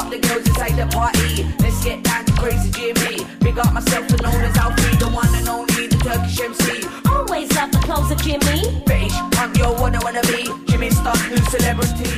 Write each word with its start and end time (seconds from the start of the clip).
Up 0.00 0.10
the 0.10 0.18
girls 0.18 0.46
inside 0.48 0.76
the 0.76 0.86
party. 0.86 1.44
Let's 1.60 1.84
get 1.84 2.02
down 2.02 2.24
to 2.24 2.32
crazy 2.32 2.70
Jimmy. 2.70 3.24
Big 3.40 3.58
up 3.58 3.72
myself, 3.72 4.08
and 4.10 4.22
known 4.22 4.40
as 4.42 4.56
Alfie, 4.56 4.96
the 4.96 5.08
one 5.08 5.28
and 5.34 5.48
only, 5.48 5.86
the 5.88 5.96
Turkish 5.96 6.40
MC. 6.40 6.86
Always 7.10 7.52
love 7.54 7.70
the 7.72 7.78
clothes 7.78 8.10
of 8.10 8.18
Jimmy. 8.22 8.82
British, 8.86 9.12
punk, 9.32 9.58
yo, 9.58 9.72
what 9.74 9.94
I 9.94 10.02
wanna 10.02 10.22
be. 10.22 10.48
Jimmy 10.70 10.90
Star, 10.90 11.14
new 11.28 11.36
celebrity. 11.52 12.08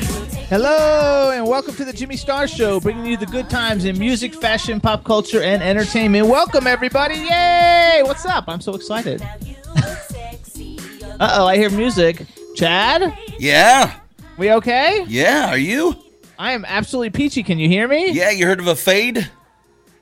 Hello 0.48 1.30
and 1.34 1.46
welcome 1.46 1.74
to 1.74 1.84
the 1.84 1.92
Jimmy 1.92 2.16
Star 2.16 2.46
Show, 2.46 2.78
bringing 2.78 3.06
you 3.06 3.16
the 3.16 3.27
good 3.27 3.48
times 3.50 3.84
in 3.84 3.98
music, 3.98 4.34
fashion, 4.34 4.80
pop 4.80 5.02
culture, 5.02 5.42
and 5.42 5.62
entertainment. 5.62 6.27
Welcome 6.28 6.66
everybody! 6.69 7.14
Yay! 7.16 8.03
What's 8.05 8.25
up? 8.27 8.44
I'm 8.48 8.60
so 8.60 8.75
excited. 8.75 9.22
Uh 11.20 11.36
oh, 11.38 11.47
I 11.47 11.56
hear 11.56 11.70
music. 11.70 12.27
Chad, 12.55 13.16
Yeah, 13.38 13.94
we 14.36 14.53
okay? 14.53 15.05
yeah. 15.08 15.48
Are 15.50 15.58
you? 15.58 15.97
I 16.38 16.52
am 16.52 16.64
absolutely 16.66 17.11
peachy. 17.11 17.42
Can 17.42 17.58
you 17.58 17.69
hear 17.69 17.86
me? 17.88 18.11
Yeah, 18.12 18.30
you 18.30 18.47
heard 18.47 18.61
of 18.61 18.66
a 18.66 18.75
fade? 18.77 19.30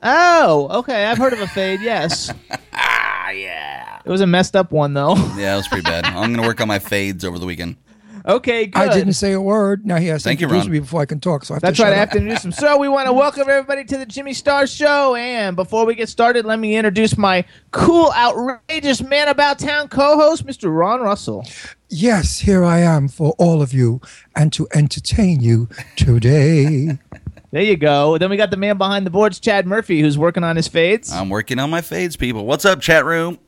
Oh, 0.03 0.79
okay. 0.79 1.05
I've 1.05 1.17
heard 1.17 1.33
of 1.33 1.39
a 1.41 1.47
fade. 1.47 1.81
Yes, 1.81 2.33
Ah, 2.73 3.29
yeah. 3.29 3.99
it 4.03 4.09
was 4.09 4.21
a 4.21 4.27
messed 4.27 4.55
up 4.55 4.71
one 4.71 4.93
though. 4.93 5.15
Yeah, 5.37 5.53
it 5.53 5.57
was 5.57 5.67
pretty 5.67 5.83
bad. 5.83 6.05
I'm 6.05 6.33
gonna 6.33 6.47
work 6.47 6.59
on 6.61 6.67
my 6.67 6.79
fades 6.79 7.23
over 7.23 7.37
the 7.37 7.45
weekend. 7.45 7.75
Okay, 8.25 8.67
good. 8.67 8.89
I 8.89 8.93
didn't 8.93 9.13
say 9.13 9.33
a 9.33 9.41
word. 9.41 9.85
Now 9.85 9.97
he 9.97 10.07
has 10.07 10.23
to 10.23 10.29
Thank 10.29 10.41
you, 10.41 10.45
introduce 10.45 10.65
Ron. 10.65 10.71
me 10.73 10.79
before 10.79 11.01
I 11.01 11.05
can 11.05 11.19
talk. 11.19 11.45
So 11.45 11.53
I 11.53 11.55
have 11.55 11.61
That's 11.61 11.77
to 11.77 11.83
right. 11.83 11.89
shut 11.89 11.93
I 11.95 11.99
have 11.99 12.09
up. 12.09 12.13
to 12.13 12.17
introduce 12.19 12.45
him. 12.45 12.51
So 12.51 12.77
we 12.77 12.87
want 12.87 13.07
to 13.07 13.13
welcome 13.25 13.43
everybody 13.49 13.83
to 13.85 13.97
the 13.97 14.05
Jimmy 14.05 14.33
Star 14.33 14.67
Show. 14.67 15.15
And 15.15 15.55
before 15.55 15.85
we 15.85 15.95
get 15.95 16.09
started, 16.09 16.45
let 16.45 16.59
me 16.59 16.75
introduce 16.75 17.17
my 17.17 17.45
cool, 17.71 18.11
outrageous 18.13 19.01
man 19.01 19.27
about 19.27 19.59
town 19.59 19.87
co-host, 19.87 20.45
Mr. 20.45 20.75
Ron 20.75 21.01
Russell. 21.01 21.45
Yes, 21.89 22.39
here 22.39 22.63
I 22.63 22.79
am 22.79 23.07
for 23.07 23.33
all 23.37 23.61
of 23.61 23.73
you 23.73 24.01
and 24.35 24.53
to 24.53 24.67
entertain 24.73 25.41
you 25.41 25.67
today. 25.95 26.99
There 27.53 27.61
you 27.61 27.75
go. 27.75 28.17
Then 28.17 28.29
we 28.29 28.37
got 28.37 28.49
the 28.49 28.55
man 28.55 28.77
behind 28.77 29.05
the 29.05 29.09
boards, 29.09 29.37
Chad 29.37 29.67
Murphy, 29.67 29.99
who's 29.99 30.17
working 30.17 30.41
on 30.41 30.55
his 30.55 30.69
fades. 30.69 31.11
I'm 31.11 31.27
working 31.29 31.59
on 31.59 31.69
my 31.69 31.81
fades, 31.81 32.15
people. 32.15 32.45
What's 32.45 32.63
up, 32.63 32.79
chat 32.79 33.03
room? 33.03 33.39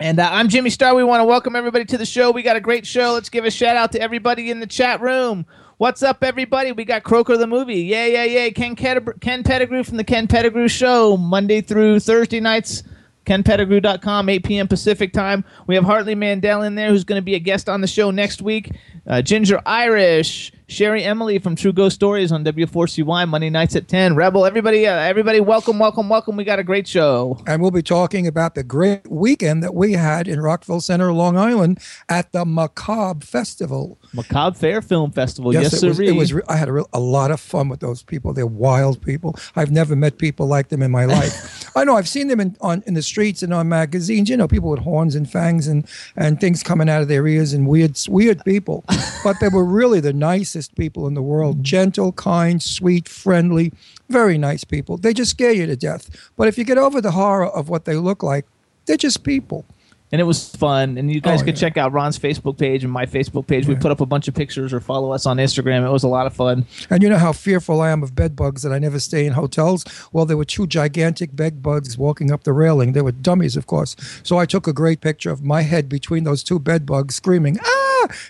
And 0.00 0.18
uh, 0.20 0.28
I'm 0.30 0.48
Jimmy 0.48 0.70
Star. 0.70 0.94
We 0.94 1.04
want 1.04 1.20
to 1.20 1.24
welcome 1.24 1.56
everybody 1.56 1.84
to 1.86 1.98
the 1.98 2.06
show. 2.06 2.30
We 2.30 2.42
got 2.42 2.56
a 2.56 2.60
great 2.60 2.86
show. 2.86 3.12
Let's 3.12 3.28
give 3.28 3.44
a 3.44 3.50
shout 3.50 3.76
out 3.76 3.92
to 3.92 4.00
everybody 4.00 4.50
in 4.50 4.60
the 4.60 4.66
chat 4.66 5.00
room. 5.00 5.46
What's 5.78 6.02
up, 6.02 6.22
everybody? 6.22 6.72
We 6.72 6.84
got 6.84 7.02
Croaker 7.02 7.36
the 7.36 7.46
movie. 7.46 7.82
Yeah, 7.82 8.06
yeah, 8.06 8.24
yeah. 8.24 8.50
Ken, 8.50 8.76
Catab- 8.76 9.20
Ken 9.20 9.42
Pettigrew 9.42 9.84
from 9.84 9.96
the 9.96 10.04
Ken 10.04 10.26
Pettigrew 10.26 10.68
Show, 10.68 11.16
Monday 11.16 11.60
through 11.60 12.00
Thursday 12.00 12.40
nights. 12.40 12.82
KenPettigrew.com, 13.26 14.28
8 14.28 14.44
p.m. 14.44 14.68
Pacific 14.68 15.12
time. 15.12 15.44
We 15.66 15.74
have 15.74 15.84
Hartley 15.84 16.14
Mandel 16.14 16.62
in 16.62 16.76
there, 16.76 16.90
who's 16.90 17.04
going 17.04 17.20
to 17.20 17.24
be 17.24 17.34
a 17.34 17.40
guest 17.40 17.68
on 17.68 17.80
the 17.80 17.86
show 17.88 18.12
next 18.12 18.40
week. 18.40 18.70
Uh, 19.06 19.20
Ginger 19.20 19.60
Irish, 19.66 20.52
Sherry 20.68 21.04
Emily 21.04 21.38
from 21.38 21.54
True 21.54 21.72
Ghost 21.72 21.94
Stories 21.94 22.32
on 22.32 22.44
W4CY 22.44 23.28
Monday 23.28 23.50
nights 23.50 23.76
at 23.76 23.86
10. 23.86 24.16
Rebel, 24.16 24.44
everybody, 24.44 24.84
uh, 24.84 24.96
everybody, 24.96 25.38
welcome, 25.38 25.78
welcome, 25.78 26.08
welcome. 26.08 26.34
We 26.34 26.42
got 26.42 26.58
a 26.58 26.64
great 26.64 26.88
show. 26.88 27.40
and 27.46 27.62
we'll 27.62 27.70
be 27.70 27.84
talking 27.84 28.26
about 28.26 28.56
the 28.56 28.64
great 28.64 29.08
weekend 29.08 29.62
that 29.62 29.76
we 29.76 29.92
had 29.92 30.26
in 30.26 30.40
Rockville 30.40 30.80
Center, 30.80 31.12
Long 31.12 31.36
Island 31.36 31.78
at 32.08 32.32
the 32.32 32.44
Macabre 32.44 33.24
Festival. 33.24 33.96
Macabre 34.12 34.58
Faire 34.58 34.82
Film 34.82 35.12
Festival. 35.12 35.54
Yes, 35.54 35.80
it 35.80 35.86
was, 35.86 36.00
it 36.00 36.16
was 36.16 36.34
I 36.48 36.56
had 36.56 36.68
a, 36.68 36.72
real, 36.72 36.88
a 36.92 36.98
lot 36.98 37.30
of 37.30 37.38
fun 37.38 37.68
with 37.68 37.78
those 37.78 38.02
people. 38.02 38.32
They're 38.32 38.44
wild 38.44 39.00
people. 39.00 39.36
I've 39.54 39.70
never 39.70 39.94
met 39.94 40.18
people 40.18 40.48
like 40.48 40.70
them 40.70 40.82
in 40.82 40.90
my 40.90 41.04
life. 41.04 41.70
I 41.76 41.84
know 41.84 41.94
I've 41.94 42.08
seen 42.08 42.26
them 42.26 42.40
in 42.40 42.56
on 42.60 42.82
in 42.86 42.94
the 42.94 43.02
streets 43.02 43.42
and 43.44 43.54
on 43.54 43.68
magazines. 43.68 44.28
You 44.28 44.36
know, 44.36 44.48
people 44.48 44.70
with 44.70 44.80
horns 44.80 45.14
and 45.14 45.30
fangs 45.30 45.68
and 45.68 45.86
and 46.16 46.40
things 46.40 46.64
coming 46.64 46.88
out 46.88 47.02
of 47.02 47.08
their 47.08 47.26
ears 47.28 47.52
and 47.52 47.68
weird 47.68 47.96
weird 48.08 48.44
people. 48.44 48.84
but 49.24 49.36
they 49.40 49.48
were 49.48 49.64
really 49.64 50.00
the 50.00 50.12
nicest 50.56 50.74
people 50.74 51.06
in 51.06 51.14
the 51.14 51.22
world. 51.22 51.56
Mm-hmm. 51.56 51.64
Gentle, 51.64 52.12
kind, 52.12 52.62
sweet, 52.62 53.08
friendly, 53.08 53.72
very 54.08 54.38
nice 54.38 54.64
people. 54.64 54.96
They 54.96 55.12
just 55.12 55.30
scare 55.32 55.52
you 55.52 55.66
to 55.66 55.76
death. 55.76 56.08
But 56.36 56.48
if 56.48 56.56
you 56.56 56.64
get 56.64 56.78
over 56.78 57.00
the 57.02 57.10
horror 57.10 57.46
of 57.46 57.68
what 57.68 57.84
they 57.84 57.96
look 57.96 58.22
like, 58.22 58.46
they're 58.86 58.96
just 58.96 59.22
people. 59.22 59.66
And 60.12 60.20
it 60.20 60.24
was 60.24 60.54
fun. 60.56 60.96
And 60.98 61.12
you 61.12 61.20
guys 61.20 61.42
Oh, 61.42 61.44
could 61.44 61.54
yeah. 61.56 61.60
check 61.68 61.76
out 61.76 61.92
Ron's 61.92 62.18
Facebook 62.18 62.58
page 62.58 62.84
and 62.84 62.92
my 62.92 63.06
Facebook 63.06 63.46
page. 63.46 63.66
We 63.66 63.74
put 63.74 63.90
up 63.90 64.00
a 64.00 64.06
bunch 64.06 64.28
of 64.28 64.34
pictures 64.34 64.72
or 64.72 64.80
follow 64.80 65.12
us 65.12 65.26
on 65.26 65.38
Instagram. 65.38 65.86
It 65.86 65.90
was 65.90 66.04
a 66.04 66.08
lot 66.08 66.26
of 66.26 66.32
fun. 66.34 66.66
And 66.90 67.02
you 67.02 67.08
know 67.08 67.18
how 67.18 67.32
fearful 67.32 67.80
I 67.80 67.90
am 67.90 68.02
of 68.02 68.14
bed 68.14 68.36
bugs 68.36 68.62
that 68.62 68.72
I 68.72 68.78
never 68.78 69.00
stay 69.00 69.26
in 69.26 69.32
hotels? 69.32 69.84
Well, 70.12 70.26
there 70.26 70.36
were 70.36 70.44
two 70.44 70.66
gigantic 70.66 71.34
bed 71.34 71.62
bugs 71.62 71.98
walking 71.98 72.30
up 72.30 72.44
the 72.44 72.52
railing. 72.52 72.92
They 72.92 73.02
were 73.02 73.12
dummies, 73.12 73.56
of 73.56 73.66
course. 73.66 73.96
So 74.22 74.38
I 74.38 74.46
took 74.46 74.66
a 74.66 74.72
great 74.72 75.00
picture 75.00 75.30
of 75.30 75.42
my 75.42 75.62
head 75.62 75.88
between 75.88 76.24
those 76.24 76.42
two 76.44 76.58
bed 76.58 76.86
bugs 76.86 77.14
screaming, 77.16 77.58
ah! 77.64 77.72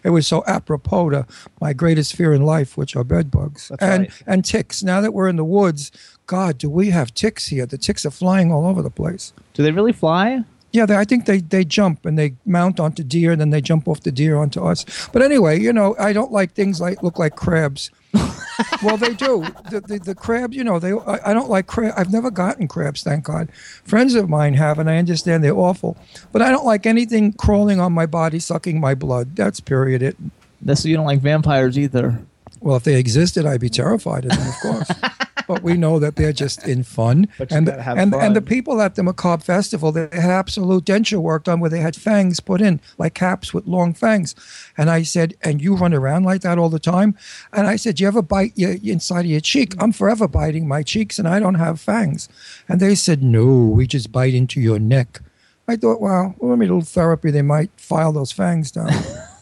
It 0.02 0.10
was 0.10 0.26
so 0.26 0.42
apropos 0.46 1.10
to 1.10 1.26
my 1.60 1.74
greatest 1.74 2.14
fear 2.16 2.32
in 2.32 2.42
life, 2.42 2.78
which 2.78 2.96
are 2.96 3.04
bed 3.04 3.30
bugs. 3.30 3.68
That's 3.68 3.82
and, 3.82 4.00
right. 4.04 4.22
and 4.26 4.44
ticks. 4.44 4.82
Now 4.82 5.02
that 5.02 5.12
we're 5.12 5.28
in 5.28 5.36
the 5.36 5.44
woods, 5.44 5.92
God, 6.26 6.56
do 6.56 6.70
we 6.70 6.90
have 6.90 7.12
ticks 7.12 7.48
here? 7.48 7.66
The 7.66 7.76
ticks 7.76 8.06
are 8.06 8.10
flying 8.10 8.50
all 8.50 8.66
over 8.66 8.80
the 8.80 8.90
place. 8.90 9.34
Do 9.52 9.62
they 9.62 9.72
really 9.72 9.92
fly? 9.92 10.44
Yeah, 10.76 10.84
they, 10.84 10.96
I 10.96 11.04
think 11.04 11.24
they, 11.24 11.38
they 11.38 11.64
jump 11.64 12.04
and 12.04 12.18
they 12.18 12.34
mount 12.44 12.78
onto 12.78 13.02
deer 13.02 13.32
and 13.32 13.40
then 13.40 13.48
they 13.48 13.62
jump 13.62 13.88
off 13.88 14.02
the 14.02 14.12
deer 14.12 14.36
onto 14.36 14.62
us. 14.62 14.84
But 15.10 15.22
anyway, 15.22 15.58
you 15.58 15.72
know, 15.72 15.96
I 15.98 16.12
don't 16.12 16.30
like 16.30 16.52
things 16.52 16.82
like 16.82 17.02
look 17.02 17.18
like 17.18 17.34
crabs. 17.34 17.90
well, 18.82 18.98
they 18.98 19.14
do. 19.14 19.40
The, 19.70 19.80
the, 19.80 19.98
the 20.04 20.14
crab, 20.14 20.52
you 20.52 20.62
know, 20.62 20.78
they. 20.78 20.92
I, 20.92 21.30
I 21.30 21.32
don't 21.32 21.48
like 21.48 21.66
crab. 21.66 21.94
I've 21.96 22.12
never 22.12 22.30
gotten 22.30 22.68
crabs, 22.68 23.02
thank 23.02 23.24
God. 23.24 23.50
Friends 23.84 24.14
of 24.14 24.28
mine 24.28 24.52
have, 24.52 24.78
and 24.78 24.90
I 24.90 24.98
understand 24.98 25.42
they're 25.42 25.56
awful. 25.56 25.96
But 26.30 26.42
I 26.42 26.50
don't 26.50 26.66
like 26.66 26.84
anything 26.84 27.32
crawling 27.32 27.80
on 27.80 27.94
my 27.94 28.04
body, 28.04 28.38
sucking 28.38 28.78
my 28.78 28.94
blood. 28.94 29.34
That's 29.34 29.60
period. 29.60 30.02
It. 30.02 30.16
That's 30.60 30.82
so 30.82 30.88
you 30.88 30.96
don't 30.96 31.06
like 31.06 31.20
vampires 31.20 31.78
either. 31.78 32.20
Well, 32.60 32.76
if 32.76 32.84
they 32.84 32.96
existed, 32.96 33.46
I'd 33.46 33.62
be 33.62 33.70
terrified 33.70 34.26
of 34.26 34.32
them, 34.32 34.46
of 34.46 34.54
course. 34.60 34.90
but 35.46 35.62
we 35.62 35.74
know 35.74 35.98
that 35.98 36.16
they're 36.16 36.32
just 36.32 36.66
in 36.66 36.82
fun. 36.82 37.28
But 37.38 37.50
you 37.50 37.56
and 37.58 37.66
gotta 37.66 38.00
and 38.00 38.14
and 38.14 38.36
the 38.36 38.40
people 38.40 38.80
at 38.80 38.94
the 38.94 39.02
Macabre 39.02 39.42
Festival, 39.42 39.92
they 39.92 40.08
had 40.12 40.30
absolute 40.30 40.84
denture 40.84 41.18
work 41.18 41.44
done 41.44 41.60
where 41.60 41.70
they 41.70 41.80
had 41.80 41.96
fangs 41.96 42.40
put 42.40 42.60
in, 42.60 42.80
like 42.98 43.14
caps 43.14 43.52
with 43.52 43.66
long 43.66 43.94
fangs. 43.94 44.34
And 44.76 44.88
I 44.88 45.02
said, 45.02 45.34
and 45.42 45.60
you 45.60 45.74
run 45.74 45.92
around 45.92 46.24
like 46.24 46.40
that 46.42 46.58
all 46.58 46.68
the 46.70 46.78
time? 46.78 47.16
And 47.52 47.66
I 47.66 47.76
said, 47.76 48.00
you 48.00 48.06
ever 48.08 48.22
bite 48.22 48.52
your 48.56 48.76
inside 48.82 49.20
of 49.20 49.30
your 49.30 49.40
cheek? 49.40 49.74
I'm 49.78 49.92
forever 49.92 50.26
biting 50.28 50.66
my 50.66 50.82
cheeks, 50.82 51.18
and 51.18 51.28
I 51.28 51.40
don't 51.40 51.54
have 51.54 51.80
fangs. 51.80 52.28
And 52.68 52.80
they 52.80 52.94
said, 52.94 53.22
no, 53.22 53.66
we 53.66 53.86
just 53.86 54.12
bite 54.12 54.34
into 54.34 54.60
your 54.60 54.78
neck. 54.78 55.20
I 55.68 55.76
thought, 55.76 56.00
well, 56.00 56.34
well, 56.38 56.56
maybe 56.56 56.70
a 56.70 56.74
little 56.74 56.86
therapy, 56.86 57.30
they 57.30 57.42
might 57.42 57.70
file 57.76 58.12
those 58.12 58.32
fangs 58.32 58.70
down. 58.70 58.90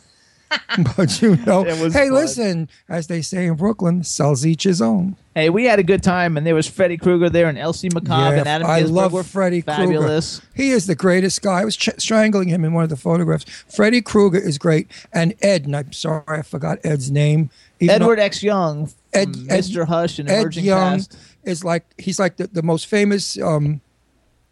but 0.96 1.20
you 1.20 1.36
know, 1.36 1.64
hey, 1.64 1.90
fun. 1.90 2.12
listen, 2.12 2.68
as 2.88 3.06
they 3.06 3.22
say 3.22 3.46
in 3.46 3.54
Brooklyn, 3.54 4.04
sells 4.04 4.44
each 4.44 4.64
his 4.64 4.80
own. 4.80 5.16
Hey, 5.34 5.50
we 5.50 5.64
had 5.64 5.80
a 5.80 5.82
good 5.82 6.02
time, 6.02 6.36
and 6.36 6.46
there 6.46 6.54
was 6.54 6.68
Freddy 6.68 6.96
Krueger 6.96 7.28
there, 7.28 7.48
and 7.48 7.58
Elsie 7.58 7.88
McCobb, 7.88 8.38
and 8.38 8.46
Adam 8.46 8.68
I 8.70 8.82
Gisberg 8.82 8.90
love 8.92 9.12
were 9.12 9.24
Freddy 9.24 9.62
fabulous. 9.62 10.38
Krueger. 10.38 10.52
He 10.54 10.70
is 10.70 10.86
the 10.86 10.94
greatest 10.94 11.42
guy. 11.42 11.62
I 11.62 11.64
was 11.64 11.76
ch- 11.76 11.90
strangling 11.98 12.48
him 12.48 12.64
in 12.64 12.72
one 12.72 12.84
of 12.84 12.90
the 12.90 12.96
photographs. 12.96 13.44
Freddy 13.74 14.00
Krueger 14.00 14.38
is 14.38 14.58
great, 14.58 14.86
and 15.12 15.34
Ed. 15.42 15.64
And 15.66 15.74
I'm 15.76 15.92
sorry, 15.92 16.22
I 16.28 16.42
forgot 16.42 16.78
Ed's 16.84 17.10
name. 17.10 17.50
Even 17.80 17.98
though 17.98 18.04
Edward 18.04 18.20
X. 18.20 18.44
Young, 18.44 18.86
from 18.86 18.94
Ed- 19.12 19.28
Ed- 19.50 19.64
Mr. 19.64 19.86
Hush, 19.88 20.20
and 20.20 20.30
Ed 20.30 20.40
Emerging 20.42 20.64
Young 20.66 20.98
Cast. 20.98 21.16
is 21.42 21.64
like 21.64 21.84
he's 21.98 22.20
like 22.20 22.36
the, 22.36 22.46
the 22.46 22.62
most 22.62 22.86
famous. 22.86 23.36
Um, 23.40 23.80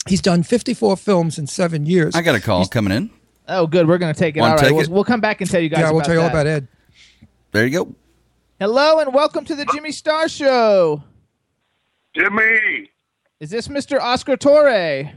he's 0.09 0.21
done 0.21 0.43
54 0.43 0.97
films 0.97 1.39
in 1.39 1.47
seven 1.47 1.87
years. 1.87 2.17
I 2.17 2.23
got 2.23 2.35
a 2.35 2.41
call 2.41 2.67
coming 2.67 2.93
in. 2.93 3.11
Oh, 3.47 3.69
good. 3.69 3.87
We're 3.87 3.99
gonna 3.99 4.15
take 4.15 4.37
it. 4.37 4.41
Wanna 4.41 4.53
All 4.55 4.57
right, 4.57 4.65
take 4.65 4.73
we'll, 4.73 4.81
it? 4.85 4.89
we'll 4.89 5.05
come 5.05 5.21
back 5.21 5.41
and 5.41 5.49
tell 5.49 5.61
you 5.61 5.69
guys. 5.69 5.81
yeah, 5.81 5.93
we'll 5.93 6.01
tell 6.03 6.15
you 6.15 6.21
all 6.21 6.29
about 6.29 6.49
Ed. 6.49 6.67
There 7.53 7.65
you 7.67 7.71
go. 7.85 7.95
Hello, 8.63 9.01
and 9.01 9.13
welcome 9.13 9.45
to 9.47 9.57
the 9.57 9.65
Jimmy 9.75 9.91
Star 9.91 10.29
Show. 10.29 11.03
Jimmy, 12.15 12.89
Is 13.41 13.51
this 13.51 13.67
Mr. 13.67 14.01
Oscar 14.01 14.37
Torre? 14.37 15.11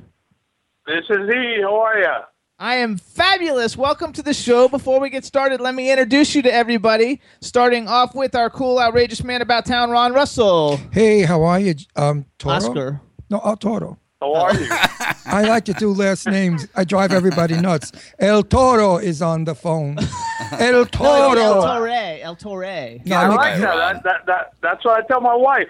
this 0.88 1.04
is 1.08 1.30
he. 1.32 1.62
How 1.62 1.80
are 1.80 2.00
you? 2.00 2.14
I 2.58 2.78
am 2.78 2.98
fabulous. 2.98 3.78
Welcome 3.78 4.14
to 4.14 4.24
the 4.24 4.34
show. 4.34 4.68
Before 4.68 5.00
we 5.00 5.12
get 5.12 5.26
started, 5.26 5.62
let 5.62 5.76
me 5.76 5.92
introduce 5.92 6.34
you 6.34 6.42
to 6.42 6.52
everybody. 6.52 7.22
Starting 7.40 7.88
off 7.88 8.16
with 8.16 8.34
our 8.34 8.50
cool, 8.50 8.80
outrageous 8.80 9.24
man 9.24 9.44
about 9.44 9.68
town, 9.68 9.92
Ron 9.92 10.12
Russell. 10.12 10.78
Hey, 10.92 11.22
how 11.22 11.44
are 11.44 11.60
you, 11.60 11.76
um, 11.96 12.26
Toro? 12.40 12.56
Oscar. 12.56 13.02
No, 13.30 13.42
oh, 13.44 13.54
Toro. 13.54 14.00
How 14.22 14.34
are 14.34 14.54
you? 14.54 14.68
I 15.26 15.42
like 15.44 15.66
to 15.66 15.74
do 15.74 15.92
last 15.92 16.26
names. 16.26 16.68
I 16.76 16.86
drive 16.86 17.12
everybody 17.12 17.60
nuts. 17.60 17.92
El 18.20 18.44
Toro 18.44 18.98
is 18.98 19.22
on 19.22 19.44
the 19.44 19.54
phone. 19.56 19.98
El 20.54 20.86
Toro. 20.86 21.34
El 21.34 21.36
Toro. 21.36 21.62
Torre. 21.62 22.22
El 22.22 22.36
Torre. 22.36 23.02
No, 23.06 23.16
I 23.18 23.24
I 23.24 23.28
like 23.28 23.60
that. 23.60 23.76
that, 23.76 24.04
that, 24.04 24.26
that. 24.26 24.54
That's 24.62 24.86
what 24.86 25.04
I 25.04 25.08
tell 25.08 25.20
my 25.20 25.36
wife. 25.36 25.68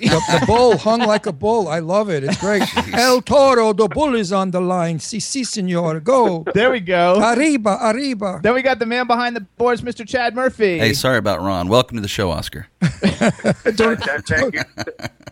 The, 0.00 0.38
the 0.40 0.44
bull 0.46 0.76
hung 0.78 1.00
like 1.00 1.26
a 1.26 1.32
bull. 1.32 1.68
I 1.68 1.78
love 1.80 2.08
it. 2.10 2.24
It's 2.24 2.38
great. 2.38 2.62
El 2.94 3.20
Toro, 3.22 3.72
the 3.72 3.88
bull 3.88 4.14
is 4.14 4.32
on 4.32 4.50
the 4.50 4.60
line. 4.60 4.98
Si, 4.98 5.20
si, 5.20 5.44
senor. 5.44 6.00
Go. 6.00 6.44
There 6.54 6.70
we 6.70 6.80
go. 6.80 7.18
Arriba, 7.22 7.78
arriba. 7.82 8.40
Then 8.42 8.54
we 8.54 8.62
got 8.62 8.78
the 8.78 8.86
man 8.86 9.06
behind 9.06 9.36
the 9.36 9.40
boards, 9.40 9.82
Mr. 9.82 10.06
Chad 10.06 10.34
Murphy. 10.34 10.78
Hey, 10.78 10.92
sorry 10.94 11.18
about 11.18 11.40
Ron. 11.40 11.68
Welcome 11.68 11.96
to 11.96 12.00
the 12.02 12.08
show, 12.08 12.30
Oscar. 12.30 12.66
Don't, 12.80 14.00
That- 14.04 14.22
Thank 14.26 14.54
you. 14.54 14.62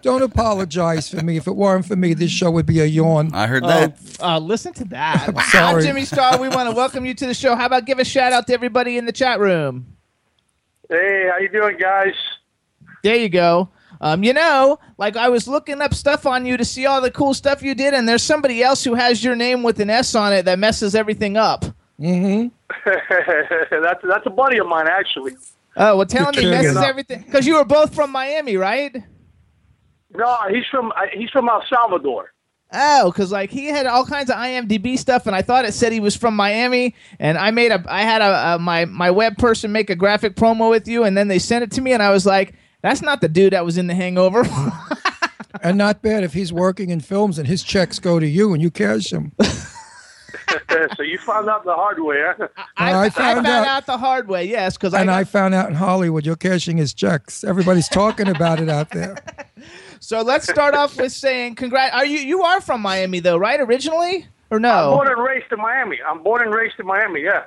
don't 0.02 0.22
apologize 0.22 1.08
for 1.10 1.22
me. 1.24 1.36
If 1.36 1.46
it 1.48 1.56
weren't 1.56 1.84
for 1.86 1.96
me, 1.96 2.14
this 2.14 2.30
show 2.30 2.50
would 2.52 2.66
be 2.66 2.80
a 2.80 2.84
yawn. 2.84 3.34
I 3.34 3.46
heard 3.48 3.64
that. 3.64 3.98
uh, 4.20 4.38
listen 4.38 4.72
to 4.74 4.84
that. 4.86 5.32
Wow, 5.34 5.42
sorry. 5.50 5.82
Jimmy 5.82 6.04
Star, 6.04 6.38
we 6.40 6.48
want 6.48 6.68
to 6.70 6.74
welcome 6.76 7.04
you 7.04 7.14
to 7.14 7.26
the 7.26 7.34
show. 7.34 7.54
How 7.56 7.66
about 7.66 7.84
give 7.84 7.98
a 7.98 8.04
shout 8.04 8.32
out 8.32 8.46
to 8.48 8.52
everybody 8.54 8.96
in 8.96 9.06
the 9.06 9.12
chat 9.12 9.40
room? 9.40 9.86
Hey, 10.88 11.28
how 11.30 11.38
you 11.38 11.48
doing, 11.48 11.76
guys? 11.78 12.14
There 13.02 13.16
you 13.16 13.28
go. 13.28 13.68
Um, 14.00 14.22
you 14.22 14.32
know, 14.32 14.78
like 14.96 15.16
I 15.16 15.28
was 15.28 15.48
looking 15.48 15.80
up 15.80 15.94
stuff 15.94 16.26
on 16.26 16.46
you 16.46 16.56
to 16.56 16.64
see 16.64 16.86
all 16.86 17.00
the 17.00 17.10
cool 17.10 17.34
stuff 17.34 17.62
you 17.62 17.74
did, 17.74 17.94
and 17.94 18.08
there's 18.08 18.22
somebody 18.22 18.62
else 18.62 18.84
who 18.84 18.94
has 18.94 19.22
your 19.24 19.34
name 19.34 19.62
with 19.62 19.80
an 19.80 19.90
S 19.90 20.14
on 20.14 20.32
it 20.32 20.44
that 20.44 20.58
messes 20.58 20.94
everything 20.94 21.36
up. 21.36 21.64
Mm-hmm. 22.00 22.48
that's 23.82 24.02
that's 24.04 24.26
a 24.26 24.30
buddy 24.30 24.58
of 24.58 24.66
mine, 24.66 24.86
actually. 24.88 25.32
Oh, 25.76 25.96
well, 25.96 26.06
tell 26.06 26.28
him 26.28 26.34
he 26.34 26.42
You're 26.42 26.50
messes 26.50 26.72
kidding. 26.72 26.88
everything 26.88 27.22
because 27.22 27.46
you 27.46 27.54
were 27.54 27.64
both 27.64 27.94
from 27.94 28.10
Miami, 28.10 28.56
right? 28.56 28.96
No, 30.14 30.38
he's 30.50 30.64
from 30.70 30.92
he's 31.12 31.30
from 31.30 31.48
El 31.48 31.62
Salvador. 31.68 32.32
Oh, 32.72 33.10
because 33.10 33.32
like 33.32 33.50
he 33.50 33.66
had 33.66 33.86
all 33.86 34.04
kinds 34.04 34.28
of 34.30 34.36
IMDb 34.36 34.98
stuff, 34.98 35.26
and 35.26 35.34
I 35.34 35.42
thought 35.42 35.64
it 35.64 35.72
said 35.72 35.92
he 35.92 36.00
was 36.00 36.14
from 36.16 36.36
Miami. 36.36 36.94
And 37.18 37.38
I 37.38 37.50
made 37.50 37.72
a, 37.72 37.82
I 37.88 38.02
had 38.02 38.20
a, 38.20 38.54
a 38.54 38.58
my 38.58 38.84
my 38.84 39.10
web 39.10 39.38
person 39.38 39.72
make 39.72 39.88
a 39.90 39.96
graphic 39.96 40.34
promo 40.36 40.70
with 40.70 40.86
you, 40.86 41.04
and 41.04 41.16
then 41.16 41.28
they 41.28 41.38
sent 41.38 41.64
it 41.64 41.70
to 41.72 41.80
me, 41.80 41.92
and 41.92 42.02
I 42.02 42.10
was 42.10 42.26
like, 42.26 42.54
that's 42.88 43.02
not 43.02 43.20
the 43.20 43.29
dude 43.29 43.52
that 43.52 43.64
was 43.64 43.76
in 43.79 43.87
The 43.87 43.94
Hangover. 43.94 44.44
And 45.62 45.79
not 45.79 46.02
bad 46.02 46.23
if 46.25 46.35
he's 46.35 46.52
working 46.52 46.90
in 46.90 47.00
films 47.00 47.38
and 47.38 47.49
his 47.49 47.64
checks 47.64 47.99
go 47.99 48.20
to 48.20 48.26
you 48.26 48.52
and 48.52 48.62
you 48.62 48.70
cash 48.70 49.11
them. 49.11 49.32
so 50.96 51.02
you 51.02 51.19
found 51.19 51.49
out 51.49 51.64
the 51.64 51.75
hard 51.75 52.00
way, 52.00 52.17
huh? 52.20 52.49
I, 52.76 52.93
I 52.93 53.05
I 53.06 53.11
found 53.11 53.35
found, 53.37 53.46
out- 53.46 53.67
out. 53.67 53.87
the 53.87 53.99
hard 53.99 54.29
way, 54.29 54.44
yes, 54.44 54.76
because 54.76 54.94
I, 54.94 55.00
And 55.00 55.08
got- 55.08 55.19
I 55.19 55.25
found 55.25 55.55
out 55.55 55.69
in 55.69 55.75
Hollywood 55.75 56.25
you're 56.26 56.37
cashing 56.37 56.76
his 56.76 56.94
checks. 56.94 57.43
Everybody's 57.44 57.88
talking 57.88 58.29
about 58.29 58.61
it 58.61 58.69
out 58.69 58.90
there. 58.90 59.17
So 60.00 60.23
let's 60.23 60.49
start 60.49 60.75
off 60.75 60.96
with 60.96 61.11
saying 61.11 61.56
congrats. 61.56 61.93
Are 61.93 62.06
you 62.06 62.19
you 62.20 62.43
are 62.43 62.61
from 62.61 62.81
Miami 62.81 63.19
though, 63.19 63.37
right? 63.37 63.58
Originally 63.61 64.29
or 64.49 64.61
no? 64.61 64.69
I'm 64.70 64.90
no? 64.90 64.96
born 64.96 65.08
and 65.08 65.20
raised 65.20 65.50
in 65.50 65.58
Miami. 65.58 65.99
I'm 66.06 66.23
born 66.23 66.43
and 66.43 66.55
raised 66.55 66.79
in 66.79 66.87
Miami. 66.87 67.23
Yeah. 67.23 67.46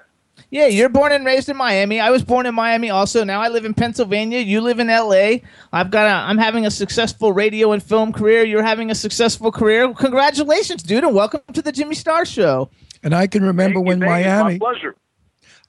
Yeah, 0.53 0.65
you're 0.65 0.89
born 0.89 1.13
and 1.13 1.25
raised 1.25 1.47
in 1.47 1.55
Miami. 1.55 2.01
I 2.01 2.09
was 2.09 2.25
born 2.25 2.45
in 2.45 2.53
Miami 2.53 2.89
also. 2.89 3.23
Now 3.23 3.39
I 3.39 3.47
live 3.47 3.63
in 3.63 3.73
Pennsylvania. 3.73 4.39
You 4.39 4.59
live 4.59 4.79
in 4.79 4.87
LA. 4.87 5.37
I've 5.71 5.89
got 5.91 6.07
a 6.07 6.29
I'm 6.29 6.37
having 6.37 6.65
a 6.65 6.71
successful 6.71 7.31
radio 7.31 7.71
and 7.71 7.81
film 7.81 8.11
career. 8.11 8.43
You're 8.43 8.61
having 8.61 8.91
a 8.91 8.95
successful 8.95 9.49
career. 9.49 9.93
Congratulations, 9.93 10.83
dude, 10.83 11.05
and 11.05 11.15
welcome 11.15 11.39
to 11.53 11.61
the 11.61 11.71
Jimmy 11.71 11.95
Star 11.95 12.25
show. 12.25 12.69
And 13.01 13.15
I 13.15 13.27
can 13.27 13.43
remember 13.45 13.75
Thank 13.75 13.87
when 13.87 14.01
you. 14.01 14.07
Miami, 14.07 14.59
My 14.59 14.73
pleasure. 14.73 14.95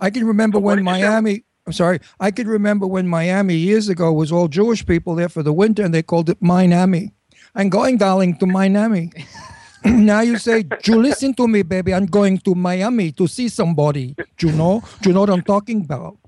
I 0.00 0.10
can 0.10 0.26
remember 0.26 0.58
What 0.58 0.78
when 0.78 0.78
did 0.78 0.84
say? 0.86 1.00
Miami, 1.00 1.44
I'm 1.64 1.72
sorry, 1.72 2.00
I 2.18 2.32
can 2.32 2.48
remember 2.48 2.84
when 2.88 3.06
Miami 3.06 3.54
years 3.54 3.88
ago 3.88 4.12
was 4.12 4.32
all 4.32 4.48
Jewish 4.48 4.84
people 4.84 5.14
there 5.14 5.28
for 5.28 5.44
the 5.44 5.52
winter 5.52 5.84
and 5.84 5.94
they 5.94 6.02
called 6.02 6.28
it 6.28 6.42
Miami. 6.42 7.12
I'm 7.54 7.68
going, 7.68 7.98
darling, 7.98 8.36
to 8.38 8.46
Miami. 8.46 9.12
now 9.84 10.20
you 10.20 10.38
say, 10.38 10.64
you 10.84 11.00
listen 11.00 11.34
to 11.34 11.48
me, 11.48 11.62
baby. 11.62 11.92
I'm 11.92 12.06
going 12.06 12.38
to 12.38 12.54
Miami 12.54 13.12
to 13.12 13.26
see 13.26 13.48
somebody. 13.48 14.14
Do 14.38 14.48
you 14.48 14.52
know? 14.52 14.82
Do 15.00 15.10
you 15.10 15.14
know 15.14 15.20
what 15.20 15.30
I'm 15.30 15.42
talking 15.42 15.82
about? 15.82 16.18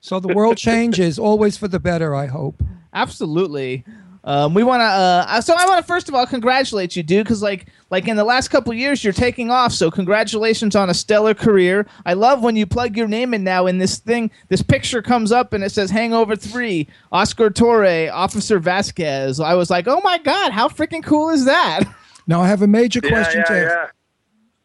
So 0.00 0.18
the 0.18 0.34
world 0.34 0.56
changes, 0.56 1.18
always 1.18 1.58
for 1.58 1.68
the 1.68 1.78
better, 1.78 2.14
I 2.14 2.26
hope. 2.26 2.62
Absolutely. 2.94 3.84
Um, 4.24 4.52
we 4.52 4.62
want 4.62 4.80
to. 4.80 4.84
Uh, 4.84 5.40
so 5.40 5.54
I 5.56 5.64
want 5.66 5.80
to 5.80 5.86
first 5.86 6.08
of 6.08 6.14
all 6.14 6.26
congratulate 6.26 6.94
you, 6.94 7.02
dude, 7.02 7.24
because 7.24 7.42
like 7.42 7.66
like 7.90 8.06
in 8.06 8.16
the 8.16 8.24
last 8.24 8.48
couple 8.48 8.72
years 8.74 9.02
you're 9.02 9.14
taking 9.14 9.50
off. 9.50 9.72
So 9.72 9.90
congratulations 9.90 10.76
on 10.76 10.90
a 10.90 10.94
stellar 10.94 11.32
career. 11.32 11.86
I 12.04 12.12
love 12.12 12.42
when 12.42 12.54
you 12.54 12.66
plug 12.66 12.96
your 12.96 13.08
name 13.08 13.32
in 13.32 13.44
now. 13.44 13.66
In 13.66 13.78
this 13.78 13.98
thing, 13.98 14.30
this 14.48 14.62
picture 14.62 15.00
comes 15.00 15.32
up 15.32 15.54
and 15.54 15.64
it 15.64 15.70
says 15.70 15.90
Hangover 15.90 16.36
Three, 16.36 16.86
Oscar 17.12 17.48
Torre, 17.48 18.10
Officer 18.12 18.58
Vasquez. 18.58 19.40
I 19.40 19.54
was 19.54 19.70
like, 19.70 19.88
oh 19.88 20.00
my 20.04 20.18
god, 20.18 20.52
how 20.52 20.68
freaking 20.68 21.02
cool 21.02 21.30
is 21.30 21.46
that? 21.46 21.84
Now 22.30 22.40
I 22.42 22.46
have 22.46 22.62
a 22.62 22.68
major 22.68 23.00
Yeah, 23.02 23.10
question 23.10 23.40
yeah, 23.40 23.44
to 23.44 23.52
ask. 23.66 23.74
yeah. 23.74 23.86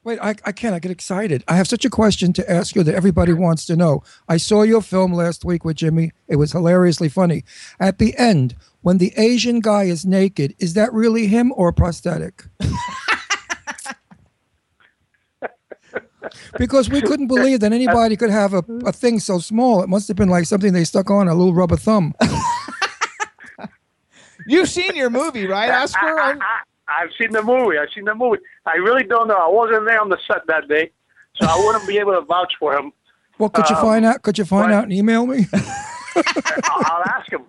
Wait, 0.04 0.20
I, 0.22 0.36
I 0.46 0.52
can't. 0.52 0.76
I 0.76 0.80
get 0.80 0.92
excited. 0.92 1.44
I 1.48 1.56
have 1.56 1.68
such 1.68 1.84
a 1.84 1.90
question 1.90 2.32
to 2.34 2.48
ask 2.50 2.76
you 2.76 2.84
that 2.84 2.94
everybody 2.94 3.34
wants 3.34 3.66
to 3.66 3.76
know. 3.76 4.04
I 4.30 4.38
saw 4.38 4.62
your 4.62 4.84
film 4.84 5.14
last 5.14 5.44
week 5.44 5.66
with 5.66 5.78
Jimmy. 5.78 6.12
It 6.28 6.36
was 6.36 6.52
hilariously 6.52 7.10
funny. 7.10 7.44
At 7.80 7.98
the 7.98 8.16
end, 8.20 8.56
when 8.82 9.00
the 9.00 9.14
Asian 9.18 9.62
guy 9.62 9.86
is 9.86 10.06
naked, 10.06 10.54
is 10.60 10.76
that 10.76 10.94
really 10.94 11.26
him 11.26 11.52
or 11.56 11.70
a 11.70 11.74
prosthetic? 11.74 12.44
because 16.60 16.88
we 16.88 17.02
couldn't 17.02 17.26
believe 17.28 17.62
that 17.62 17.74
anybody 17.74 18.16
could 18.16 18.30
have 18.30 18.54
a, 18.54 18.64
a 18.86 18.92
thing 18.92 19.20
so 19.20 19.40
small. 19.40 19.82
It 19.82 19.90
must 19.90 20.08
have 20.08 20.18
been 20.18 20.30
like 20.30 20.46
something 20.46 20.72
they 20.72 20.84
stuck 20.84 21.10
on 21.10 21.28
a 21.28 21.34
little 21.34 21.56
rubber 21.56 21.78
thumb. 21.78 22.14
You've 24.46 24.70
seen 24.70 24.96
your 24.96 25.10
movie, 25.10 25.48
right, 25.48 25.72
Oscar? 25.72 26.38
I, 26.88 26.92
I'm- 26.92 27.00
I, 27.00 27.04
I've 27.04 27.10
seen 27.20 27.32
the 27.32 27.42
movie. 27.44 27.78
I've 27.78 27.90
seen 27.94 28.06
the 28.06 28.16
movie. 28.16 28.40
I 28.66 28.76
really 28.76 29.04
don't 29.04 29.28
know. 29.28 29.36
I 29.38 29.48
wasn't 29.50 29.86
there 29.86 30.00
on 30.02 30.10
the 30.10 30.18
set 30.28 30.46
that 30.48 30.68
day, 30.68 30.92
so 31.36 31.48
I 31.48 31.56
wouldn't 31.66 31.88
be 31.88 31.98
able 31.98 32.14
to 32.14 32.22
vouch 32.22 32.54
for 32.60 32.76
him. 32.78 32.92
Well, 33.38 33.50
could 33.50 33.70
you 33.70 33.76
Um, 33.76 33.82
find 33.82 34.06
out? 34.06 34.22
Could 34.22 34.38
you 34.38 34.46
find 34.46 34.72
what? 34.72 34.78
out 34.78 34.84
and 34.86 34.94
email 34.94 35.26
me? 35.26 35.46
I'll, 36.16 36.24
I'll 36.86 37.04
ask 37.08 37.32
him. 37.32 37.46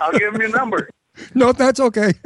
I'll 0.00 0.12
give 0.12 0.34
him 0.34 0.40
your 0.40 0.50
number. 0.50 0.88
no, 1.34 1.52
that's 1.52 1.80
okay. 1.80 2.12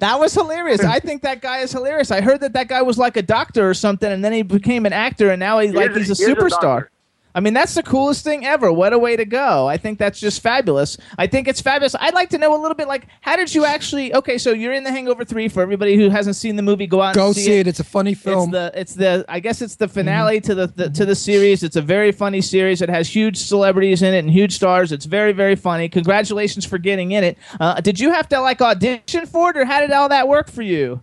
That 0.00 0.18
was 0.18 0.32
hilarious. 0.34 0.82
I 0.82 0.98
think 0.98 1.22
that 1.22 1.42
guy 1.42 1.58
is 1.58 1.70
hilarious. 1.72 2.10
I 2.10 2.20
heard 2.22 2.40
that 2.40 2.54
that 2.54 2.68
guy 2.68 2.80
was 2.82 2.96
like 2.98 3.16
a 3.18 3.22
doctor 3.22 3.68
or 3.68 3.74
something, 3.74 4.10
and 4.10 4.24
then 4.24 4.32
he 4.32 4.42
became 4.42 4.86
an 4.86 4.92
actor, 4.94 5.30
and 5.30 5.38
now 5.40 5.58
he 5.58 5.70
like 5.72 5.90
is 5.90 6.08
he's 6.08 6.20
a 6.20 6.24
he 6.24 6.32
is 6.32 6.38
a 6.38 6.40
superstar. 6.40 6.86
Doctor. 7.34 7.38
I 7.38 7.40
mean, 7.40 7.54
that's 7.54 7.74
the 7.74 7.82
coolest 7.82 8.24
thing 8.24 8.44
ever. 8.46 8.72
What 8.72 8.92
a 8.92 8.98
way 8.98 9.16
to 9.16 9.24
go! 9.24 9.66
I 9.66 9.76
think 9.76 9.98
that's 9.98 10.20
just 10.20 10.40
fabulous. 10.42 10.96
I 11.18 11.26
think 11.26 11.48
it's 11.48 11.60
fabulous. 11.60 11.94
I'd 11.98 12.14
like 12.14 12.30
to 12.30 12.38
know 12.38 12.54
a 12.54 12.60
little 12.60 12.74
bit 12.74 12.88
like 12.88 13.06
how 13.20 13.36
did 13.36 13.54
you 13.54 13.64
actually? 13.64 14.14
Okay, 14.14 14.38
so 14.38 14.52
you're 14.52 14.72
in 14.72 14.84
The 14.84 14.90
Hangover 14.90 15.24
Three. 15.24 15.48
For 15.48 15.62
everybody 15.62 15.96
who 15.96 16.08
hasn't 16.10 16.36
seen 16.36 16.56
the 16.56 16.62
movie, 16.62 16.86
go 16.86 17.02
out 17.02 17.14
Go 17.14 17.26
and 17.28 17.36
see 17.36 17.58
it. 17.60 17.66
It's 17.66 17.80
a 17.80 17.84
funny 17.84 18.12
It's 18.12 18.22
film. 18.22 18.50
the 18.50 18.72
it's 18.74 18.94
the 18.94 19.24
I 19.28 19.40
guess 19.40 19.62
it's 19.62 19.76
the 19.76 19.88
finale 19.88 20.40
to 20.42 20.54
the, 20.54 20.66
the 20.68 20.90
to 20.90 21.04
the 21.04 21.14
series. 21.14 21.62
It's 21.62 21.76
a 21.76 21.82
very 21.82 22.12
funny 22.12 22.40
series. 22.40 22.82
It 22.82 22.88
has 22.88 23.08
huge 23.08 23.36
celebrities 23.36 24.02
in 24.02 24.14
it 24.14 24.18
and 24.18 24.30
huge 24.30 24.54
stars. 24.54 24.92
It's 24.92 25.04
very 25.06 25.32
very 25.32 25.56
funny. 25.56 25.88
Congratulations 25.88 26.64
for 26.64 26.78
getting 26.78 27.12
in 27.12 27.24
it. 27.24 27.38
Uh, 27.60 27.80
did 27.80 28.00
you 28.00 28.10
have 28.10 28.28
to 28.28 28.40
like 28.40 28.60
audition 28.60 29.26
for 29.26 29.50
it, 29.50 29.56
or 29.56 29.64
how 29.64 29.80
did 29.80 29.90
all 29.90 30.08
that 30.08 30.28
work 30.28 30.50
for 30.50 30.62
you? 30.62 31.02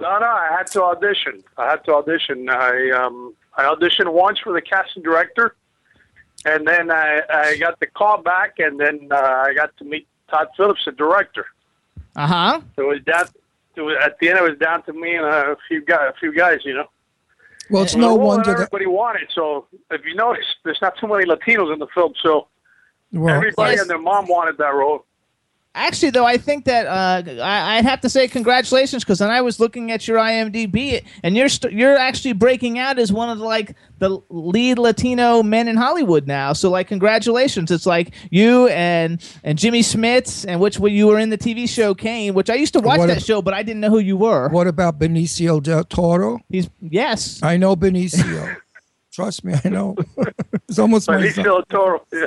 No, 0.00 0.18
no, 0.18 0.26
I 0.26 0.48
had 0.58 0.66
to 0.72 0.82
audition. 0.82 1.44
I 1.56 1.70
had 1.70 1.84
to 1.84 1.94
audition. 1.94 2.48
I 2.50 2.90
um, 2.90 3.34
I 3.56 3.62
auditioned 3.64 4.12
once 4.12 4.38
for 4.40 4.52
the 4.52 4.60
casting 4.60 5.02
director, 5.02 5.56
and 6.44 6.66
then 6.66 6.90
I, 6.90 7.22
I 7.30 7.56
got 7.56 7.78
the 7.80 7.86
call 7.86 8.20
back, 8.22 8.58
and 8.58 8.78
then 8.78 9.08
uh, 9.10 9.16
I 9.16 9.54
got 9.54 9.76
to 9.78 9.84
meet 9.84 10.06
Todd 10.30 10.48
Phillips, 10.56 10.84
the 10.84 10.92
director. 10.92 11.46
Uh 12.16 12.26
huh. 12.26 12.60
It 12.76 12.82
was 12.82 13.00
down. 13.02 13.26
It 13.76 13.80
was, 13.80 13.96
at 14.04 14.18
the 14.20 14.28
end, 14.28 14.38
it 14.38 14.42
was 14.42 14.58
down 14.58 14.82
to 14.84 14.92
me 14.92 15.16
and 15.16 15.26
a 15.26 15.56
few 15.68 15.84
guys. 15.84 16.12
A 16.14 16.18
few 16.18 16.32
guys, 16.32 16.60
you 16.64 16.74
know. 16.74 16.86
well, 17.70 17.82
it's 17.82 17.94
Well, 17.96 18.02
no 18.10 18.14
it 18.14 18.18
wasn't 18.20 18.26
wonder 18.46 18.50
that. 18.50 18.52
everybody 18.72 18.86
wanted. 18.86 19.28
So 19.34 19.66
if 19.90 20.04
you 20.04 20.14
notice, 20.14 20.44
there's 20.64 20.78
not 20.80 20.96
too 20.98 21.08
many 21.08 21.24
Latinos 21.24 21.72
in 21.72 21.80
the 21.80 21.88
film. 21.88 22.12
So 22.22 22.46
Well, 23.12 23.34
everybody 23.34 23.72
yes. 23.72 23.80
and 23.80 23.90
their 23.90 23.98
mom 23.98 24.28
wanted 24.28 24.58
that 24.58 24.72
role. 24.74 25.04
Actually, 25.76 26.10
though, 26.10 26.24
I 26.24 26.36
think 26.36 26.66
that 26.66 26.86
uh, 26.86 27.42
I, 27.42 27.76
I'd 27.78 27.84
have 27.84 28.00
to 28.02 28.08
say 28.08 28.28
congratulations 28.28 29.02
because 29.02 29.20
when 29.20 29.30
I 29.30 29.40
was 29.40 29.58
looking 29.58 29.90
at 29.90 30.06
your 30.06 30.18
IMDb, 30.18 31.04
and 31.24 31.36
you're 31.36 31.48
st- 31.48 31.72
you're 31.72 31.96
actually 31.96 32.32
breaking 32.32 32.78
out 32.78 32.98
as 33.00 33.12
one 33.12 33.28
of 33.28 33.38
the 33.38 33.44
like 33.44 33.74
the 33.98 34.20
lead 34.28 34.78
Latino 34.78 35.42
men 35.42 35.66
in 35.66 35.76
Hollywood 35.76 36.28
now. 36.28 36.52
So 36.52 36.70
like, 36.70 36.86
congratulations! 36.86 37.72
It's 37.72 37.86
like 37.86 38.14
you 38.30 38.68
and 38.68 39.20
and 39.42 39.58
Jimmy 39.58 39.80
Smits, 39.80 40.44
and 40.48 40.60
which 40.60 40.78
you 40.78 41.08
were 41.08 41.18
in 41.18 41.30
the 41.30 41.38
TV 41.38 41.68
show 41.68 41.92
Cane, 41.92 42.34
which 42.34 42.50
I 42.50 42.54
used 42.54 42.74
to 42.74 42.80
watch 42.80 42.98
What 42.98 43.08
that 43.08 43.16
if- 43.16 43.24
show, 43.24 43.42
but 43.42 43.52
I 43.52 43.64
didn't 43.64 43.80
know 43.80 43.90
who 43.90 43.98
you 43.98 44.16
were. 44.16 44.48
What 44.50 44.68
about 44.68 45.00
Benicio 45.00 45.60
del 45.60 45.82
Toro? 45.82 46.38
He's 46.48 46.70
yes. 46.80 47.40
I 47.42 47.56
know 47.56 47.74
Benicio. 47.74 48.56
Trust 49.12 49.44
me, 49.44 49.54
I 49.64 49.68
know. 49.70 49.96
it's 50.68 50.78
almost 50.78 51.06
But 51.08 51.18
my 51.18 51.26
he's 51.26 51.34
son. 51.34 51.44
Toro. 51.68 52.04
Yeah. 52.12 52.26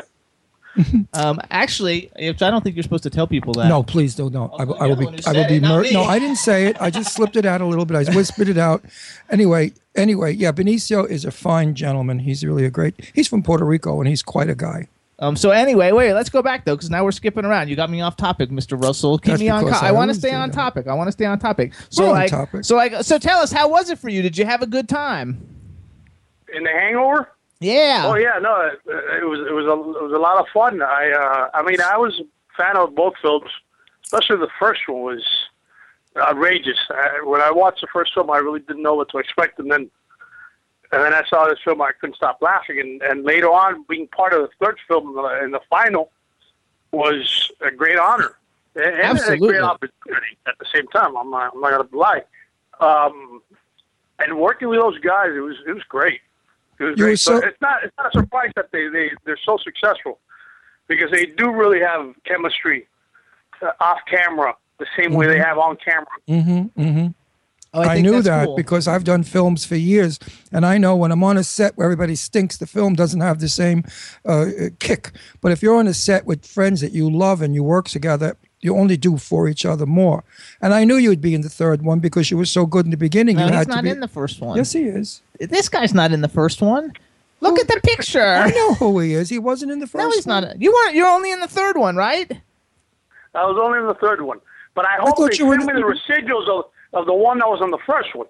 um, 1.14 1.40
actually, 1.50 2.12
if 2.18 2.42
I 2.42 2.52
don't 2.52 2.64
think 2.64 2.76
you're 2.76 2.84
supposed 2.84 3.04
to 3.04 3.10
tell 3.10 3.28
people 3.28 3.54
that. 3.54 3.68
No, 3.68 3.84
please 3.84 4.16
don't. 4.16 4.34
No, 4.34 4.50
I, 4.58 4.64
will- 4.64 4.82
I 4.82 4.88
will 4.88 4.96
be. 4.96 5.06
one 5.06 5.20
I 5.26 5.32
will 5.34 5.48
be. 5.48 5.56
it, 5.56 5.62
Mur- 5.62 5.86
no, 5.92 6.04
I 6.04 6.20
didn't 6.20 6.38
say 6.38 6.68
it. 6.68 6.82
I 6.82 6.90
just 6.90 7.14
slipped 7.14 7.36
it 7.36 7.46
out 7.46 7.62
a 7.62 7.66
little 7.66 7.86
bit. 7.86 8.08
I 8.10 8.16
whispered 8.16 8.50
it 8.50 8.58
out. 8.58 8.84
Anyway, 9.30 9.74
anyway, 9.96 10.34
yeah. 10.34 10.52
Benicio 10.52 11.10
is 11.10 11.26
a 11.26 11.32
fine 11.32 11.76
gentleman. 11.76 12.20
He's 12.20 12.44
really 12.46 12.66
a 12.66 12.70
great. 12.70 12.96
He's 13.14 13.28
from 13.28 13.44
Puerto 13.44 13.66
Rico, 13.66 14.00
and 14.00 14.08
he's 14.08 14.22
quite 14.24 14.50
a 14.50 14.56
guy. 14.56 14.88
Um. 15.20 15.36
So 15.36 15.50
anyway, 15.50 15.92
wait. 15.92 16.14
Let's 16.14 16.30
go 16.30 16.44
back 16.44 16.64
though, 16.66 16.76
because 16.76 16.92
now 16.92 17.04
we're 17.04 17.12
skipping 17.12 17.44
around. 17.44 17.70
You 17.70 17.76
got 17.76 17.90
me 17.90 18.02
off 18.02 18.16
topic, 18.18 18.52
Mr. 18.52 18.80
Russell. 18.82 19.18
Keep 19.18 19.32
That's 19.32 19.40
me 19.42 19.50
on. 19.50 19.64
Co- 19.64 19.70
I 19.72 19.88
I 19.88 19.92
want 19.92 20.10
to 20.12 20.14
stay 20.16 20.32
on 20.32 20.50
that. 20.50 20.56
topic. 20.56 20.88
I 20.88 20.94
want 20.94 21.08
to 21.08 21.12
stay 21.12 21.26
on 21.26 21.40
topic. 21.40 21.74
So 21.90 22.04
We're 22.04 22.10
on 22.10 22.16
like, 22.16 22.30
topic. 22.30 22.64
so 22.66 22.76
like, 22.76 22.94
so 23.04 23.18
tell 23.18 23.40
us, 23.40 23.52
how 23.52 23.68
was 23.68 23.90
it 23.90 23.98
for 23.98 24.10
you? 24.10 24.22
Did 24.22 24.38
you 24.38 24.46
have 24.46 24.62
a 24.62 24.68
good 24.68 24.88
time? 24.88 25.44
In 26.56 26.64
the 26.64 26.70
Hangover. 26.70 27.32
Yeah. 27.60 28.04
Oh 28.06 28.16
yeah, 28.16 28.38
no, 28.40 28.62
it, 28.62 28.80
it 28.86 29.26
was 29.26 29.40
it 29.40 29.54
was 29.54 29.66
a 29.66 30.00
it 30.00 30.04
was 30.04 30.14
a 30.14 30.20
lot 30.20 30.38
of 30.40 30.48
fun. 30.54 30.82
I 30.82 31.12
uh, 31.12 31.50
I 31.54 31.64
mean, 31.64 31.82
I 31.82 31.98
was 31.98 32.20
a 32.20 32.24
fan 32.56 32.78
of 32.78 32.94
both 32.94 33.14
films, 33.22 33.50
especially 34.04 34.38
the 34.38 34.50
first 34.60 34.82
one 34.88 35.02
was 35.02 35.24
outrageous. 36.18 36.78
I, 36.90 37.22
when 37.24 37.42
I 37.42 37.52
watched 37.52 37.82
the 37.82 37.88
first 37.92 38.14
film, 38.14 38.30
I 38.30 38.38
really 38.38 38.60
didn't 38.60 38.84
know 38.84 38.96
what 38.96 39.10
to 39.10 39.18
expect, 39.18 39.60
and 39.60 39.72
then 39.72 39.90
and 40.92 41.04
then 41.04 41.14
I 41.14 41.24
saw 41.28 41.48
this 41.48 41.60
film, 41.64 41.82
I 41.82 41.92
couldn't 42.00 42.16
stop 42.16 42.40
laughing. 42.42 42.80
And 42.80 43.02
and 43.02 43.24
later 43.24 43.50
on, 43.50 43.86
being 43.90 44.08
part 44.08 44.34
of 44.34 44.42
the 44.42 44.50
third 44.64 44.78
film 44.88 45.10
in 45.10 45.16
the, 45.16 45.44
in 45.44 45.52
the 45.52 45.62
final 45.70 46.12
was 46.92 47.52
a 47.62 47.72
great 47.72 47.98
honor 47.98 48.38
and, 48.76 48.96
and 48.96 49.20
a 49.20 49.38
great 49.38 49.62
opportunity 49.62 50.38
at 50.48 50.58
the 50.60 50.66
same 50.74 50.88
time. 50.88 51.18
I'm 51.18 51.30
not 51.30 51.54
I'm 51.54 51.62
not 51.62 51.72
gonna 51.72 51.90
lie. 51.92 52.24
Um, 52.80 53.42
and 54.20 54.38
working 54.38 54.70
with 54.70 54.80
those 54.80 55.00
guys, 55.00 55.30
it 55.36 55.40
was 55.40 55.58
it 55.68 55.74
was 55.74 55.84
great. 55.84 56.22
It 56.80 56.84
was 56.84 56.98
You 56.98 57.06
great. 57.06 57.20
So, 57.20 57.40
so- 57.40 57.48
it's 57.48 57.62
not 57.62 57.84
it's 57.84 57.96
not 57.98 58.08
a 58.16 58.20
surprise 58.20 58.52
that 58.56 58.72
they 58.72 58.88
they 58.88 59.12
they're 59.26 59.40
so 59.46 59.58
successful 59.64 60.20
because 60.88 61.12
they 61.12 61.26
do 61.26 61.52
really 61.52 61.80
have 61.80 62.14
chemistry 62.26 62.88
uh, 63.62 63.72
off 63.80 64.00
camera 64.10 64.56
the 64.80 64.86
same 64.98 65.14
way 65.14 65.28
they 65.28 65.40
have 65.40 65.58
on 65.58 65.76
camera. 65.78 66.06
Mm-hmm. 66.28 66.82
Mm-hmm. 66.82 67.08
Oh, 67.74 67.82
I, 67.82 67.96
think 67.96 68.08
knew 68.08 68.22
that 68.22 68.46
cool. 68.46 68.56
because 68.56 68.88
I've 68.88 69.04
done 69.04 69.24
films 69.24 69.66
for 69.66 69.76
years, 69.76 70.20
and 70.52 70.66
I 70.66 70.78
know 70.78 70.96
when 70.96 71.12
I'm 71.12 71.24
on 71.24 71.38
a 71.38 71.44
set 71.44 71.78
where 71.78 71.86
everybody 71.86 72.16
stinks, 72.16 72.58
the 72.58 72.66
film 72.66 72.94
doesn't 72.94 73.20
have 73.20 73.40
the 73.40 73.50
same 73.50 73.84
uh, 74.26 74.48
kick. 74.80 75.12
But 75.42 75.52
if 75.52 75.62
you're 75.62 75.76
on 75.76 75.88
a 75.88 75.94
set 75.94 76.26
with 76.26 76.46
friends 76.46 76.82
that 76.82 76.94
you 76.94 77.10
love 77.10 77.42
and 77.42 77.54
you 77.54 77.64
work 77.64 77.88
together, 77.90 78.38
you 78.62 78.76
only 78.76 78.98
do 78.98 79.18
for 79.18 79.48
each 79.48 79.66
other 79.66 79.86
more. 79.86 80.24
And 80.62 80.74
I 80.74 80.84
knew 80.84 80.96
you'd 80.96 81.22
be 81.22 81.36
in 81.36 81.42
the 81.42 81.50
third 81.50 81.84
one 81.84 82.00
because 82.00 82.32
you 82.32 82.38
were 82.38 82.46
so 82.46 82.66
good 82.66 82.86
in 82.86 82.92
the 82.92 82.98
beginning. 82.98 83.36
No, 83.38 83.44
you 83.44 83.48
he's 83.50 83.58
had 83.58 83.68
not 83.68 83.78
to 83.78 83.84
be. 83.84 83.90
in 83.90 84.00
the 84.00 84.08
first 84.08 84.42
one. 84.42 84.58
yes, 84.58 84.72
he 84.74 84.84
is. 84.84 85.22
This 85.40 85.70
guy's 85.70 85.94
not 85.94 86.12
in 86.12 86.22
the 86.22 86.28
first 86.28 86.62
one. 86.62 86.94
Look 87.40 87.60
at 87.60 87.68
the 87.68 87.80
picture. 87.84 88.24
I 88.24 88.50
know 88.50 88.74
who 88.74 89.00
he 89.00 89.14
is. 89.14 89.30
He 89.30 89.38
wasn't 89.38 89.72
in 89.72 89.80
the 89.80 89.86
first. 89.86 90.04
No, 90.04 90.10
he's 90.10 90.26
one. 90.26 90.44
not. 90.44 90.62
You 90.62 90.74
weren't. 90.74 90.96
You're 90.96 91.08
only 91.08 91.32
in 91.32 91.40
the 91.40 91.48
third 91.48 91.78
one, 91.78 91.96
right? 91.96 92.32
I 93.36 93.46
was 93.46 93.58
only 93.62 93.78
in 93.78 93.86
the 93.86 93.94
third 93.94 94.22
one, 94.22 94.40
but 94.74 94.86
I 94.86 94.96
hope 94.96 95.18
thought 95.18 95.32
they 95.32 95.38
you 95.38 95.46
were 95.46 95.56
send 95.56 95.68
me 95.68 95.74
in 95.74 95.82
the 95.82 95.86
residuals 95.86 96.50
of, 96.50 96.66
of 96.94 97.06
the 97.06 97.14
one 97.14 97.38
that 97.38 97.48
was 97.48 97.62
on 97.62 97.70
the 97.70 97.78
first 97.86 98.16
one. 98.16 98.28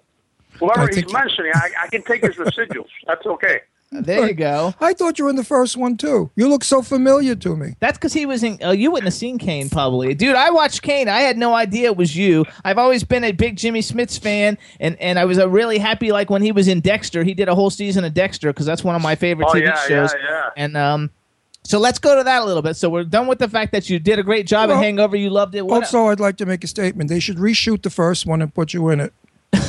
Whoever 0.58 0.88
he's 0.88 1.10
mentioning, 1.12 1.52
I, 1.54 1.70
I 1.84 1.86
can 1.88 2.02
take 2.02 2.22
his 2.22 2.36
residuals. 2.36 2.88
That's 3.06 3.24
okay. 3.24 3.60
There 3.90 4.26
you 4.28 4.34
go. 4.34 4.74
I 4.80 4.92
thought 4.92 5.18
you 5.18 5.24
were 5.24 5.30
in 5.30 5.36
the 5.36 5.44
first 5.44 5.76
one 5.76 5.96
too. 5.96 6.30
You 6.36 6.48
look 6.48 6.62
so 6.62 6.82
familiar 6.82 7.34
to 7.36 7.56
me. 7.56 7.74
That's 7.80 7.96
because 7.96 8.12
he 8.12 8.26
was 8.26 8.42
in. 8.42 8.58
Oh, 8.62 8.70
you 8.70 8.90
wouldn't 8.90 9.06
have 9.06 9.14
seen 9.14 9.38
Cane, 9.38 9.70
probably, 9.70 10.14
dude. 10.14 10.36
I 10.36 10.50
watched 10.50 10.82
Cane. 10.82 11.08
I 11.08 11.20
had 11.20 11.38
no 11.38 11.54
idea 11.54 11.86
it 11.86 11.96
was 11.96 12.14
you. 12.14 12.44
I've 12.64 12.76
always 12.76 13.02
been 13.02 13.24
a 13.24 13.32
big 13.32 13.56
Jimmy 13.56 13.80
Smits 13.80 14.20
fan, 14.20 14.58
and 14.78 14.94
and 15.00 15.18
I 15.18 15.24
was 15.24 15.38
uh, 15.38 15.48
really 15.48 15.78
happy. 15.78 16.12
Like 16.12 16.28
when 16.28 16.42
he 16.42 16.52
was 16.52 16.68
in 16.68 16.80
Dexter, 16.80 17.24
he 17.24 17.32
did 17.32 17.48
a 17.48 17.54
whole 17.54 17.70
season 17.70 18.04
of 18.04 18.12
Dexter 18.12 18.50
because 18.52 18.66
that's 18.66 18.84
one 18.84 18.94
of 18.94 19.00
my 19.00 19.14
favorite 19.14 19.48
Oh, 19.48 19.54
TV 19.54 19.62
yeah, 19.62 19.74
shows. 19.88 20.12
yeah, 20.12 20.28
yeah. 20.28 20.50
And 20.56 20.76
um, 20.76 21.10
so 21.64 21.78
let's 21.78 21.98
go 21.98 22.14
to 22.14 22.22
that 22.24 22.42
a 22.42 22.44
little 22.44 22.62
bit. 22.62 22.76
So 22.76 22.90
we're 22.90 23.04
done 23.04 23.26
with 23.26 23.38
the 23.38 23.48
fact 23.48 23.72
that 23.72 23.88
you 23.88 23.98
did 23.98 24.18
a 24.18 24.22
great 24.22 24.46
job 24.46 24.68
Well, 24.68 24.76
in 24.78 24.84
Hangover. 24.84 25.16
You 25.16 25.30
loved 25.30 25.54
it. 25.54 25.66
What 25.66 25.84
Also, 25.84 26.08
I'd 26.08 26.20
like 26.20 26.36
to 26.36 26.46
make 26.46 26.62
a 26.62 26.66
statement. 26.66 27.08
They 27.08 27.20
should 27.20 27.38
reshoot 27.38 27.82
the 27.82 27.90
first 27.90 28.26
one 28.26 28.42
and 28.42 28.52
put 28.54 28.74
you 28.74 28.90
in 28.90 29.00
it. 29.00 29.12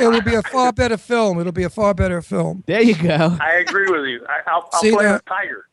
it 0.00 0.08
will 0.08 0.22
be 0.22 0.34
a 0.34 0.42
far 0.42 0.72
better 0.72 0.96
film. 0.96 1.38
It'll 1.40 1.52
be 1.52 1.64
a 1.64 1.70
far 1.70 1.94
better 1.94 2.22
film. 2.22 2.64
there 2.66 2.82
you 2.82 2.94
go. 2.94 3.36
I 3.40 3.54
agree 3.56 3.88
with 3.90 4.06
you. 4.06 4.24
I, 4.28 4.50
I'll, 4.50 4.68
I'll 4.72 4.80
See 4.80 4.92
play 4.92 5.04
that? 5.04 5.24
the 5.24 5.30
tiger. 5.30 5.66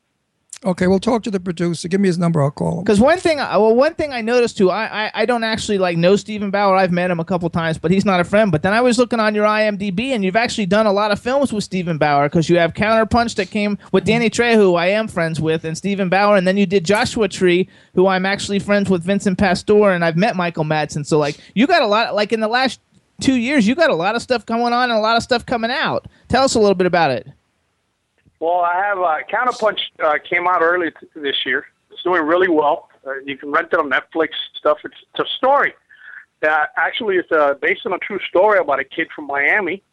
Okay, 0.65 0.87
we'll 0.87 0.99
talk 0.99 1.23
to 1.23 1.31
the 1.31 1.39
producer. 1.39 1.87
Give 1.87 2.01
me 2.01 2.09
his 2.09 2.17
number. 2.17 2.43
I'll 2.43 2.51
call 2.51 2.79
him. 2.79 2.83
Because 2.83 2.99
one 2.99 3.17
thing, 3.17 3.37
well, 3.37 3.73
one 3.73 3.93
thing 3.95 4.11
I 4.11 4.19
noticed 4.19 4.57
too, 4.57 4.69
I, 4.69 5.05
I 5.05 5.11
I 5.13 5.25
don't 5.25 5.45
actually 5.45 5.77
like 5.77 5.95
know 5.97 6.17
Steven 6.17 6.51
Bauer. 6.51 6.75
I've 6.75 6.91
met 6.91 7.09
him 7.09 7.17
a 7.21 7.23
couple 7.23 7.49
times, 7.49 7.77
but 7.77 7.91
he's 7.91 8.03
not 8.03 8.19
a 8.19 8.25
friend. 8.25 8.51
But 8.51 8.61
then 8.61 8.73
I 8.73 8.81
was 8.81 8.97
looking 8.97 9.21
on 9.21 9.33
your 9.33 9.45
IMDb, 9.45 10.09
and 10.09 10.21
you've 10.21 10.35
actually 10.35 10.65
done 10.65 10.85
a 10.85 10.91
lot 10.91 11.11
of 11.11 11.19
films 11.19 11.53
with 11.53 11.63
Steven 11.63 11.97
Bauer 11.97 12.25
because 12.27 12.49
you 12.49 12.57
have 12.57 12.73
Counterpunch 12.73 13.35
that 13.35 13.49
came 13.51 13.77
with 13.93 14.03
Danny 14.03 14.29
Trejo, 14.29 14.55
who 14.55 14.75
I 14.75 14.87
am 14.87 15.07
friends 15.07 15.39
with, 15.39 15.63
and 15.63 15.77
Steven 15.77 16.09
Bauer, 16.09 16.35
and 16.35 16.45
then 16.45 16.57
you 16.57 16.65
did 16.65 16.83
Joshua 16.83 17.29
Tree, 17.29 17.69
who 17.93 18.07
I'm 18.07 18.25
actually 18.25 18.59
friends 18.59 18.89
with 18.89 19.01
Vincent 19.01 19.37
Pastore, 19.37 19.93
and 19.93 20.03
I've 20.03 20.17
met 20.17 20.35
Michael 20.35 20.65
Madsen. 20.65 21.05
So 21.05 21.17
like, 21.19 21.37
you 21.53 21.67
got 21.67 21.83
a 21.83 21.87
lot, 21.87 22.15
like 22.15 22.33
in 22.33 22.41
the 22.41 22.49
last 22.49 22.81
two 23.19 23.35
years, 23.35 23.67
you 23.67 23.75
got 23.75 23.89
a 23.89 23.95
lot 23.95 24.15
of 24.15 24.21
stuff 24.21 24.45
going 24.45 24.73
on 24.73 24.89
and 24.89 24.97
a 24.97 25.01
lot 25.01 25.17
of 25.17 25.23
stuff 25.23 25.45
coming 25.45 25.71
out. 25.71 26.07
Tell 26.27 26.43
us 26.43 26.55
a 26.55 26.59
little 26.59 26.75
bit 26.75 26.87
about 26.87 27.11
it. 27.11 27.27
Well, 28.39 28.61
I 28.61 28.75
have 28.75 28.97
uh, 28.99 29.17
Counterpunch 29.31 29.79
uh, 30.01 30.17
came 30.29 30.47
out 30.47 30.61
early 30.61 30.91
t- 30.91 31.07
this 31.15 31.35
year. 31.45 31.65
It's 31.91 32.01
doing 32.03 32.23
really 32.23 32.47
well. 32.47 32.89
Uh, 33.05 33.15
you 33.25 33.37
can 33.37 33.51
rent 33.51 33.69
it 33.73 33.79
on 33.79 33.89
Netflix 33.89 34.29
stuff. 34.57 34.77
It's, 34.83 34.95
it's 35.13 35.29
a 35.29 35.37
story. 35.37 35.73
Uh, 36.41 36.65
actually, 36.77 37.17
it's 37.17 37.31
uh, 37.31 37.55
based 37.61 37.85
on 37.85 37.93
a 37.93 37.97
true 37.97 38.19
story 38.29 38.59
about 38.59 38.79
a 38.79 38.85
kid 38.85 39.09
from 39.13 39.27
Miami 39.27 39.83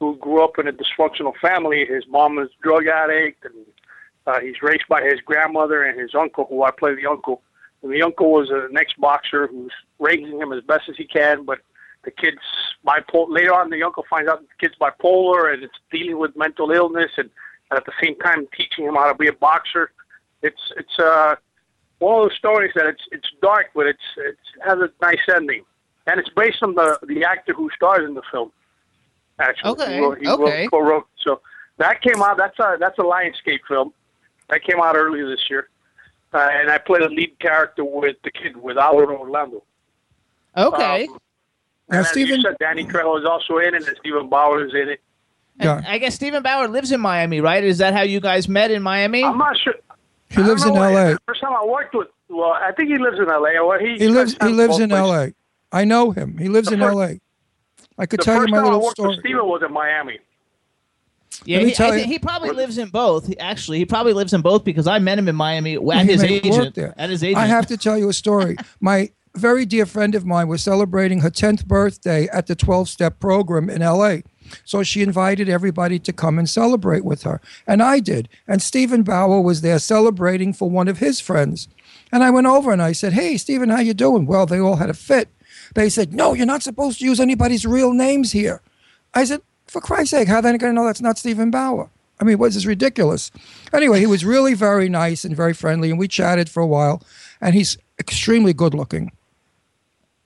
who 0.00 0.16
grew 0.16 0.42
up 0.42 0.58
in 0.58 0.66
a 0.66 0.72
dysfunctional 0.72 1.32
family. 1.40 1.86
His 1.86 2.04
mom 2.08 2.38
a 2.38 2.48
drug 2.60 2.86
addict, 2.86 3.44
and 3.44 3.54
uh, 4.26 4.40
he's 4.40 4.60
raised 4.62 4.88
by 4.88 5.02
his 5.02 5.20
grandmother 5.20 5.84
and 5.84 5.98
his 5.98 6.14
uncle, 6.14 6.46
who 6.48 6.64
I 6.64 6.72
play 6.72 6.94
the 6.96 7.06
uncle. 7.06 7.42
And 7.82 7.92
the 7.92 8.02
uncle 8.02 8.32
was 8.32 8.50
an 8.50 8.76
ex-boxer 8.76 9.46
who's 9.46 9.72
raising 10.00 10.40
him 10.40 10.52
as 10.52 10.62
best 10.64 10.88
as 10.88 10.96
he 10.96 11.04
can, 11.04 11.44
but 11.44 11.60
the 12.06 12.10
kid's 12.12 12.38
bipolar. 12.86 13.28
Later 13.28 13.52
on, 13.52 13.68
the 13.68 13.82
uncle 13.82 14.06
finds 14.08 14.30
out 14.30 14.40
the 14.40 14.46
kid's 14.58 14.78
bipolar, 14.80 15.52
and 15.52 15.62
it's 15.62 15.74
dealing 15.92 16.18
with 16.18 16.34
mental 16.36 16.70
illness, 16.70 17.10
and, 17.18 17.28
and 17.70 17.76
at 17.78 17.84
the 17.84 17.92
same 18.02 18.16
time 18.20 18.46
teaching 18.56 18.86
him 18.86 18.94
how 18.94 19.12
to 19.12 19.18
be 19.18 19.28
a 19.28 19.32
boxer. 19.34 19.90
It's 20.40 20.72
it's 20.76 20.98
uh, 20.98 21.34
one 21.98 22.22
of 22.22 22.30
those 22.30 22.38
stories 22.38 22.72
that 22.76 22.86
it's 22.86 23.02
it's 23.10 23.28
dark, 23.42 23.66
but 23.74 23.86
it's 23.86 24.08
it 24.16 24.38
has 24.64 24.78
a 24.78 24.90
nice 25.02 25.18
ending, 25.34 25.64
and 26.06 26.18
it's 26.18 26.30
based 26.30 26.62
on 26.62 26.74
the 26.74 26.98
the 27.06 27.24
actor 27.24 27.52
who 27.52 27.68
stars 27.76 28.08
in 28.08 28.14
the 28.14 28.22
film. 28.30 28.52
Actually, 29.38 29.70
Okay, 29.72 29.94
he 29.94 30.00
wrote, 30.00 30.18
he 30.18 30.28
okay. 30.28 30.62
wrote, 30.62 30.70
co-wrote. 30.70 31.06
So 31.22 31.40
that 31.76 32.00
came 32.00 32.22
out. 32.22 32.38
That's 32.38 32.58
a 32.58 32.76
that's 32.78 32.98
a 32.98 33.02
Lionsgate 33.02 33.60
film. 33.68 33.92
That 34.48 34.62
came 34.62 34.80
out 34.80 34.94
earlier 34.94 35.28
this 35.28 35.50
year, 35.50 35.68
uh, 36.32 36.48
and 36.52 36.70
I 36.70 36.78
played 36.78 37.02
a 37.02 37.08
lead 37.08 37.36
character 37.40 37.84
with 37.84 38.16
the 38.22 38.30
kid 38.30 38.56
with 38.56 38.76
Álvaro 38.76 39.18
Orlando. 39.18 39.64
Okay. 40.56 41.08
Um, 41.08 41.18
Now, 41.88 41.98
and 41.98 42.06
as 42.06 42.08
Steven- 42.12 42.36
you 42.36 42.42
said, 42.42 42.56
Danny 42.60 42.84
Trejo 42.84 43.18
is 43.18 43.24
also 43.24 43.58
in 43.58 43.74
it, 43.74 43.86
and 43.86 43.96
Steven 43.98 44.28
Bauer 44.28 44.64
is 44.66 44.74
in 44.74 44.88
it. 44.88 45.00
Yeah. 45.60 45.80
I 45.86 45.98
guess 45.98 46.14
Steven 46.14 46.42
Bauer 46.42 46.68
lives 46.68 46.92
in 46.92 47.00
Miami, 47.00 47.40
right? 47.40 47.62
Is 47.64 47.78
that 47.78 47.94
how 47.94 48.02
you 48.02 48.20
guys 48.20 48.48
met 48.48 48.70
in 48.70 48.82
Miami? 48.82 49.24
I'm 49.24 49.38
not 49.38 49.56
sure. 49.58 49.74
He 50.28 50.42
lives 50.42 50.64
in. 50.66 50.76
L.A. 50.76 51.12
The 51.14 51.18
First 51.26 51.40
time 51.40 51.52
I 51.54 51.64
worked 51.64 51.94
with, 51.94 52.08
well, 52.28 52.50
I 52.52 52.72
think 52.72 52.88
he 52.90 52.98
lives 52.98 53.18
in 53.18 53.30
L.A. 53.30 53.56
Or 53.58 53.78
he, 53.78 53.96
He 53.96 54.08
lives. 54.08 54.36
He 54.42 54.48
lives 54.48 54.78
in 54.80 54.90
places. 54.90 55.10
L.A. 55.10 55.32
I 55.72 55.84
know 55.84 56.10
him. 56.10 56.36
He 56.36 56.48
lives 56.48 56.68
The 56.68 56.74
in 56.74 56.80
first- 56.80 56.92
L.A. 56.94 57.20
I 57.98 58.04
could 58.06 58.20
The 58.20 58.24
tell 58.24 58.34
you 58.34 58.40
first 58.42 58.50
my 58.50 58.56
time 58.58 58.64
I 58.64 58.68
little 58.68 58.82
worked 58.82 58.96
story. 58.96 59.08
with 59.10 59.18
Steven 59.20 59.44
was 59.46 59.62
in 59.66 59.72
Miami. 59.72 60.18
Yeah, 61.44 61.60
he, 61.60 61.76
I 61.76 61.96
you- 61.96 62.04
he 62.04 62.18
probably 62.18 62.50
lives 62.50 62.76
in 62.78 62.88
both. 62.88 63.32
Actually, 63.38 63.78
he 63.78 63.84
probably 63.86 64.12
lives 64.12 64.32
in 64.34 64.40
both 64.42 64.64
because 64.64 64.86
I 64.86 64.98
met 64.98 65.18
him 65.18 65.28
in 65.28 65.36
Miami 65.36 65.76
at 65.76 66.04
He 66.06 66.12
his 66.12 66.22
may 66.22 66.34
have 66.40 66.44
worked 66.58 66.78
agent. 66.78 66.94
At 66.98 67.10
his 67.10 67.22
agent. 67.22 67.38
I 67.38 67.46
have 67.46 67.66
to 67.66 67.76
tell 67.76 67.96
you 67.96 68.08
a 68.08 68.12
story. 68.12 68.56
My 68.80 69.10
very 69.36 69.64
dear 69.64 69.86
friend 69.86 70.14
of 70.14 70.26
mine 70.26 70.48
was 70.48 70.62
celebrating 70.62 71.20
her 71.20 71.30
10th 71.30 71.66
birthday 71.66 72.28
at 72.28 72.46
the 72.46 72.54
12 72.54 72.88
step 72.88 73.20
program 73.20 73.70
in 73.70 73.82
LA. 73.82 74.18
So 74.64 74.82
she 74.82 75.02
invited 75.02 75.48
everybody 75.48 75.98
to 75.98 76.12
come 76.12 76.38
and 76.38 76.48
celebrate 76.48 77.04
with 77.04 77.22
her. 77.22 77.40
And 77.66 77.82
I 77.82 78.00
did. 78.00 78.28
And 78.46 78.62
Steven 78.62 79.02
Bauer 79.02 79.40
was 79.40 79.60
there 79.60 79.78
celebrating 79.78 80.52
for 80.52 80.70
one 80.70 80.88
of 80.88 80.98
his 80.98 81.20
friends. 81.20 81.68
And 82.12 82.22
I 82.22 82.30
went 82.30 82.46
over 82.46 82.72
and 82.72 82.82
I 82.82 82.92
said, 82.92 83.12
Hey, 83.12 83.36
Steven, 83.36 83.70
how 83.70 83.80
you 83.80 83.94
doing? 83.94 84.26
Well, 84.26 84.46
they 84.46 84.60
all 84.60 84.76
had 84.76 84.90
a 84.90 84.94
fit. 84.94 85.28
They 85.74 85.88
said, 85.88 86.12
No, 86.12 86.34
you're 86.34 86.46
not 86.46 86.62
supposed 86.62 87.00
to 87.00 87.04
use 87.04 87.20
anybody's 87.20 87.66
real 87.66 87.92
names 87.92 88.32
here. 88.32 88.62
I 89.14 89.24
said, 89.24 89.42
For 89.66 89.80
Christ's 89.80 90.10
sake, 90.10 90.28
how 90.28 90.36
are 90.36 90.42
they 90.42 90.56
going 90.58 90.72
to 90.72 90.72
know 90.72 90.86
that's 90.86 91.00
not 91.00 91.18
Steven 91.18 91.50
Bauer? 91.50 91.90
I 92.18 92.24
mean, 92.24 92.38
what 92.38 92.46
is 92.46 92.54
this 92.54 92.66
ridiculous? 92.66 93.30
Anyway, 93.72 94.00
he 94.00 94.06
was 94.06 94.24
really 94.24 94.54
very 94.54 94.88
nice 94.88 95.24
and 95.24 95.36
very 95.36 95.52
friendly, 95.52 95.90
and 95.90 95.98
we 95.98 96.08
chatted 96.08 96.48
for 96.48 96.62
a 96.62 96.66
while. 96.66 97.02
And 97.40 97.54
he's 97.54 97.76
extremely 97.98 98.54
good 98.54 98.72
looking. 98.74 99.12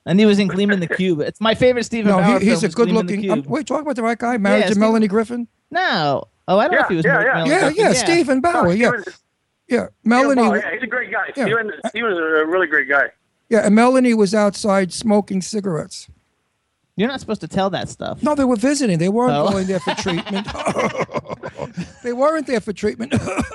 And 0.07 0.19
he 0.19 0.27
was 0.27 0.39
in 0.39 0.49
Gleaming 0.49 0.81
the 0.81 0.89
Cube. 0.89 1.21
It's 1.21 1.41
my 1.41 1.55
favorite 1.55 1.85
Steven 1.85 2.11
No, 2.11 2.19
Bauer 2.19 2.39
he, 2.41 2.47
he's 2.49 2.61
film 2.61 2.71
a 2.71 2.75
good 2.75 2.89
the 2.89 2.93
looking. 2.95 3.31
Um, 3.31 3.43
Cube. 3.43 3.51
wait, 3.53 3.67
talking 3.67 3.83
about 3.83 3.97
the 3.97 4.03
right 4.03 4.19
guy? 4.19 4.39
Married 4.39 4.61
Yeah, 4.61 4.67
to 4.67 4.73
Steven- 4.73 4.81
Melanie 4.81 5.09
Griffith? 5.09 5.47
No. 5.71 6.25
Oh, 6.49 6.59
I 6.59 6.65
don't 6.69 6.75
know 6.77 6.81
if 6.81 6.89
he 6.89 6.97
was 6.97 7.05
yeah, 7.05 7.13
married 7.13 7.25
to 7.25 7.29
yeah. 7.29 7.35
Melanie 7.35 7.51
Yeah, 7.51 7.61
Griffith. 7.61 7.79
yeah, 7.79 7.93
Steven 7.93 8.41
Bauer. 8.41 8.63
No, 8.65 8.71
yeah, 8.71 8.91
yeah. 9.69 9.87
Melanie. 10.05 10.43
Bauer, 10.43 10.57
yeah, 10.59 10.73
he's 10.73 10.83
a 10.83 10.87
great 10.87 11.13
guy. 11.13 11.27
Yeah. 11.37 11.45
Steven, 11.45 11.71
Steven's 11.89 12.19
a 12.19 12.47
really 12.47 12.67
great 12.67 12.89
guy. 12.89 13.05
Yeah, 13.51 13.61
and 13.67 13.75
Melanie 13.75 14.15
was 14.15 14.35
outside 14.35 14.93
smoking 14.93 15.43
cigarettes. 15.43 16.09
You're 17.01 17.09
not 17.09 17.19
supposed 17.19 17.41
to 17.41 17.49
tell 17.49 17.71
that 17.71 17.89
stuff. 17.89 18.23
No, 18.23 18.35
they 18.35 18.45
were 18.45 18.57
visiting. 18.57 18.99
They 18.99 19.09
weren't 19.09 19.33
Oh. 19.33 19.49
going 19.51 19.67
there 19.67 19.81
for 19.81 19.95
treatment. 19.95 20.47
they 22.03 22.13
weren't 22.13 22.47
there 22.47 22.61
for 22.61 22.75
treatment. 22.75 23.15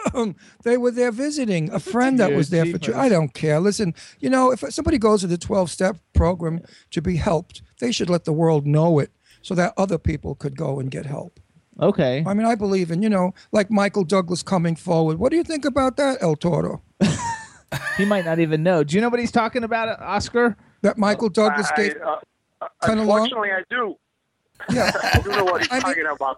they 0.64 0.78
were 0.78 0.90
there 0.90 1.12
visiting 1.12 1.72
a 1.72 1.80
friend 1.80 2.20
that 2.20 2.32
was 2.34 2.50
there 2.50 2.66
for 2.66 2.80
treatment. 2.80 3.06
I 3.06 3.08
don't 3.08 3.36
care. 3.36 3.60
Listen, 3.60 3.94
you 4.20 4.32
know, 4.32 4.52
if 4.52 4.62
somebody 4.74 4.98
goes 4.98 5.22
to 5.22 5.28
the 5.28 5.38
12 5.38 5.70
step 5.70 5.98
program 6.14 6.62
to 6.90 7.04
be 7.04 7.18
helped, 7.18 7.62
they 7.80 7.92
should 7.92 8.10
let 8.10 8.26
the 8.26 8.34
world 8.34 8.66
know 8.66 8.98
it 8.98 9.12
so 9.44 9.54
that 9.54 9.76
other 9.78 10.00
people 10.00 10.34
could 10.34 10.58
go 10.58 10.80
and 10.80 10.90
get 10.90 11.06
help. 11.06 11.40
Okay. 11.80 12.24
I 12.26 12.34
mean, 12.34 12.48
I 12.48 12.56
believe 12.56 12.90
in, 12.90 13.04
you 13.04 13.10
know, 13.10 13.36
like 13.52 13.70
Michael 13.70 14.06
Douglas 14.06 14.42
coming 14.42 14.76
forward. 14.76 15.20
What 15.20 15.30
do 15.30 15.36
you 15.38 15.44
think 15.44 15.66
about 15.66 15.98
that, 15.98 16.18
El 16.20 16.36
Toro? 16.36 16.82
He 17.98 18.06
might 18.06 18.24
not 18.26 18.40
even 18.40 18.64
know. 18.64 18.84
Do 18.84 18.96
you 18.96 19.02
know 19.02 19.10
what 19.10 19.20
he's 19.20 19.32
talking 19.32 19.64
about, 19.64 20.00
Oscar? 20.02 20.56
That 20.82 20.98
Michael 20.98 21.30
Douglas 21.30 21.70
I, 21.72 21.76
gave. 21.76 21.96
uh, 21.98 22.18
Kinda 22.86 23.04
long? 23.04 23.24
unfortunately, 23.24 23.50
I 23.52 23.64
do. 23.70 23.96
Yeah. 24.74 24.92
I 25.14 25.20
do 25.20 25.30
know 25.32 25.44
what 25.46 25.62
he's 25.62 25.72
I 25.72 25.76
mean- 25.76 25.82
talking 25.82 26.06
about. 26.12 26.38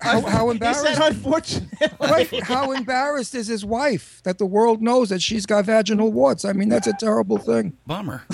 How, 0.00 0.20
how 0.22 0.46
He 0.46 0.52
embarrassed? 0.52 0.82
said 0.84 0.98
unfortunately. 1.00 1.88
Right. 2.00 2.42
How 2.42 2.72
embarrassed 2.72 3.36
is 3.36 3.46
his 3.46 3.64
wife 3.64 4.20
that 4.24 4.38
the 4.38 4.46
world 4.46 4.82
knows 4.82 5.10
that 5.10 5.22
she's 5.22 5.46
got 5.46 5.64
vaginal 5.66 6.10
warts? 6.10 6.44
I 6.44 6.52
mean, 6.54 6.68
that's 6.68 6.88
a 6.88 6.92
terrible 6.98 7.38
thing. 7.38 7.76
Bummer. 7.86 8.22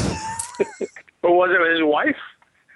But 1.21 1.33
was 1.33 1.51
it 1.51 1.71
his 1.73 1.83
wife? 1.83 2.17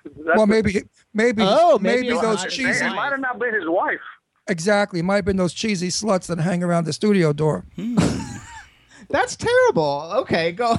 That's 0.04 0.36
Well, 0.36 0.46
maybe, 0.46 0.82
maybe, 1.14 1.42
Oh, 1.44 1.78
maybe 1.78 2.02
maybe 2.02 2.14
those 2.14 2.42
not 2.42 2.50
cheesy. 2.50 2.84
It 2.84 2.90
might 2.90 3.10
have 3.12 3.20
not 3.20 3.38
been 3.38 3.54
his 3.54 3.64
wife. 3.66 4.00
Exactly, 4.48 4.98
it 5.00 5.04
might 5.04 5.16
have 5.16 5.24
been 5.24 5.36
those 5.36 5.54
cheesy 5.54 5.88
sluts 5.88 6.26
that 6.26 6.38
hang 6.40 6.62
around 6.64 6.84
the 6.84 6.92
studio 6.92 7.32
door. 7.32 7.64
Hmm. 7.76 7.96
That's 9.10 9.36
terrible. 9.36 10.10
Okay, 10.16 10.52
go. 10.52 10.76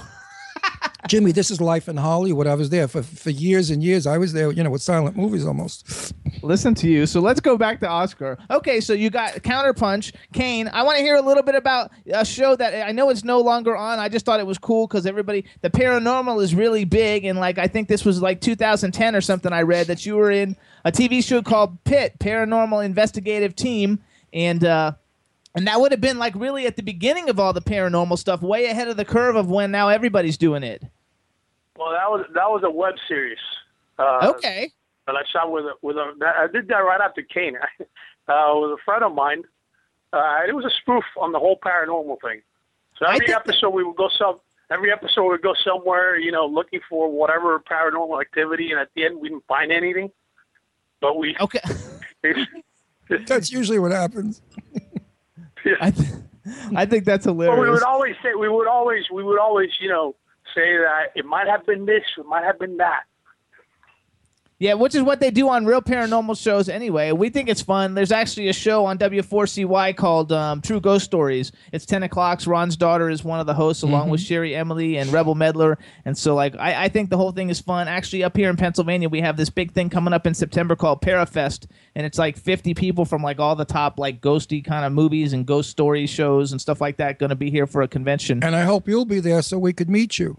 Jimmy, 1.07 1.33
this 1.33 1.51
is 1.51 1.59
life 1.59 1.89
in 1.89 1.97
Hollywood. 1.97 2.47
I 2.47 2.55
was 2.55 2.69
there 2.69 2.87
for, 2.87 3.03
for 3.03 3.29
years 3.29 3.69
and 3.69 3.83
years. 3.83 4.07
I 4.07 4.17
was 4.17 4.31
there, 4.31 4.51
you 4.51 4.63
know, 4.63 4.69
with 4.69 4.81
silent 4.81 5.17
movies 5.17 5.45
almost. 5.45 6.13
Listen 6.41 6.73
to 6.75 6.89
you. 6.89 7.05
So 7.05 7.19
let's 7.19 7.41
go 7.41 7.57
back 7.57 7.81
to 7.81 7.87
Oscar. 7.87 8.37
Okay, 8.49 8.79
so 8.79 8.93
you 8.93 9.09
got 9.09 9.33
Counterpunch, 9.43 10.13
Cane. 10.31 10.69
I 10.69 10.83
want 10.83 10.97
to 10.97 11.03
hear 11.03 11.15
a 11.15 11.21
little 11.21 11.43
bit 11.43 11.55
about 11.55 11.91
a 12.11 12.23
show 12.25 12.55
that 12.55 12.87
I 12.87 12.91
know 12.93 13.09
it's 13.09 13.23
no 13.23 13.41
longer 13.41 13.75
on. 13.75 13.99
I 13.99 14.07
just 14.07 14.25
thought 14.25 14.39
it 14.39 14.47
was 14.47 14.57
cool 14.57 14.87
because 14.87 15.05
everybody, 15.05 15.45
the 15.61 15.69
paranormal 15.69 16.41
is 16.41 16.55
really 16.55 16.85
big, 16.85 17.25
and 17.25 17.37
like 17.37 17.57
I 17.57 17.67
think 17.67 17.89
this 17.89 18.05
was 18.05 18.21
like 18.21 18.39
2010 18.39 19.15
or 19.15 19.21
something. 19.21 19.51
I 19.51 19.61
read 19.61 19.87
that 19.87 20.05
you 20.05 20.15
were 20.15 20.31
in 20.31 20.55
a 20.85 20.91
TV 20.91 21.23
show 21.23 21.41
called 21.41 21.83
Pit 21.83 22.17
Paranormal 22.19 22.83
Investigative 22.83 23.55
Team, 23.55 24.01
and 24.31 24.63
uh, 24.63 24.93
and 25.55 25.67
that 25.67 25.79
would 25.79 25.91
have 25.91 26.01
been 26.01 26.17
like 26.19 26.33
really 26.35 26.65
at 26.65 26.75
the 26.75 26.83
beginning 26.83 27.29
of 27.29 27.39
all 27.39 27.53
the 27.53 27.61
paranormal 27.61 28.17
stuff, 28.17 28.41
way 28.41 28.65
ahead 28.65 28.87
of 28.87 28.97
the 28.97 29.05
curve 29.05 29.35
of 29.35 29.49
when 29.49 29.71
now 29.71 29.89
everybody's 29.89 30.37
doing 30.37 30.63
it. 30.63 30.83
Well, 31.77 31.91
that 31.91 32.09
was 32.09 32.25
that 32.33 32.49
was 32.49 32.63
a 32.63 32.69
web 32.69 32.95
series. 33.07 33.39
Uh, 33.97 34.31
Okay. 34.35 34.71
that 35.07 35.15
I 35.15 35.21
shot 35.31 35.51
with 35.51 35.65
a, 35.65 35.73
with 35.81 35.97
a. 35.97 36.13
that- 36.19 36.35
I 36.37 36.47
did 36.47 36.67
that 36.69 36.77
right 36.77 37.01
after 37.01 37.21
Cane. 37.21 37.57
uh, 38.27 38.53
with 38.55 38.71
a 38.71 38.77
friend 38.85 39.03
of 39.03 39.13
mine. 39.13 39.43
Uh, 40.11 40.41
it 40.47 40.53
was 40.55 40.63
a 40.65 40.69
spoof 40.81 41.03
on 41.19 41.31
the 41.31 41.39
whole 41.39 41.57
paranormal 41.59 42.17
thing. 42.21 42.41
So 42.99 43.07
every 43.07 43.25
think 43.25 43.35
episode 43.37 43.71
we 43.71 43.83
would 43.83 43.95
go 43.95 44.09
some. 44.17 44.39
Every 44.71 44.91
episode 44.91 45.23
we 45.23 45.29
would 45.29 45.41
go 45.41 45.53
somewhere, 45.63 46.17
you 46.17 46.31
know, 46.31 46.45
looking 46.45 46.79
for 46.89 47.11
whatever 47.11 47.59
paranormal 47.59 48.21
activity, 48.21 48.71
and 48.71 48.79
at 48.79 48.89
the 48.95 49.05
end 49.05 49.19
we 49.19 49.29
didn't 49.29 49.45
find 49.47 49.71
anything. 49.71 50.11
But 51.01 51.17
we. 51.17 51.35
Okay. 51.39 51.59
That's 53.27 53.51
usually 53.51 53.79
what 53.79 53.91
happens. 53.91 54.41
I, 55.81 55.91
th- 55.91 56.09
I 56.75 56.85
think 56.85 57.05
that's 57.05 57.25
But 57.25 57.59
we 57.59 57.69
would 57.69 57.83
always 57.83 58.15
say 58.21 58.35
we 58.35 58.49
would 58.49 58.67
always 58.67 59.03
we 59.11 59.23
would 59.23 59.39
always 59.39 59.69
you 59.79 59.89
know 59.89 60.15
say 60.55 60.77
that 60.77 61.11
it 61.15 61.25
might 61.25 61.47
have 61.47 61.65
been 61.65 61.85
this, 61.85 62.03
it 62.17 62.25
might 62.25 62.43
have 62.43 62.59
been 62.59 62.77
that. 62.77 63.03
Yeah, 64.63 64.75
which 64.75 64.95
is 64.95 65.03
what 65.03 65.19
they 65.19 65.29
do 65.29 65.49
on 65.49 65.65
real 65.65 65.81
paranormal 65.81 66.41
shows 66.41 66.69
anyway. 66.69 67.11
We 67.11 67.27
think 67.27 67.49
it's 67.49 67.61
fun. 67.61 67.95
There's 67.95 68.13
actually 68.13 68.47
a 68.47 68.53
show 68.53 68.85
on 68.85 68.97
W4CY 68.97 69.97
called 69.97 70.31
um, 70.31 70.61
True 70.61 70.79
Ghost 70.79 71.03
Stories. 71.03 71.51
It's 71.73 71.85
10 71.85 72.03
o'clock. 72.03 72.39
Ron's 72.47 72.77
daughter 72.77 73.09
is 73.09 73.25
one 73.25 73.41
of 73.41 73.45
the 73.45 73.53
hosts, 73.53 73.83
along 73.83 74.09
with 74.09 74.21
Sherry 74.21 74.55
Emily 74.55 74.95
and 74.95 75.11
Rebel 75.11 75.35
Medler. 75.35 75.77
And 76.05 76.17
so, 76.17 76.33
like, 76.33 76.55
I, 76.55 76.85
I 76.85 76.87
think 76.87 77.09
the 77.09 77.17
whole 77.17 77.33
thing 77.33 77.49
is 77.49 77.59
fun. 77.59 77.89
Actually, 77.89 78.23
up 78.23 78.37
here 78.37 78.49
in 78.49 78.55
Pennsylvania, 78.55 79.09
we 79.09 79.19
have 79.19 79.35
this 79.35 79.49
big 79.49 79.73
thing 79.73 79.89
coming 79.89 80.13
up 80.13 80.25
in 80.25 80.33
September 80.33 80.77
called 80.77 81.01
Parafest. 81.01 81.67
And 81.93 82.05
it's 82.05 82.17
like 82.17 82.37
50 82.37 82.73
people 82.73 83.03
from 83.03 83.21
like 83.21 83.41
all 83.41 83.57
the 83.57 83.65
top, 83.65 83.99
like, 83.99 84.21
ghosty 84.21 84.63
kind 84.63 84.85
of 84.85 84.93
movies 84.93 85.33
and 85.33 85.45
ghost 85.45 85.71
story 85.71 86.07
shows 86.07 86.53
and 86.53 86.61
stuff 86.61 86.79
like 86.79 86.95
that 86.97 87.19
going 87.19 87.31
to 87.31 87.35
be 87.35 87.51
here 87.51 87.67
for 87.67 87.81
a 87.81 87.87
convention. 87.89 88.41
And 88.41 88.55
I 88.55 88.61
hope 88.61 88.87
you'll 88.87 89.03
be 89.03 89.19
there 89.19 89.41
so 89.41 89.59
we 89.59 89.73
could 89.73 89.89
meet 89.89 90.19
you. 90.19 90.37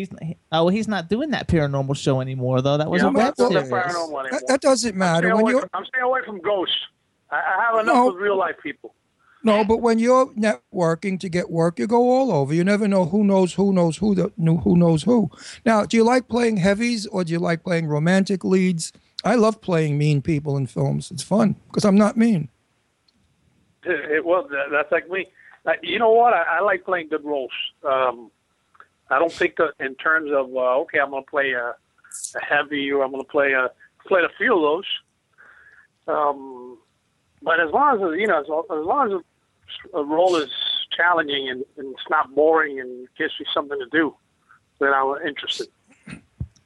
He's 0.00 0.08
he, 0.22 0.36
oh, 0.52 0.68
he's 0.68 0.88
not 0.88 1.08
doing 1.08 1.30
that 1.30 1.46
paranormal 1.48 1.96
show 1.96 2.20
anymore, 2.20 2.60
though. 2.62 2.76
That 2.76 2.90
was 2.90 3.00
Yeah, 3.00 3.06
a 3.06 3.08
I'm 3.08 3.14
web 3.14 3.24
not 3.24 3.36
doing 3.36 3.52
series. 3.52 3.70
paranormal. 3.70 4.30
That, 4.30 4.44
that 4.48 4.60
doesn't 4.60 4.92
I'm 4.92 4.98
matter. 4.98 5.28
staying, 5.28 5.36
When 5.44 5.54
away 5.54 5.60
from, 5.60 5.70
I'm 5.74 5.84
staying 5.86 6.04
away 6.04 6.20
from 6.26 6.40
ghosts. 6.40 6.76
I, 7.30 7.36
I 7.36 7.64
have 7.66 7.80
enough 7.84 7.94
No. 7.94 8.06
with 8.06 8.16
real 8.16 8.36
life 8.38 8.56
people. 8.62 8.94
no, 9.44 9.64
but 9.64 9.78
when 9.78 9.98
you're 9.98 10.26
networking 10.34 11.18
to 11.20 11.28
get 11.28 11.50
work, 11.50 11.78
you 11.78 11.86
go 11.86 12.10
all 12.10 12.32
over. 12.32 12.52
You 12.52 12.64
never 12.64 12.86
know 12.88 13.04
who 13.06 13.24
knows 13.24 13.54
who 13.54 13.72
knows 13.72 13.96
who 13.98 14.14
the, 14.14 14.32
who 14.36 14.76
knows 14.76 15.02
who. 15.04 15.30
Now, 15.64 15.84
do 15.86 15.96
you 15.96 16.04
like 16.04 16.28
playing 16.28 16.56
heavies 16.58 17.06
or 17.06 17.24
do 17.24 17.32
you 17.32 17.38
like 17.38 17.62
playing 17.62 17.86
romantic 17.86 18.44
leads? 18.44 18.92
I 19.24 19.34
love 19.36 19.60
playing 19.60 19.96
mean 19.98 20.22
people 20.22 20.56
in 20.56 20.66
films. 20.66 21.10
It's 21.10 21.22
fun 21.22 21.56
because 21.68 21.84
I'm 21.84 21.96
not 21.96 22.16
mean. 22.16 22.48
It, 23.84 24.10
it- 24.10 24.24
well, 24.24 24.46
that, 24.48 24.66
that's 24.70 24.92
like 24.92 25.08
me. 25.08 25.26
Uh, 25.66 25.72
you 25.82 25.98
know 25.98 26.10
what? 26.12 26.32
I, 26.32 26.58
I 26.58 26.60
like 26.60 26.84
playing 26.84 27.08
good 27.08 27.24
roles. 27.24 27.52
Um, 27.86 28.30
I 29.10 29.18
don't 29.18 29.32
think 29.32 29.56
that 29.56 29.72
in 29.80 29.94
terms 29.96 30.30
of 30.32 30.54
uh, 30.54 30.80
okay, 30.80 30.98
I'm 31.00 31.10
going 31.10 31.24
to 31.24 31.30
play 31.30 31.52
a, 31.52 31.68
a 31.70 32.44
heavy 32.44 32.90
or 32.92 33.04
I'm 33.04 33.10
going 33.10 33.24
to 33.24 33.30
play 33.30 33.52
a 33.52 33.70
play 34.06 34.22
a 34.22 34.28
few 34.38 34.54
of 34.54 34.62
those. 34.62 34.84
Um, 36.06 36.78
but 37.42 37.60
as 37.60 37.70
long 37.72 37.96
as 37.96 38.18
you 38.18 38.26
know, 38.26 38.40
as, 38.40 38.46
as 38.46 38.84
long 38.84 39.12
as 39.12 39.20
a 39.94 40.04
role 40.04 40.36
is 40.36 40.50
challenging 40.96 41.48
and, 41.48 41.64
and 41.76 41.92
it's 41.94 42.10
not 42.10 42.34
boring 42.34 42.80
and 42.80 43.08
gives 43.16 43.34
you 43.38 43.46
something 43.52 43.78
to 43.78 43.86
do, 43.90 44.14
then 44.78 44.92
I'm 44.92 45.16
interested. 45.26 45.68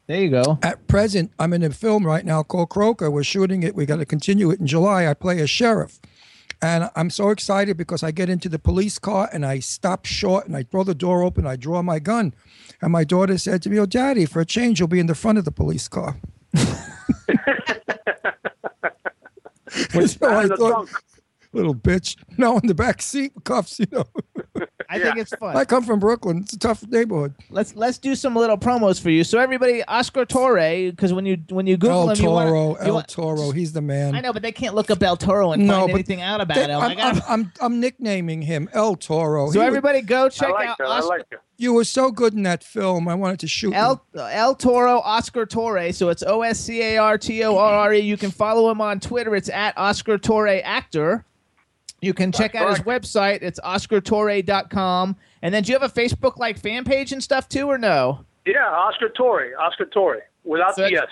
There 0.07 0.21
you 0.21 0.31
go. 0.31 0.59
At 0.63 0.87
present, 0.87 1.33
I'm 1.39 1.55
in 1.55 1.63
a 1.63 1.71
film 1.71 2.07
right 2.07 2.25
now 2.25 2.43
called 2.43 2.69
Croaker. 2.69 3.11
We're 3.11 3.25
shooting 3.25 3.63
it. 3.63 3.75
We 3.75 3.87
got 3.87 3.97
to 3.97 4.05
continue 4.05 4.51
it 4.51 4.61
in 4.61 4.67
July. 4.67 5.07
I 5.07 5.15
play 5.15 5.41
a 5.41 5.47
sheriff. 5.47 5.99
And 6.65 6.89
I'm 6.97 7.11
so 7.11 7.29
excited 7.29 7.77
because 7.77 8.03
I 8.03 8.11
get 8.11 8.31
into 8.31 8.49
the 8.49 8.59
police 8.59 8.99
car 8.99 9.29
and 9.31 9.45
I 9.45 9.59
stop 9.59 10.07
short 10.07 10.47
and 10.47 10.57
I 10.57 10.63
throw 10.63 10.83
the 10.83 10.95
door 10.95 11.23
open. 11.23 11.47
I 11.47 11.57
draw 11.57 11.83
my 11.83 11.99
gun. 11.99 12.35
And 12.81 12.91
my 12.91 13.05
daughter 13.05 13.37
said 13.37 13.61
to 13.65 13.69
me, 13.69 13.79
Oh, 13.79 13.85
daddy, 13.85 14.25
for 14.25 14.41
a 14.41 14.47
change, 14.47 14.81
you'll 14.81 14.89
be 14.89 14.99
in 14.99 15.05
the 15.05 15.15
front 15.15 15.37
of 15.37 15.45
the 15.45 15.53
police 15.53 15.89
car. 15.89 16.17
So 20.07 20.29
I 20.29 20.47
thought. 20.47 20.89
Little 21.55 21.75
bitch. 21.75 22.17
No, 22.37 22.59
in 22.59 22.67
the 22.67 22.75
back 22.75 23.01
seat 23.01 23.33
cuffs, 23.45 23.79
you 23.79 23.87
know. 23.93 24.05
I 24.91 24.99
think 24.99 25.17
it's 25.19 25.33
fun. 25.37 25.57
I 25.57 25.65
come 25.65 25.85
from 25.85 26.01
Brooklyn. 26.01 26.39
It's 26.39 26.53
a 26.53 26.59
tough 26.59 26.85
neighborhood. 26.89 27.33
let's 27.49 27.77
let's 27.77 27.97
do 27.97 28.17
some 28.17 28.35
little 28.35 28.59
promos 28.59 29.01
for 29.01 29.11
you. 29.11 29.23
So 29.23 29.39
everybody, 29.39 29.85
Oscar 29.85 30.25
Torre, 30.25 30.91
because 30.91 31.13
when 31.13 31.25
you 31.27 31.39
when 31.51 31.69
you 31.69 31.77
Google 31.77 32.03
El 32.03 32.11
him, 32.11 32.25
you 32.25 32.31
wanna- 32.31 32.51
Toro, 32.51 32.69
you 32.71 32.77
El 32.89 32.95
want- 32.95 33.09
Toro, 33.09 33.51
he's 33.53 33.73
the 33.73 33.81
man. 33.81 34.17
I 34.17 34.21
know, 34.21 34.33
but 34.33 34.43
they 34.43 34.51
can't 34.51 34.75
look 34.75 34.91
up 34.91 35.01
El 35.03 35.17
Toro 35.17 35.53
and 35.53 35.65
No, 35.67 35.83
find 35.83 35.91
anything 35.93 36.23
out 36.23 36.41
about 36.41 36.57
They- 36.57 36.65
him. 36.65 36.81
I'm, 36.81 36.91
I 36.91 36.95
gotta- 36.97 37.25
I'm, 37.29 37.41
I'm, 37.41 37.53
I'm 37.61 37.81
nicknaming 37.81 38.43
him 38.43 38.69
El 38.73 38.97
Toro. 38.97 39.47
so 39.47 39.53
He 39.53 39.59
was- 39.59 39.67
everybody, 39.69 40.01
go 40.03 40.27
I 40.27 40.29
check 40.31 40.51
like 40.51 40.69
out 40.69 40.79
that. 40.79 40.89
I 40.89 40.99
Oscar, 40.99 41.09
like 41.09 41.31
that. 41.31 41.41
you 41.57 41.73
were 41.73 41.85
so 41.85 42.11
good 42.11 42.35
in 42.35 42.43
that 42.43 42.65
film. 42.65 43.07
I 43.07 43.15
wanted 43.15 43.39
to 43.41 43.47
shoot 43.47 43.69
you. 43.71 43.75
El 43.77 44.05
El 44.17 44.57
Toro 44.57 44.99
Oscar 45.01 45.47
Torre. 45.47 45.93
So 45.93 46.09
it's 46.09 46.25
O 46.27 46.43
S 46.43 46.59
C 46.59 46.83
A 46.83 46.97
R 46.99 47.17
T 47.17 47.45
O 47.45 47.57
R 47.57 47.75
R 47.75 47.95
E. 47.95 48.01
You 48.01 48.17
can 48.17 48.33
follow 48.33 48.69
him 48.71 48.81
on 48.81 48.99
Twitter. 48.99 49.37
It's 49.37 49.49
at 49.49 49.79
Oscar 49.79 50.19
Torre 50.19 50.61
Actor. 50.65 51.25
You 52.05 52.13
can 52.15 52.33
check 52.33 52.53
That's 52.53 52.65
out 52.65 52.77
his 52.77 52.81
website. 52.87 53.39
It's 53.43 53.59
oscartorre.com. 53.61 55.17
And 55.43 55.55
then 55.55 55.63
do 55.63 55.73
you 55.73 55.79
have 55.79 55.91
a 55.91 55.93
Facebook 55.95 56.37
like 56.39 56.59
fan 56.59 56.85
page 56.85 57.13
and 57.13 57.23
stuff 57.23 57.49
too, 57.49 57.67
or 57.69 57.79
no? 57.79 58.25
Yeah, 58.47 58.67
Oscar 58.69 59.09
Torre. 59.09 59.53
Oscar 59.59 59.87
Torre. 59.87 60.23
Without 60.45 60.77
So 60.77 60.83
the 60.89 60.97
S. 60.97 61.09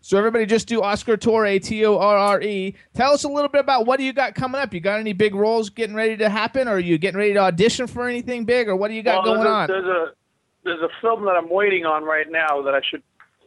So 0.00 0.18
everybody 0.18 0.46
just 0.46 0.66
do 0.66 0.82
Oscar 0.82 1.16
Torre, 1.16 1.58
T 1.58 1.84
O 1.84 1.96
R 1.98 2.16
R 2.16 2.40
E. 2.42 2.74
Tell 2.94 3.12
us 3.12 3.24
a 3.24 3.28
little 3.28 3.48
bit 3.48 3.60
about 3.60 3.86
what 3.86 3.98
do 3.98 4.04
you 4.04 4.12
got 4.12 4.34
coming 4.34 4.60
up. 4.60 4.74
You 4.74 4.80
got 4.80 4.98
any 4.98 5.12
big 5.12 5.34
roles 5.34 5.70
getting 5.70 5.94
ready 5.94 6.16
to 6.16 6.28
happen, 6.28 6.66
or 6.66 6.72
are 6.72 6.78
you 6.78 6.98
getting 6.98 7.18
ready 7.18 7.32
to 7.34 7.38
audition 7.40 7.86
for 7.86 8.08
anything 8.08 8.44
big, 8.44 8.68
or 8.68 8.74
what 8.76 8.88
do 8.88 8.94
you 8.94 9.02
got 9.02 9.24
Well, 9.24 9.36
going 9.36 9.46
on? 9.46 9.68
there's 9.68 9.84
a, 9.84 9.86
There's 9.86 10.08
a 10.08 10.12
there's 10.64 10.80
a 10.82 11.00
film 11.00 11.24
that 11.24 11.36
I'm 11.36 11.50
waiting 11.50 11.84
on 11.86 12.04
right 12.04 12.30
now 12.30 12.62
that 12.62 12.74
I 12.74 12.80
should 12.88 13.02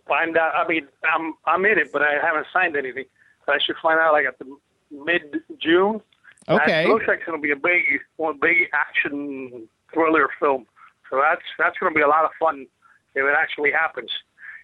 find 0.08 0.38
out. 0.38 0.54
I 0.56 0.67
mean, 0.67 0.88
I'm 1.13 1.34
I'm 1.45 1.65
in 1.65 1.78
it, 1.78 1.91
but 1.91 2.02
I 2.02 2.13
haven't 2.21 2.48
signed 2.54 2.76
anything. 2.78 3.06
But 3.45 3.56
I 3.56 3.60
should 3.65 3.76
find 3.82 4.00
out 4.00 4.13
like 4.13 4.26
at 4.26 4.39
the 4.39 4.45
mid 4.91 5.41
June. 5.60 6.02
Okay. 6.47 6.88
Looks 6.88 7.05
like 7.08 7.19
it's 7.19 7.25
going 7.25 7.39
to 7.39 7.41
be 7.41 7.51
a 7.51 7.55
big 7.55 7.84
one 8.17 8.38
big 8.39 8.69
action 8.73 9.67
thriller 9.93 10.29
film. 10.39 10.65
So 11.10 11.19
that's 11.21 11.41
that's 11.58 11.77
going 11.79 11.93
to 11.93 11.95
be 11.97 12.01
a 12.03 12.08
lot 12.08 12.25
of 12.25 12.31
fun 12.39 12.67
if 13.15 13.23
it 13.23 13.36
actually 13.38 13.71
happens. 13.71 14.12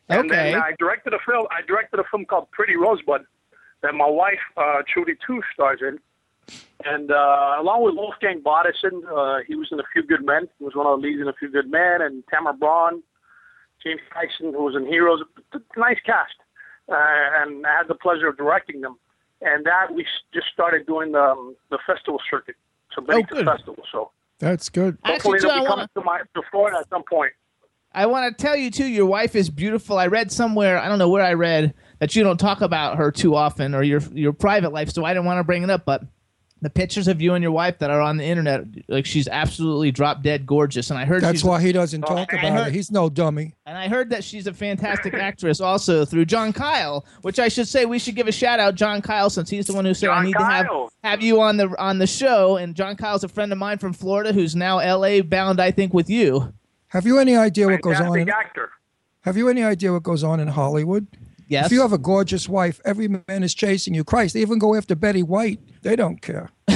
And 0.09 0.31
Okay. 0.31 0.51
then 0.51 0.61
I 0.61 0.73
directed 0.77 1.13
a 1.13 1.19
film. 1.25 1.47
I 1.51 1.61
directed 1.61 1.99
a 1.99 2.03
film 2.09 2.25
called 2.25 2.51
Pretty 2.51 2.75
Rosebud 2.75 3.25
that 3.81 3.93
my 3.95 4.07
wife 4.07 4.39
uh, 4.57 4.81
Chuti 4.93 5.15
Tiu 5.27 5.41
stars 5.53 5.79
in. 5.81 5.99
And 6.83 7.11
uh, 7.11 7.55
along 7.59 7.83
with 7.83 7.95
Wolfgang 7.95 8.41
Bodison, 8.41 9.03
uh, 9.05 9.43
he 9.47 9.55
was 9.55 9.69
in 9.71 9.79
A 9.79 9.83
Few 9.93 10.03
Good 10.03 10.25
Men. 10.25 10.49
He 10.57 10.65
was 10.65 10.75
one 10.75 10.87
of 10.87 10.99
the 10.99 11.07
leads 11.07 11.21
in 11.21 11.27
A 11.27 11.33
Few 11.33 11.49
Good 11.49 11.69
Men, 11.69 12.01
and 12.01 12.23
Tamara 12.31 12.53
Braun. 12.53 13.03
James 13.83 14.01
Kyson, 14.11 14.53
who 14.53 14.63
was 14.63 14.75
in 14.75 14.85
Heroes. 14.85 15.21
Nice 15.75 15.97
cast, 16.05 16.35
uh, 16.89 16.95
and 16.95 17.65
I 17.65 17.77
had 17.77 17.87
the 17.87 17.95
pleasure 17.95 18.27
of 18.27 18.37
directing 18.37 18.81
them. 18.81 18.97
And 19.41 19.65
that 19.65 19.93
we 19.93 20.05
just 20.33 20.47
started 20.53 20.85
doing 20.85 21.11
the 21.13 21.21
um, 21.21 21.55
the 21.69 21.79
festival 21.87 22.19
circuit, 22.29 22.55
so 22.95 23.01
Bennington 23.01 23.37
Oh, 23.37 23.41
good. 23.43 23.45
Festival. 23.47 23.83
So 23.91 24.11
That's 24.39 24.69
good. 24.69 24.97
hopefully 25.03 25.37
Actually, 25.37 25.39
too, 25.39 25.47
they'll 25.47 25.51
I 25.51 25.59
be 25.59 25.67
want 25.67 25.69
coming 25.69 25.87
to 25.95 26.01
my 26.01 26.19
to 26.19 26.41
Florida 26.51 26.77
at 26.79 26.89
some 26.89 27.03
point. 27.03 27.33
I 27.93 28.05
want 28.05 28.37
to 28.37 28.41
tell 28.41 28.55
you 28.55 28.71
too. 28.71 28.85
Your 28.85 29.05
wife 29.07 29.35
is 29.35 29.49
beautiful. 29.49 29.97
I 29.97 30.07
read 30.07 30.31
somewhere. 30.31 30.77
I 30.77 30.87
don't 30.87 30.99
know 30.99 31.09
where 31.09 31.25
I 31.25 31.33
read 31.33 31.73
that 31.99 32.15
you 32.15 32.23
don't 32.23 32.39
talk 32.39 32.61
about 32.61 32.97
her 32.97 33.11
too 33.11 33.35
often 33.35 33.73
or 33.75 33.83
your 33.83 34.01
your 34.13 34.31
private 34.31 34.71
life. 34.71 34.91
So 34.91 35.03
I 35.03 35.13
didn't 35.13 35.25
want 35.25 35.39
to 35.39 35.43
bring 35.43 35.63
it 35.63 35.69
up, 35.69 35.83
but 35.85 36.03
the 36.61 36.69
pictures 36.69 37.07
of 37.07 37.19
you 37.21 37.33
and 37.33 37.41
your 37.41 37.51
wife 37.51 37.79
that 37.79 37.89
are 37.89 38.01
on 38.01 38.17
the 38.17 38.23
internet, 38.23 38.63
like 38.87 39.05
she's 39.05 39.27
absolutely 39.27 39.91
drop 39.91 40.21
dead 40.21 40.45
gorgeous. 40.45 40.91
And 40.91 40.99
I 40.99 41.05
heard 41.05 41.23
That's 41.23 41.39
she's 41.39 41.43
why 41.43 41.59
he 41.59 41.71
doesn't 41.71 42.01
talk 42.01 42.29
oh, 42.31 42.37
I 42.37 42.39
about 42.39 42.57
heard- 42.59 42.67
it. 42.67 42.73
He's 42.73 42.91
no 42.91 43.09
dummy. 43.09 43.55
And 43.65 43.77
I 43.77 43.87
heard 43.87 44.09
that 44.11 44.23
she's 44.23 44.45
a 44.47 44.53
fantastic 44.53 45.13
actress 45.15 45.59
also 45.59 46.05
through 46.05 46.25
John 46.25 46.53
Kyle, 46.53 47.03
which 47.23 47.39
I 47.39 47.47
should 47.47 47.67
say 47.67 47.85
we 47.85 47.97
should 47.97 48.15
give 48.15 48.27
a 48.27 48.31
shout 48.31 48.59
out 48.59 48.75
John 48.75 49.01
Kyle 49.01 49.29
since 49.29 49.49
he's 49.49 49.65
the 49.67 49.73
one 49.73 49.85
who 49.85 49.93
said 49.93 50.09
I 50.09 50.15
John 50.17 50.25
need 50.25 50.33
to 50.33 50.45
have 50.45 50.67
have 51.03 51.21
you 51.23 51.41
on 51.41 51.57
the 51.57 51.67
on 51.81 51.97
the 51.97 52.07
show. 52.07 52.57
And 52.57 52.75
John 52.75 52.95
Kyle's 52.95 53.23
a 53.23 53.27
friend 53.27 53.51
of 53.51 53.57
mine 53.57 53.77
from 53.79 53.93
Florida 53.93 54.31
who's 54.31 54.55
now 54.55 54.77
LA 54.77 55.21
bound, 55.21 55.59
I 55.59 55.71
think, 55.71 55.93
with 55.93 56.09
you. 56.09 56.53
Have 56.89 57.05
you 57.05 57.17
any 57.19 57.35
idea 57.35 57.67
what 57.67 57.81
goes 57.81 57.95
on? 57.99 58.13
Fantastic 58.13 58.21
In, 58.21 58.29
actor. 58.29 58.69
have 59.21 59.37
you 59.37 59.47
any 59.49 59.63
idea 59.63 59.93
what 59.93 60.03
goes 60.03 60.23
on 60.23 60.39
in 60.39 60.49
Hollywood? 60.49 61.07
Yes. 61.51 61.65
If 61.65 61.71
you 61.73 61.81
have 61.81 61.91
a 61.91 61.97
gorgeous 61.97 62.47
wife, 62.47 62.79
every 62.85 63.09
man 63.09 63.43
is 63.43 63.53
chasing 63.53 63.93
you. 63.93 64.03
Christ, 64.05 64.33
they 64.35 64.39
even 64.41 64.57
go 64.57 64.73
after 64.73 64.95
Betty 64.95 65.21
White. 65.21 65.59
They 65.81 65.95
don't 65.97 66.21
care. 66.21 66.49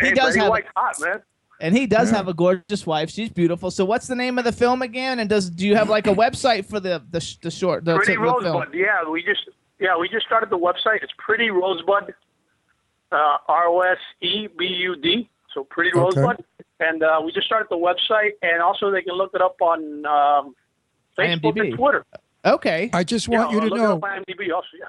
He 0.00 0.10
does 0.10 0.30
Betty 0.34 0.40
have- 0.40 0.50
White's 0.50 0.68
hot, 0.76 0.96
man. 1.00 1.22
and 1.60 1.74
he 1.76 1.86
does 1.86 2.10
Yeah. 2.10 2.16
have 2.18 2.28
a 2.28 2.34
gorgeous 2.34 2.86
wife. 2.86 3.08
She's 3.08 3.30
beautiful. 3.30 3.70
So 3.70 3.84
what's 3.84 4.06
the 4.08 4.16
name 4.16 4.36
of 4.38 4.44
the 4.44 4.52
film 4.52 4.82
again? 4.82 5.18
And 5.20 5.30
does 5.30 5.48
do 5.48 5.66
you 5.66 5.74
have 5.76 5.88
like 5.88 6.06
a 6.06 6.14
website 6.14 6.66
for 6.66 6.80
the 6.80 7.02
the, 7.10 7.20
sh- 7.20 7.36
the 7.40 7.50
short 7.50 7.84
the, 7.84 7.96
Pretty 7.96 8.16
the 8.16 8.20
film? 8.22 8.44
Rosebud. 8.44 8.74
Yeah, 8.74 9.08
we 9.08 9.22
just 9.22 9.48
yeah 9.78 9.96
we 9.96 10.08
just 10.08 10.26
started 10.26 10.50
the 10.50 10.58
website. 10.58 11.02
It's 11.02 11.12
Pretty 11.16 11.48
Rosebud, 11.50 12.12
uh, 13.12 13.36
R 13.48 13.68
O 13.68 13.80
S 13.80 13.98
E 14.20 14.48
B 14.58 14.66
U 14.66 14.96
D. 14.96 15.30
So 15.54 15.64
Pretty 15.64 15.90
Okay. 15.92 16.00
Rosebud, 16.20 16.44
and 16.80 17.02
uh, 17.02 17.22
we 17.24 17.32
just 17.32 17.46
started 17.46 17.68
the 17.70 17.78
website, 17.78 18.32
and 18.42 18.60
also 18.60 18.90
they 18.90 19.00
can 19.00 19.14
look 19.14 19.30
it 19.34 19.40
up 19.40 19.56
on 19.62 20.04
um, 20.04 20.54
Facebook 21.18 21.54
IMDb. 21.54 21.60
and 21.60 21.74
Twitter. 21.78 22.04
Okay. 22.46 22.90
I 22.92 23.04
just 23.04 23.28
Yeah, 23.28 23.40
want 23.40 23.52
you 23.52 23.60
to 23.60 23.68
know. 23.68 23.76
it 23.76 23.96
up 23.96 24.02
on 24.04 24.10
IMDb 24.24 24.52
also. 24.54 24.68
Yeah. 24.78 24.86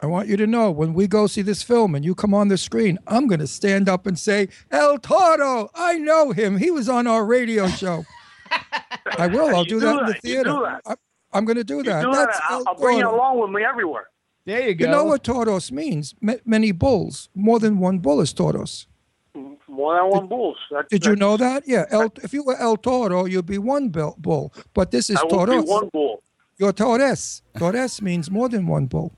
I 0.00 0.06
want 0.06 0.28
you 0.28 0.36
to 0.36 0.46
know 0.46 0.70
when 0.70 0.92
we 0.94 1.06
go 1.06 1.26
see 1.26 1.42
this 1.42 1.62
film 1.62 1.94
and 1.94 2.04
you 2.04 2.14
come 2.14 2.34
on 2.34 2.48
the 2.48 2.58
screen, 2.58 2.98
I'm 3.06 3.26
going 3.26 3.38
to 3.40 3.46
stand 3.46 3.88
up 3.88 4.06
and 4.06 4.18
say, 4.18 4.48
El 4.70 4.98
Toro, 4.98 5.70
I 5.74 5.94
know 5.98 6.32
him. 6.32 6.58
He 6.58 6.70
was 6.70 6.88
on 6.88 7.06
our 7.06 7.24
radio 7.24 7.66
show. 7.68 8.04
I 9.18 9.26
will. 9.26 9.54
I'll 9.54 9.64
do 9.64 9.80
do 9.80 9.80
that 9.80 9.90
in 10.00 10.06
the 10.06 10.12
that. 10.12 10.24
You 10.24 10.34
theater. 10.34 10.50
do 10.50 10.60
that. 10.64 10.80
I, 10.86 10.94
I'm 11.32 11.44
going 11.44 11.56
to 11.56 11.64
do 11.64 11.82
that. 11.82 12.02
do 12.02 12.12
That's 12.12 12.38
that. 12.38 12.44
I'll, 12.50 12.58
El 12.60 12.68
I'll 12.68 12.74
bring 12.74 12.98
you 12.98 13.08
along 13.08 13.40
with 13.40 13.50
me 13.50 13.62
everywhere. 13.64 14.08
There 14.44 14.68
you 14.68 14.74
go. 14.74 14.84
You 14.84 14.90
know 14.90 15.04
what 15.04 15.24
toros 15.24 15.72
means? 15.72 16.14
Ma- 16.20 16.34
many 16.44 16.72
bulls. 16.72 17.28
More 17.34 17.58
than 17.58 17.78
one 17.78 17.98
bull 17.98 18.20
is 18.20 18.32
toros. 18.32 18.86
More 19.68 19.96
than 19.96 20.08
one 20.10 20.26
bulls. 20.28 20.56
That, 20.70 20.88
Did 20.88 21.04
you 21.04 21.16
know 21.16 21.36
that? 21.36 21.64
Yeah. 21.66 21.84
El, 21.90 22.12
if 22.22 22.32
you 22.32 22.44
were 22.44 22.56
El 22.56 22.76
Toro, 22.76 23.24
you'd 23.24 23.44
be 23.46 23.58
one 23.58 23.88
bull. 23.88 24.14
bull. 24.18 24.54
But 24.72 24.90
this 24.92 25.10
is 25.10 25.16
I 25.16 25.22
will 25.24 25.30
be 25.46 25.52
toros. 25.52 25.64
one 25.66 25.88
bull. 25.92 26.22
You're 26.58 26.72
Torres. 26.72 27.42
Torres 27.58 28.00
means 28.00 28.30
more 28.30 28.48
than 28.48 28.66
one 28.66 28.86
bull. 28.86 29.12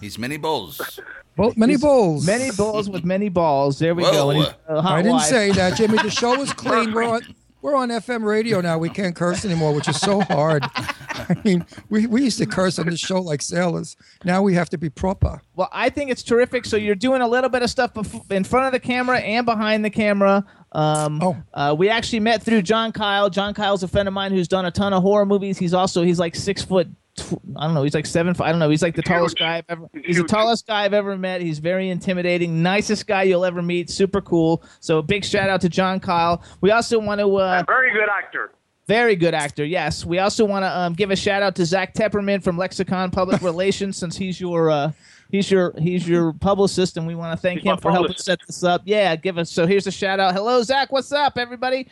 He's 0.00 0.18
many 0.18 0.38
bulls. 0.38 0.98
Bull, 1.36 1.52
many 1.56 1.76
bulls. 1.76 2.26
Many 2.26 2.50
bulls 2.52 2.88
with 2.88 3.04
many 3.04 3.28
balls. 3.28 3.78
There 3.78 3.94
we 3.94 4.02
Whoa. 4.02 4.12
go. 4.12 4.30
And 4.30 4.38
he's 4.38 4.54
I 4.68 5.02
didn't 5.02 5.12
wife. 5.16 5.26
say 5.26 5.50
that, 5.52 5.76
Jimmy. 5.76 5.98
The 5.98 6.10
show 6.10 6.40
is 6.40 6.52
clean. 6.54 6.92
We're 6.94 7.04
on 7.04 7.20
we're 7.60 7.74
on 7.76 7.88
FM 7.88 8.24
radio 8.24 8.60
now. 8.60 8.78
We 8.78 8.90
can't 8.90 9.16
curse 9.16 9.44
anymore, 9.44 9.74
which 9.74 9.88
is 9.88 9.98
so 9.98 10.20
hard. 10.20 10.64
I 10.74 11.36
mean, 11.44 11.64
we, 11.88 12.06
we 12.06 12.22
used 12.22 12.36
to 12.38 12.46
curse 12.46 12.78
on 12.78 12.86
the 12.86 12.96
show 12.96 13.20
like 13.20 13.40
sailors. 13.40 13.96
Now 14.22 14.42
we 14.42 14.52
have 14.54 14.68
to 14.70 14.78
be 14.78 14.90
proper. 14.90 15.40
Well, 15.56 15.70
I 15.72 15.88
think 15.88 16.10
it's 16.10 16.22
terrific. 16.22 16.66
So 16.66 16.76
you're 16.76 16.94
doing 16.94 17.22
a 17.22 17.28
little 17.28 17.48
bit 17.48 17.62
of 17.62 17.70
stuff 17.70 17.94
bef- 17.94 18.30
in 18.30 18.44
front 18.44 18.66
of 18.66 18.72
the 18.72 18.80
camera 18.80 19.18
and 19.18 19.46
behind 19.46 19.82
the 19.84 19.90
camera. 19.90 20.44
Um, 20.74 21.20
Oh. 21.22 21.36
uh, 21.54 21.74
we 21.78 21.88
actually 21.88 22.20
met 22.20 22.42
through 22.42 22.62
John 22.62 22.92
Kyle. 22.92 23.30
John 23.30 23.54
Kyle's 23.54 23.82
a 23.82 23.88
friend 23.88 24.08
of 24.08 24.14
mine 24.14 24.32
who's 24.32 24.48
done 24.48 24.66
a 24.66 24.70
ton 24.70 24.92
of 24.92 25.02
horror 25.02 25.24
movies. 25.26 25.58
He's 25.58 25.72
also 25.74 26.02
he's 26.02 26.18
like 26.18 26.34
six 26.34 26.62
foot. 26.62 26.88
tw- 27.16 27.34
I 27.56 27.66
don't 27.66 27.74
know. 27.74 27.84
He's 27.84 27.94
like 27.94 28.06
seven. 28.06 28.34
foot- 28.34 28.44
I 28.46 28.50
don't 28.50 28.58
know. 28.58 28.70
He's 28.70 28.82
like 28.82 28.96
the 28.96 29.02
tallest 29.02 29.38
guy 29.38 29.58
I've 29.58 29.64
ever. 29.68 29.88
He's 29.92 30.02
He's 30.06 30.16
the 30.16 30.24
tallest 30.24 30.66
guy 30.66 30.84
I've 30.84 30.94
ever 30.94 31.16
met. 31.16 31.40
He's 31.42 31.60
very 31.60 31.88
intimidating. 31.90 32.62
Nicest 32.62 33.06
guy 33.06 33.22
you'll 33.22 33.44
ever 33.44 33.62
meet. 33.62 33.88
Super 33.88 34.20
cool. 34.20 34.64
So 34.80 35.00
big 35.00 35.24
shout 35.24 35.48
out 35.48 35.60
to 35.60 35.68
John 35.68 36.00
Kyle. 36.00 36.42
We 36.60 36.72
also 36.72 36.98
want 36.98 37.20
to. 37.20 37.36
Uh, 37.36 37.62
A 37.62 37.64
very 37.64 37.92
good 37.92 38.08
actor. 38.08 38.50
very 38.88 39.14
good 39.16 39.32
actor, 39.32 39.64
yes. 39.64 40.04
We 40.04 40.18
also 40.18 40.44
want 40.44 40.64
to 40.64 40.76
um, 40.78 40.92
give 40.94 41.10
a 41.12 41.16
shout 41.16 41.42
out 41.42 41.54
to 41.56 41.64
Zach 41.64 41.94
Tepperman 41.94 42.42
from 42.42 42.58
Lexicon 42.58 43.10
Public 43.12 43.40
Relations, 43.50 43.96
since 43.96 44.16
he's 44.16 44.40
your 44.40 44.70
uh, 44.70 44.90
he's 45.30 45.50
your 45.50 45.74
he's 45.78 46.06
your 46.08 46.32
publicist, 46.32 46.96
and 46.96 47.06
we 47.06 47.14
want 47.14 47.36
to 47.36 47.40
thank 47.40 47.60
He's 47.60 47.70
him 47.70 47.78
for 47.78 47.90
helping 47.90 48.16
set 48.16 48.38
this 48.46 48.62
up. 48.62 48.82
Yeah, 48.84 49.14
give 49.16 49.38
us. 49.38 49.50
So 49.50 49.66
here's 49.66 49.86
a 49.86 49.90
shout 49.90 50.20
out. 50.20 50.34
Hello, 50.34 50.62
Zach. 50.62 50.92
What's 50.92 51.12
up, 51.12 51.38
everybody? 51.38 51.88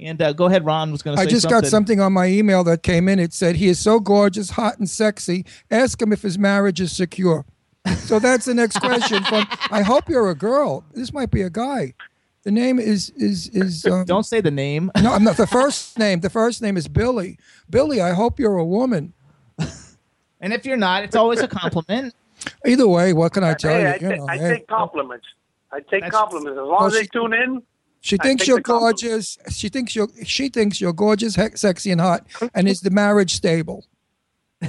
And 0.00 0.20
uh, 0.20 0.32
go 0.32 0.46
ahead, 0.46 0.64
Ron 0.64 0.92
was 0.92 1.02
going 1.02 1.16
to 1.16 1.20
I 1.20 1.24
say 1.24 1.30
just 1.30 1.42
something. 1.42 1.60
got 1.60 1.68
something 1.68 2.00
on 2.00 2.12
my 2.12 2.26
email 2.26 2.64
that 2.64 2.82
came 2.82 3.08
in. 3.08 3.18
It 3.18 3.32
said 3.32 3.56
he 3.56 3.68
is 3.68 3.78
so 3.78 4.00
gorgeous, 4.00 4.50
hot, 4.50 4.78
and 4.78 4.88
sexy. 4.88 5.44
Ask 5.70 6.00
him 6.00 6.12
if 6.12 6.22
his 6.22 6.38
marriage 6.38 6.80
is 6.80 6.94
secure. 6.94 7.44
So 7.98 8.18
that's 8.18 8.46
the 8.46 8.54
next 8.54 8.78
question. 8.80 9.22
From 9.24 9.46
I 9.70 9.82
hope 9.82 10.08
you're 10.08 10.30
a 10.30 10.34
girl. 10.34 10.84
This 10.92 11.12
might 11.12 11.30
be 11.30 11.42
a 11.42 11.50
guy. 11.50 11.94
The 12.42 12.50
name 12.50 12.78
is 12.78 13.10
is 13.10 13.48
is. 13.48 13.84
Um, 13.86 14.04
Don't 14.04 14.24
say 14.24 14.40
the 14.40 14.50
name. 14.50 14.90
No, 15.02 15.12
I'm 15.12 15.24
not. 15.24 15.36
The 15.36 15.46
first 15.46 15.98
name. 15.98 16.20
The 16.20 16.30
first 16.30 16.62
name 16.62 16.76
is 16.76 16.88
Billy. 16.88 17.38
Billy. 17.68 18.00
I 18.00 18.12
hope 18.12 18.38
you're 18.38 18.56
a 18.56 18.64
woman. 18.64 19.12
And 20.38 20.52
if 20.52 20.66
you're 20.66 20.76
not, 20.76 21.02
it's 21.02 21.16
always 21.16 21.40
a 21.40 21.48
compliment. 21.48 22.14
Either 22.66 22.86
way, 22.88 23.12
what 23.12 23.32
can 23.32 23.44
I 23.44 23.54
tell 23.54 23.72
Hey, 23.72 23.82
you? 23.82 23.86
I, 23.88 23.94
you 23.94 24.08
ta- 24.08 24.14
know, 24.16 24.26
I 24.28 24.38
hey. 24.38 24.48
take 24.54 24.66
compliments. 24.68 25.26
I 25.72 25.80
take 25.80 25.90
That's- 26.02 26.10
compliments 26.12 26.52
as 26.52 26.56
long 26.56 26.68
Well, 26.70 26.86
as 26.86 26.92
they 26.94 27.02
she- 27.02 27.08
tune 27.08 27.34
in. 27.34 27.62
She 28.02 28.16
thinks 28.18 28.46
you're 28.46 28.60
gorgeous. 28.60 29.36
She 29.50 29.68
thinks 29.68 29.96
you're. 29.96 30.06
She 30.24 30.48
thinks 30.48 30.80
you're 30.80 30.92
gorgeous, 30.92 31.34
he- 31.34 31.56
sexy, 31.56 31.90
and 31.90 32.00
hot. 32.00 32.24
And 32.54 32.68
is 32.68 32.80
the 32.80 32.90
marriage 32.90 33.34
stable? 33.34 33.84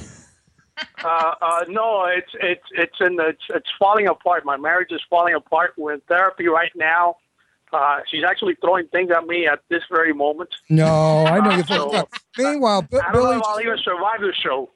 Uh, 1.03 1.33
uh, 1.41 1.65
no, 1.69 2.05
it's 2.05 2.29
it's 2.39 2.63
it's 2.73 2.95
in 2.99 3.15
the 3.15 3.29
it's, 3.29 3.41
it's 3.49 3.69
falling 3.79 4.07
apart. 4.07 4.45
My 4.45 4.57
marriage 4.57 4.91
is 4.91 5.01
falling 5.09 5.33
apart. 5.33 5.73
We're 5.75 5.93
in 5.93 6.01
therapy 6.01 6.47
right 6.47 6.71
now. 6.75 7.15
Uh, 7.73 7.99
she's 8.09 8.23
actually 8.23 8.55
throwing 8.61 8.87
things 8.89 9.09
at 9.09 9.25
me 9.25 9.47
at 9.47 9.59
this 9.69 9.81
very 9.91 10.13
moment. 10.13 10.49
No, 10.69 10.85
I 11.25 11.39
know 11.39 11.55
you're. 11.55 11.63
So- 11.67 11.89
fucking. 11.89 12.05
Meanwhile, 12.37 12.83
B- 12.83 12.97
I 12.97 13.11
don't 13.11 13.13
know 13.13 13.21
Billy. 13.29 13.37
if 13.37 13.43
I'll 13.45 13.61
even 13.61 13.77
survive 13.83 14.21
the 14.21 14.33
show. 14.33 14.69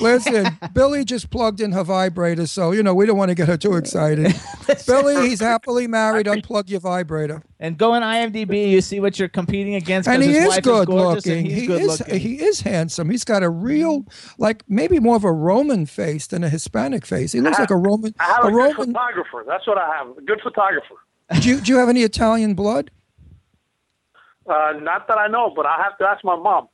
Listen, 0.00 0.58
Billy 0.72 1.04
just 1.04 1.30
plugged 1.30 1.60
in 1.60 1.70
her 1.72 1.84
vibrator, 1.84 2.46
so 2.46 2.72
you 2.72 2.82
know 2.82 2.92
we 2.94 3.06
don't 3.06 3.16
want 3.16 3.28
to 3.28 3.34
get 3.36 3.46
her 3.48 3.56
too 3.56 3.76
excited. 3.76 4.34
Billy, 4.86 5.28
he's 5.28 5.38
happily 5.40 5.86
married. 5.86 6.26
Unplug 6.26 6.68
your 6.68 6.80
vibrator, 6.80 7.42
And 7.60 7.78
go 7.78 7.92
on 7.92 8.02
IMDb, 8.02 8.68
you 8.70 8.80
see 8.80 8.98
what 8.98 9.18
you're 9.18 9.28
competing 9.28 9.76
against. 9.76 10.08
and 10.08 10.22
he 10.22 10.30
his 10.32 10.42
is 10.44 10.48
wife 10.48 10.62
good 10.64 10.86
gorgeous 10.88 11.24
and 11.26 11.36
looking. 11.44 11.50
He 11.50 11.66
good 11.66 11.82
is. 11.82 12.00
looking. 12.00 12.18
He 12.20 12.42
is 12.42 12.60
handsome. 12.62 13.10
He's 13.10 13.24
got 13.24 13.42
a 13.44 13.48
real, 13.50 14.06
like 14.38 14.64
maybe 14.68 14.98
more 14.98 15.14
of 15.16 15.22
a 15.24 15.32
Roman 15.32 15.86
face 15.86 16.26
than 16.26 16.42
a 16.42 16.48
Hispanic 16.48 17.06
face. 17.06 17.30
He 17.32 17.40
looks 17.40 17.58
like 17.58 17.70
a 17.70 17.76
Roman. 17.76 18.12
I 18.18 18.24
have 18.24 18.44
a, 18.44 18.48
A 18.48 18.50
good 18.50 18.56
Roman. 18.56 18.74
photographer. 18.92 19.44
That's 19.46 19.66
what 19.66 19.78
I 19.78 19.96
have. 19.96 20.16
A 20.18 20.22
good 20.22 20.40
photographer. 20.42 20.94
Do 21.40 21.48
you, 21.48 21.60
do 21.60 21.70
you 21.72 21.78
have 21.78 21.88
any 21.88 22.02
Italian 22.02 22.54
blood? 22.54 22.90
Uh, 24.48 24.72
not 24.82 25.06
that 25.06 25.16
I 25.16 25.28
know, 25.28 25.52
but 25.54 25.64
I 25.64 25.76
have 25.80 25.96
to 25.98 26.04
ask 26.04 26.24
my 26.24 26.34
mom. 26.34 26.68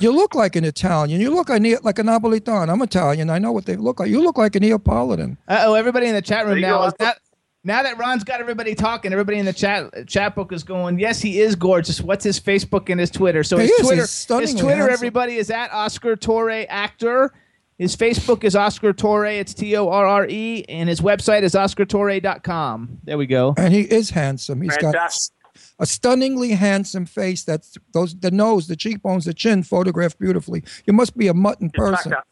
You 0.00 0.12
look 0.12 0.34
like 0.34 0.56
an 0.56 0.64
Italian. 0.64 1.20
You 1.20 1.30
look 1.34 1.48
like, 1.48 1.62
Ne- 1.62 1.76
like 1.82 1.98
a 1.98 2.02
Napolitan. 2.02 2.68
I'm 2.72 2.80
Italian. 2.82 3.30
I 3.30 3.38
know 3.38 3.52
what 3.52 3.66
they 3.66 3.76
look 3.76 4.00
like. 4.00 4.08
You 4.10 4.22
look 4.22 4.38
like 4.38 4.56
a 4.56 4.60
Neapolitan. 4.60 5.36
Uh 5.46 5.64
oh, 5.66 5.74
everybody 5.74 6.06
in 6.06 6.14
the 6.14 6.22
chat 6.22 6.46
room 6.46 6.60
now 6.60 6.84
is 6.84 6.94
that. 6.98 7.18
Now 7.62 7.82
that 7.82 7.98
Ron's 7.98 8.24
got 8.24 8.40
everybody 8.40 8.74
talking, 8.74 9.12
everybody 9.12 9.38
in 9.38 9.44
the 9.44 9.52
chat 9.52 10.08
chat 10.08 10.34
book 10.34 10.50
is 10.52 10.62
going. 10.64 10.98
Yes, 10.98 11.20
he 11.20 11.40
is 11.40 11.54
gorgeous. 11.54 12.00
What's 12.00 12.24
his 12.24 12.40
Facebook 12.40 12.88
and 12.88 12.98
his 12.98 13.10
Twitter? 13.10 13.44
So 13.44 13.58
He 13.58 13.64
his 13.64 13.72
is. 13.72 13.86
Twitter, 13.86 14.02
He's 14.02 14.10
stunningly 14.10 14.52
his 14.52 14.60
Twitter, 14.62 14.76
handsome. 14.76 14.92
everybody 14.94 15.36
is 15.36 15.50
at 15.50 15.70
Oscar 15.70 16.16
Torre 16.16 16.64
actor. 16.70 17.34
His 17.76 17.94
Facebook 17.96 18.44
is 18.44 18.56
Oscar 18.56 18.94
Torre. 18.94 19.26
It's 19.26 19.52
T 19.52 19.76
O 19.76 19.88
R 19.90 20.06
R 20.06 20.26
E, 20.26 20.64
and 20.70 20.88
his 20.88 21.02
website 21.02 21.42
is 21.42 21.52
OscarTorre.com. 21.54 22.98
There 23.04 23.18
we 23.18 23.26
go. 23.26 23.54
And 23.56 23.72
he 23.74 23.82
is 23.82 24.10
handsome. 24.10 24.60
He's 24.62 24.76
got 24.76 24.92
Fantastic. 24.94 25.34
A 25.80 25.86
stunningly 25.86 26.50
handsome 26.50 27.06
face. 27.06 27.42
That's 27.42 27.76
those 27.92 28.14
the 28.14 28.30
nose, 28.30 28.68
the 28.68 28.76
cheekbones, 28.76 29.24
the 29.24 29.34
chin 29.34 29.64
photographed 29.64 30.18
beautifully. 30.18 30.62
You 30.86 30.92
must 30.92 31.16
be 31.16 31.26
a 31.26 31.34
mutton 31.34 31.70
person, 31.70 32.12
Chaka. 32.12 32.24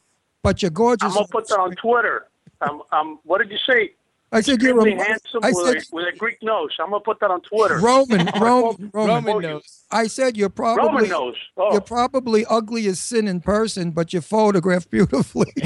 but 0.43 0.63
you're 0.63 0.71
gorgeous. 0.71 1.09
I'm 1.09 1.15
gonna 1.15 1.27
put 1.27 1.49
that 1.49 1.59
on 1.59 1.73
Twitter. 1.73 2.29
Um, 2.61 2.83
um, 2.93 3.19
what 3.25 3.39
did 3.39 3.51
you 3.51 3.59
say? 3.69 3.95
I 4.31 4.43
said 4.43 4.61
you're 4.61 4.77
Extremely 4.77 5.01
a 5.01 5.05
handsome 5.05 5.41
I 5.43 5.53
with, 5.53 5.67
said 5.67 5.77
a, 5.77 5.81
with 5.91 6.15
a 6.15 6.19
Greek 6.19 6.37
nose. 6.43 6.77
I'm 6.79 6.91
gonna 6.91 7.01
put 7.01 7.19
that 7.21 7.31
on 7.31 7.41
Twitter. 7.41 7.79
Roman, 7.79 8.29
Roman, 8.39 8.91
Roman. 8.93 9.25
Roman 9.25 9.43
nose. 9.43 9.85
I 9.91 10.07
said 10.07 10.37
you're 10.37 10.51
probably 10.51 10.87
Roman 10.87 11.09
nose. 11.09 11.37
Oh, 11.57 11.73
you're 11.73 11.81
probably 11.81 12.45
ugly 12.45 12.87
as 12.89 13.01
sin 13.01 13.27
in 13.27 13.41
person, 13.41 13.91
but 13.91 14.13
you're 14.13 14.21
photographed 14.21 14.91
beautifully. 14.91 15.51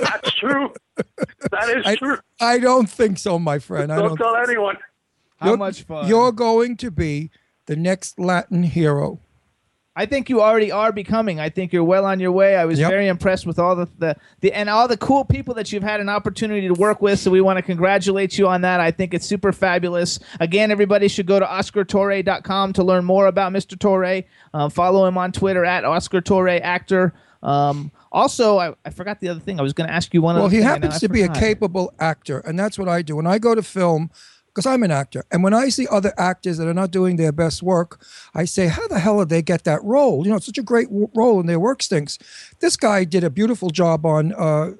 that's 0.00 0.32
true. 0.34 0.72
That 1.52 1.76
is 1.76 1.86
I, 1.86 1.94
true. 1.94 2.18
I 2.40 2.58
don't 2.58 2.90
think 2.90 3.18
so, 3.18 3.38
my 3.38 3.60
friend. 3.60 3.92
I 3.92 3.96
Don't 3.96 4.08
don't. 4.08 4.18
tell 4.18 4.36
anyone. 4.36 4.78
How 5.36 5.46
You're- 5.48 5.58
much 5.58 5.82
fun? 5.82 6.08
You're 6.08 6.32
going 6.32 6.76
to 6.78 6.90
be 6.90 7.30
the 7.66 7.76
next 7.76 8.18
Latin 8.18 8.62
hero. 8.62 9.20
I 9.98 10.04
think 10.04 10.28
you 10.28 10.42
already 10.42 10.70
are 10.70 10.92
becoming. 10.92 11.40
I 11.40 11.48
think 11.48 11.72
you're 11.72 11.82
well 11.82 12.04
on 12.04 12.20
your 12.20 12.30
way. 12.30 12.54
I 12.56 12.66
was 12.66 12.78
Yep. 12.78 12.90
very 12.90 13.08
impressed 13.08 13.46
with 13.46 13.58
all 13.58 13.74
the, 13.74 13.88
the 13.98 14.14
the 14.42 14.52
and 14.52 14.68
all 14.68 14.86
the 14.86 14.98
cool 14.98 15.24
people 15.24 15.54
that 15.54 15.72
you've 15.72 15.82
had 15.82 16.00
an 16.00 16.10
opportunity 16.10 16.68
to 16.68 16.74
work 16.74 17.00
with. 17.00 17.18
So 17.18 17.30
we 17.30 17.40
want 17.40 17.56
to 17.56 17.62
congratulate 17.62 18.36
you 18.36 18.46
on 18.46 18.60
that. 18.60 18.78
I 18.78 18.90
think 18.90 19.14
it's 19.14 19.24
super 19.24 19.52
fabulous. 19.52 20.18
Again, 20.38 20.70
everybody 20.70 21.08
should 21.08 21.26
go 21.26 21.40
to 21.40 21.46
OscarTorre.com 21.46 22.74
to 22.74 22.84
learn 22.84 23.06
more 23.06 23.26
about 23.26 23.52
Mr. 23.54 23.78
Torre. 23.78 24.22
Um, 24.52 24.68
follow 24.70 25.06
him 25.06 25.16
on 25.16 25.32
Twitter 25.32 25.64
at 25.64 25.84
Oscar 25.86 26.20
Torre 26.20 26.60
Actor. 26.62 27.14
Um, 27.42 27.90
also, 28.12 28.58
I, 28.58 28.74
I 28.84 28.90
forgot 28.90 29.20
the 29.20 29.28
other 29.30 29.40
thing. 29.40 29.58
I 29.58 29.62
was 29.62 29.72
going 29.72 29.88
to 29.88 29.94
ask 29.94 30.12
you 30.12 30.20
one. 30.20 30.36
Well, 30.36 30.48
he 30.48 30.60
happens 30.60 31.00
to 31.00 31.08
be 31.08 31.22
a 31.22 31.28
capable 31.32 31.94
actor, 31.98 32.40
and 32.40 32.58
that's 32.58 32.78
what 32.78 32.88
I 32.88 33.00
do. 33.02 33.16
When 33.16 33.26
I 33.26 33.38
go 33.38 33.54
to 33.54 33.62
film, 33.62 34.10
because 34.56 34.64
I'm 34.64 34.82
an 34.82 34.90
actor, 34.90 35.22
and 35.30 35.42
when 35.42 35.52
I 35.52 35.68
see 35.68 35.86
other 35.88 36.14
actors 36.16 36.56
that 36.56 36.66
are 36.66 36.72
not 36.72 36.90
doing 36.90 37.16
their 37.16 37.30
best 37.30 37.62
work, 37.62 38.02
I 38.34 38.46
say, 38.46 38.68
how 38.68 38.88
the 38.88 38.98
hell 38.98 39.18
did 39.18 39.28
they 39.28 39.42
get 39.42 39.64
that 39.64 39.84
role? 39.84 40.24
You 40.24 40.30
know, 40.30 40.36
it's 40.36 40.46
such 40.46 40.56
a 40.56 40.62
great 40.62 40.88
w- 40.88 41.10
role, 41.14 41.38
and 41.40 41.46
their 41.46 41.60
work 41.60 41.82
stinks. 41.82 42.18
This 42.60 42.74
guy 42.74 43.04
did 43.04 43.22
a 43.22 43.28
beautiful 43.28 43.68
job 43.68 44.06
on 44.06 44.32
uh, 44.32 44.70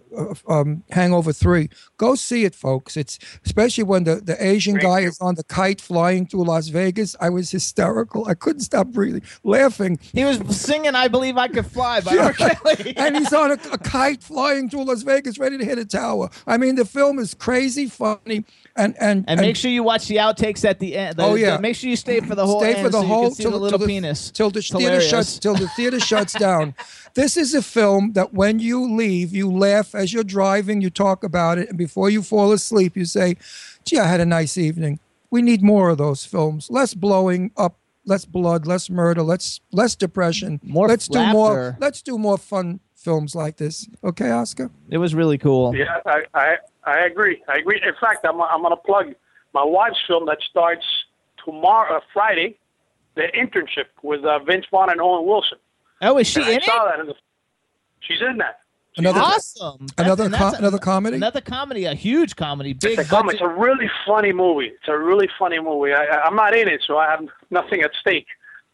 um, 0.49 0.83
Hangover 0.93 1.31
Three. 1.31 1.69
Go 1.99 2.15
see 2.15 2.47
it, 2.47 2.55
folks. 2.55 2.97
It's 2.97 3.19
especially 3.45 3.85
when 3.85 4.05
the, 4.05 4.17
the 4.17 4.43
Asian 4.43 4.77
guy 4.77 5.01
is 5.01 5.21
on 5.21 5.35
the 5.35 5.45
kite 5.45 5.83
flying 5.83 6.27
through 6.27 6.45
Las 6.45 6.69
Vegas. 6.69 7.15
I 7.21 7.29
was 7.29 7.51
hysterical. 7.51 8.27
I 8.27 8.33
couldn't 8.33 8.63
stop 8.63 8.87
breathing, 8.87 9.25
laughing. 9.45 9.99
He 10.15 10.25
was 10.25 10.39
singing 10.57 10.95
"I 10.95 11.09
Believe 11.09 11.37
I 11.37 11.49
Could 11.49 11.67
Fly" 11.67 12.01
by 12.01 12.17
R. 12.17 12.33
Kelly. 12.33 12.95
and 12.97 13.15
he's 13.15 13.35
on 13.35 13.51
a, 13.51 13.59
a 13.73 13.77
kite 13.77 14.23
flying 14.23 14.71
through 14.71 14.85
Las 14.85 15.03
Vegas, 15.03 15.39
ready 15.39 15.59
to 15.59 15.67
hit 15.67 15.77
a 15.77 15.85
tower. 15.85 16.31
I 16.47 16.57
mean, 16.57 16.77
the 16.77 16.87
film 16.87 17.19
is 17.19 17.35
crazy, 17.35 17.89
funny, 17.89 18.47
and 18.77 18.95
and 19.01 19.25
And 19.27 19.41
make 19.41 19.57
sure 19.57 19.71
you 19.71 19.83
watch 19.83 20.07
the 20.09 20.17
outtakes 20.17 20.65
at 20.65 20.79
the 20.79 20.97
end. 20.97 21.17
The- 21.17 21.23
Oh, 21.25 21.35
yeah. 21.35 21.57
the- 21.57 21.63
make 21.63 21.77
sure 21.77 21.89
you 21.91 21.97
stay 21.97 22.21
for 22.21 22.35
the 22.35 22.47
whole. 22.47 22.61
stay 22.61 22.75
end 22.75 22.85
for 22.85 22.91
the 22.91 23.01
so 23.01 23.07
whole 23.07 23.23
you 23.23 23.29
can 23.29 23.35
see 23.37 23.43
the 23.45 23.51
little 23.57 23.79
till 23.79 23.87
penis 23.89 24.31
till 24.31 24.51
the 24.51 24.59
It's 24.61 24.71
theater 24.71 25.01
shuts 25.01 25.39
till 25.39 25.55
the 25.55 25.69
theater 25.69 25.99
shuts 26.01 26.33
down. 26.49 26.75
This 27.15 27.37
is 27.37 27.55
a 27.55 27.63
film 27.63 28.13
that 28.13 28.35
when 28.35 28.59
you 28.59 28.85
leave, 28.95 29.35
you 29.35 29.51
laugh 29.51 29.95
as 29.95 30.13
you're 30.13 30.25
driving, 30.25 30.81
you 30.81 30.91
talk 30.91 31.25
about 31.25 31.59
it, 31.59 31.69
and 31.69 31.79
before 31.79 32.11
you 32.11 32.23
fall 32.23 32.53
asleep, 32.53 32.97
you 32.97 33.05
say, 33.05 33.37
"Gee, 33.85 33.99
I 33.99 34.07
had 34.07 34.21
a 34.21 34.27
nice 34.27 34.59
evening." 34.59 35.01
We 35.31 35.43
need 35.43 35.63
more 35.63 35.91
of 35.91 35.99
those 35.99 36.25
films. 36.25 36.69
Less 36.71 36.95
blowing 36.95 37.51
up, 37.57 37.79
less 38.05 38.25
blood, 38.25 38.67
less 38.67 38.89
murder, 38.91 39.23
let's 39.23 39.61
less 39.73 39.97
depression. 39.97 40.61
More 40.63 40.87
let's 40.89 41.09
do 41.09 41.25
more. 41.27 41.77
Let's 41.81 42.03
do 42.03 42.17
more 42.19 42.39
fun 42.39 42.81
films 42.95 43.35
like 43.35 43.57
this. 43.57 43.89
Okay, 44.05 44.31
Oscar. 44.31 44.71
It 44.91 44.99
was 44.99 45.15
really 45.15 45.39
cool. 45.39 45.75
Yeah, 45.75 45.99
I, 46.07 46.23
I 46.35 46.57
I 46.87 47.01
agree. 47.01 47.43
I 47.49 47.59
agree. 47.59 47.81
In 47.87 47.95
fact, 48.01 48.25
I'm 48.25 48.41
I'm 48.41 48.63
gonna 48.63 48.77
plug 48.77 49.15
my 49.53 49.65
wife's 49.65 49.99
film 50.07 50.27
that 50.27 50.39
starts 50.49 50.85
tomorrow, 51.45 51.97
uh, 51.97 52.01
Friday, 52.13 52.57
the 53.15 53.25
internship 53.35 53.87
with 54.03 54.25
uh, 54.25 54.39
Vince 54.41 54.67
Vaughn 54.71 54.91
and 54.91 55.01
Owen 55.01 55.27
Wilson. 55.27 55.59
Oh, 56.03 56.19
is 56.19 56.27
she 56.27 56.41
And 56.41 56.49
I 56.51 56.53
in 56.55 56.61
saw 56.63 56.85
that 56.87 57.01
in 57.01 57.07
the. 57.07 57.15
She's 58.01 58.21
in 58.21 58.39
that. 58.39 58.61
Another 58.99 59.21
Awesome. 59.21 59.87
That's- 59.97 60.07
another 60.07 60.25
and 60.25 60.35
co- 60.35 60.49
a- 60.49 60.59
another 60.59 60.79
comedy. 60.79 61.17
Another 61.17 61.41
comedy, 61.43 61.85
a 61.85 61.95
huge 61.95 62.35
comedy, 62.37 62.73
big 62.73 62.99
It's 62.99 63.09
a, 63.09 63.11
com- 63.11 63.29
it's 63.29 63.41
a 63.43 63.49
really 63.49 63.91
funny 64.07 64.33
movie. 64.33 64.69
It's 64.69 64.89
a 64.89 64.97
really 64.97 65.29
funny 65.39 65.59
movie. 65.59 65.93
I, 65.93 66.05
I, 66.05 66.23
I'm 66.25 66.35
not 66.37 66.55
in 66.57 66.67
it, 66.69 66.83
so 66.87 66.97
I 66.97 67.11
have 67.11 67.23
nothing 67.51 67.83
at 67.83 67.91
stake 68.01 68.27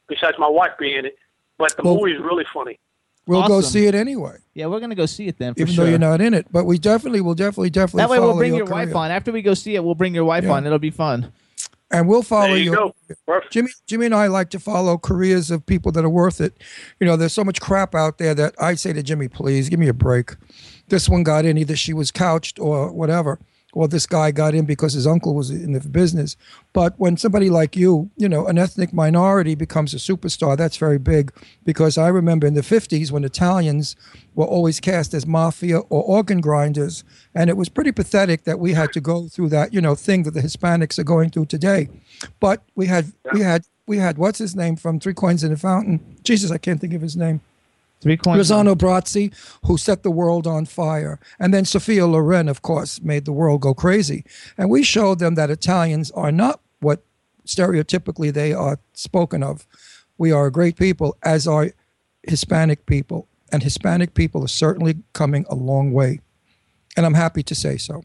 besides 0.09 0.37
my 0.39 0.47
wife 0.49 0.73
being 0.79 0.97
in 0.99 1.07
it. 1.07 1.17
But 1.59 1.77
the 1.77 1.83
Well- 1.83 1.97
movie 1.97 2.13
is 2.13 2.21
really 2.21 2.45
funny. 2.53 2.79
We'll 3.27 3.47
go 3.47 3.61
see 3.61 3.87
it 3.87 3.95
anyway, 3.95 4.39
Yeah, 4.55 4.67
we're 4.67 4.81
gonna 4.81 4.95
go 4.97 5.07
see 5.07 5.29
it 5.29 5.39
then. 5.39 5.55
For 5.55 5.61
even 5.61 5.73
sure. 5.75 5.85
though 5.85 5.91
you're 5.91 5.99
not 5.99 6.21
in 6.21 6.35
it. 6.35 6.47
But 6.51 6.65
we 6.67 6.79
definitely 6.79 7.21
will 7.21 7.35
definitely 7.35 7.71
definitely 7.71 8.03
that 8.03 8.11
way, 8.11 8.19
we'll 8.19 8.37
bring 8.37 8.51
your, 8.55 8.65
your 8.67 8.67
wife 8.67 8.95
on. 8.97 9.11
After 9.13 9.31
we 9.31 9.43
go 9.43 9.55
see 9.55 9.77
it, 9.77 9.85
we'll 9.85 9.95
bring 9.95 10.15
your 10.15 10.25
wife 10.25 10.45
Yeah. 10.45 10.51
on. 10.53 10.67
It'll 10.67 10.79
be 10.81 10.91
fun. 10.91 11.33
and 11.93 12.09
we'll 12.09 12.23
follow 12.23 12.49
There 12.49 12.57
you 12.57 12.73
your 12.73 12.93
go. 13.29 13.41
Jimmy, 13.51 13.69
Jimmy 13.87 14.07
and 14.07 14.15
I 14.15 14.27
like 14.27 14.49
to 14.51 14.59
follow 14.59 14.97
careers 14.99 15.51
of 15.51 15.65
people 15.67 15.93
that 15.93 16.05
are 16.05 16.09
worth 16.11 16.41
it. 16.41 16.55
You 16.99 17.07
know, 17.07 17.17
there's 17.17 17.35
so 17.35 17.45
much 17.45 17.61
crap 17.61 17.95
out 17.95 18.17
there 18.19 18.35
that 18.35 18.55
I 18.59 18.75
say 18.75 18.93
to 18.95 19.03
Jimmy, 19.03 19.29
please 19.29 19.69
give 19.69 19.79
me 19.79 19.89
a 19.89 19.93
break. 19.95 20.33
This 20.89 21.07
one 21.09 21.23
got 21.23 21.45
in 21.45 21.59
either 21.59 21.77
she 21.77 21.93
was 21.93 22.11
couched 22.11 22.59
or 22.59 22.91
whatever, 22.93 23.39
or 23.73 23.89
this 23.89 24.07
guy 24.07 24.31
got 24.31 24.55
in 24.55 24.67
because 24.67 24.93
his 24.93 25.07
uncle 25.07 25.35
was 25.35 25.51
in 25.51 25.73
the 25.73 25.81
business. 25.81 26.37
But 26.73 26.95
when 26.99 27.17
somebody 27.17 27.49
like 27.49 27.75
you, 27.75 28.11
you 28.17 28.29
know, 28.29 28.47
an 28.47 28.59
ethnic 28.59 28.93
minority 28.93 29.55
becomes 29.55 29.95
a 29.95 29.97
superstar, 29.97 30.57
that's 30.57 30.77
very 30.77 30.99
big. 30.99 31.33
Because 31.65 31.97
I 31.97 32.09
remember 32.09 32.47
in 32.47 32.55
the 32.55 32.61
50s 32.61 33.11
when 33.11 33.25
Italians 33.25 33.97
were 34.35 34.45
always 34.45 34.79
cast 34.79 35.15
as 35.15 35.27
mafia 35.27 35.79
or 35.79 36.03
organ 36.03 36.41
grinders, 36.41 37.03
and 37.35 37.49
it 37.49 37.57
was 37.57 37.69
pretty 37.69 37.93
pathetic 37.93 38.45
that 38.45 38.59
we 38.59 38.75
had 38.75 38.93
to 38.93 39.01
go 39.01 39.29
through 39.29 39.49
that, 39.51 39.73
you 39.73 39.81
know, 39.81 39.95
thing 39.95 40.25
that 40.25 40.35
the 40.35 40.43
Hispanics 40.43 40.99
are 40.99 41.05
going 41.05 41.31
through 41.31 41.47
today. 41.47 41.89
But 42.41 42.63
we 42.75 42.87
had 42.87 43.13
we 43.33 43.41
had 43.41 43.65
we 43.87 43.97
had 43.97 44.19
what's 44.19 44.39
his 44.39 44.55
name 44.55 44.77
from 44.77 45.01
Three 45.01 45.15
Coins 45.15 45.43
in 45.43 45.53
a 45.53 45.57
Fountain? 45.57 46.17
Jesus, 46.23 46.51
I 46.51 46.59
can't 46.59 46.81
think 46.81 46.95
of 46.95 47.01
his 47.01 47.17
name. 47.17 47.41
Three 48.03 48.17
coins. 48.17 48.51
Rossano 48.51 48.75
Brazzi, 48.75 49.33
who 49.65 49.79
set 49.79 50.03
the 50.03 50.11
world 50.11 50.45
on 50.45 50.67
fire. 50.67 51.21
And 51.39 51.55
then 51.55 51.65
Sophia 51.65 52.05
Loren, 52.05 52.49
of 52.49 52.61
course, 52.61 53.01
made 53.01 53.25
the 53.25 53.33
world 53.33 53.61
go 53.61 53.75
crazy. 53.75 54.25
And 54.59 54.69
we 54.69 54.83
showed 54.83 55.21
them 55.21 55.37
that 55.37 55.51
Italians 55.51 56.11
are 56.11 56.33
not 56.33 56.61
what 56.81 57.05
stereotypically 57.47 58.33
they 58.33 58.53
are 58.53 58.81
spoken 58.93 59.45
of. 59.45 59.69
We 60.19 60.33
are 60.33 60.47
a 60.47 60.51
great 60.51 60.77
people, 60.77 61.17
as 61.23 61.47
are 61.47 61.71
Hispanic 62.25 62.87
people. 62.87 63.29
And 63.53 63.63
Hispanic 63.63 64.15
people 64.15 64.43
are 64.45 64.49
certainly 64.49 64.97
coming 65.13 65.47
a 65.49 65.55
long 65.55 65.93
way. 65.93 66.21
And 66.97 67.07
I'm 67.07 67.15
happy 67.15 67.45
to 67.45 67.55
say 67.55 67.77
so. 67.77 68.03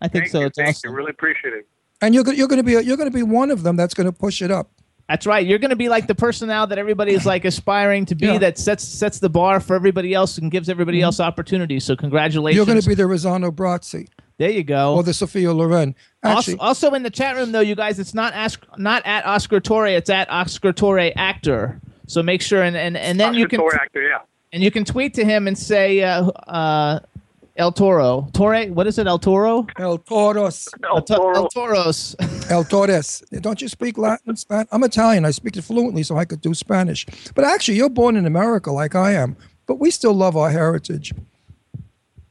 I 0.00 0.08
think 0.08 0.24
Thank 0.24 0.32
so. 0.32 0.40
you. 0.40 0.46
It's 0.46 0.58
Thank 0.58 0.68
awesome. 0.70 0.90
you. 0.90 0.96
Really 0.96 1.10
appreciate 1.10 1.54
it. 1.54 1.68
And 2.02 2.14
you're, 2.14 2.32
you're 2.32 2.48
going 2.48 2.58
to 2.58 2.64
be 2.64 2.72
you're 2.72 2.96
going 2.96 3.10
to 3.10 3.16
be 3.16 3.22
one 3.22 3.50
of 3.50 3.62
them 3.62 3.76
that's 3.76 3.94
going 3.94 4.06
to 4.06 4.12
push 4.12 4.42
it 4.42 4.50
up. 4.50 4.70
That's 5.10 5.26
right. 5.26 5.44
You're 5.44 5.58
going 5.58 5.70
to 5.70 5.76
be 5.76 5.88
like 5.88 6.06
the 6.06 6.14
person 6.14 6.46
now 6.46 6.64
that 6.66 6.78
everybody 6.78 7.14
is 7.14 7.26
like 7.26 7.44
aspiring 7.44 8.06
to 8.06 8.14
be. 8.14 8.26
Yeah. 8.26 8.38
That 8.38 8.58
sets 8.58 8.84
sets 8.84 9.18
the 9.18 9.28
bar 9.28 9.58
for 9.58 9.74
everybody 9.74 10.14
else 10.14 10.38
and 10.38 10.52
gives 10.52 10.68
everybody 10.68 11.02
else 11.02 11.18
opportunities. 11.18 11.84
So 11.84 11.96
congratulations. 11.96 12.54
You're 12.54 12.64
going 12.64 12.80
to 12.80 12.88
be 12.88 12.94
the 12.94 13.02
Rossano 13.02 13.50
Brazzi 13.50 14.06
there. 14.38 14.50
You 14.50 14.62
go. 14.62 14.94
or 14.94 15.02
the 15.02 15.12
Sophia 15.12 15.52
Loren. 15.52 15.96
also, 16.22 16.38
Actually, 16.38 16.58
also 16.58 16.94
in 16.94 17.02
the 17.02 17.10
chat 17.10 17.34
room 17.34 17.50
though, 17.50 17.58
you 17.58 17.74
guys, 17.74 17.98
it's 17.98 18.14
not 18.14 18.34
ask 18.34 18.64
not 18.78 19.04
at 19.04 19.26
Oscar 19.26 19.58
Torre. 19.58 19.88
It's 19.88 20.10
at 20.10 20.30
Oscar 20.30 20.72
Torre 20.72 21.10
actor. 21.16 21.80
So 22.06 22.22
make 22.22 22.40
sure 22.40 22.62
and 22.62 22.76
and, 22.76 22.96
and 22.96 23.18
then 23.18 23.34
you 23.34 23.46
Oscar 23.46 23.48
can 23.48 23.58
Torre 23.58 23.74
actor, 23.74 24.02
yeah. 24.02 24.18
and 24.52 24.62
you 24.62 24.70
can 24.70 24.84
tweet 24.84 25.14
to 25.14 25.24
him 25.24 25.48
and 25.48 25.58
say 25.58 26.04
uh, 26.04 26.26
uh, 26.46 27.00
El 27.60 27.72
Toro 27.72 28.26
Torre. 28.32 28.70
What 28.70 28.86
is 28.86 28.98
it? 28.98 29.06
El 29.06 29.18
Toro. 29.18 29.66
El 29.78 29.98
Toros. 29.98 30.66
El 30.82 31.02
To- 31.02 31.14
Toro. 31.14 31.34
El 31.34 31.48
Toros. 31.48 32.16
El 32.48 32.64
Torres. 32.64 33.22
Don't 33.42 33.60
you 33.60 33.68
speak 33.68 33.98
Latin, 33.98 34.34
Spanish? 34.34 34.66
I'm 34.72 34.82
Italian. 34.82 35.26
I 35.26 35.30
speak 35.30 35.56
it 35.58 35.62
fluently, 35.62 36.02
so 36.02 36.16
I 36.16 36.24
could 36.24 36.40
do 36.40 36.54
Spanish. 36.54 37.04
But 37.34 37.44
actually, 37.44 37.76
you're 37.76 37.90
born 37.90 38.16
in 38.16 38.24
America 38.24 38.72
like 38.72 38.94
I 38.94 39.12
am. 39.12 39.36
But 39.66 39.74
we 39.78 39.90
still 39.90 40.14
love 40.14 40.38
our 40.38 40.50
heritage. 40.50 41.12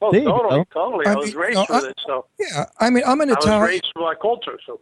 Oh, 0.02 0.12
There 0.12 0.24
totally, 0.24 0.66
totally. 0.74 1.06
I 1.06 1.12
I, 1.12 1.16
was 1.16 1.28
mean, 1.28 1.36
raised 1.38 1.56
no, 1.56 1.66
with 1.70 1.84
I- 1.86 1.88
it, 1.90 1.96
so 2.08 2.26
Yeah, 2.40 2.66
I 2.80 2.90
mean, 2.90 3.04
I'm 3.06 3.22
an 3.22 3.30
I 3.30 3.34
was 3.34 3.46
Italian. 3.46 3.68
raised 3.68 3.88
with 3.96 4.02
my 4.02 4.16
culture. 4.20 4.58
So 4.66 4.80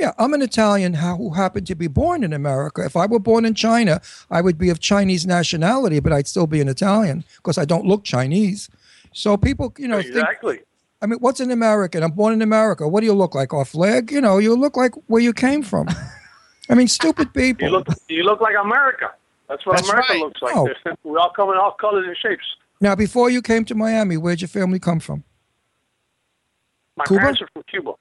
Yeah, 0.00 0.12
I'm 0.18 0.34
an 0.34 0.42
Italian 0.42 0.94
who 0.94 1.34
happened 1.34 1.66
to 1.68 1.74
be 1.76 1.86
born 1.86 2.24
in 2.24 2.32
America. 2.32 2.84
If 2.84 2.96
I 2.96 3.06
were 3.06 3.20
born 3.20 3.44
in 3.44 3.54
China, 3.54 4.00
I 4.30 4.40
would 4.40 4.58
be 4.58 4.70
of 4.70 4.80
Chinese 4.80 5.24
nationality, 5.24 6.00
but 6.00 6.12
I'd 6.12 6.26
still 6.26 6.46
be 6.48 6.60
an 6.60 6.68
Italian 6.68 7.22
because 7.36 7.58
I 7.58 7.64
don't 7.64 7.84
look 7.86 8.02
Chinese. 8.04 8.68
So 9.14 9.36
people, 9.36 9.72
you 9.78 9.88
know, 9.88 10.02
think 10.02 10.14
exactly. 10.14 10.60
I 11.00 11.06
mean, 11.06 11.18
what's 11.20 11.40
an 11.40 11.50
American? 11.50 12.02
I'm 12.02 12.10
born 12.10 12.34
in 12.34 12.42
America. 12.42 12.86
What 12.86 13.00
do 13.00 13.06
you 13.06 13.14
look 13.14 13.34
like? 13.34 13.54
Off 13.54 13.74
leg? 13.74 14.10
You 14.10 14.20
know, 14.20 14.38
you 14.38 14.54
look 14.54 14.76
like 14.76 14.92
where 15.06 15.22
you 15.22 15.32
came 15.32 15.62
from. 15.62 15.88
I 16.68 16.74
mean, 16.74 16.88
stupid 16.88 17.32
people. 17.32 17.66
You 17.66 17.72
look, 17.72 17.86
you 18.08 18.24
look 18.24 18.40
like 18.40 18.56
America. 18.60 19.12
That's 19.48 19.64
what 19.64 19.76
That's 19.76 19.88
America 19.88 20.12
right. 20.12 20.20
looks 20.20 20.42
like. 20.42 20.56
Oh. 20.56 20.68
We 21.04 21.16
all 21.16 21.30
come 21.34 21.50
in 21.50 21.56
all 21.56 21.72
colors 21.72 22.06
and 22.06 22.16
shapes. 22.16 22.44
now, 22.80 22.94
before 22.94 23.30
you 23.30 23.40
came 23.40 23.64
to 23.66 23.74
Miami, 23.74 24.16
where'd 24.16 24.40
your 24.40 24.48
family 24.48 24.78
come 24.78 24.98
from? 24.98 25.22
My 26.96 27.04
Cuba? 27.04 27.20
parents 27.20 27.42
are 27.42 27.48
from 27.52 27.62
Cuba. 27.68 27.92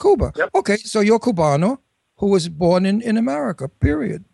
Cuba. 0.00 0.32
Yep. 0.36 0.50
Okay, 0.54 0.76
so 0.76 1.00
you're 1.00 1.18
Cubano 1.18 1.78
who 2.16 2.28
was 2.28 2.48
born 2.48 2.86
in, 2.86 3.02
in 3.02 3.16
America, 3.16 3.68
period. 3.68 4.24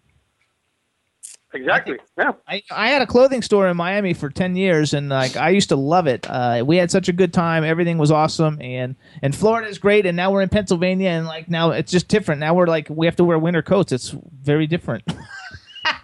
Exactly. 1.55 1.97
Yeah. 2.19 2.33
I, 2.47 2.63
I 2.71 2.89
had 2.91 3.01
a 3.01 3.07
clothing 3.07 3.41
store 3.41 3.69
in 3.69 3.77
Miami 3.77 4.13
for 4.13 4.29
ten 4.29 4.55
years, 4.55 4.93
and 4.93 5.09
like 5.09 5.37
I 5.37 5.49
used 5.49 5.71
to 5.71 5.77
love 5.77 6.07
it. 6.07 6.27
Uh, 6.29 6.63
we 6.67 6.77
had 6.77 6.91
such 6.91 7.09
a 7.09 7.13
good 7.13 7.33
time. 7.33 7.65
Everything 7.65 7.97
was 7.97 8.11
awesome, 8.11 8.59
and 8.61 8.97
and 9.23 9.35
Florida 9.35 9.67
is 9.67 9.79
great. 9.79 10.05
And 10.05 10.15
now 10.17 10.31
we're 10.31 10.43
in 10.43 10.51
Pennsylvania, 10.51 11.09
and 11.09 11.27
like 11.27 11.49
now 11.49 11.71
it's 11.71 11.91
just 11.91 12.09
different. 12.09 12.41
Now 12.41 12.53
we're 12.55 12.67
like 12.67 12.89
we 12.91 13.07
have 13.07 13.17
to 13.17 13.25
wear 13.25 13.39
winter 13.39 13.63
coats. 13.63 13.93
It's 13.93 14.11
very 14.43 14.67
different. 14.67 15.05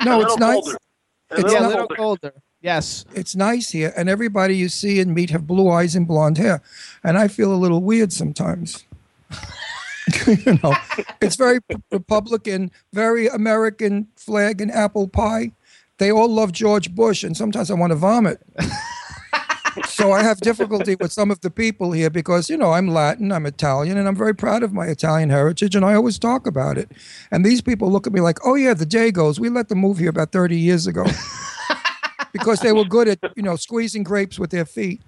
No, 0.04 0.18
a 0.18 0.22
it's 0.22 0.32
little 0.34 0.38
nice. 0.48 0.54
colder. 0.62 0.76
A 1.30 1.40
It's 1.40 1.52
yeah, 1.52 1.60
a 1.60 1.68
little 1.68 1.86
colder. 1.88 1.94
colder. 1.96 2.32
Yes. 2.60 3.04
It's 3.14 3.34
nice 3.36 3.70
here, 3.70 3.92
and 3.96 4.08
everybody 4.08 4.56
you 4.56 4.68
see 4.70 4.98
and 5.00 5.14
meet 5.14 5.30
have 5.30 5.46
blue 5.46 5.70
eyes 5.70 5.94
and 5.94 6.06
blonde 6.06 6.38
hair, 6.38 6.62
and 7.02 7.16
I 7.18 7.28
feel 7.28 7.52
a 7.52 7.56
little 7.56 7.82
weird 7.82 8.12
sometimes. 8.12 8.84
you 10.26 10.58
know, 10.62 10.74
it's 11.20 11.36
very 11.36 11.60
Republican, 11.90 12.70
very 12.92 13.26
American 13.28 14.08
flag 14.16 14.60
and 14.60 14.70
apple 14.70 15.08
pie. 15.08 15.52
They 15.98 16.10
all 16.10 16.28
love 16.28 16.52
George 16.52 16.94
Bush, 16.94 17.24
and 17.24 17.36
sometimes 17.36 17.70
I 17.70 17.74
want 17.74 17.92
to 17.92 17.96
vomit. 17.96 18.40
so 19.86 20.12
I 20.12 20.22
have 20.22 20.40
difficulty 20.40 20.96
with 21.00 21.12
some 21.12 21.30
of 21.30 21.40
the 21.40 21.50
people 21.50 21.92
here 21.92 22.10
because 22.10 22.50
you 22.50 22.56
know 22.56 22.72
I'm 22.72 22.88
Latin, 22.88 23.32
I'm 23.32 23.46
Italian, 23.46 23.96
and 23.96 24.06
I'm 24.08 24.16
very 24.16 24.34
proud 24.34 24.62
of 24.62 24.72
my 24.72 24.86
Italian 24.86 25.30
heritage, 25.30 25.74
and 25.74 25.84
I 25.84 25.94
always 25.94 26.18
talk 26.18 26.46
about 26.46 26.76
it. 26.76 26.90
And 27.30 27.44
these 27.44 27.60
people 27.60 27.90
look 27.90 28.06
at 28.06 28.12
me 28.12 28.20
like, 28.20 28.38
"Oh 28.44 28.56
yeah, 28.56 28.74
the 28.74 28.86
day 28.86 29.10
goes. 29.10 29.40
We 29.40 29.48
let 29.48 29.68
them 29.68 29.78
move 29.78 29.98
here 29.98 30.10
about 30.10 30.32
30 30.32 30.58
years 30.58 30.86
ago." 30.86 31.04
because 32.32 32.60
they 32.60 32.72
were 32.72 32.84
good 32.84 33.08
at 33.08 33.18
you 33.36 33.42
know 33.42 33.56
squeezing 33.56 34.02
grapes 34.02 34.38
with 34.38 34.50
their 34.50 34.66
feet. 34.66 35.00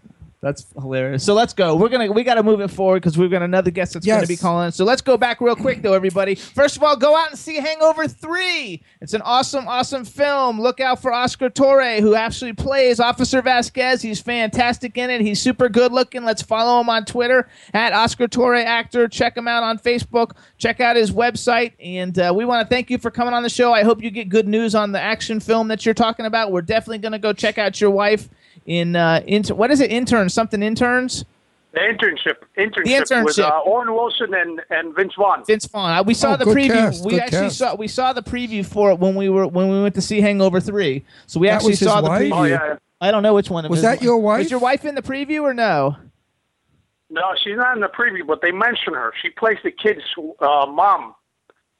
That's 0.42 0.66
hilarious. 0.74 1.24
So 1.24 1.32
let's 1.32 1.54
go. 1.54 1.76
We're 1.76 1.88
gonna 1.88 2.12
we 2.12 2.22
gotta 2.22 2.42
move 2.42 2.60
it 2.60 2.68
forward 2.68 3.00
because 3.00 3.16
we've 3.16 3.30
got 3.30 3.42
another 3.42 3.70
guest 3.70 3.94
that's 3.94 4.06
gonna 4.06 4.26
be 4.26 4.36
calling. 4.36 4.70
So 4.70 4.84
let's 4.84 5.00
go 5.00 5.16
back 5.16 5.40
real 5.40 5.56
quick 5.56 5.80
though, 5.80 5.94
everybody. 5.94 6.34
First 6.34 6.76
of 6.76 6.82
all, 6.82 6.94
go 6.94 7.16
out 7.16 7.30
and 7.30 7.38
see 7.38 7.56
Hangover 7.56 8.06
Three. 8.06 8.82
It's 9.00 9.14
an 9.14 9.22
awesome, 9.22 9.66
awesome 9.66 10.04
film. 10.04 10.60
Look 10.60 10.78
out 10.78 11.00
for 11.00 11.10
Oscar 11.12 11.48
Torre, 11.48 12.00
who 12.00 12.14
actually 12.14 12.52
plays 12.52 13.00
Officer 13.00 13.40
Vasquez. 13.40 14.02
He's 14.02 14.20
fantastic 14.20 14.98
in 14.98 15.08
it. 15.08 15.22
He's 15.22 15.40
super 15.40 15.70
good 15.70 15.90
looking. 15.90 16.22
Let's 16.24 16.42
follow 16.42 16.80
him 16.80 16.90
on 16.90 17.06
Twitter 17.06 17.48
at 17.72 17.94
Oscar 17.94 18.28
Torre 18.28 18.56
Actor. 18.56 19.08
Check 19.08 19.36
him 19.36 19.48
out 19.48 19.62
on 19.62 19.78
Facebook. 19.78 20.32
Check 20.58 20.80
out 20.80 20.96
his 20.96 21.10
website. 21.12 21.72
And 21.80 22.18
uh, 22.18 22.32
we 22.36 22.44
want 22.44 22.68
to 22.68 22.72
thank 22.72 22.90
you 22.90 22.98
for 22.98 23.10
coming 23.10 23.32
on 23.32 23.42
the 23.42 23.48
show. 23.48 23.72
I 23.72 23.84
hope 23.84 24.02
you 24.02 24.10
get 24.10 24.28
good 24.28 24.46
news 24.46 24.74
on 24.74 24.92
the 24.92 25.00
action 25.00 25.40
film 25.40 25.68
that 25.68 25.86
you're 25.86 25.94
talking 25.94 26.26
about. 26.26 26.52
We're 26.52 26.62
definitely 26.62 26.98
gonna 26.98 27.18
go 27.18 27.32
check 27.32 27.56
out 27.56 27.80
your 27.80 27.90
wife 27.90 28.28
in 28.66 28.96
uh 28.96 29.22
inter- 29.26 29.54
what 29.54 29.70
is 29.70 29.80
it 29.80 29.90
interns 29.90 30.34
something 30.34 30.62
interns 30.62 31.24
The 31.72 31.80
internship, 31.80 32.36
internship, 32.56 32.84
The 33.08 33.22
with 33.24 33.36
internship. 33.36 33.50
uh, 33.50 33.60
Owen 33.66 33.92
Wilson 33.92 34.32
and, 34.34 34.60
and 34.70 34.94
Vince 34.96 35.12
Vaughn. 35.16 35.44
Vince 35.44 35.66
Vaughn. 35.66 35.92
Uh, 35.98 36.02
We 36.02 36.14
saw 36.14 36.32
Oh, 36.32 36.36
the 36.36 36.46
preview. 36.46 36.68
cast, 36.72 37.04
we 37.04 37.12
good 37.12 37.20
actually 37.20 37.38
cast. 37.48 37.58
saw 37.58 37.74
we 37.74 37.86
saw 37.88 38.12
the 38.12 38.22
preview 38.22 38.64
for 38.64 38.90
it 38.92 38.98
when 38.98 39.14
we 39.14 39.28
were 39.28 39.46
when 39.46 39.68
we 39.70 39.80
went 39.82 39.94
to 39.94 40.00
see 40.00 40.20
Hangover 40.20 40.58
Three. 40.60 41.04
So 41.26 41.38
we 41.40 41.48
That 41.48 41.56
actually 41.56 41.74
saw 41.76 42.00
the 42.00 42.08
wife? 42.08 42.22
preview. 42.22 42.32
Oh 42.40 42.44
yeah. 42.44 42.76
I 43.00 43.10
don't 43.10 43.22
know 43.22 43.34
which 43.34 43.50
one. 43.50 43.64
it 43.66 43.70
Was 43.70 43.82
that 43.82 44.00
your 44.02 44.16
wife? 44.16 44.38
Was 44.38 44.50
your 44.50 44.60
wife 44.60 44.84
in 44.86 44.94
the 44.94 45.02
preview 45.02 45.42
or 45.42 45.52
no? 45.52 45.96
No, 47.10 47.22
she's 47.44 47.56
not 47.56 47.76
in 47.76 47.80
the 47.82 47.88
preview, 47.88 48.26
but 48.26 48.40
they 48.42 48.50
mention 48.50 48.94
her. 48.94 49.12
She 49.22 49.28
plays 49.30 49.58
the 49.62 49.70
kid's 49.70 50.00
uh, 50.40 50.66
mom. 50.66 51.14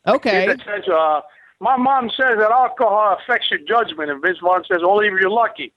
Okay. 0.06 0.46
Kid 0.46 0.60
that 0.60 0.64
says, 0.66 0.88
uh, 0.88 1.20
"My 1.58 1.76
mom 1.76 2.10
says 2.10 2.36
that 2.38 2.50
alcohol 2.52 3.16
affects 3.18 3.50
your 3.50 3.60
judgment," 3.60 4.10
and 4.10 4.20
Vince 4.22 4.38
Vaughn 4.40 4.62
says, 4.70 4.82
"Only 4.86 5.06
if 5.08 5.14
you're 5.20 5.30
lucky." 5.30 5.72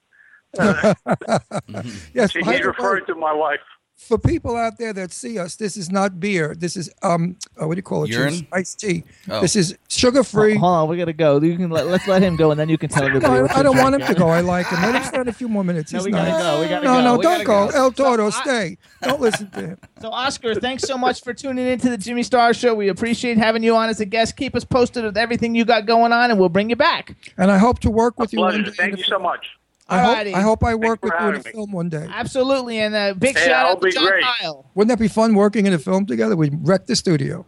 Yes, 2.13 2.31
She, 2.31 2.41
he's 2.41 2.63
referring 2.63 3.05
to 3.05 3.15
my 3.15 3.33
wife. 3.33 3.59
for 3.95 4.17
people 4.17 4.55
out 4.55 4.77
there 4.77 4.93
that 4.93 5.11
see 5.11 5.37
us, 5.37 5.55
this 5.57 5.75
is 5.77 5.91
not 5.91 6.19
beer. 6.19 6.55
This 6.57 6.75
is 6.77 6.89
um, 7.03 7.35
uh, 7.61 7.67
what 7.67 7.75
do 7.75 7.79
you 7.79 7.83
call 7.83 8.05
it? 8.05 8.09
Urine? 8.09 8.33
Juice? 8.33 8.43
Iced 8.53 8.79
tea. 8.79 9.03
Oh. 9.29 9.41
This 9.41 9.55
is 9.57 9.77
sugar 9.89 10.23
free. 10.23 10.55
Hold 10.55 10.73
on, 10.73 10.87
we 10.89 10.97
gotta 10.97 11.11
go. 11.13 11.39
You 11.41 11.57
can 11.57 11.69
let, 11.69 11.85
let's 11.87 12.07
let 12.07 12.21
him 12.21 12.35
go, 12.37 12.51
and 12.51 12.59
then 12.59 12.69
you 12.69 12.77
can 12.77 12.89
tell 12.89 13.03
everybody. 13.03 13.33
No, 13.33 13.41
what 13.43 13.51
I, 13.51 13.59
I 13.59 13.63
don't 13.63 13.77
want 13.77 13.95
him 13.95 14.01
to 14.07 14.13
go. 14.15 14.29
I 14.29 14.39
like 14.39 14.67
him. 14.67 14.81
Let 14.81 14.95
him 14.95 15.03
stand 15.03 15.27
a 15.29 15.33
few 15.33 15.49
more 15.49 15.63
minutes. 15.65 15.91
No, 15.91 15.99
He's 15.99 16.05
we 16.05 16.11
gotta 16.11 16.31
nice. 16.31 16.41
go. 16.41 16.61
We 16.61 16.67
gotta 16.69 16.85
no, 16.85 16.93
go. 16.93 17.01
no, 17.01 17.17
We 17.17 17.23
don't 17.23 17.45
gotta 17.45 17.73
go. 17.73 17.77
El 17.77 17.91
Toro, 17.91 18.29
So 18.29 18.37
I- 18.39 18.43
stay. 18.43 18.77
Don't 19.03 19.19
listen 19.21 19.49
to 19.51 19.59
him. 19.61 19.77
So, 20.01 20.09
Oscar, 20.11 20.55
thanks 20.55 20.83
so 20.83 20.97
much 20.97 21.21
for 21.25 21.33
tuning 21.33 21.67
into 21.67 21.89
the 21.89 21.97
Jimmy 21.97 22.23
Star 22.23 22.53
Show. 22.53 22.73
We 22.73 22.87
appreciate 22.87 23.37
having 23.37 23.63
you 23.63 23.75
on 23.75 23.89
as 23.89 23.99
a 23.99 24.05
guest. 24.05 24.37
Keep 24.37 24.55
us 24.55 24.63
posted 24.63 25.03
with 25.03 25.17
everything 25.17 25.53
you 25.55 25.65
got 25.65 25.85
going 25.85 26.13
on, 26.13 26.31
and 26.31 26.39
we'll 26.39 26.47
bring 26.47 26.69
you 26.69 26.77
back. 26.77 27.17
And 27.37 27.51
I 27.51 27.57
hope 27.57 27.79
to 27.79 27.89
work 27.91 28.17
with 28.17 28.31
you 28.31 28.39
Pleasure. 28.39 28.71
Thank 28.71 28.97
you 28.97 29.03
so 29.03 29.19
much. 29.19 29.45
I 29.89 29.99
hope, 29.99 30.35
I 30.35 30.41
hope 30.41 30.63
I 30.63 30.75
work 30.75 31.03
with 31.03 31.13
you 31.19 31.27
in 31.29 31.35
a 31.35 31.37
me. 31.39 31.51
film 31.51 31.71
one 31.71 31.89
day. 31.89 32.07
Absolutely, 32.09 32.79
and 32.79 32.95
a 32.95 33.13
big 33.15 33.35
Yeah, 33.35 33.41
shout 33.41 33.49
that'll 33.49 33.71
out 33.73 33.81
to 33.81 33.85
be 33.87 33.91
John 33.91 34.05
great. 34.07 34.23
Kyle. 34.23 34.65
Wouldn't 34.75 34.89
that 34.89 35.01
be 35.01 35.07
fun 35.07 35.33
working 35.35 35.65
in 35.65 35.73
a 35.73 35.79
film 35.79 36.05
together? 36.05 36.35
We'd 36.35 36.55
wreck 36.67 36.85
the 36.85 36.95
studio. 36.95 37.45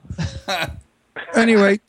anyway, 1.35 1.79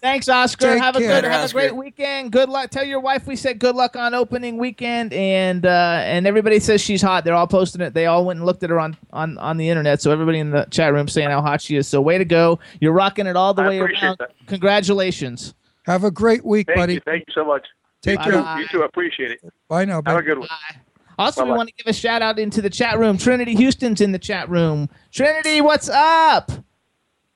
Thanks, 0.00 0.28
Oscar. 0.28 0.72
Take 0.74 0.82
have 0.82 0.96
a 0.96 0.98
care. 0.98 1.20
good, 1.20 1.30
have 1.30 1.48
a 1.48 1.52
great 1.52 1.76
weekend. 1.76 2.32
Good 2.32 2.48
luck. 2.48 2.70
Tell 2.70 2.84
your 2.84 2.98
wife 3.00 3.26
we 3.26 3.36
said 3.36 3.58
good 3.60 3.76
luck 3.76 3.94
on 3.94 4.14
opening 4.14 4.56
weekend, 4.56 5.12
and 5.12 5.64
uh, 5.64 6.00
and 6.04 6.26
everybody 6.26 6.58
says 6.58 6.80
she's 6.80 7.00
hot. 7.02 7.24
They're 7.24 7.34
all 7.34 7.46
posting 7.46 7.80
it. 7.82 7.94
They 7.94 8.06
all 8.06 8.24
went 8.24 8.38
and 8.38 8.46
looked 8.46 8.64
at 8.64 8.70
her 8.70 8.80
on 8.80 8.96
on 9.12 9.38
on 9.38 9.58
the 9.58 9.68
internet. 9.68 10.02
So 10.02 10.10
everybody 10.10 10.38
in 10.40 10.50
the 10.50 10.64
chat 10.70 10.92
room 10.92 11.06
saying 11.06 11.30
how 11.30 11.40
hot 11.40 11.60
she 11.60 11.76
is. 11.76 11.86
So 11.86 12.00
way 12.00 12.18
to 12.18 12.24
go. 12.24 12.58
You're 12.80 12.92
rocking 12.92 13.26
it 13.26 13.36
all 13.36 13.54
the 13.54 13.62
I 13.62 13.68
way 13.68 13.78
around. 13.78 14.16
that. 14.18 14.32
Congratulations. 14.46 15.54
have 15.86 16.02
a 16.04 16.10
great 16.10 16.44
week, 16.44 16.66
Thank 16.66 16.78
buddy. 16.78 16.94
you. 16.94 17.00
Thank 17.04 17.24
you 17.28 17.32
so 17.34 17.44
much. 17.44 17.66
Take 18.02 18.18
Bye. 18.18 18.30
care. 18.30 18.58
You 18.60 18.68
too. 18.68 18.82
Appreciate 18.82 19.30
it. 19.30 19.40
Bye 19.68 19.84
now. 19.84 20.02
Have 20.04 20.18
a 20.18 20.22
good 20.22 20.38
one. 20.38 20.48
Also, 21.18 21.42
we 21.42 21.48
Bye-bye. 21.50 21.56
want 21.56 21.68
to 21.68 21.74
give 21.76 21.86
a 21.86 21.92
shout 21.92 22.22
out 22.22 22.38
into 22.38 22.60
the 22.62 22.70
chat 22.70 22.98
room. 22.98 23.16
Trinity 23.18 23.54
Houston's 23.54 24.00
in 24.00 24.12
the 24.12 24.18
chat 24.18 24.48
room. 24.48 24.88
Trinity, 25.12 25.60
what's 25.60 25.88
up? 25.88 26.50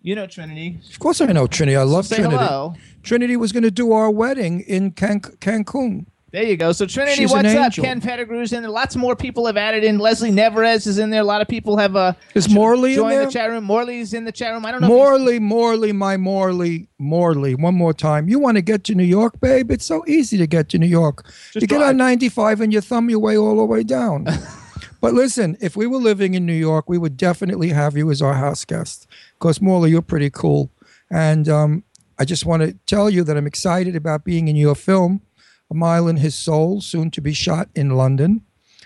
You 0.01 0.15
know 0.15 0.27
Trinity. 0.27 0.81
Of 0.91 0.99
course, 0.99 1.21
I 1.21 1.27
know 1.27 1.47
Trinity. 1.47 1.77
I 1.77 1.83
love 1.83 2.07
Say 2.07 2.17
Trinity. 2.17 2.37
hello. 2.37 2.75
Trinity 3.03 3.37
was 3.37 3.53
going 3.53 3.65
to 3.65 3.71
do 3.71 3.93
our 3.93 4.11
wedding 4.11 4.61
in 4.61 4.93
Can- 4.93 5.21
Cancun. 5.21 6.07
There 6.37 6.45
you 6.45 6.59
go. 6.59 6.71
So 6.73 6.85
Trinity, 6.85 7.17
She's 7.17 7.33
an 7.33 7.45
what's 7.45 7.55
up? 7.55 7.65
angel. 7.65 7.83
Ken 7.83 7.99
Pettigrew's 7.99 8.53
in 8.53 8.61
there. 8.63 8.71
Lots 8.71 8.95
more 8.95 9.17
people 9.17 9.47
have 9.47 9.57
added 9.57 9.83
in. 9.85 9.99
Leslie 9.99 10.31
Neverez 10.31 10.87
is 10.87 10.99
in 10.99 11.09
there. 11.09 11.23
A 11.23 11.25
lot 11.25 11.41
of 11.41 11.49
people 11.49 11.79
have 11.79 11.97
uh 11.97 12.13
Is 12.35 12.51
Morley 12.51 12.91
in 12.91 12.97
joined 12.97 13.27
the 13.27 13.31
chat 13.31 13.49
room. 13.49 13.65
Morley's 13.65 14.13
in 14.13 14.27
the 14.27 14.33
chat 14.33 14.53
room. 14.53 14.67
I 14.67 14.71
don't 14.71 14.83
know. 14.83 14.89
Morley, 14.89 15.39
Morley, 15.39 15.93
my 15.93 16.19
Morley, 16.19 16.89
Morley. 16.99 17.55
One 17.55 17.75
more 17.75 17.95
time. 17.95 18.29
You 18.29 18.39
want 18.39 18.59
to 18.59 18.61
get 18.61 18.85
to 18.85 18.95
New 18.95 19.03
York, 19.03 19.41
babe? 19.41 19.71
It's 19.71 19.87
so 19.87 20.05
easy 20.07 20.37
to 20.37 20.47
get 20.47 20.69
to 20.69 20.79
New 20.79 20.85
York. 20.85 21.25
Just 21.53 21.63
you 21.63 21.67
get 21.67 21.81
on 21.81 21.97
95 21.97 22.61
and 22.61 22.71
you 22.71 22.83
thumb 22.83 23.09
your 23.09 23.21
way 23.21 23.39
all 23.39 23.57
the 23.57 23.65
way 23.65 23.83
down. 23.83 24.25
but 25.01 25.15
listen, 25.15 25.57
if 25.63 25.75
we 25.75 25.87
were 25.87 25.97
living 25.97 26.35
in 26.35 26.45
New 26.45 26.53
York, 26.53 26.87
we 26.87 26.99
would 26.99 27.17
definitely 27.17 27.71
have 27.71 27.97
you 27.97 28.11
as 28.11 28.21
our 28.21 28.35
house 28.35 28.67
guest 28.67 29.07
because 29.39 29.63
Morley, 29.63 29.91
you're 29.91 30.03
pretty 30.03 30.29
cool. 30.29 30.71
And 31.11 31.49
um, 31.49 31.83
I 32.19 32.27
just 32.27 32.45
want 32.45 32.63
to 32.63 32.75
tell 32.85 33.09
you 33.09 33.25
that 33.25 33.39
I'm 33.39 33.47
excited 33.47 33.97
about 33.97 34.23
being 34.23 34.49
in 34.49 34.57
your 34.57 34.75
film, 34.75 35.23
A 35.71 35.75
Mile 35.75 36.09
in 36.09 36.17
His 36.17 36.35
Soul, 36.35 36.81
soon 36.81 37.11
to 37.13 37.21
be 37.21 37.33
shot 37.33 37.69
in 37.75 37.91
London. 37.91 38.43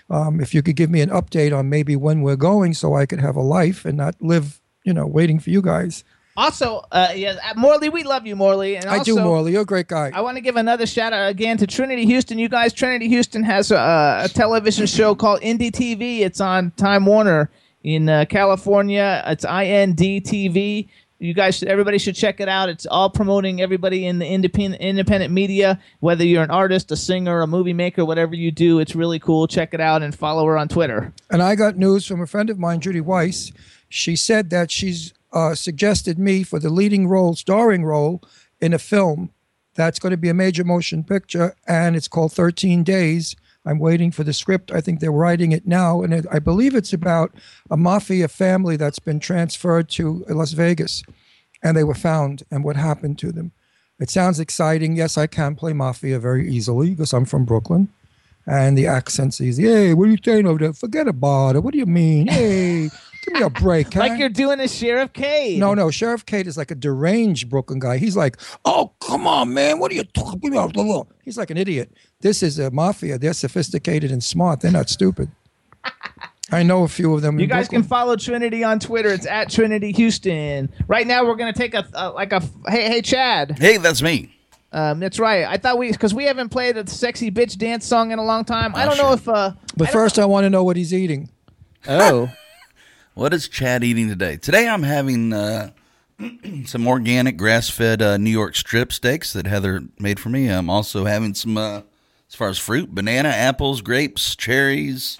Um, 0.09 0.41
if 0.41 0.53
you 0.53 0.61
could 0.61 0.75
give 0.75 0.89
me 0.89 1.01
an 1.01 1.09
update 1.09 1.57
on 1.57 1.69
maybe 1.69 1.95
when 1.95 2.21
we're 2.21 2.35
going 2.35 2.73
so 2.73 2.95
I 2.95 3.05
could 3.05 3.19
have 3.21 3.35
a 3.35 3.41
life 3.41 3.85
and 3.85 3.97
not 3.97 4.15
live, 4.21 4.59
you 4.83 4.93
know, 4.93 5.07
waiting 5.07 5.39
for 5.39 5.49
you 5.51 5.61
guys. 5.61 6.03
Also, 6.35 6.85
uh, 6.91 7.11
yeah, 7.13 7.35
uh, 7.43 7.53
Morley, 7.55 7.89
we 7.89 8.03
love 8.03 8.25
you, 8.25 8.35
Morley. 8.35 8.77
And 8.77 8.85
I 8.85 9.03
do, 9.03 9.17
Morley. 9.19 9.51
You're 9.51 9.61
a 9.63 9.65
great 9.65 9.87
guy. 9.87 10.11
I 10.13 10.21
want 10.21 10.37
to 10.37 10.41
give 10.41 10.55
another 10.55 10.85
shout 10.85 11.13
out 11.13 11.29
again 11.29 11.57
to 11.57 11.67
Trinity 11.67 12.05
Houston. 12.05 12.39
You 12.39 12.49
guys, 12.49 12.73
Trinity 12.73 13.09
Houston 13.09 13.43
has 13.43 13.71
a, 13.71 14.21
a 14.23 14.29
television 14.29 14.85
show 14.85 15.13
called 15.13 15.41
Indie 15.41 15.71
TV. 15.71 16.21
It's 16.21 16.39
on 16.39 16.71
Time 16.71 17.05
Warner 17.05 17.51
in 17.83 18.07
uh, 18.09 18.25
California. 18.29 19.23
It's 19.27 19.45
INDTV. 19.45 20.87
You 21.21 21.35
guys, 21.35 21.57
should, 21.57 21.67
everybody 21.67 21.99
should 21.99 22.15
check 22.15 22.39
it 22.39 22.49
out. 22.49 22.67
It's 22.67 22.87
all 22.87 23.07
promoting 23.07 23.61
everybody 23.61 24.07
in 24.07 24.17
the 24.17 24.25
independent 24.25 24.81
independent 24.81 25.31
media. 25.31 25.79
Whether 25.99 26.25
you're 26.25 26.41
an 26.41 26.49
artist, 26.49 26.91
a 26.91 26.95
singer, 26.97 27.41
a 27.41 27.47
movie 27.47 27.73
maker, 27.73 28.03
whatever 28.03 28.33
you 28.33 28.49
do, 28.49 28.79
it's 28.79 28.95
really 28.95 29.19
cool. 29.19 29.47
Check 29.47 29.75
it 29.75 29.79
out 29.79 30.01
and 30.01 30.15
follow 30.15 30.47
her 30.47 30.57
on 30.57 30.67
Twitter. 30.67 31.13
And 31.29 31.43
I 31.43 31.53
got 31.53 31.77
news 31.77 32.07
from 32.07 32.21
a 32.21 32.25
friend 32.25 32.49
of 32.49 32.57
mine, 32.57 32.79
Judy 32.79 33.01
Weiss. 33.01 33.51
She 33.87 34.15
said 34.15 34.49
that 34.49 34.71
she's 34.71 35.13
uh, 35.31 35.53
suggested 35.53 36.17
me 36.17 36.41
for 36.41 36.57
the 36.57 36.71
leading 36.71 37.07
role, 37.07 37.35
starring 37.35 37.85
role 37.85 38.23
in 38.59 38.73
a 38.73 38.79
film 38.79 39.29
that's 39.75 39.99
going 39.99 40.11
to 40.11 40.17
be 40.17 40.29
a 40.29 40.33
major 40.33 40.63
motion 40.63 41.03
picture, 41.03 41.55
and 41.67 41.95
it's 41.95 42.07
called 42.07 42.33
13 42.33 42.83
Days. 42.83 43.35
I'm 43.65 43.79
waiting 43.79 44.11
for 44.11 44.23
the 44.23 44.33
script. 44.33 44.71
I 44.71 44.81
think 44.81 44.99
they're 44.99 45.11
writing 45.11 45.51
it 45.51 45.67
now, 45.67 46.01
and 46.01 46.13
it, 46.13 46.25
I 46.31 46.39
believe 46.39 46.73
it's 46.75 46.93
about 46.93 47.33
a 47.69 47.77
mafia 47.77 48.27
family 48.27 48.75
that's 48.75 48.99
been 48.99 49.19
transferred 49.19 49.89
to 49.89 50.25
Las 50.29 50.53
Vegas, 50.53 51.03
and 51.63 51.77
they 51.77 51.83
were 51.83 51.93
found, 51.93 52.43
and 52.49 52.63
what 52.63 52.75
happened 52.75 53.19
to 53.19 53.31
them. 53.31 53.51
It 53.99 54.09
sounds 54.09 54.39
exciting. 54.39 54.95
Yes, 54.95 55.15
I 55.15 55.27
can 55.27 55.55
play 55.55 55.73
mafia 55.73 56.17
very 56.17 56.49
easily 56.49 56.89
because 56.89 57.13
I'm 57.13 57.25
from 57.25 57.45
Brooklyn 57.45 57.89
and 58.47 58.77
the 58.77 58.87
accent's 58.87 59.39
easy. 59.39 59.63
Hey, 59.63 59.93
what 59.93 60.07
are 60.07 60.11
you 60.11 60.17
saying 60.23 60.47
over 60.47 60.59
there? 60.59 60.73
Forget 60.73 61.07
about 61.07 61.55
it. 61.55 61.63
What 61.63 61.73
do 61.73 61.79
you 61.79 61.85
mean? 61.85 62.27
Hey, 62.41 62.89
give 63.25 63.33
me 63.35 63.41
a 63.41 63.49
break. 63.51 63.95
Like 63.95 64.17
you're 64.17 64.27
doing 64.27 64.59
a 64.59 64.67
Sheriff 64.67 65.13
Kate. 65.13 65.59
No, 65.59 65.75
no. 65.75 65.91
Sheriff 65.91 66.25
Kate 66.25 66.47
is 66.47 66.57
like 66.57 66.71
a 66.71 66.75
deranged 66.75 67.51
Brooklyn 67.51 67.77
guy. 67.77 67.99
He's 67.99 68.17
like, 68.17 68.37
oh, 68.65 68.93
come 68.99 69.27
on, 69.27 69.53
man. 69.53 69.77
What 69.77 69.91
are 69.91 69.95
you 69.95 70.03
talking 70.05 70.51
about? 70.51 71.07
He's 71.23 71.37
like 71.37 71.51
an 71.51 71.57
idiot. 71.57 71.93
This 72.21 72.43
is 72.43 72.59
a 72.59 72.71
mafia. 72.71 73.17
They're 73.17 73.33
sophisticated 73.33 74.11
and 74.11 74.23
smart. 74.23 74.61
They're 74.61 74.71
not 74.71 74.89
stupid. 74.89 75.29
I 76.51 76.63
know 76.63 76.83
a 76.83 76.87
few 76.87 77.13
of 77.13 77.21
them. 77.21 77.39
You 77.39 77.47
guys 77.47 77.67
Brooklyn. 77.67 77.81
can 77.83 77.89
follow 77.89 78.15
Trinity 78.17 78.63
on 78.63 78.79
Twitter. 78.79 79.09
It's 79.09 79.25
at 79.25 79.49
Trinity 79.49 79.91
Houston. 79.93 80.69
Right 80.87 81.07
now, 81.07 81.25
we're 81.25 81.35
gonna 81.37 81.53
take 81.53 81.73
a, 81.73 81.87
a 81.93 82.09
like 82.09 82.33
a 82.33 82.41
hey 82.67 82.87
hey 82.89 83.01
Chad. 83.01 83.57
Hey, 83.57 83.77
that's 83.77 84.01
me. 84.01 84.35
Um, 84.73 84.99
that's 84.99 85.17
right. 85.19 85.45
I 85.45 85.57
thought 85.57 85.77
we 85.77 85.91
because 85.91 86.13
we 86.13 86.25
haven't 86.25 86.49
played 86.49 86.75
a 86.77 86.85
sexy 86.87 87.31
bitch 87.31 87.57
dance 87.57 87.85
song 87.85 88.11
in 88.11 88.19
a 88.19 88.23
long 88.23 88.43
time. 88.45 88.73
I 88.75 88.83
Oh, 88.85 88.89
don't 88.89 88.97
know 88.97 89.13
if 89.13 89.27
uh. 89.29 89.53
But 89.77 89.89
first, 89.89 90.19
I 90.19 90.25
want 90.25 90.43
to 90.43 90.49
know 90.49 90.63
what 90.63 90.75
he's 90.77 90.93
eating. 90.93 91.29
Oh, 91.87 92.29
What 93.13 93.33
is 93.33 93.47
Chad 93.49 93.83
eating 93.83 94.07
today? 94.07 94.37
Today 94.37 94.67
I'm 94.69 94.83
having 94.83 95.33
uh, 95.33 95.71
some 96.65 96.87
organic 96.87 97.35
grass-fed 97.37 98.01
uh, 98.01 98.17
New 98.17 98.29
York 98.29 98.55
strip 98.55 98.93
steaks 98.93 99.33
that 99.33 99.45
Heather 99.47 99.83
made 99.99 100.17
for 100.19 100.29
me. 100.29 100.47
I'm 100.47 100.69
also 100.69 101.03
having 101.03 101.33
some, 101.33 101.57
uh, 101.57 101.81
as 102.31 102.35
far 102.35 102.47
as 102.47 102.57
fruit, 102.57 102.95
banana, 102.95 103.27
apples, 103.27 103.81
grapes, 103.81 104.35
cherries, 104.37 105.19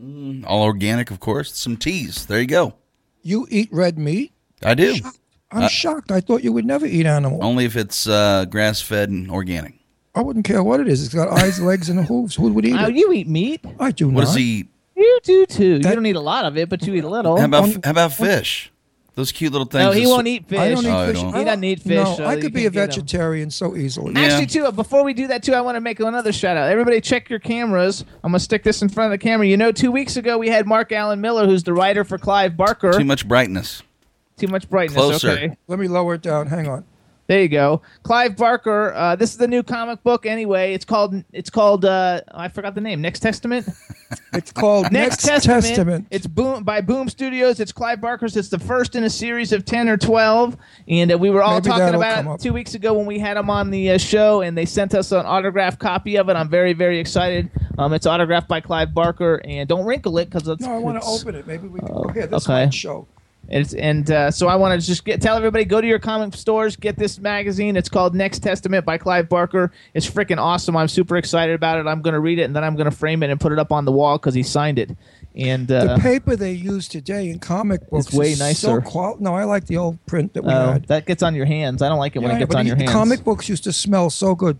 mm, 0.00 0.44
all 0.46 0.62
organic, 0.62 1.10
of 1.10 1.18
course. 1.18 1.52
Some 1.56 1.76
teas. 1.76 2.26
There 2.26 2.40
you 2.40 2.46
go. 2.46 2.74
You 3.22 3.48
eat 3.50 3.68
red 3.72 3.98
meat? 3.98 4.32
I 4.64 4.74
do. 4.74 4.94
I'm 5.50 5.64
Uh, 5.64 5.68
shocked. 5.68 6.12
I 6.12 6.20
thought 6.20 6.44
you 6.44 6.52
would 6.52 6.64
never 6.64 6.86
eat 6.86 7.06
animal. 7.06 7.42
Only 7.42 7.64
if 7.64 7.74
it's 7.74 8.06
uh, 8.06 8.44
grass-fed 8.44 9.08
and 9.10 9.30
organic. 9.30 9.74
I 10.14 10.22
wouldn't 10.22 10.44
care 10.44 10.62
what 10.62 10.78
it 10.80 10.86
is. 10.88 11.04
It's 11.04 11.14
got 11.14 11.28
eyes, 11.28 11.60
legs, 11.70 11.88
and 11.88 12.04
hooves. 12.06 12.36
Who 12.36 12.52
would 12.52 12.64
eat 12.64 12.76
oh, 12.78 12.86
it? 12.86 12.94
you 12.94 13.12
eat 13.12 13.26
meat? 13.28 13.64
I 13.80 13.90
do 13.90 14.06
What 14.08 14.20
not. 14.20 14.26
does 14.26 14.34
he 14.36 14.42
eat? 14.42 14.68
You 14.96 15.18
do 15.24 15.46
too. 15.46 15.78
That- 15.80 15.88
you 15.90 15.94
don't 15.96 16.06
eat 16.06 16.16
a 16.16 16.20
lot 16.20 16.44
of 16.44 16.56
it, 16.56 16.68
but 16.68 16.86
you 16.86 16.94
eat 16.94 17.04
a 17.04 17.08
little. 17.08 17.36
How 17.38 17.44
about 17.46 17.84
how 17.84 17.90
about 17.90 18.12
fish? 18.12 18.70
Those 19.18 19.32
cute 19.32 19.50
little 19.50 19.66
things. 19.66 19.82
no, 19.84 19.90
he 19.90 20.06
won't 20.06 20.28
eat 20.28 20.46
fish. 20.48 20.60
I 20.60 20.70
don't 20.70 20.84
eat 20.84 20.88
Oh, 20.88 20.96
I 20.96 21.06
fish. 21.08 21.20
don't. 21.20 21.34
He 21.34 21.42
doesn't 21.44 21.64
eat 21.64 21.80
fish, 21.80 21.96
No, 22.04 22.14
so 22.14 22.24
I 22.24 22.34
you 22.36 22.40
could 22.40 22.52
be 22.52 22.60
a 22.60 22.70
can't 22.70 22.74
get 22.74 22.82
'em. 22.82 22.88
vegetarian 22.90 23.50
so 23.50 23.74
easily. 23.74 24.12
Yeah. 24.14 24.20
Actually, 24.28 24.46
too, 24.46 24.70
before 24.70 25.02
we 25.02 25.12
do 25.12 25.26
that, 25.26 25.42
too, 25.42 25.54
I 25.54 25.60
want 25.60 25.74
to 25.74 25.80
make 25.80 25.98
another 25.98 26.32
shout 26.32 26.56
out. 26.56 26.70
Everybody, 26.70 27.00
check 27.00 27.28
your 27.28 27.40
cameras. 27.40 28.04
I'm 28.22 28.30
gonna 28.30 28.38
stick 28.38 28.62
this 28.62 28.80
in 28.80 28.88
front 28.88 29.12
of 29.12 29.18
the 29.18 29.22
camera. 29.22 29.44
You 29.48 29.56
know, 29.56 29.72
two 29.72 29.90
weeks 29.90 30.16
ago 30.16 30.38
we 30.38 30.48
had 30.50 30.68
Mark 30.68 30.92
Allen 30.92 31.20
Miller, 31.20 31.46
who's 31.46 31.64
the 31.64 31.72
writer 31.72 32.04
for 32.04 32.16
Clive 32.16 32.56
Barker. 32.56 32.92
Too 32.92 33.04
much 33.04 33.26
brightness. 33.26 33.82
Too 34.36 34.46
much 34.46 34.70
brightness. 34.70 34.94
Closer. 34.96 35.30
Okay. 35.30 35.56
Let 35.66 35.80
me 35.80 35.88
lower 35.88 36.14
it 36.14 36.22
down. 36.22 36.46
Hang 36.46 36.68
on. 36.68 36.84
There 37.28 37.42
you 37.42 37.48
go. 37.48 37.82
Clive 38.04 38.36
Barker. 38.36 38.94
Uh, 38.94 39.14
this 39.14 39.32
is 39.32 39.36
the 39.36 39.46
new 39.46 39.62
comic 39.62 40.02
book. 40.02 40.24
Anyway, 40.24 40.72
it's 40.72 40.86
called. 40.86 41.22
It's 41.30 41.50
called. 41.50 41.84
Uh, 41.84 42.22
I 42.32 42.48
forgot 42.48 42.74
the 42.74 42.80
name. 42.80 43.02
Next 43.02 43.20
Testament. 43.20 43.68
It's 44.32 44.52
called 44.52 44.84
Next, 44.84 45.26
Next, 45.26 45.44
Testament. 45.44 45.64
Testament. 45.64 46.06
It's 46.10 46.26
Boom 46.26 46.64
by 46.64 46.80
Boom 46.80 47.10
Studios. 47.10 47.60
It's 47.60 47.72
Clive 47.72 48.00
Barker's. 48.00 48.38
It's 48.38 48.48
the 48.48 48.58
first 48.58 48.96
in 48.96 49.04
a 49.04 49.10
series 49.10 49.52
of 49.52 49.66
ten 49.66 49.86
or 49.86 49.98
twelve, 49.98 50.56
and 50.86 51.12
uh, 51.12 51.18
we 51.18 51.28
were 51.28 51.42
all 51.42 51.56
Maybe 51.56 51.68
talking 51.68 51.94
about 51.94 52.24
it 52.24 52.40
two 52.40 52.54
weeks 52.54 52.72
ago 52.74 52.94
when 52.94 53.04
we 53.04 53.18
had 53.18 53.36
him 53.36 53.50
on 53.50 53.70
the 53.70 53.90
uh, 53.90 53.98
show, 53.98 54.40
and 54.40 54.56
they 54.56 54.64
sent 54.64 54.94
us 54.94 55.12
an 55.12 55.26
autographed 55.26 55.78
copy 55.78 56.16
of 56.16 56.30
it. 56.30 56.36
I'm 56.36 56.48
very, 56.48 56.72
very 56.72 56.98
excited. 56.98 57.50
Um, 57.76 57.92
it's 57.92 58.06
autographed 58.06 58.48
by 58.48 58.62
Clive 58.62 58.94
Barker, 58.94 59.42
and 59.44 59.68
don't 59.68 59.84
wrinkle 59.84 60.16
it 60.16 60.26
because 60.26 60.48
it's 60.48 60.62
no, 60.62 60.72
I 60.72 60.78
want 60.78 61.02
to 61.02 61.06
open 61.06 61.34
it. 61.34 61.46
Maybe 61.46 61.68
we 61.68 61.80
can. 61.80 61.90
Oh, 61.92 62.08
here, 62.08 62.26
this 62.26 62.48
okay. 62.48 62.70
show. 62.70 63.06
It's, 63.50 63.72
and 63.72 64.10
uh, 64.10 64.30
so 64.30 64.46
I 64.48 64.56
want 64.56 64.78
to 64.78 64.86
just 64.86 65.04
get 65.06 65.22
tell 65.22 65.36
everybody 65.36 65.64
go 65.64 65.80
to 65.80 65.86
your 65.86 65.98
comic 65.98 66.34
stores, 66.34 66.76
get 66.76 66.96
this 66.96 67.18
magazine. 67.18 67.76
It's 67.76 67.88
called 67.88 68.14
Next 68.14 68.40
Testament 68.40 68.84
by 68.84 68.98
Clive 68.98 69.28
Barker. 69.28 69.72
It's 69.94 70.08
freaking 70.08 70.36
awesome. 70.38 70.76
I'm 70.76 70.88
super 70.88 71.16
excited 71.16 71.54
about 71.54 71.78
it. 71.78 71.86
I'm 71.86 72.02
going 72.02 72.12
to 72.12 72.20
read 72.20 72.38
it 72.38 72.42
and 72.42 72.54
then 72.54 72.62
I'm 72.62 72.76
going 72.76 72.90
to 72.90 72.96
frame 72.96 73.22
it 73.22 73.30
and 73.30 73.40
put 73.40 73.52
it 73.52 73.58
up 73.58 73.72
on 73.72 73.86
the 73.86 73.92
wall 73.92 74.18
because 74.18 74.34
he 74.34 74.42
signed 74.42 74.78
it. 74.78 74.90
And 75.34 75.70
uh, 75.72 75.96
The 75.96 76.02
paper 76.02 76.36
they 76.36 76.52
use 76.52 76.88
today 76.88 77.30
in 77.30 77.38
comic 77.38 77.88
books 77.88 78.08
is 78.12 78.14
way 78.18 78.32
is 78.32 78.38
nicer. 78.38 78.66
So 78.66 78.80
qual- 78.82 79.16
no, 79.18 79.34
I 79.34 79.44
like 79.44 79.66
the 79.66 79.78
old 79.78 80.04
print 80.04 80.34
that 80.34 80.42
we 80.42 80.50
uh, 80.52 80.72
had. 80.74 80.84
that 80.88 81.06
gets 81.06 81.22
on 81.22 81.34
your 81.34 81.46
hands. 81.46 81.80
I 81.80 81.88
don't 81.88 81.98
like 81.98 82.16
it 82.16 82.18
when 82.18 82.30
Yeah, 82.30 82.36
it 82.36 82.40
gets 82.40 82.54
on 82.54 82.64
the- 82.64 82.68
your 82.68 82.76
hands. 82.76 82.90
Comic 82.90 83.24
books 83.24 83.48
used 83.48 83.64
to 83.64 83.72
smell 83.72 84.10
so 84.10 84.34
good. 84.34 84.58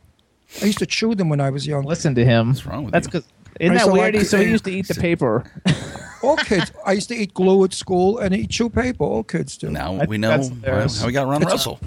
I 0.62 0.64
used 0.64 0.78
to 0.78 0.86
chew 0.86 1.14
them 1.14 1.28
when 1.28 1.40
I 1.42 1.50
was 1.50 1.66
young. 1.66 1.84
Listen 1.84 2.14
to 2.14 2.24
him. 2.24 2.48
What's 2.48 2.64
wrong 2.64 2.84
with 2.84 2.92
That's 2.92 3.06
you? 3.06 3.10
because 3.20 3.28
isn't 3.60 3.76
I 3.76 3.78
that 3.80 3.84
used 3.86 3.92
weird? 3.92 4.14
like 4.14 4.24
so 4.26 4.38
he 4.38 4.48
used 4.50 4.64
to 4.64 4.70
eat 4.72 4.88
the 4.88 4.94
paper. 4.94 5.44
All 6.22 6.36
kids. 6.36 6.72
I 6.84 6.92
used 6.92 7.08
to 7.08 7.14
eat 7.14 7.34
glue 7.34 7.64
at 7.64 7.72
school 7.72 8.18
and 8.18 8.34
eat 8.34 8.50
chew 8.50 8.68
paper. 8.68 9.04
All 9.04 9.22
kids 9.24 9.56
do. 9.56 9.70
Now 9.70 9.94
I 10.00 10.04
we 10.06 10.18
know 10.18 10.30
how 10.32 11.06
we 11.06 11.12
got 11.12 11.26
Ron 11.28 11.42
Russell. 11.42 11.78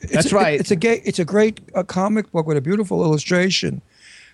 It's 0.00 0.12
That's 0.12 0.32
a- 0.32 0.34
right. 0.36 0.58
It's 0.60 0.70
a 0.70 0.76
gay, 0.76 1.02
It's 1.04 1.18
a 1.18 1.24
great 1.24 1.60
uh, 1.74 1.82
comic 1.82 2.30
book 2.30 2.46
with 2.46 2.56
a 2.56 2.60
beautiful 2.60 3.02
illustration. 3.04 3.82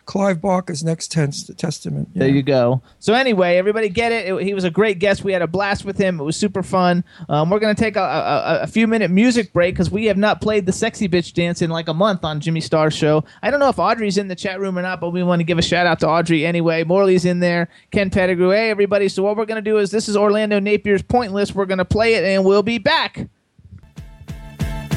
Clive 0.07 0.41
Barker's 0.41 0.85
Next 0.85 1.11
Tense 1.11 1.45
Testament. 1.57 2.09
There 2.15 2.29
you 2.29 2.43
go. 2.43 2.83
So 2.99 3.15
anyway, 3.15 3.57
everybody 3.57 3.89
get 3.89 4.13
it. 4.13 4.27
It- 4.27 4.43
He 4.43 4.53
was 4.55 4.65
a 4.65 4.71
great 4.71 4.99
guest. 4.99 5.25
We 5.25 5.33
had 5.33 5.43
a 5.43 5.47
blast 5.47 5.85
with 5.85 5.97
him. 5.97 6.21
It 6.21 6.25
was 6.25 6.37
super 6.37 6.63
fun. 6.63 7.05
Um, 7.29 7.49
we're 7.51 7.59
gonna 7.59 7.75
take 7.75 7.97
a, 7.97 8.01
a, 8.03 8.59
a 8.63 8.67
few 8.67 8.87
minute 8.87 9.11
music 9.11 9.53
break 9.53 9.75
because 9.75 9.91
we 9.91 10.05
have 10.07 10.17
not 10.17 10.41
played 10.41 10.67
the 10.67 10.73
sexy 10.73 11.09
bitch 11.09 11.33
dance 11.33 11.63
in 11.63 11.71
like 11.71 11.89
a 11.89 11.95
month 11.95 12.25
on 12.25 12.41
Jimmy 12.41 12.61
Star's 12.61 12.95
show. 12.95 13.25
I 13.43 13.51
don't 13.51 13.61
know 13.61 13.69
if 13.69 13.79
Audrey's 13.79 14.19
in 14.19 14.29
the 14.29 14.37
chat 14.37 14.61
room 14.61 14.79
or 14.79 14.83
not, 14.83 15.01
but 15.01 15.11
we 15.11 15.23
want 15.23 15.41
to 15.41 15.45
give 15.45 15.59
a 15.59 15.63
shout 15.63 15.87
out 15.87 16.01
to 16.01 16.09
Audrey 16.09 16.45
anyway. 16.45 16.85
Morley's 16.85 17.25
in 17.25 17.41
there. 17.41 17.69
Ken 17.91 18.11
Pettigrew. 18.11 18.51
Hey 18.51 18.71
everybody. 18.71 19.09
So 19.09 19.23
what 19.23 19.37
we're 19.37 19.47
gonna 19.47 19.63
do 19.63 19.79
is 19.79 19.91
this 19.91 20.09
is 20.09 20.17
Orlando 20.17 20.61
Napier's 20.61 21.03
Pointless. 21.03 21.55
We're 21.55 21.67
gonna 21.67 21.85
play 21.85 22.15
it 22.15 22.25
and 22.25 22.45
we'll 22.45 22.63
be 22.63 22.79
back. 22.79 23.29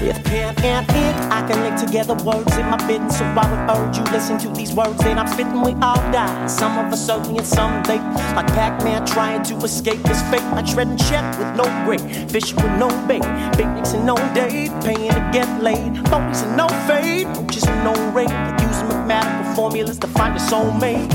With 0.01 0.23
pen 0.25 0.53
and 0.63 0.85
ink, 0.91 1.17
I 1.31 1.45
can 1.47 1.61
link 1.61 1.79
together 1.79 2.13
words 2.23 2.55
in 2.57 2.69
my 2.69 2.77
bidding. 2.87 3.09
So 3.09 3.25
I 3.25 3.45
would 3.49 3.63
urge 3.75 3.97
you 3.97 4.03
listen 4.05 4.37
to 4.39 4.49
these 4.49 4.73
words 4.73 4.97
that 4.99 5.17
I'm 5.17 5.27
spitting. 5.27 5.61
We 5.61 5.73
all 5.81 6.01
die. 6.11 6.47
Some 6.47 6.77
of 6.77 6.93
us 6.93 7.09
early 7.09 7.37
and 7.37 7.47
some 7.47 7.81
late. 7.83 8.01
Like 8.35 8.47
Pac-Man 8.47 9.05
trying 9.05 9.43
to 9.43 9.55
escape 9.57 10.05
his 10.05 10.21
fate. 10.29 10.43
I 10.53 10.61
tread 10.61 10.87
and 10.87 10.99
check 10.99 11.25
with 11.39 11.55
no 11.55 11.65
break, 11.85 12.01
fishing 12.29 12.57
with 12.57 12.77
no 12.77 12.89
bait, 13.07 13.23
picnics 13.57 13.93
and 13.93 14.05
no 14.05 14.15
date, 14.33 14.71
paying 14.83 15.11
to 15.11 15.29
get 15.33 15.49
laid, 15.61 15.93
phonies 16.11 16.43
and 16.43 16.55
no 16.55 16.67
fade, 16.87 17.27
roaches 17.35 17.63
and 17.65 17.83
no 17.83 17.93
rate. 18.11 18.29
Like 18.29 18.61
using 18.61 18.87
mathematical 18.87 19.55
formulas 19.55 19.97
to 19.99 20.07
find 20.07 20.35
your 20.37 20.47
soulmate. 20.47 21.11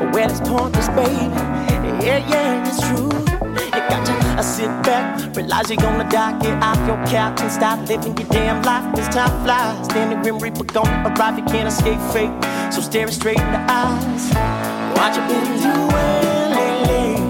where 0.00 0.26
Well, 0.26 0.30
it's 0.30 0.40
pointless, 0.40 0.88
baby. 0.88 1.30
Yeah, 2.04 2.26
yeah, 2.28 2.68
it's 2.68 2.80
true. 2.88 3.12
You 3.92 3.98
got 3.98 4.06
to 4.06 4.12
uh, 4.38 4.42
sit 4.42 4.68
back, 4.84 5.36
realize 5.36 5.68
you're 5.68 5.76
gonna 5.76 6.08
die. 6.08 6.38
Get 6.40 6.62
off 6.62 6.78
your 6.86 6.96
couch 7.04 7.42
and 7.42 7.52
start 7.52 7.78
living 7.86 8.16
your 8.16 8.26
damn 8.28 8.62
life. 8.62 8.96
This 8.96 9.06
time 9.08 9.44
flies. 9.44 9.86
Then 9.88 10.08
the 10.08 10.16
grim 10.16 10.38
reaper 10.38 10.64
gonna 10.64 11.12
arrive. 11.14 11.38
You 11.38 11.44
can't 11.44 11.68
escape 11.68 12.00
fate. 12.10 12.32
So 12.72 12.80
stare 12.80 13.06
it 13.06 13.12
straight 13.12 13.38
in 13.38 13.52
the 13.52 13.60
eyes. 13.68 14.32
What 14.96 15.14
you 15.14 15.20
been 15.28 15.44
doing 15.60 16.48
lately? 16.56 17.20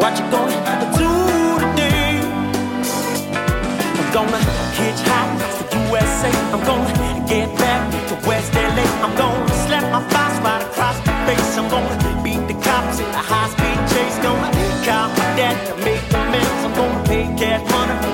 What 0.00 0.16
you 0.16 0.24
gonna 0.32 0.56
do 0.96 1.12
today? 1.60 2.16
I'm 4.00 4.08
gonna 4.14 4.40
hitchhike 4.72 5.68
to 5.68 5.78
USA. 5.90 6.30
I'm 6.54 6.64
gonna 6.64 7.01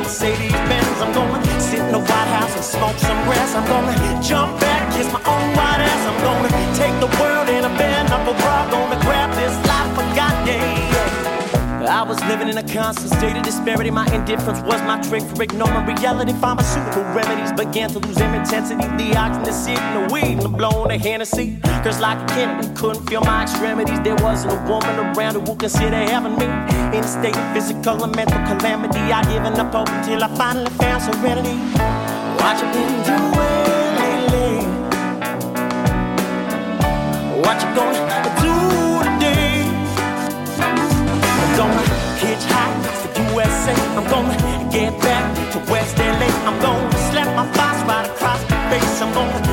Mercedes 0.09 0.53
Benz. 0.53 1.03
I'm 1.03 1.13
gonna 1.13 1.61
sit 1.61 1.81
in 1.81 1.93
the 1.93 1.99
White 1.99 2.31
House 2.33 2.55
and 2.57 2.65
smoke 2.65 2.99
some 2.99 3.21
grass. 3.27 3.55
I'm 3.55 3.67
gonna 3.69 4.23
jump 4.23 4.59
back, 4.59 4.91
kiss 4.95 5.13
my 5.13 5.21
own 5.33 5.38
living 12.39 12.57
in 12.57 12.59
a 12.59 12.73
constant 12.73 13.13
state 13.15 13.37
of 13.37 13.43
disparity. 13.43 13.91
My 13.91 14.07
indifference 14.15 14.61
was 14.61 14.81
my 14.83 15.01
trick 15.01 15.23
for 15.23 15.43
ignoring 15.43 15.87
reality. 15.87 16.33
Pharmaceutical 16.35 17.03
remedies 17.15 17.53
began 17.53 17.91
to 17.91 17.99
lose 17.99 18.17
their 18.17 18.33
intensity. 18.35 18.87
The 18.97 19.17
oxygen, 19.17 19.45
the 19.45 19.53
sick, 19.53 19.77
the 19.77 20.09
weed, 20.13 20.35
and 20.35 20.43
the 20.43 20.49
blowing 20.49 20.89
the 20.89 20.99
Hennessy. 20.99 21.59
Cause 21.83 22.01
like 22.01 22.19
a 22.19 22.27
Kennedy 22.35 22.69
couldn't 22.75 23.07
feel 23.09 23.23
my 23.23 23.43
extremities. 23.43 24.01
There 24.01 24.17
wasn't 24.17 24.53
a 24.55 24.61
woman 24.71 24.95
around 24.99 25.35
who 25.35 25.41
would 25.41 25.59
consider 25.59 25.97
having 25.97 26.37
me. 26.39 26.47
In 26.97 27.05
a 27.05 27.09
state 27.09 27.37
of 27.37 27.53
physical 27.55 28.03
and 28.05 28.15
mental 28.15 28.39
calamity, 28.47 29.01
I 29.01 29.23
given 29.33 29.55
up 29.59 29.73
hope 29.73 29.89
until 29.89 30.23
I 30.23 30.29
finally 30.37 30.71
found 30.73 31.03
serenity. 31.03 31.59
What 32.39 32.55
you 32.61 32.69
been 32.77 32.95
doing 33.09 33.93
lately? 34.03 34.55
What 37.43 37.57
you 37.63 37.69
gonna 37.75 38.03
do 38.43 38.55
today? 39.05 39.49
I'm 41.61 41.88
gonna 42.47 42.83
hitchhike 42.83 43.15
to 43.15 43.23
USA. 43.33 43.75
I'm 43.97 44.05
gonna 44.09 44.71
get 44.71 45.01
back 45.01 45.53
to 45.53 45.59
West 45.73 45.99
LA. 45.99 46.29
I'm 46.47 46.61
gonna 46.61 46.93
slap 47.11 47.29
my 47.37 47.47
boss 47.57 47.83
right 47.89 48.07
across 48.07 48.43
the 48.45 48.57
face. 48.71 49.03
I'm 49.03 49.13
gonna 49.15 49.48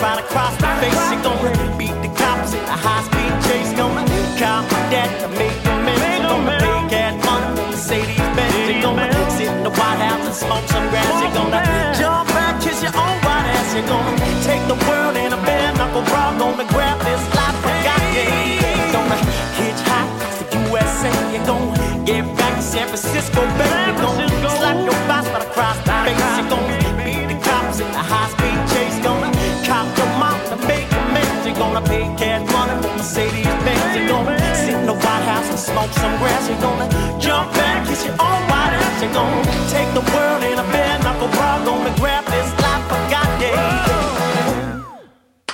right 0.00 0.18
across 0.18 0.56
the 0.56 0.68
face. 0.80 1.04
You're 1.10 1.22
gonna 1.22 1.76
beat 1.78 1.96
the 2.04 2.10
cops 2.16 2.52
in 2.52 2.64
a 2.64 2.76
high 2.76 3.02
speed 3.08 3.32
chase. 3.46 3.72
Gonna 3.76 4.04
call 4.40 4.62
my 4.62 4.82
dad 4.92 5.10
to 5.22 5.28
make 5.40 5.56
amends. 5.64 6.02
Gonna 6.26 6.58
pay 6.60 6.78
cash 6.92 7.16
money 7.24 7.48
for 7.56 7.66
Mercedes 7.72 8.28
Benz. 8.36 8.54
You're 8.68 8.82
gonna 8.82 9.08
sit 9.36 9.48
in 9.48 9.62
the 9.62 9.70
White 9.70 10.00
House 10.04 10.26
and 10.26 10.36
smoke 10.36 10.66
some 10.68 10.86
grass. 10.90 11.14
You're 11.22 11.36
gonna 11.38 11.62
jump 11.98 12.28
back, 12.28 12.60
kiss 12.60 12.82
your 12.82 12.94
own 12.96 13.16
white 13.24 13.46
ass. 13.56 13.74
You're 13.74 13.88
gonna 13.88 14.16
take 14.48 14.64
the 14.68 14.78
world 14.86 15.16
in 15.16 15.32
a 15.32 15.40
bare 15.46 15.72
knuckle 15.78 16.04
bra. 16.10 16.36
Gonna 16.38 16.66
grab 16.74 16.98
this 17.08 17.22
life 17.36 17.58
I 17.64 17.74
got. 17.86 18.00
Yeah. 18.16 18.92
Gonna 18.92 19.18
hitchhike 19.58 20.12
to 20.50 20.56
USA. 20.68 21.12
You're 21.32 21.46
gonna 21.46 22.04
get 22.04 22.24
back 22.36 22.54
to 22.56 22.62
San 22.62 22.86
Francisco, 22.88 23.40
baby. 23.58 23.92
Gonna 24.02 24.50
slap 24.58 24.76
your 24.88 24.98
boss 25.08 25.26
right 25.32 25.44
across 25.48 25.78
the 25.88 25.94
face. 26.04 26.20
You're 26.38 26.50
gonna 26.52 27.04
beat 27.04 27.24
the 27.30 27.38
cops 27.46 27.80
in 27.80 27.88
a 28.02 28.04
high 28.12 28.45
some 35.92 36.16
grass. 36.18 36.48
You're 36.48 36.60
gonna 36.60 36.88
jump 37.20 37.52
back, 37.52 37.86
kiss 37.86 38.04
your 38.04 38.14
own 38.14 38.40
white 38.48 38.72
ass. 38.72 39.00
She 39.00 39.06
gon' 39.12 39.44
take 39.70 39.92
the 39.94 40.04
world 40.12 40.42
in 40.44 40.58
a. 40.58 40.76
Gonna 41.66 41.92
grab 41.96 42.24
this 42.26 42.52
life 42.60 43.40
yeah. 43.40 44.84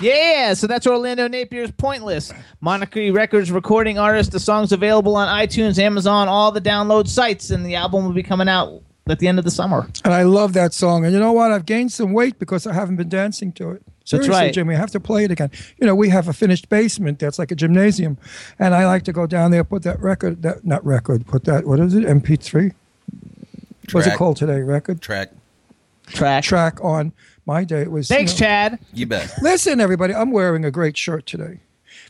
Yeah, 0.01 0.53
so 0.53 0.67
that's 0.67 0.87
Orlando 0.87 1.27
Napier's 1.27 1.71
Pointless. 1.71 2.33
Monarchy 2.61 3.11
Records 3.11 3.51
recording 3.51 3.99
artist. 3.99 4.33
The 4.33 4.41
song's 4.41 4.73
available 4.73 5.17
on 5.17 5.29
iTunes, 5.29 5.79
Amazon, 5.79 6.29
all 6.29 6.53
the 6.53 6.61
download 6.61 7.09
sites, 7.09 7.51
and 7.51 7.65
the 7.65 7.77
album 7.77 8.05
will 8.05 8.13
be 8.13 8.23
coming 8.23 8.49
out 8.49 8.83
at 9.09 9.19
the 9.19 9.29
end 9.29 9.39
of 9.39 9.45
the 9.45 9.51
summer. 9.51 9.89
And 10.05 10.15
I 10.15 10.23
love 10.23 10.53
that 10.53 10.73
song. 10.73 11.05
And 11.05 11.13
you 11.13 11.19
know 11.19 11.33
what? 11.33 11.51
I've 11.53 11.67
gained 11.67 11.93
some 11.93 12.13
weight 12.13 12.39
because 12.39 12.67
I 12.67 12.73
haven't 12.73 12.97
been 12.97 13.09
dancing 13.09 13.53
to 13.55 13.71
it. 13.71 13.83
Seriously, 14.05 14.33
right. 14.35 14.53
Jimmy, 14.53 14.75
I 14.75 14.79
have 14.79 14.91
to 14.93 15.01
play 15.01 15.25
it 15.25 15.31
again. 15.31 15.51
You 15.79 15.87
know, 15.87 15.95
we 15.95 16.09
have 16.09 16.29
a 16.29 16.33
finished 16.33 16.69
basement 16.69 17.19
that's 17.21 17.39
like 17.39 17.51
a 17.53 17.55
gymnasium. 17.55 18.19
And 18.59 18.75
I 18.75 18.87
like 18.87 19.05
to 19.05 19.13
go 19.13 19.27
down 19.27 19.51
there, 19.53 19.63
put 19.65 19.83
that 19.85 20.01
record, 20.01 20.43
that 20.43 20.65
not 20.65 20.85
record, 20.85 21.27
put 21.27 21.45
that, 21.45 21.67
what 21.67 21.79
is 21.79 21.95
it, 21.95 22.05
MP3? 22.05 22.73
What's 23.93 24.07
it 24.07 24.15
called 24.15 24.37
today? 24.37 24.61
Record? 24.61 25.01
Track. 25.01 25.31
Track. 26.07 26.45
Track 26.45 26.79
on. 26.83 27.13
My 27.47 27.65
day 27.65 27.83
it 27.83 27.91
was. 27.91 28.09
you 28.11 28.17
Thanks, 28.17 28.33
know- 28.33 28.39
Chad. 28.47 28.79
You 28.93 29.07
bet. 29.07 29.33
Listen, 29.43 29.81
everybody, 29.81 30.15
I'm 30.15 30.31
wearing 30.31 30.65
a 30.65 30.71
great 30.71 30.97
shirt 30.97 31.27
today. 31.27 31.61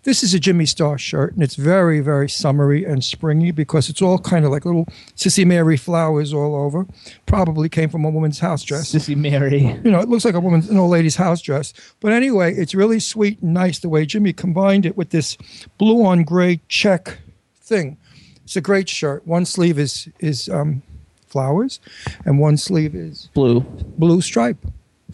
This 0.05 0.25
is 0.25 0.35
a 0.35 0.41
Jimmy 0.41 0.67
Star 0.67 0.99
shirt, 0.99 1.33
and 1.35 1.45
it's 1.45 1.55
very, 1.55 2.01
very 2.01 2.29
summery 2.29 2.85
and 2.85 3.05
springy 3.05 3.53
because 3.53 3.89
it's 3.89 4.03
all 4.03 4.19
kind 4.19 4.45
of 4.45 4.51
like 4.51 4.65
little 4.65 4.87
Sissy 5.15 5.47
Mary 5.47 5.77
flowers 5.77 6.35
all 6.35 6.57
over. 6.57 6.87
Probably 7.27 7.69
came 7.69 7.89
from 7.89 8.05
a 8.05 8.11
woman's 8.11 8.41
house 8.41 8.65
dress. 8.65 8.93
Sissy 8.93 9.17
Mary. 9.17 9.79
You 9.85 9.91
know, 9.93 10.01
it 10.01 10.09
looks 10.09 10.25
like 10.25 10.35
a 10.35 10.41
woman's, 10.41 10.69
an 10.69 10.77
old 10.77 10.91
lady's 10.91 11.15
house 11.15 11.41
dress. 11.41 11.73
But 12.01 12.11
anyway, 12.13 12.53
it's 12.53 12.75
really 12.75 12.99
sweet 12.99 13.41
and 13.43 13.55
nice 13.55 13.79
the 13.79 13.89
way 13.89 14.05
Jimmy 14.05 14.33
combined 14.33 14.87
it 14.87 14.97
with 14.97 15.11
this 15.11 15.39
blue 15.79 16.05
on 16.05 16.25
gray 16.25 16.61
check 16.67 17.19
thing. 17.61 17.97
It's 18.43 18.57
a 18.57 18.61
great 18.61 18.89
shirt. 18.89 19.25
One 19.25 19.45
sleeve 19.47 19.79
is 19.79 20.09
is 20.19 20.49
um, 20.49 20.83
flowers, 21.29 21.79
and 22.25 22.41
one 22.41 22.57
sleeve 22.57 22.97
is 22.97 23.29
Blue. 23.35 23.61
blue 23.61 24.21
stripe. 24.21 24.59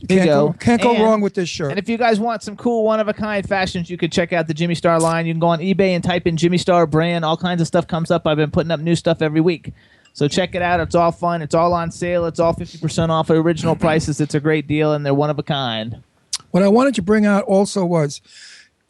You 0.01 0.07
can't 0.09 0.25
go. 0.27 0.49
go, 0.49 0.53
can't 0.59 0.83
go 0.83 0.95
And- 0.95 1.03
wrong 1.03 1.21
with 1.21 1.35
this 1.35 1.49
shirt. 1.49 1.71
And 1.71 1.79
if 1.79 1.89
you 1.89 1.99
guys 1.99 2.21
want 2.21 2.43
some 2.43 2.57
cool 2.57 2.85
one 2.85 3.01
of 3.01 3.09
a 3.09 3.13
kind 3.13 3.47
fashions, 3.47 3.91
you 3.91 3.97
could 3.97 4.13
check 4.13 4.33
out 4.33 4.47
the 4.47 4.55
Jimmy 4.55 4.75
Star 4.75 5.01
line. 5.01 5.27
You 5.27 5.33
can 5.33 5.41
go 5.41 5.49
on 5.49 5.59
eBay 5.59 5.91
and 5.91 6.05
type 6.05 6.27
in 6.27 6.37
Jimmy 6.37 6.59
Star 6.59 6.87
brand. 6.87 7.25
All 7.25 7.37
kinds 7.37 7.61
of 7.61 7.67
stuff 7.67 7.87
comes 7.87 8.11
up. 8.11 8.27
I've 8.27 8.37
been 8.37 8.51
putting 8.51 8.71
up 8.71 8.81
new 8.81 8.95
stuff 8.95 9.21
every 9.23 9.41
week. 9.41 9.73
So 10.13 10.27
check 10.29 10.55
it 10.55 10.63
out. 10.63 10.81
It's 10.81 10.95
all 10.95 11.13
fun. 11.13 11.43
It's 11.43 11.55
all 11.55 11.73
on 11.75 11.91
sale. 11.91 12.27
It's 12.27 12.41
all 12.41 12.55
50% 12.55 13.09
off 13.11 13.31
of 13.31 13.45
original 13.45 13.77
prices. 13.87 14.21
It's 14.21 14.35
a 14.35 14.41
great 14.41 14.67
deal, 14.67 14.93
and 14.93 15.05
they're 15.07 15.15
one 15.15 15.31
of 15.31 15.39
a 15.39 15.43
kind. 15.45 16.03
What 16.51 16.63
I 16.63 16.69
wanted 16.69 16.95
to 16.97 17.03
bring 17.03 17.27
out 17.27 17.45
also 17.45 17.85
was 17.85 18.21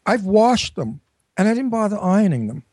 I've 0.05 0.23
washed 0.23 0.75
them 0.75 1.01
and 1.37 1.47
I 1.47 1.53
didn't 1.53 1.69
bother 1.71 1.99
ironing 1.99 2.47
them. 2.47 2.63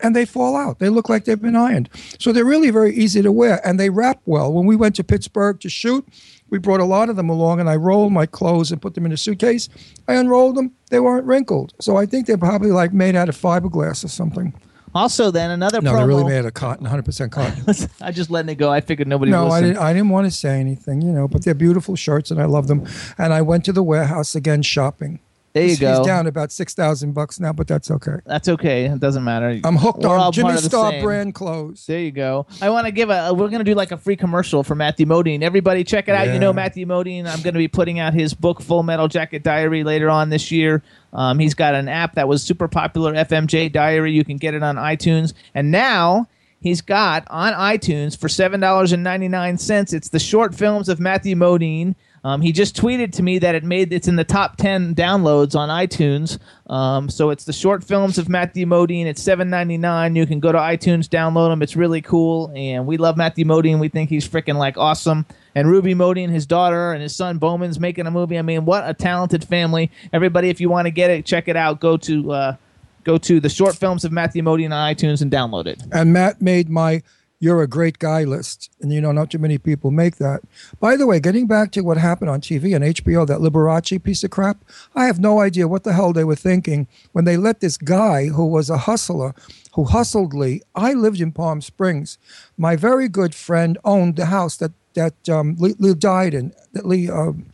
And 0.00 0.14
they 0.14 0.24
fall 0.26 0.56
out. 0.56 0.78
They 0.78 0.88
look 0.90 1.08
like 1.08 1.24
they've 1.24 1.40
been 1.40 1.56
ironed. 1.56 1.88
So 2.18 2.30
they're 2.30 2.44
really 2.44 2.70
very 2.70 2.94
easy 2.94 3.22
to 3.22 3.32
wear 3.32 3.66
and 3.66 3.80
they 3.80 3.88
wrap 3.90 4.20
well. 4.26 4.52
When 4.52 4.66
we 4.66 4.76
went 4.76 4.94
to 4.96 5.04
Pittsburgh 5.04 5.58
to 5.60 5.70
shoot, 5.70 6.06
we 6.50 6.58
brought 6.58 6.80
a 6.80 6.84
lot 6.84 7.08
of 7.08 7.16
them 7.16 7.28
along 7.28 7.60
and 7.60 7.68
I 7.68 7.76
rolled 7.76 8.12
my 8.12 8.26
clothes 8.26 8.70
and 8.72 8.80
put 8.80 8.94
them 8.94 9.04
in 9.06 9.12
a 9.12 9.16
suitcase. 9.16 9.68
I 10.06 10.14
unrolled 10.14 10.56
them. 10.56 10.72
They 10.90 11.00
weren't 11.00 11.26
wrinkled. 11.26 11.72
So 11.80 11.96
I 11.96 12.06
think 12.06 12.26
they're 12.26 12.38
probably 12.38 12.70
like 12.70 12.92
made 12.92 13.16
out 13.16 13.28
of 13.28 13.36
fiberglass 13.36 14.04
or 14.04 14.08
something. 14.08 14.54
Also, 14.94 15.30
then 15.30 15.50
another 15.50 15.82
No, 15.82 15.92
promo. 15.92 15.96
they're 15.98 16.06
really 16.06 16.24
made 16.24 16.38
out 16.38 16.44
of 16.46 16.54
cotton, 16.54 16.86
100% 16.86 17.30
cotton. 17.30 17.90
I 18.00 18.12
just 18.12 18.30
letting 18.30 18.48
it 18.48 18.54
go. 18.54 18.70
I 18.72 18.80
figured 18.80 19.06
nobody 19.06 19.30
No, 19.30 19.48
I 19.48 19.60
didn't. 19.60 19.76
I 19.76 19.92
didn't 19.92 20.08
want 20.08 20.26
to 20.26 20.30
say 20.30 20.58
anything, 20.58 21.02
you 21.02 21.12
know. 21.12 21.28
But 21.28 21.44
they're 21.44 21.52
beautiful 21.52 21.96
shirts, 21.96 22.30
and 22.30 22.40
I 22.40 22.46
love 22.46 22.66
them. 22.66 22.86
And 23.18 23.34
I 23.34 23.42
went 23.42 23.66
to 23.66 23.74
the 23.74 23.82
warehouse 23.82 24.34
again 24.34 24.62
shopping. 24.62 25.20
There 25.56 25.62
you 25.64 25.68
He's- 25.70 25.80
go. 25.80 25.96
He's 25.96 26.06
down 26.06 26.26
about 26.26 26.52
six 26.52 26.74
thousand 26.74 27.14
bucks 27.14 27.40
now, 27.40 27.50
but 27.54 27.66
that's 27.66 27.90
okay. 27.90 28.16
That's 28.26 28.46
okay. 28.46 28.84
It 28.84 29.00
doesn't 29.00 29.24
matter. 29.24 29.58
I'm 29.64 29.76
hooked 29.76 30.02
We're 30.02 30.18
on 30.18 30.30
Jimmy 30.30 30.54
Star 30.58 31.00
brand 31.00 31.34
clothes. 31.34 31.86
There 31.86 31.98
you 31.98 32.10
go. 32.10 32.46
I 32.60 32.68
want 32.68 32.84
to 32.84 32.92
give 32.92 33.08
a. 33.08 33.32
We're 33.32 33.48
going 33.48 33.60
to 33.60 33.64
do 33.64 33.74
like 33.74 33.90
a 33.90 33.96
free 33.96 34.16
commercial 34.16 34.62
for 34.62 34.74
Matthew 34.74 35.06
Modine. 35.06 35.40
Everybody, 35.40 35.82
check 35.82 36.08
it 36.08 36.14
out. 36.14 36.28
You 36.28 36.38
know 36.38 36.52
Matthew 36.52 36.84
Modine. 36.84 37.26
I'm 37.26 37.40
going 37.40 37.54
to 37.54 37.58
be 37.58 37.68
putting 37.68 37.98
out 38.00 38.12
his 38.12 38.34
book, 38.34 38.60
Full 38.60 38.82
Metal 38.82 39.08
Jacket 39.08 39.42
Diary, 39.42 39.82
later 39.82 40.10
on 40.10 40.28
this 40.28 40.50
year. 40.50 40.82
Um, 41.14 41.38
he's 41.38 41.54
got 41.54 41.74
an 41.74 41.88
app 41.88 42.16
that 42.16 42.28
was 42.28 42.42
super 42.42 42.68
popular, 42.68 43.14
FMJ 43.14 43.72
Diary. 43.72 44.12
You 44.12 44.24
can 44.26 44.36
get 44.36 44.52
it 44.52 44.62
on 44.62 44.76
iTunes, 44.76 45.32
and 45.54 45.70
now 45.70 46.28
he's 46.60 46.82
got 46.82 47.24
on 47.30 47.54
iTunes 47.54 48.14
for 48.18 48.28
seven 48.28 48.60
dollars 48.60 48.92
and 48.92 49.02
ninety 49.02 49.28
nine 49.28 49.56
cents. 49.56 49.94
It's 49.94 50.10
the 50.10 50.18
short 50.18 50.54
films 50.54 50.90
of 50.90 51.00
Matthew 51.00 51.34
Modine. 51.34 51.94
Um, 52.26 52.40
he 52.40 52.50
just 52.50 52.76
tweeted 52.76 53.12
to 53.12 53.22
me 53.22 53.38
that 53.38 53.54
it 53.54 53.62
made 53.62 53.92
it's 53.92 54.08
in 54.08 54.16
the 54.16 54.24
top 54.24 54.56
ten 54.56 54.96
downloads 54.96 55.54
on 55.54 55.68
iTunes. 55.68 56.40
Um, 56.68 57.08
so 57.08 57.30
it's 57.30 57.44
the 57.44 57.52
short 57.52 57.84
films 57.84 58.18
of 58.18 58.28
Matthew 58.28 58.66
Modine. 58.66 59.06
It's 59.06 59.22
seven 59.22 59.48
ninety 59.48 59.78
nine. 59.78 60.16
You 60.16 60.26
can 60.26 60.40
go 60.40 60.50
to 60.50 60.58
iTunes, 60.58 61.06
download 61.06 61.50
them. 61.50 61.62
It's 61.62 61.76
really 61.76 62.02
cool, 62.02 62.50
and 62.56 62.84
we 62.84 62.96
love 62.96 63.16
Matthew 63.16 63.44
Modine. 63.44 63.78
We 63.78 63.88
think 63.88 64.10
he's 64.10 64.26
freaking 64.26 64.56
like 64.56 64.76
awesome. 64.76 65.24
And 65.54 65.68
Ruby 65.68 65.94
Modine, 65.94 66.28
his 66.28 66.46
daughter, 66.46 66.92
and 66.92 67.00
his 67.00 67.14
son 67.14 67.38
Bowman's 67.38 67.78
making 67.78 68.08
a 68.08 68.10
movie. 68.10 68.38
I 68.38 68.42
mean, 68.42 68.64
what 68.64 68.82
a 68.90 68.92
talented 68.92 69.44
family! 69.44 69.92
Everybody, 70.12 70.48
if 70.48 70.60
you 70.60 70.68
want 70.68 70.86
to 70.86 70.90
get 70.90 71.10
it, 71.10 71.26
check 71.26 71.46
it 71.46 71.54
out. 71.54 71.78
Go 71.78 71.96
to 71.98 72.32
uh, 72.32 72.56
go 73.04 73.18
to 73.18 73.38
the 73.38 73.48
short 73.48 73.76
films 73.76 74.04
of 74.04 74.10
Matthew 74.10 74.42
Modine 74.42 74.74
on 74.74 74.92
iTunes 74.92 75.22
and 75.22 75.30
download 75.30 75.66
it. 75.68 75.80
And 75.92 76.12
Matt 76.12 76.42
made 76.42 76.68
my 76.68 77.04
"You're 77.38 77.62
a 77.62 77.68
Great 77.68 77.98
Guy" 77.98 78.24
list, 78.24 78.70
and 78.80 78.92
you 78.92 79.00
know 79.00 79.12
not 79.12 79.30
too 79.30 79.38
many 79.38 79.58
people 79.58 79.90
make 79.90 80.16
that. 80.16 80.40
By 80.80 80.96
the 80.96 81.06
way, 81.06 81.20
getting 81.20 81.46
back 81.46 81.72
to 81.72 81.82
what 81.82 81.96
happened 81.96 82.30
on 82.30 82.40
TV 82.40 82.74
and 82.74 82.84
HBO, 82.84 83.26
that 83.26 83.40
Liberace 83.40 84.02
piece 84.02 84.24
of 84.24 84.30
crap, 84.30 84.64
I 84.94 85.06
have 85.06 85.20
no 85.20 85.40
idea 85.40 85.68
what 85.68 85.84
the 85.84 85.92
hell 85.92 86.12
they 86.12 86.24
were 86.24 86.36
thinking 86.36 86.86
when 87.12 87.24
they 87.24 87.36
let 87.36 87.60
this 87.60 87.76
guy 87.76 88.26
who 88.26 88.46
was 88.46 88.70
a 88.70 88.78
hustler, 88.78 89.34
who 89.74 89.84
hustled 89.84 90.34
Lee. 90.34 90.62
I 90.74 90.92
lived 90.92 91.20
in 91.20 91.32
Palm 91.32 91.60
Springs. 91.60 92.18
My 92.56 92.76
very 92.76 93.08
good 93.08 93.34
friend 93.34 93.78
owned 93.84 94.16
the 94.16 94.26
house 94.26 94.56
that 94.56 94.72
that 94.94 95.28
um, 95.28 95.56
Lee, 95.58 95.74
Lee 95.78 95.94
died 95.94 96.34
in. 96.34 96.52
That 96.72 96.86
Lee. 96.86 97.10
um 97.10 97.52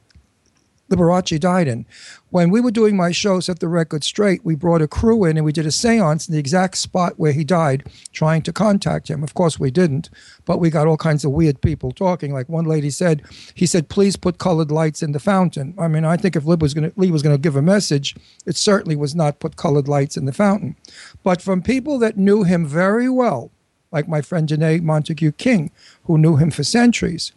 Liberace 0.92 1.40
died 1.40 1.68
in. 1.68 1.86
When 2.30 2.50
we 2.50 2.60
were 2.60 2.70
doing 2.70 2.96
my 2.96 3.12
show, 3.12 3.40
Set 3.40 3.60
the 3.60 3.68
Record 3.68 4.04
Straight, 4.04 4.44
we 4.44 4.54
brought 4.54 4.82
a 4.82 4.88
crew 4.88 5.24
in 5.24 5.36
and 5.36 5.44
we 5.44 5.52
did 5.52 5.66
a 5.66 5.72
seance 5.72 6.28
in 6.28 6.32
the 6.32 6.38
exact 6.38 6.76
spot 6.76 7.14
where 7.18 7.32
he 7.32 7.44
died, 7.44 7.84
trying 8.12 8.42
to 8.42 8.52
contact 8.52 9.08
him. 9.08 9.22
Of 9.22 9.34
course, 9.34 9.58
we 9.58 9.70
didn't, 9.70 10.10
but 10.44 10.58
we 10.58 10.70
got 10.70 10.86
all 10.86 10.96
kinds 10.96 11.24
of 11.24 11.32
weird 11.32 11.60
people 11.60 11.92
talking. 11.92 12.32
Like 12.32 12.48
one 12.48 12.64
lady 12.64 12.90
said, 12.90 13.22
he 13.54 13.66
said, 13.66 13.88
please 13.88 14.16
put 14.16 14.38
colored 14.38 14.70
lights 14.70 15.02
in 15.02 15.12
the 15.12 15.20
fountain. 15.20 15.74
I 15.78 15.88
mean, 15.88 16.04
I 16.04 16.16
think 16.16 16.36
if 16.36 16.44
Lee 16.44 16.56
was 16.56 16.74
going 16.74 16.90
to, 16.90 17.00
Lee 17.00 17.10
was 17.10 17.22
going 17.22 17.34
to 17.36 17.40
give 17.40 17.56
a 17.56 17.62
message, 17.62 18.14
it 18.46 18.56
certainly 18.56 18.96
was 18.96 19.14
not 19.14 19.40
put 19.40 19.56
colored 19.56 19.88
lights 19.88 20.16
in 20.16 20.24
the 20.24 20.32
fountain. 20.32 20.76
But 21.22 21.42
from 21.42 21.62
people 21.62 21.98
that 21.98 22.16
knew 22.16 22.44
him 22.44 22.66
very 22.66 23.08
well, 23.08 23.50
like 23.90 24.08
my 24.08 24.22
friend 24.22 24.48
Janae 24.48 24.82
Montague 24.82 25.32
King, 25.32 25.70
who 26.04 26.16
knew 26.16 26.36
him 26.36 26.50
for 26.50 26.64
centuries, 26.64 27.32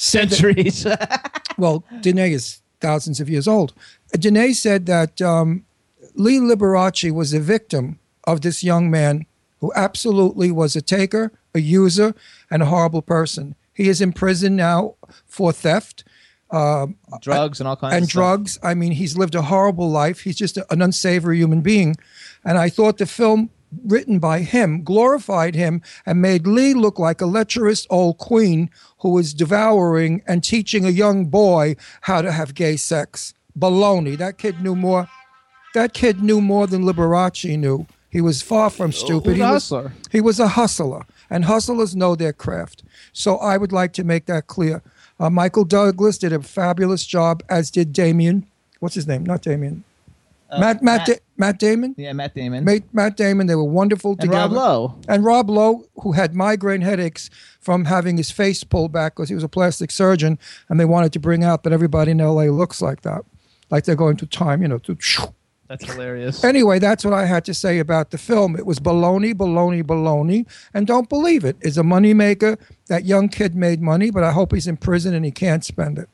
Centuries. 0.00 0.86
well, 1.58 1.84
Danae 2.00 2.32
is 2.32 2.62
thousands 2.80 3.20
of 3.20 3.28
years 3.28 3.46
old. 3.48 3.72
Danae 4.12 4.52
said 4.52 4.86
that 4.86 5.20
um, 5.22 5.64
Lee 6.14 6.38
Liberace 6.38 7.12
was 7.12 7.32
a 7.32 7.40
victim 7.40 7.98
of 8.24 8.40
this 8.40 8.62
young 8.64 8.90
man 8.90 9.26
who 9.60 9.72
absolutely 9.76 10.50
was 10.50 10.74
a 10.76 10.82
taker, 10.82 11.32
a 11.54 11.60
user, 11.60 12.14
and 12.50 12.62
a 12.62 12.66
horrible 12.66 13.02
person. 13.02 13.54
He 13.74 13.88
is 13.88 14.00
in 14.00 14.12
prison 14.12 14.56
now 14.56 14.94
for 15.26 15.52
theft 15.52 16.04
drugs 17.20 17.60
and 17.60 17.68
all 17.68 17.76
kinds 17.76 17.94
and 17.94 18.02
of 18.04 18.10
stuff. 18.10 18.20
drugs. 18.20 18.58
I 18.62 18.74
mean, 18.74 18.92
he's 18.92 19.16
lived 19.16 19.34
a 19.34 19.42
horrible 19.42 19.88
life. 19.90 20.20
He's 20.20 20.36
just 20.36 20.56
a- 20.56 20.66
an 20.72 20.82
unsavory 20.82 21.38
human 21.38 21.60
being. 21.60 21.96
And 22.44 22.58
I 22.58 22.68
thought 22.68 22.98
the 22.98 23.06
film 23.06 23.50
written 23.84 24.18
by 24.18 24.40
him 24.40 24.82
glorified 24.82 25.54
him 25.54 25.82
and 26.04 26.20
made 26.20 26.46
Lee 26.46 26.74
look 26.74 26.98
like 26.98 27.20
a 27.20 27.26
lecherous 27.26 27.86
old 27.90 28.18
queen 28.18 28.70
who 29.00 29.10
was 29.10 29.34
devouring 29.34 30.22
and 30.26 30.42
teaching 30.42 30.84
a 30.84 30.90
young 30.90 31.26
boy 31.26 31.76
how 32.02 32.22
to 32.22 32.32
have 32.32 32.54
gay 32.54 32.76
sex. 32.76 33.34
Baloney. 33.58 34.16
That 34.16 34.38
kid 34.38 34.60
knew 34.60 34.74
more. 34.74 35.08
That 35.74 35.94
kid 35.94 36.22
knew 36.22 36.40
more 36.40 36.66
than 36.66 36.82
Liberace 36.82 37.56
knew. 37.58 37.86
He 38.08 38.20
was 38.20 38.42
far 38.42 38.70
from 38.70 38.90
stupid. 38.90 39.30
Who's 39.30 39.36
he 39.36 39.42
a 39.42 39.52
was, 39.52 39.62
hustler? 39.70 39.92
he 40.10 40.20
was 40.20 40.40
a 40.40 40.48
hustler, 40.48 41.02
and 41.28 41.44
hustlers 41.44 41.94
know 41.94 42.16
their 42.16 42.32
craft. 42.32 42.82
So 43.12 43.36
I 43.36 43.56
would 43.56 43.70
like 43.70 43.92
to 43.94 44.04
make 44.04 44.26
that 44.26 44.48
clear. 44.48 44.82
Uh, 45.20 45.30
Michael 45.30 45.64
Douglas 45.64 46.18
did 46.18 46.32
a 46.32 46.42
fabulous 46.42 47.06
job, 47.06 47.42
as 47.48 47.70
did 47.70 47.92
Damien. 47.92 48.46
What's 48.80 48.96
his 48.96 49.06
name? 49.06 49.24
Not 49.24 49.42
Damien. 49.42 49.84
Matt, 50.58 50.60
Matt, 50.60 50.80
Uh, 50.80 50.84
Matt- 50.84 51.06
Da- 51.06 51.18
Matt 51.36 51.58
Damon. 51.58 51.94
Yeah, 51.96 52.12
Matt 52.12 52.34
Damon. 52.34 52.64
Matt, 52.64 52.82
Matt 52.92 53.16
Damon. 53.16 53.46
They 53.46 53.54
were 53.54 53.64
wonderful 53.64 54.12
and 54.12 54.20
together. 54.20 54.38
Rob 54.38 54.52
Lowe. 54.52 54.94
And 55.08 55.24
Rob 55.24 55.48
Lowe, 55.50 55.84
who 56.02 56.12
had 56.12 56.34
migraine 56.34 56.80
headaches 56.80 57.30
from 57.60 57.84
having 57.86 58.16
his 58.16 58.30
face 58.30 58.64
pulled 58.64 58.92
back 58.92 59.14
because 59.16 59.28
he 59.28 59.34
was 59.34 59.44
a 59.44 59.48
plastic 59.48 59.90
surgeon, 59.90 60.38
and 60.68 60.80
they 60.80 60.84
wanted 60.84 61.12
to 61.12 61.18
bring 61.20 61.44
out 61.44 61.62
that 61.64 61.72
everybody 61.72 62.10
in 62.12 62.18
LA 62.18 62.44
looks 62.44 62.80
like 62.82 63.02
that, 63.02 63.22
like 63.70 63.84
they're 63.84 63.94
going 63.96 64.16
to 64.16 64.26
time, 64.26 64.62
you 64.62 64.68
know, 64.68 64.78
to. 64.78 64.96
That's 65.68 65.84
hilarious. 65.84 66.42
Anyway, 66.42 66.80
that's 66.80 67.04
what 67.04 67.14
I 67.14 67.26
had 67.26 67.44
to 67.44 67.54
say 67.54 67.78
about 67.78 68.10
the 68.10 68.18
film. 68.18 68.56
It 68.56 68.66
was 68.66 68.80
baloney, 68.80 69.32
baloney, 69.34 69.84
baloney, 69.84 70.44
and 70.74 70.84
don't 70.84 71.08
believe 71.08 71.44
it. 71.44 71.56
It's 71.60 71.76
a 71.76 71.82
moneymaker. 71.84 72.58
That 72.88 73.04
young 73.04 73.28
kid 73.28 73.54
made 73.54 73.80
money, 73.80 74.10
but 74.10 74.24
I 74.24 74.32
hope 74.32 74.52
he's 74.52 74.66
in 74.66 74.78
prison 74.78 75.14
and 75.14 75.24
he 75.24 75.30
can't 75.30 75.64
spend 75.64 75.96
it. 75.96 76.08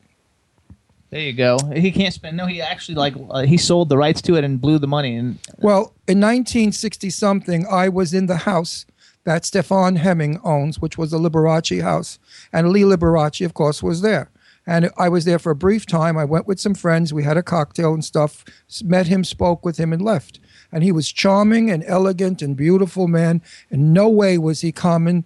There 1.09 1.21
you 1.21 1.33
go. 1.33 1.57
He 1.73 1.91
can't 1.91 2.13
spend. 2.13 2.35
No, 2.35 2.45
he 2.45 2.61
actually 2.61 2.95
like 2.95 3.15
uh, 3.29 3.43
he 3.43 3.57
sold 3.57 3.89
the 3.89 3.97
rights 3.97 4.21
to 4.23 4.35
it 4.35 4.43
and 4.43 4.59
blew 4.59 4.77
the 4.77 4.87
money. 4.87 5.15
And 5.15 5.39
Well, 5.57 5.93
in 6.07 6.19
1960 6.19 7.09
something, 7.09 7.65
I 7.69 7.87
was 7.87 8.13
in 8.13 8.25
the 8.25 8.37
house 8.37 8.85
that 9.23 9.45
Stefan 9.45 9.97
Hemming 9.97 10.39
owns, 10.43 10.81
which 10.81 10.97
was 10.97 11.11
the 11.11 11.19
Liberace 11.19 11.81
house. 11.81 12.19
And 12.51 12.69
Lee 12.69 12.81
Liberace, 12.81 13.45
of 13.45 13.53
course, 13.53 13.81
was 13.81 14.01
there. 14.01 14.29
And 14.65 14.89
I 14.97 15.07
was 15.07 15.23
there 15.23 15.39
for 15.39 15.51
a 15.51 15.55
brief 15.55 15.85
time. 15.85 16.17
I 16.17 16.25
went 16.25 16.45
with 16.45 16.59
some 16.59 16.75
friends. 16.75 17.13
We 17.13 17.23
had 17.23 17.37
a 17.37 17.43
cocktail 17.43 17.93
and 17.93 18.03
stuff, 18.03 18.43
met 18.83 19.07
him, 19.07 19.23
spoke 19.23 19.63
with 19.63 19.77
him, 19.77 19.93
and 19.93 20.01
left. 20.01 20.41
And 20.73 20.83
he 20.83 20.91
was 20.91 21.09
charming 21.09 21.71
and 21.71 21.85
elegant 21.87 22.41
and 22.41 22.55
beautiful 22.55 23.07
man. 23.07 23.41
In 23.69 23.93
no 23.93 24.09
way 24.09 24.37
was 24.37 24.59
he 24.59 24.73
common 24.73 25.23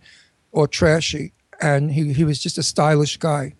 or 0.51 0.67
trashy. 0.67 1.33
And 1.59 1.91
he, 1.93 2.13
he 2.13 2.23
was 2.23 2.39
just 2.39 2.59
a 2.59 2.63
stylish 2.63 3.17
guy 3.17 3.55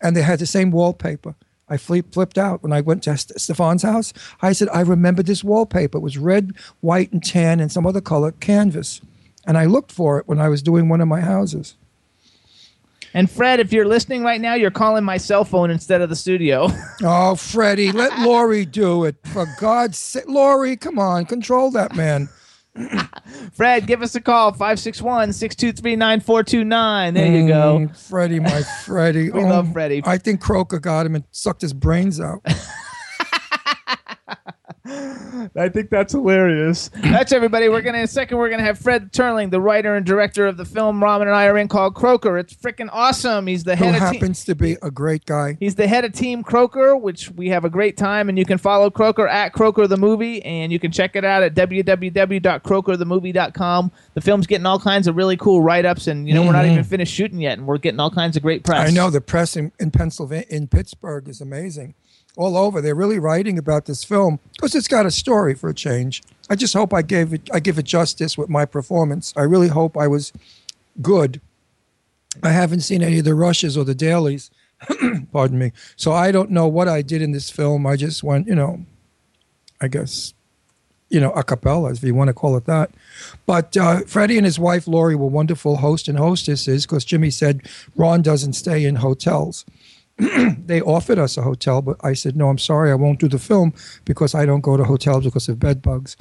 and 0.00 0.16
they 0.16 0.22
had 0.22 0.38
the 0.38 0.46
same 0.46 0.70
wallpaper. 0.70 1.34
I 1.68 1.76
flipped 1.76 2.38
out 2.38 2.62
when 2.62 2.72
I 2.72 2.80
went 2.80 3.02
to 3.04 3.16
St- 3.16 3.40
Stefan's 3.40 3.82
house. 3.82 4.12
I 4.40 4.52
said, 4.52 4.68
I 4.72 4.82
remember 4.82 5.22
this 5.22 5.42
wallpaper. 5.42 5.98
It 5.98 6.02
was 6.02 6.16
red, 6.16 6.52
white, 6.80 7.12
and 7.12 7.24
tan, 7.24 7.58
and 7.58 7.72
some 7.72 7.86
other 7.86 8.00
color 8.00 8.32
canvas. 8.32 9.00
And 9.46 9.58
I 9.58 9.64
looked 9.64 9.90
for 9.90 10.18
it 10.18 10.28
when 10.28 10.40
I 10.40 10.48
was 10.48 10.62
doing 10.62 10.88
one 10.88 11.00
of 11.00 11.08
my 11.08 11.20
houses. 11.20 11.76
And 13.14 13.30
Fred, 13.30 13.60
if 13.60 13.72
you're 13.72 13.86
listening 13.86 14.22
right 14.22 14.40
now, 14.40 14.54
you're 14.54 14.70
calling 14.70 15.02
my 15.02 15.16
cell 15.16 15.44
phone 15.44 15.70
instead 15.70 16.02
of 16.02 16.08
the 16.08 16.16
studio. 16.16 16.68
Oh, 17.02 17.34
Freddie, 17.34 17.92
let 17.92 18.18
Lori 18.20 18.64
do 18.64 19.04
it. 19.04 19.16
For 19.24 19.46
God's 19.60 19.98
sake. 19.98 20.26
Lori, 20.28 20.76
come 20.76 20.98
on, 20.98 21.26
control 21.26 21.70
that 21.72 21.94
man. 21.94 22.28
Fred, 23.52 23.86
give 23.86 24.02
us 24.02 24.14
a 24.14 24.20
call 24.20 24.52
561 24.52 25.32
623 25.32 25.96
9429. 25.96 27.14
There 27.14 27.26
you 27.26 27.48
go. 27.48 27.78
Mm, 27.78 27.96
Freddie, 27.96 28.40
my 28.40 28.62
Freddie. 28.84 29.30
We 29.36 29.44
love 29.44 29.72
Freddie. 29.72 30.02
I 30.04 30.18
think 30.18 30.40
Croaker 30.40 30.78
got 30.78 31.06
him 31.06 31.14
and 31.14 31.24
sucked 31.30 31.62
his 31.62 31.72
brains 31.72 32.20
out. 32.20 32.40
I 35.56 35.68
think 35.68 35.90
that's 35.90 36.12
hilarious. 36.12 36.90
That's 36.94 37.32
everybody. 37.32 37.68
We're 37.68 37.82
gonna 37.82 37.98
in 37.98 38.04
a 38.04 38.08
second. 38.08 38.38
We're 38.38 38.50
gonna 38.50 38.62
have 38.62 38.78
Fred 38.78 39.12
Terling, 39.12 39.50
the 39.50 39.60
writer 39.60 39.96
and 39.96 40.06
director 40.06 40.46
of 40.46 40.56
the 40.56 40.64
film 40.64 41.00
Ramen 41.00 41.22
and 41.22 41.30
I 41.30 41.46
are 41.46 41.58
in 41.58 41.66
called 41.66 41.96
Croaker. 41.96 42.38
It's 42.38 42.54
freaking 42.54 42.88
awesome. 42.92 43.48
He's 43.48 43.64
the 43.64 43.74
Who 43.74 43.86
head 43.86 43.94
of 43.94 44.00
team. 44.00 44.20
happens 44.20 44.44
to 44.44 44.54
be 44.54 44.76
a 44.82 44.90
great 44.90 45.24
guy. 45.24 45.56
He's 45.58 45.74
the 45.74 45.88
head 45.88 46.04
of 46.04 46.12
Team 46.12 46.44
Croaker, 46.44 46.96
which 46.96 47.30
we 47.32 47.48
have 47.48 47.64
a 47.64 47.70
great 47.70 47.96
time, 47.96 48.28
and 48.28 48.38
you 48.38 48.44
can 48.44 48.58
follow 48.58 48.88
Croaker 48.90 49.26
at 49.26 49.52
Croaker 49.52 49.88
the 49.88 49.96
Movie, 49.96 50.40
and 50.44 50.70
you 50.72 50.78
can 50.78 50.92
check 50.92 51.16
it 51.16 51.24
out 51.24 51.42
at 51.42 51.54
www.croakerthemovie.com. 51.54 53.92
The 54.14 54.20
film's 54.20 54.46
getting 54.46 54.66
all 54.66 54.78
kinds 54.78 55.08
of 55.08 55.16
really 55.16 55.36
cool 55.36 55.62
write-ups, 55.62 56.06
and 56.06 56.28
you 56.28 56.34
know 56.34 56.42
we're 56.42 56.52
not 56.52 56.66
even 56.66 56.84
finished 56.84 57.12
shooting 57.12 57.40
yet, 57.40 57.58
and 57.58 57.66
we're 57.66 57.78
getting 57.78 57.98
all 58.00 58.10
kinds 58.10 58.36
of 58.36 58.42
great 58.42 58.62
press. 58.64 58.88
Mm-hmm. 58.88 58.88
I 58.88 58.92
know 58.92 59.10
the 59.10 59.20
press 59.20 59.56
in, 59.56 59.72
in 59.80 59.90
Pennsylvania, 59.90 60.46
in 60.48 60.68
Pittsburgh, 60.68 61.28
is 61.28 61.40
amazing. 61.40 61.94
All 62.36 62.56
over, 62.56 62.82
they're 62.82 62.94
really 62.94 63.18
writing 63.18 63.58
about 63.58 63.86
this 63.86 64.04
film 64.04 64.38
because 64.52 64.74
it's 64.74 64.88
got 64.88 65.06
a 65.06 65.10
story 65.10 65.54
for 65.54 65.70
a 65.70 65.74
change. 65.74 66.22
I 66.50 66.54
just 66.54 66.74
hope 66.74 66.92
I 66.92 67.00
gave 67.02 67.32
it, 67.32 67.48
I 67.52 67.60
give 67.60 67.78
it 67.78 67.86
justice 67.86 68.36
with 68.36 68.50
my 68.50 68.66
performance. 68.66 69.32
I 69.36 69.42
really 69.42 69.68
hope 69.68 69.96
I 69.96 70.06
was 70.06 70.32
good. 71.00 71.40
I 72.42 72.50
haven't 72.50 72.80
seen 72.80 73.02
any 73.02 73.18
of 73.18 73.24
the 73.24 73.34
rushes 73.34 73.76
or 73.76 73.84
the 73.84 73.94
dailies. 73.94 74.50
Pardon 75.32 75.58
me. 75.58 75.72
So 75.96 76.12
I 76.12 76.30
don't 76.30 76.50
know 76.50 76.68
what 76.68 76.88
I 76.88 77.02
did 77.02 77.22
in 77.22 77.32
this 77.32 77.50
film. 77.50 77.86
I 77.86 77.96
just 77.96 78.22
went, 78.22 78.46
you 78.46 78.54
know, 78.54 78.84
I 79.80 79.88
guess, 79.88 80.34
you 81.08 81.20
know, 81.20 81.30
a 81.32 81.42
cappella, 81.42 81.92
if 81.92 82.02
you 82.02 82.14
want 82.14 82.28
to 82.28 82.34
call 82.34 82.56
it 82.56 82.66
that. 82.66 82.90
But 83.46 83.76
uh, 83.76 84.00
Freddie 84.00 84.36
and 84.36 84.44
his 84.44 84.58
wife 84.58 84.86
Lori 84.86 85.14
were 85.14 85.26
wonderful 85.26 85.76
host 85.76 86.08
and 86.08 86.18
hostesses 86.18 86.84
because 86.84 87.04
Jimmy 87.04 87.30
said 87.30 87.62
Ron 87.96 88.22
doesn't 88.22 88.54
stay 88.54 88.84
in 88.84 88.96
hotels. 88.96 89.64
they 90.66 90.80
offered 90.80 91.18
us 91.18 91.36
a 91.36 91.42
hotel, 91.42 91.82
but 91.82 91.96
I 92.02 92.14
said, 92.14 92.36
no, 92.36 92.48
I'm 92.48 92.58
sorry, 92.58 92.90
I 92.90 92.94
won't 92.94 93.20
do 93.20 93.28
the 93.28 93.38
film 93.38 93.74
because 94.04 94.34
I 94.34 94.46
don't 94.46 94.62
go 94.62 94.76
to 94.76 94.84
hotels 94.84 95.24
because 95.24 95.48
of 95.48 95.58
bed 95.58 95.82
bugs. 95.82 96.16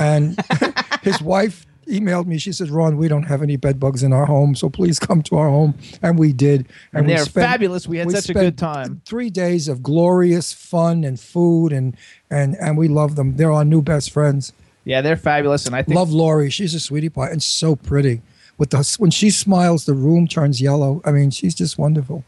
And 0.00 0.38
his 1.02 1.22
wife 1.22 1.66
emailed 1.88 2.26
me. 2.26 2.38
She 2.38 2.52
says, 2.52 2.70
Ron, 2.70 2.96
we 2.96 3.08
don't 3.08 3.24
have 3.24 3.42
any 3.42 3.56
bed 3.56 3.78
bugs 3.78 4.02
in 4.02 4.12
our 4.12 4.26
home, 4.26 4.54
so 4.54 4.68
please 4.68 4.98
come 4.98 5.22
to 5.22 5.36
our 5.36 5.48
home. 5.48 5.74
And 6.02 6.18
we 6.18 6.32
did. 6.32 6.68
And 6.92 7.06
we 7.06 7.14
they're 7.14 7.24
fabulous. 7.24 7.86
We 7.86 7.98
had 7.98 8.10
such 8.10 8.30
a 8.30 8.34
good 8.34 8.58
time. 8.58 9.02
Three 9.04 9.30
days 9.30 9.68
of 9.68 9.82
glorious 9.82 10.52
fun 10.52 11.04
and 11.04 11.18
food, 11.18 11.72
and, 11.72 11.96
and, 12.30 12.56
and 12.56 12.76
we 12.76 12.88
love 12.88 13.16
them. 13.16 13.36
They're 13.36 13.52
our 13.52 13.64
new 13.64 13.82
best 13.82 14.12
friends. 14.12 14.52
Yeah, 14.84 15.00
they're 15.02 15.16
fabulous, 15.16 15.66
and 15.66 15.76
I 15.76 15.82
think 15.82 15.96
Love 15.96 16.10
Lori. 16.12 16.48
She's 16.48 16.74
a 16.74 16.80
sweetie 16.80 17.10
pie 17.10 17.28
and 17.28 17.42
so 17.42 17.76
pretty. 17.76 18.22
With 18.56 18.70
the 18.70 18.96
when 18.98 19.10
she 19.10 19.28
smiles, 19.28 19.84
the 19.84 19.92
room 19.92 20.26
turns 20.26 20.62
yellow. 20.62 21.02
I 21.04 21.12
mean, 21.12 21.30
she's 21.30 21.54
just 21.54 21.76
wonderful. 21.78 22.24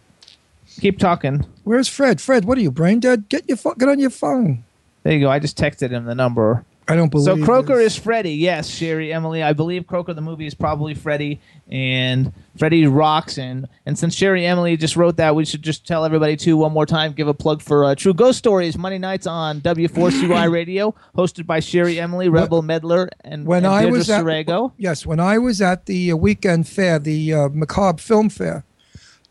Keep 0.81 0.99
talking. 0.99 1.47
Where's 1.65 1.89
Fred? 1.89 2.21
Fred, 2.21 2.47
what 2.47 2.57
are 2.57 2.63
you 2.63 2.71
brain 2.71 3.01
dead? 3.01 3.29
Get 3.29 3.47
your 3.49 3.59
pho- 3.59 3.75
get 3.75 3.89
on 3.89 3.99
your 3.99 4.11
phone. 4.11 4.65
There 5.03 5.13
you 5.13 5.21
go. 5.21 5.31
I 5.31 5.39
just 5.39 5.59
texted 5.59 5.91
him 5.91 6.05
the 6.07 6.15
number. 6.15 6.65
I 6.89 6.97
don't 6.97 7.09
believe. 7.11 7.25
So 7.25 7.45
Croaker 7.45 7.77
this. 7.77 7.97
is 7.97 8.03
Freddy. 8.03 8.33
Yes, 8.33 8.69
Sherry, 8.69 9.13
Emily. 9.13 9.43
I 9.45 9.53
believe 9.53 9.87
Croaker 9.87 10.13
the 10.13 10.21
movie 10.21 10.47
is 10.47 10.55
probably 10.55 10.95
Freddy, 10.95 11.41
and 11.71 12.33
Freddy 12.57 12.87
rocks. 12.87 13.39
And 13.39 13.69
and 13.87 13.97
since 13.97 14.15
Sherry 14.15 14.45
Emily 14.45 14.77
just 14.77 14.97
wrote 14.97 15.17
that, 15.19 15.37
we 15.37 15.45
should 15.45 15.63
just 15.63 15.87
tell 15.87 16.05
everybody 16.05 16.37
too 16.37 16.57
one 16.57 16.73
more 16.73 16.87
time. 16.87 17.13
Give 17.13 17.29
a 17.29 17.35
plug 17.35 17.63
for 17.63 17.85
uh, 17.85 17.95
True 17.95 18.15
Ghost 18.15 18.39
Stories 18.39 18.77
Monday 18.77 18.99
nights 18.99 19.27
on 19.27 19.61
W4CY 19.61 20.51
Radio, 20.53 20.95
hosted 21.17 21.47
by 21.47 21.61
Sherry 21.61 22.01
Emily, 22.01 22.29
Rebel 22.29 22.63
Medler, 22.63 23.09
and 23.21 23.47
when 23.47 23.65
and 23.65 23.69
I 23.69 23.83
Deirdre 23.83 23.99
was 23.99 24.11
at 24.11 24.73
yes, 24.79 25.07
when 25.07 25.21
I 25.21 25.39
was 25.39 25.61
at 25.61 25.87
the 25.87 26.11
uh, 26.11 26.17
weekend 26.17 26.67
fair, 26.67 26.99
the 26.99 27.35
uh, 27.35 27.49
Macabre 27.51 28.01
Film 28.01 28.31
Fair, 28.31 28.65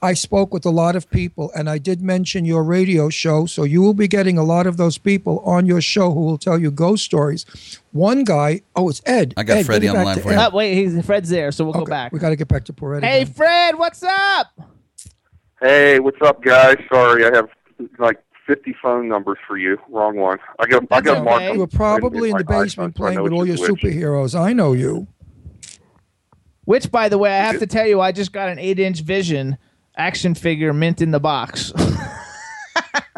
I 0.02 0.14
spoke 0.14 0.54
with 0.54 0.66
a 0.66 0.70
lot 0.70 0.96
of 0.96 1.10
people, 1.10 1.52
and 1.56 1.70
I 1.70 1.78
did 1.78 2.02
mention 2.02 2.46
your 2.46 2.64
radio 2.64 3.10
show. 3.10 3.46
So 3.46 3.64
you 3.64 3.82
will 3.82 3.94
be 3.94 4.08
getting 4.08 4.38
a 4.38 4.44
lot 4.44 4.66
of 4.66 4.78
those 4.78 4.98
people 4.98 5.40
on 5.40 5.66
your 5.66 5.82
show 5.82 6.12
who 6.12 6.22
will 6.22 6.38
tell 6.38 6.58
you 6.58 6.72
ghost 6.72 7.04
stories. 7.04 7.46
One 7.92 8.24
guy, 8.24 8.62
oh, 8.76 8.90
it's 8.90 9.02
Ed. 9.06 9.34
I 9.36 9.44
got 9.44 9.58
Ed, 9.58 9.66
Freddie 9.66 9.90
on 9.90 9.98
the 9.98 10.04
line 10.04 10.20
for 10.22 10.32
you. 10.32 10.40
Oh, 10.40 10.50
wait, 10.52 10.76
he's 10.76 11.06
Fred's 11.06 11.30
there, 11.30 11.52
so 11.52 11.66
we'll 11.66 11.74
go 11.74 11.86
back. 11.86 12.14
We 12.14 12.20
got 12.20 12.30
to 12.30 12.38
get 12.38 12.48
back 12.48 12.66
to 12.66 12.74
Poetic. 12.74 13.04
Hey, 13.04 13.22
again. 13.24 13.34
Fred, 13.34 13.78
what's 13.78 14.04
up? 14.04 14.48
Hey, 15.60 16.00
what's 16.00 16.22
up, 16.22 16.42
guys? 16.44 16.78
Sorry, 16.92 17.26
I 17.26 17.36
have 17.36 17.50
like 17.98 18.24
50 18.48 18.76
phone 18.82 19.10
numbers 19.10 19.38
for 19.46 19.58
you. 19.58 19.78
Wrong 19.90 20.16
one. 20.16 20.40
I 20.60 20.66
got 20.66 20.84
I 20.92 21.02
got 21.02 21.24
marked. 21.24 21.36
okay. 21.36 21.48
them 21.48 21.56
you 21.56 21.60
were 21.60 21.68
probably 21.68 22.30
in 22.30 22.34
my 22.34 22.40
the 22.40 22.46
basement 22.46 22.96
iPhone, 22.96 22.98
so 22.98 23.04
playing 23.04 23.22
with 23.22 23.34
all 23.34 23.46
your 23.46 23.58
which 23.58 23.64
is 23.64 23.70
which. 23.70 23.82
superheroes. 23.82 24.40
I 24.40 24.54
know 24.54 24.72
you. 24.72 25.08
Which, 26.64 26.92
by 26.92 27.10
the 27.10 27.18
way, 27.18 27.32
I 27.32 27.42
have 27.42 27.60
to 27.60 27.68
tell 27.68 27.88
you, 27.88 28.00
I 28.00 28.12
just 28.12 28.32
got 28.32 28.48
an 28.48 28.60
eight-inch 28.60 29.02
Vision 29.02 29.58
action 30.00 30.34
figure 30.34 30.74
mint 30.74 31.02
in 31.02 31.12
the 31.12 31.20
box. 31.20 31.72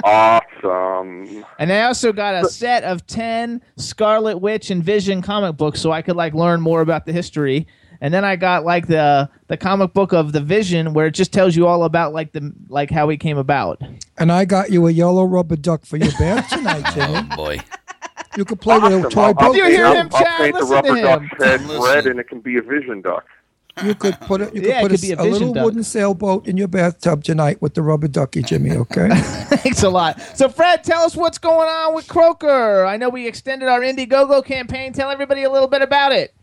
Awesome. 0.03 1.45
And 1.59 1.71
I 1.71 1.83
also 1.83 2.11
got 2.11 2.43
a 2.43 2.49
set 2.49 2.83
of 2.83 3.05
10 3.05 3.61
Scarlet 3.77 4.39
Witch 4.39 4.71
and 4.71 4.83
Vision 4.83 5.21
comic 5.21 5.57
books 5.57 5.79
so 5.79 5.91
I 5.91 6.01
could 6.01 6.15
like 6.15 6.33
learn 6.33 6.59
more 6.59 6.81
about 6.81 7.05
the 7.05 7.13
history. 7.13 7.67
And 8.01 8.11
then 8.11 8.25
I 8.25 8.35
got 8.35 8.65
like 8.65 8.87
the 8.87 9.29
the 9.47 9.57
comic 9.57 9.93
book 9.93 10.11
of 10.11 10.31
the 10.31 10.41
Vision 10.41 10.93
where 10.93 11.05
it 11.05 11.11
just 11.11 11.31
tells 11.31 11.55
you 11.55 11.67
all 11.67 11.83
about 11.83 12.13
like 12.13 12.31
the 12.31 12.51
like 12.67 12.89
how 12.89 13.07
he 13.09 13.17
came 13.17 13.37
about. 13.37 13.79
And 14.17 14.31
I 14.31 14.43
got 14.45 14.71
you 14.71 14.87
a 14.87 14.91
yellow 14.91 15.23
rubber 15.23 15.55
duck 15.55 15.85
for 15.85 15.97
your 15.97 16.11
bath 16.13 16.49
tonight, 16.49 16.83
Jimmy. 16.95 17.27
Oh 17.31 17.35
boy. 17.35 17.59
You 18.37 18.43
could 18.45 18.59
play 18.59 18.79
with 18.79 18.91
a 18.93 18.97
Awesome. 18.97 19.09
toy 19.11 19.21
I'll, 19.21 19.33
boat. 19.35 19.43
I'll 19.43 19.55
you 19.55 19.61
paint, 19.63 19.75
hear 19.75 19.85
I'll- 19.85 19.95
him, 19.95 20.09
I'll 20.13 20.23
Chad? 20.23 20.37
paint 20.37 20.55
the 20.55 20.61
Listen 20.65 20.83
to 20.83 20.89
rubber 20.93 21.01
duck's 21.27 21.43
head 21.43 21.61
red, 21.83 22.07
and 22.07 22.19
it 22.19 22.27
can 22.27 22.39
be 22.39 22.57
a 22.57 22.61
vision 22.63 23.01
duck. 23.01 23.25
You 23.83 23.95
could 23.95 24.19
put 24.21 24.41
a, 24.41 24.45
you 24.45 24.51
could 24.51 24.63
Yeah, 24.65 24.79
it 24.79 24.81
put 24.81 24.91
could 24.91 24.99
a, 24.99 25.01
be 25.01 25.11
a 25.13 25.21
a 25.21 25.23
little 25.23 25.53
duck. 25.53 25.63
wooden 25.65 25.83
sailboat 25.83 26.47
in 26.47 26.57
your 26.57 26.67
bathtub 26.67 27.23
tonight 27.23 27.61
with 27.61 27.73
the 27.73 27.81
rubber 27.81 28.07
ducky, 28.07 28.41
Jimmy. 28.43 28.71
Okay. 28.75 29.07
Thanks 29.13 29.83
a 29.83 29.89
lot. 29.89 30.19
So 30.35 30.49
Fred, 30.49 30.83
tell 30.83 31.03
us 31.03 31.15
what's 31.15 31.37
going 31.37 31.69
on 31.69 31.95
with 31.95 32.07
Croaker. 32.07 32.85
I 32.85 32.97
know 32.97 33.09
we 33.09 33.27
extended 33.27 33.69
our 33.69 33.79
Indiegogo 33.79 34.43
campaign. 34.45 34.91
Tell 34.93 35.09
everybody 35.09 35.43
a 35.43 35.49
little 35.49 35.69
bit 35.69 35.81
about 35.81 36.11
it. 36.11 36.33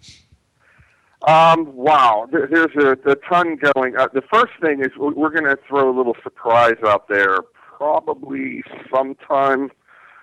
Um, 1.26 1.74
wow, 1.74 2.28
there, 2.30 2.46
there's 2.46 2.74
a, 2.76 2.92
a 3.10 3.16
ton 3.28 3.56
going. 3.74 3.96
Uh, 3.96 4.08
the 4.14 4.22
first 4.32 4.52
thing 4.60 4.80
is 4.80 4.88
we- 4.98 5.12
we're 5.14 5.30
going 5.30 5.44
to 5.44 5.58
throw 5.68 5.90
a 5.90 5.94
little 5.96 6.16
surprise 6.22 6.76
out 6.86 7.08
there, 7.08 7.38
probably 7.76 8.62
sometime 8.94 9.70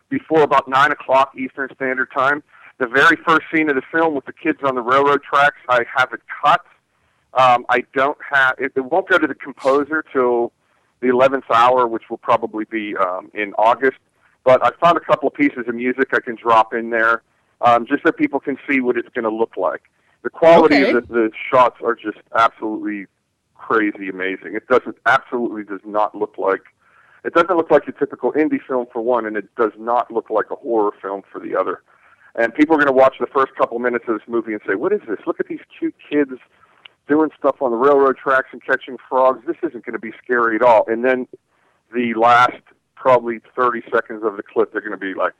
before 0.10 0.42
about 0.44 0.68
nine 0.70 0.92
o'clock 0.92 1.34
Eastern 1.38 1.68
Standard 1.76 2.10
Time. 2.18 2.42
The 2.78 2.88
very 2.88 3.18
first 3.28 3.42
scene 3.54 3.70
of 3.70 3.76
the 3.76 3.82
film 3.92 4.16
with 4.16 4.26
the 4.26 4.34
kids 4.34 4.60
on 4.64 4.76
the 4.76 4.82
railroad 4.82 5.22
tracks, 5.24 5.58
I 5.70 5.84
have 5.96 6.14
it 6.14 6.22
cut. 6.44 6.62
Um, 7.36 7.66
I 7.70 7.84
don't 7.94 8.18
have 8.32 8.56
it, 8.58 8.72
it. 8.76 8.82
Won't 8.82 9.10
go 9.10 9.18
to 9.18 9.28
the 9.28 9.36
composer 9.36 10.04
till 10.14 10.54
the 11.02 11.10
eleventh 11.10 11.46
hour, 11.54 11.86
which 11.88 12.04
will 12.10 12.18
probably 12.18 12.66
be 12.66 12.96
um, 12.96 13.30
in 13.34 13.54
August. 13.58 13.98
But 14.44 14.64
I 14.66 14.72
found 14.84 14.98
a 14.98 15.02
couple 15.02 15.28
of 15.28 15.34
pieces 15.34 15.66
of 15.68 15.76
music 15.76 16.10
I 16.14 16.20
can 16.20 16.36
drop 16.36 16.74
in 16.74 16.92
there, 16.92 17.24
um, 17.62 17.86
just 17.86 18.04
so 18.06 18.12
people 18.12 18.40
can 18.40 18.58
see 18.70 18.80
what 18.80 18.96
it's 18.96 19.10
going 19.10 19.24
to 19.24 19.30
look 19.36 19.58
like. 19.58 19.84
The 20.24 20.30
quality 20.30 20.76
Okay. 20.76 20.92
of 20.92 21.08
the, 21.08 21.14
the 21.14 21.32
shots 21.52 21.78
are 21.84 21.96
just 21.96 22.20
absolutely 22.36 23.08
crazy 23.56 24.10
amazing. 24.10 24.56
It 24.56 24.68
doesn't 24.68 24.98
absolutely 25.06 25.64
does 25.64 25.82
not 25.86 26.16
look 26.16 26.36
like 26.38 26.62
it 27.24 27.34
doesn't 27.34 27.58
look 27.58 27.72
like 27.72 27.88
a 27.88 27.92
typical 27.92 28.32
indie 28.34 28.62
film 28.66 28.86
for 28.94 29.02
one, 29.02 29.26
and 29.26 29.36
it 29.36 29.54
does 29.56 29.72
not 29.78 30.12
look 30.12 30.30
like 30.30 30.52
a 30.52 30.56
horror 30.56 30.92
film 31.02 31.24
for 31.32 31.40
the 31.42 31.56
other. 31.56 31.82
And 32.36 32.54
people 32.54 32.76
are 32.76 32.78
going 32.78 32.88
to 32.88 32.94
watch 32.94 33.16
the 33.20 33.26
first 33.28 33.56
couple 33.56 33.80
minutes 33.80 34.06
of 34.08 34.20
this 34.20 34.28
movie 34.28 34.54
and 34.54 34.62
say, 34.68 34.76
"What 34.76 34.94
is 34.94 35.02
this? 35.08 35.18
Look 35.26 35.40
at 35.40 35.48
these 35.48 35.62
cute 35.80 35.96
kids 36.08 36.34
doing 37.08 37.30
stuff 37.38 37.62
on 37.62 37.72
the 37.72 37.78
railroad 37.78 38.18
tracks 38.18 38.50
and 38.52 38.64
catching 38.64 38.98
frogs. 39.10 39.46
This 39.46 39.58
isn't 39.64 39.86
going 39.86 39.94
to 39.94 40.00
be 40.00 40.12
scary 40.24 40.56
at 40.56 40.62
all." 40.62 40.86
And 40.88 41.04
then 41.04 41.28
the 41.94 42.14
last 42.16 42.62
probably 42.96 43.40
30 43.56 43.84
seconds 43.94 44.24
of 44.24 44.38
the 44.38 44.44
clip, 44.44 44.72
they're 44.72 44.82
going 44.82 44.92
to 44.92 44.98
be 44.98 45.14
like, 45.14 45.34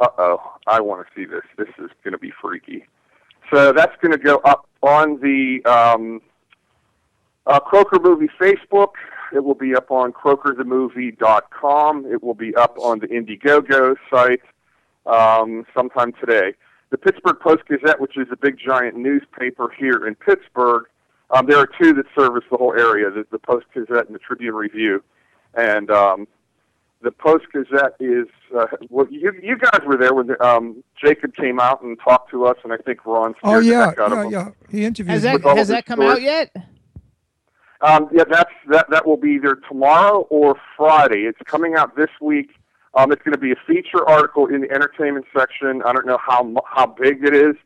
"Uh 0.00 0.08
oh, 0.18 0.52
I 0.66 0.80
want 0.80 1.06
to 1.06 1.12
see 1.14 1.24
this. 1.24 1.44
This 1.56 1.68
is 1.78 1.90
going 2.02 2.12
to 2.12 2.18
be 2.18 2.32
freaky." 2.40 2.86
So 3.52 3.72
that's 3.72 3.94
going 4.00 4.12
to 4.12 4.18
go 4.18 4.38
up 4.38 4.66
on 4.82 5.20
the 5.20 5.64
um, 5.64 6.22
uh, 7.46 7.60
Croaker 7.60 7.98
Movie 8.00 8.30
Facebook. 8.40 8.92
It 9.34 9.44
will 9.44 9.54
be 9.54 9.74
up 9.74 9.90
on 9.90 10.12
croakerthemovie.com. 10.12 12.06
It 12.06 12.22
will 12.22 12.34
be 12.34 12.54
up 12.54 12.76
on 12.78 13.00
the 13.00 13.08
Indiegogo 13.08 13.96
site 14.10 14.42
um, 15.06 15.66
sometime 15.74 16.12
today. 16.20 16.54
The 16.90 16.98
Pittsburgh 16.98 17.40
Post 17.40 17.66
Gazette, 17.66 18.00
which 18.00 18.16
is 18.16 18.28
a 18.30 18.36
big 18.36 18.58
giant 18.58 18.96
newspaper 18.96 19.74
here 19.76 20.06
in 20.06 20.14
Pittsburgh, 20.14 20.84
um, 21.30 21.46
there 21.46 21.58
are 21.58 21.66
two 21.66 21.92
that 21.94 22.06
service 22.16 22.44
the 22.50 22.56
whole 22.56 22.74
area: 22.74 23.10
the, 23.10 23.26
the 23.30 23.38
Post 23.38 23.66
Gazette 23.74 24.06
and 24.06 24.14
the 24.14 24.18
Tribune 24.20 24.54
Review. 24.54 25.02
And 25.56 25.90
um, 25.90 26.26
the 27.02 27.12
Post 27.12 27.44
Gazette 27.52 27.94
is 28.00 28.26
uh, 28.56 28.66
well, 28.90 29.06
you 29.10 29.32
you 29.42 29.56
guys 29.56 29.80
were 29.86 29.96
there 29.96 30.14
when 30.14 30.30
um, 30.40 30.82
Jacob 31.02 31.34
came 31.34 31.60
out 31.60 31.82
and 31.82 31.98
talked 32.00 32.30
to 32.30 32.46
us, 32.46 32.56
and 32.64 32.72
I 32.72 32.76
think 32.78 33.04
Ron. 33.06 33.34
Oh 33.42 33.60
scared 33.60 33.64
the 33.64 33.68
yeah, 33.68 33.86
heck 33.90 33.98
out 33.98 34.12
of 34.12 34.18
yeah, 34.18 34.24
him. 34.24 34.30
yeah. 34.32 34.48
He 34.70 34.84
interviewed 34.84 35.12
Has 35.12 35.22
that 35.22 35.40
has 35.42 35.68
that 35.68 35.86
come 35.86 35.98
stories. 35.98 36.16
out 36.16 36.22
yet? 36.22 36.56
Um, 37.80 38.08
yeah, 38.12 38.24
that's 38.28 38.50
that. 38.70 38.86
That 38.90 39.06
will 39.06 39.16
be 39.16 39.32
either 39.32 39.56
tomorrow 39.68 40.26
or 40.30 40.56
Friday. 40.76 41.22
It's 41.22 41.38
coming 41.44 41.74
out 41.74 41.96
this 41.96 42.10
week. 42.20 42.50
Um, 42.94 43.12
it's 43.12 43.22
going 43.22 43.32
to 43.32 43.38
be 43.38 43.50
a 43.50 43.56
feature 43.66 44.08
article 44.08 44.46
in 44.46 44.60
the 44.62 44.70
entertainment 44.70 45.26
section. 45.36 45.82
I 45.84 45.92
don't 45.92 46.06
know 46.06 46.18
how 46.24 46.42
mu- 46.44 46.60
how 46.64 46.86
big 46.86 47.24
it 47.24 47.34
is, 47.34 47.56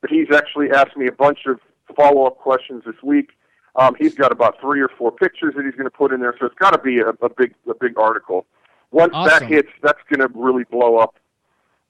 but 0.00 0.10
he's 0.10 0.28
actually 0.34 0.70
asked 0.72 0.96
me 0.96 1.06
a 1.06 1.12
bunch 1.12 1.40
of 1.46 1.60
follow 1.94 2.24
up 2.26 2.38
questions 2.38 2.82
this 2.84 3.02
week. 3.02 3.30
Um, 3.76 3.94
he's 3.98 4.14
got 4.14 4.32
about 4.32 4.60
three 4.60 4.80
or 4.80 4.88
four 4.98 5.12
pictures 5.12 5.54
that 5.56 5.64
he's 5.64 5.74
going 5.74 5.84
to 5.84 5.90
put 5.90 6.12
in 6.12 6.20
there, 6.20 6.34
so 6.38 6.46
it's 6.46 6.54
got 6.56 6.70
to 6.70 6.78
be 6.78 6.98
a, 6.98 7.08
a 7.08 7.28
big 7.36 7.54
a 7.68 7.74
big 7.74 7.98
article. 7.98 8.46
Once 8.90 9.12
Awesome. 9.14 9.30
that 9.30 9.48
hits, 9.48 9.68
that's 9.82 10.00
going 10.12 10.20
to 10.20 10.38
really 10.38 10.64
blow 10.64 10.96
up 10.96 11.16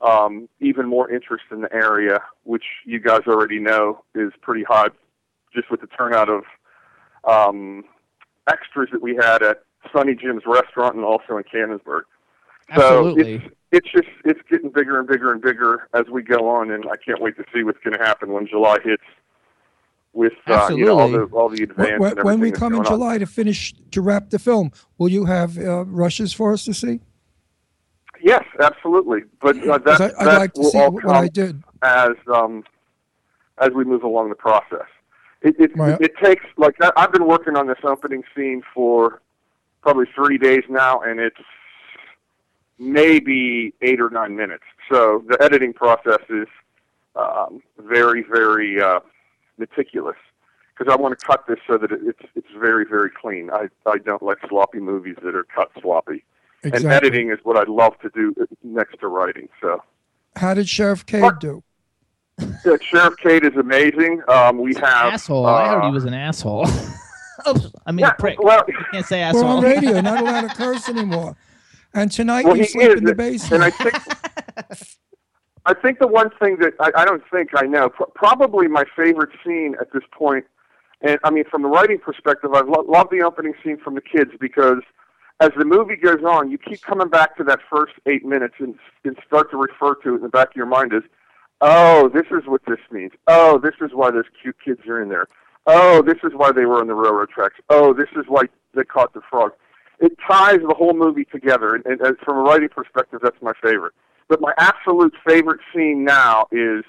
um, 0.03 0.49
even 0.61 0.87
more 0.87 1.11
interest 1.11 1.45
in 1.51 1.63
the 1.63 1.73
area, 1.73 2.21
which 2.45 2.65
you 2.85 3.01
guys 3.01 3.21
already 3.27 3.59
know 3.59 4.03
is 4.15 4.33
pretty 4.43 4.65
hot, 4.65 4.95
just 5.55 5.71
with 5.71 5.81
the 5.81 5.87
turnout 5.87 6.29
of 6.29 6.45
um, 7.25 7.85
extras 8.51 8.89
that 8.93 9.03
we 9.03 9.17
had 9.17 9.43
at 9.43 9.63
Sunny 9.95 10.15
Jim's 10.15 10.43
restaurant 10.47 10.97
and 10.97 11.05
also 11.05 11.37
in 11.37 11.45
Canonsburg. 11.45 12.03
Absolutely. 12.71 13.39
So 13.39 13.45
it's 13.45 13.55
it's 13.73 13.93
just 13.93 14.09
it's 14.25 14.41
getting 14.51 14.71
bigger 14.71 14.99
and 14.99 15.09
bigger 15.09 15.33
and 15.33 15.41
bigger 15.41 15.89
as 15.95 16.07
we 16.11 16.23
go 16.23 16.49
on, 16.49 16.71
and 16.71 16.85
I 16.87 16.97
can't 16.97 17.21
wait 17.21 17.37
to 17.37 17.45
see 17.55 17.63
what's 17.63 17.79
going 17.85 17.97
to 17.97 18.05
happen 18.05 18.33
when 18.33 18.47
July 18.47 18.79
hits 18.83 19.03
with 20.13 20.33
uh, 20.47 20.69
you 20.71 20.87
know 20.87 20.99
all 20.99 21.11
the 21.11 21.25
all 21.27 21.49
the 21.49 21.63
advance 21.63 22.01
When, 22.01 22.17
when, 22.23 22.41
we 22.41 22.51
come 22.51 22.73
in 22.75 22.83
going 22.83 22.87
on. 22.87 22.93
July 22.93 23.19
to 23.19 23.27
finish 23.27 23.75
to 23.93 24.01
wrap 24.03 24.31
the 24.31 24.39
film, 24.39 24.73
will 24.99 25.09
you 25.09 25.25
have 25.27 25.57
uh, 25.59 25.85
rushes 25.85 26.33
for 26.33 26.53
us 26.53 26.65
to 26.65 26.75
see? 26.75 27.01
Yes, 28.23 28.45
absolutely. 28.61 29.21
But 29.41 29.57
uh, 29.67 29.79
that 29.79 30.01
I, 30.01 30.05
I'd 30.07 30.27
that 30.27 30.39
like 30.39 30.53
to 30.55 30.61
will 30.61 30.71
see 30.71 30.79
all 30.79 30.91
what 30.91 31.05
come 31.05 31.17
I 31.17 31.29
did. 31.29 31.63
as 31.83 32.11
um, 32.33 32.65
as 33.59 33.71
we 33.71 33.85
move 33.85 34.03
along 34.03 34.29
the 34.31 34.35
process. 34.35 34.87
It 35.43 35.55
it, 35.59 35.77
Right. 35.77 36.01
it 36.01 36.13
takes 36.23 36.45
like 36.57 36.75
I've 36.97 37.13
been 37.13 37.27
working 37.27 37.57
on 37.57 37.67
this 37.67 37.79
opening 37.85 38.25
scene 38.35 38.63
for 38.75 39.23
probably 39.83 40.07
three 40.15 40.37
days 40.39 40.65
now, 40.69 41.01
and 41.01 41.21
it's 41.21 41.37
maybe 42.79 43.73
eight 43.81 44.01
or 44.01 44.11
nine 44.11 44.37
minutes. 44.37 44.65
So 44.91 45.25
the 45.29 45.43
editing 45.43 45.73
process 45.73 46.21
is 46.29 46.49
um, 47.17 47.63
very 47.79 48.23
very 48.23 48.81
uh, 48.83 49.01
meticulous 49.61 50.17
because 50.77 50.93
I 50.93 50.97
want 50.97 51.17
to 51.19 51.25
cut 51.25 51.45
this 51.47 51.59
so 51.69 51.79
that 51.79 51.93
it, 51.93 52.01
it's 52.05 52.23
it's 52.35 52.49
very 52.59 52.85
very 52.85 53.11
clean. 53.11 53.51
I 53.51 53.69
I 53.87 53.99
don't 53.99 54.23
like 54.23 54.39
sloppy 54.49 54.81
movies 54.81 55.17
that 55.23 55.37
are 55.37 55.45
cut 55.45 55.71
sloppy. 55.81 56.25
And 56.63 56.85
editing 56.87 57.31
is 57.31 57.39
what 57.45 57.57
I 57.57 57.63
love 57.71 57.99
to 58.01 58.11
do 58.11 58.35
next 58.63 59.01
to 59.01 59.09
writing. 59.09 59.49
So. 59.63 59.83
How 60.37 60.53
did 60.53 60.69
Sheriff 60.69 61.07
Cade 61.07 61.39
do? 61.41 61.63
Yeah, 62.67 62.77
Sheriff 62.83 63.15
Kate 63.17 63.45
is 63.45 63.57
amazing. 63.57 64.21
Um, 64.29 64.59
we 64.59 64.75
have 64.75 65.15
asshole. 65.15 65.47
I 65.47 65.69
heard 65.69 65.81
uh, 65.83 65.87
he 65.89 65.93
was 65.93 66.05
an 66.05 66.13
asshole. 66.13 66.67
Oops, 67.49 67.73
I 67.87 67.93
mean, 67.93 68.01
Yeah, 68.01 68.11
a 68.11 68.15
prick. 68.15 68.43
well- 68.43 68.63
you 68.69 68.75
can't 68.93 69.07
say 69.07 69.21
We're 69.21 69.25
asshole. 69.29 69.45
on 69.47 69.63
radio, 69.65 70.01
not 70.03 70.21
allowed 70.21 70.49
to 70.51 70.55
curse 70.55 70.87
anymore. 70.91 71.35
And 71.95 72.13
tonight 72.13 72.45
Well, 72.45 72.57
you 72.59 72.65
sleep 72.65 72.91
is, 72.91 72.99
in 72.99 73.05
the 73.05 73.11
and 73.13 73.17
basement. 73.17 73.63
I 73.63 73.71
think 73.71 73.95
I 75.67 75.75
think 75.75 75.99
the 75.99 76.07
one 76.07 76.31
thing 76.43 76.57
that 76.61 76.75
I, 76.81 76.91
I 76.97 77.05
don't 77.05 77.23
think 77.31 77.51
I 77.55 77.67
know, 77.67 77.91
pr- 77.91 78.05
probably 78.15 78.67
my 78.67 78.85
favorite 78.97 79.31
scene 79.45 79.77
at 79.81 79.93
this 79.93 80.03
point, 80.13 80.45
and 81.03 81.19
I 81.25 81.31
mean 81.31 81.45
from 81.51 81.63
the 81.63 81.69
writing 81.69 81.99
perspective, 81.99 82.51
I 82.55 82.61
lo- 82.61 82.87
love 82.89 83.09
the 83.11 83.23
opening 83.23 83.55
scene 83.63 83.79
from 83.79 83.95
the 83.95 84.01
kids 84.01 84.31
because 84.41 84.83
as 85.41 85.51
the 85.57 85.65
movie 85.65 85.97
goes 85.97 86.23
on, 86.23 86.51
you 86.51 86.59
keep 86.59 86.83
coming 86.83 87.09
back 87.09 87.37
to 87.37 87.45
that 87.45 87.61
first 87.71 87.95
eight 88.07 88.25
minutes 88.25 88.55
and, 88.59 88.75
and 89.05 89.17
start 89.27 89.51
to 89.51 89.57
refer 89.57 89.95
to 90.03 90.15
it 90.15 90.17
in 90.17 90.23
the 90.23 90.29
back 90.29 90.51
of 90.51 90.57
your 90.57 90.67
mind 90.67 90.93
as, 90.93 91.03
oh, 91.63 92.11
this 92.11 92.27
is 92.31 92.47
what 92.47 92.61
this 92.67 92.81
means. 92.91 93.13
Oh, 93.27 93.59
this 93.59 93.75
is 93.81 93.91
why 93.95 94.11
those 94.11 94.25
cute 94.43 94.57
kids 94.63 94.81
are 94.87 95.03
in 95.03 95.09
there. 95.09 95.27
Oh, 95.67 96.03
this 96.03 96.19
is 96.25 96.33
why 96.35 96.53
they 96.53 96.67
were 96.67 96.81
on 96.81 96.89
the 96.89 96.95
railroad 96.95 97.31
tracks. 97.31 97.57
Oh, 97.71 97.95
this 97.95 98.09
is 98.17 98.25
why 98.29 98.43
they 98.75 98.85
caught 98.85 99.15
the 99.15 99.23
frog. 99.31 99.53
It 99.99 100.13
ties 100.27 100.61
the 100.67 100.75
whole 100.75 100.95
movie 100.95 101.25
together, 101.25 101.75
and, 101.75 101.85
and, 101.87 102.01
and 102.01 102.19
from 102.19 102.39
a 102.39 102.43
writing 102.43 102.71
perspective, 102.71 103.21
that's 103.23 103.41
my 103.43 103.53
favorite. 103.63 103.93
But 104.31 104.41
my 104.41 104.55
absolute 104.59 105.13
favorite 105.27 105.61
scene 105.75 106.05
now 106.05 106.47
is 106.53 106.85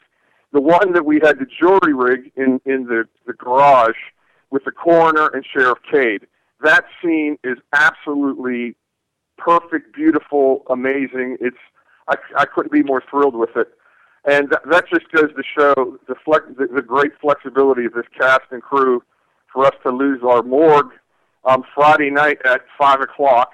the 0.54 0.62
one 0.62 0.94
that 0.94 1.06
we 1.06 1.20
had 1.24 1.40
the 1.40 1.48
jury 1.60 1.94
rig 1.94 2.32
in 2.38 2.62
in 2.66 2.86
the 2.86 3.06
the 3.26 3.34
garage 3.34 3.98
with 4.52 4.64
the 4.64 4.72
coroner 4.72 5.28
and 5.34 5.44
Sheriff 5.52 5.80
Cade. 5.92 6.28
That 6.62 6.86
scene 7.02 7.40
is 7.44 7.58
absolutely 7.74 8.76
perfect, 9.40 9.96
beautiful, 9.96 10.64
amazing. 10.70 11.38
It's 11.42 11.58
I, 12.08 12.16
I 12.38 12.46
couldn't 12.46 12.72
be 12.72 12.84
more 12.84 13.02
thrilled 13.10 13.36
with 13.36 13.56
it, 13.56 13.70
and 14.26 14.52
that, 14.52 14.62
that 14.70 14.86
just 14.94 15.12
goes 15.12 15.32
to 15.36 15.44
show 15.58 15.98
the, 16.08 16.14
flex, 16.24 16.46
the 16.60 16.68
the 16.68 16.84
great 16.84 17.14
flexibility 17.20 17.86
of 17.86 17.94
this 17.94 18.06
cast 18.16 18.44
and 18.52 18.62
crew 18.62 19.02
for 19.52 19.66
us 19.66 19.74
to 19.82 19.90
lose 19.90 20.22
our 20.24 20.44
morgue 20.44 20.92
um, 21.46 21.64
Friday 21.74 22.12
night 22.12 22.38
at 22.46 22.62
five 22.78 23.02
o'clock 23.02 23.50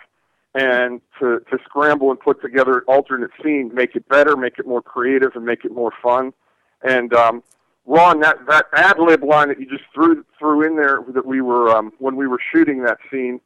and 0.58 1.02
to, 1.20 1.40
to 1.52 1.58
scramble 1.66 2.10
and 2.10 2.20
put 2.20 2.42
together 2.42 2.80
an 2.80 2.84
alternate 2.88 3.30
scene, 3.44 3.70
make 3.76 3.96
it 3.96 4.10
better, 4.10 4.36
make 4.36 4.58
it 4.58 4.66
more 4.66 4.82
creative, 4.82 5.36
and 5.36 5.46
make 5.46 5.64
it 5.64 5.72
more 5.72 5.92
fun. 6.02 6.34
And 6.82 7.14
um, 7.14 7.44
Ron, 7.86 8.22
that 8.22 8.38
that 8.48 8.66
ad 8.74 8.98
lib 8.98 9.24
line 9.24 9.50
that 9.50 9.60
you 9.60 9.68
just 9.68 9.84
threw 9.94 10.26
threw 10.40 10.66
in 10.66 10.76
there 10.76 11.02
that 11.14 11.28
we 11.28 11.42
were 11.42 11.70
um, 11.70 11.94
when 12.00 12.16
we 12.16 12.28
were 12.28 12.40
shooting 12.52 12.82
that 12.84 12.98
scene 13.12 13.40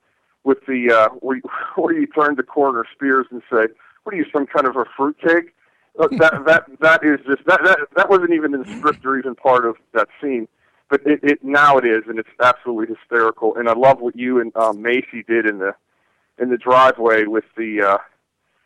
with 0.46 0.60
the 0.68 0.92
uh, 0.92 1.10
where, 1.16 1.38
you, 1.38 1.44
where 1.76 1.94
you 1.94 2.08
turn 2.08 2.38
to 2.38 2.44
Coroner 2.44 2.86
Spears 2.94 3.28
and 3.30 3.42
say, 3.52 3.68
"What 4.04 4.16
are 4.16 4.18
you, 4.18 4.26
some 4.32 4.48
kind 4.48 4.66
of 4.66 4.78
a 4.78 4.86
fruitcake?" 4.96 5.54
Uh, 6.00 6.08
that 6.18 6.34
that 6.46 6.66
that 6.80 7.04
is 7.04 7.20
just 7.28 7.46
that, 7.46 7.62
that 7.66 7.80
that 7.98 8.10
wasn't 8.10 8.32
even 8.32 8.54
in 8.54 8.64
the 8.64 8.78
script 8.78 9.06
or 9.06 9.20
even 9.20 9.36
part 9.36 9.66
of 9.66 9.76
that 9.94 10.08
scene. 10.22 10.48
But 10.90 11.02
it, 11.06 11.20
it 11.24 11.44
now 11.44 11.78
it 11.78 11.86
is, 11.86 12.04
and 12.08 12.18
it's 12.18 12.30
absolutely 12.42 12.96
hysterical. 12.96 13.56
And 13.58 13.68
I 13.68 13.74
love 13.74 14.00
what 14.00 14.16
you 14.16 14.40
and 14.40 14.56
um, 14.56 14.82
Macy 14.82 15.24
did 15.28 15.46
in 15.46 15.60
the 15.60 15.74
in 16.40 16.50
the 16.50 16.58
driveway 16.58 17.26
with 17.26 17.46
the 17.58 17.82
uh 17.82 17.98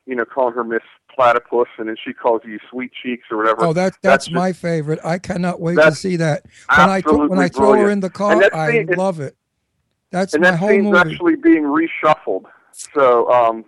you 0.06 0.16
know 0.16 0.26
calling 0.26 0.54
her 0.54 0.64
miss 0.64 0.82
platypus 1.14 1.68
and 1.78 1.88
then 1.90 1.96
she 2.04 2.14
calls 2.14 2.42
you 2.46 2.60
sweet 2.70 2.92
cheeks 3.02 3.24
or 3.32 3.38
whatever 3.38 3.66
Oh, 3.66 3.74
that 3.74 3.98
that's, 4.02 4.26
just 4.26 4.36
my 4.36 4.52
favorite. 4.54 5.00
I 5.04 5.18
cannot 5.18 5.60
wait 5.62 5.76
to 5.76 5.94
see 5.96 6.18
that. 6.18 6.44
When 6.76 6.90
I 6.90 7.02
when 7.02 7.40
I 7.40 7.48
throw 7.48 7.74
her 7.74 7.90
in 7.90 8.02
the 8.02 8.10
car, 8.10 8.44
I 8.54 8.72
scene- 8.72 8.88
love 8.98 9.20
it. 9.20 9.36
That's 10.12 10.34
and 10.34 10.44
my 10.44 10.52
that 10.52 10.58
whole 10.60 10.70
scene's 10.70 10.84
movie. 10.86 10.98
actually 11.12 11.36
being 11.36 11.64
reshuffled 11.64 12.44
so 12.72 13.32
um 13.32 13.66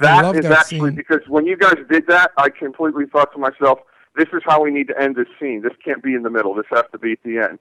that 0.00 0.34
is 0.36 0.42
that 0.42 0.52
actually 0.52 0.90
scene. 0.90 0.94
because 0.94 1.20
when 1.28 1.44
you 1.44 1.56
guys 1.56 1.74
did 1.90 2.06
that 2.06 2.30
i 2.36 2.48
completely 2.48 3.04
thought 3.06 3.32
to 3.32 3.38
myself 3.38 3.80
this 4.16 4.28
is 4.32 4.40
how 4.46 4.62
we 4.62 4.70
need 4.70 4.86
to 4.88 5.00
end 5.00 5.16
this 5.16 5.26
scene 5.40 5.60
this 5.60 5.72
can't 5.84 6.02
be 6.02 6.14
in 6.14 6.22
the 6.22 6.30
middle 6.30 6.54
this 6.54 6.66
has 6.70 6.84
to 6.92 6.98
be 6.98 7.12
at 7.12 7.18
the 7.24 7.36
end 7.38 7.58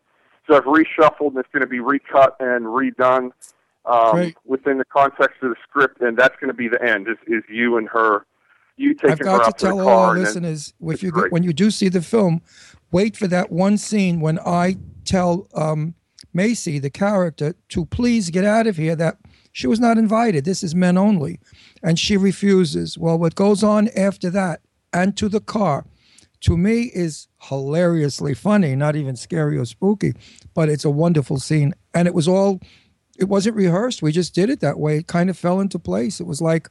so 0.47 0.55
i've 0.55 0.63
reshuffled 0.65 1.29
and 1.29 1.37
it's 1.39 1.49
going 1.51 1.61
to 1.61 1.67
be 1.67 1.79
recut 1.79 2.35
and 2.39 2.65
redone 2.65 3.31
um, 3.87 4.33
within 4.45 4.77
the 4.77 4.85
context 4.85 5.41
of 5.41 5.49
the 5.49 5.55
script 5.67 6.01
and 6.01 6.17
that's 6.17 6.35
going 6.39 6.49
to 6.49 6.53
be 6.53 6.67
the 6.67 6.81
end 6.83 7.07
is, 7.07 7.17
is 7.27 7.43
you 7.49 7.77
and 7.77 7.87
her 7.89 8.25
you 8.75 8.93
taking 8.93 9.11
I've 9.11 9.19
her 9.19 9.23
got 9.23 9.41
out 9.41 9.45
to 9.45 9.51
to 9.51 9.65
tell 9.65 9.77
the 9.77 9.83
all 9.83 9.89
car 9.89 10.07
our 10.09 10.17
listeners 10.17 10.73
if 10.81 11.01
you 11.01 11.11
great. 11.11 11.31
when 11.31 11.43
you 11.43 11.53
do 11.53 11.71
see 11.71 11.89
the 11.89 12.01
film, 12.01 12.41
wait 12.91 13.17
for 13.17 13.27
that 13.27 13.51
one 13.51 13.77
scene 13.77 14.19
when 14.19 14.39
I 14.39 14.77
tell 15.03 15.47
um, 15.55 15.95
Macy, 16.33 16.77
the 16.77 16.89
character, 16.89 17.55
to 17.69 17.85
please 17.85 18.29
get 18.29 18.45
out 18.45 18.67
of 18.67 18.77
here. 18.77 18.95
That 18.95 19.17
she 19.51 19.67
was 19.67 19.79
not 19.79 19.97
invited. 19.97 20.45
This 20.45 20.63
is 20.63 20.75
men 20.75 20.97
only, 20.97 21.39
and 21.81 21.97
she 21.97 22.15
refuses. 22.15 22.97
Well, 22.97 23.17
what 23.17 23.35
goes 23.35 23.63
on 23.63 23.89
after 23.97 24.29
that 24.29 24.61
and 24.93 25.17
to 25.17 25.29
the 25.29 25.41
car, 25.41 25.85
to 26.41 26.55
me 26.55 26.91
is 26.93 27.27
hilariously 27.41 28.35
funny. 28.35 28.75
Not 28.75 28.95
even 28.95 29.15
scary 29.15 29.57
or 29.57 29.65
spooky, 29.65 30.13
but 30.53 30.69
it's 30.69 30.85
a 30.85 30.91
wonderful 30.91 31.39
scene, 31.39 31.73
and 31.93 32.07
it 32.07 32.13
was 32.13 32.27
all. 32.27 32.61
It 33.17 33.25
wasn't 33.25 33.55
rehearsed. 33.55 34.01
We 34.01 34.11
just 34.11 34.35
did 34.35 34.49
it 34.49 34.59
that 34.59 34.79
way. 34.79 34.97
It 34.97 35.07
kind 35.07 35.29
of 35.29 35.37
fell 35.37 35.59
into 35.59 35.79
place. 35.79 36.19
It 36.19 36.27
was 36.27 36.41
like 36.41 36.69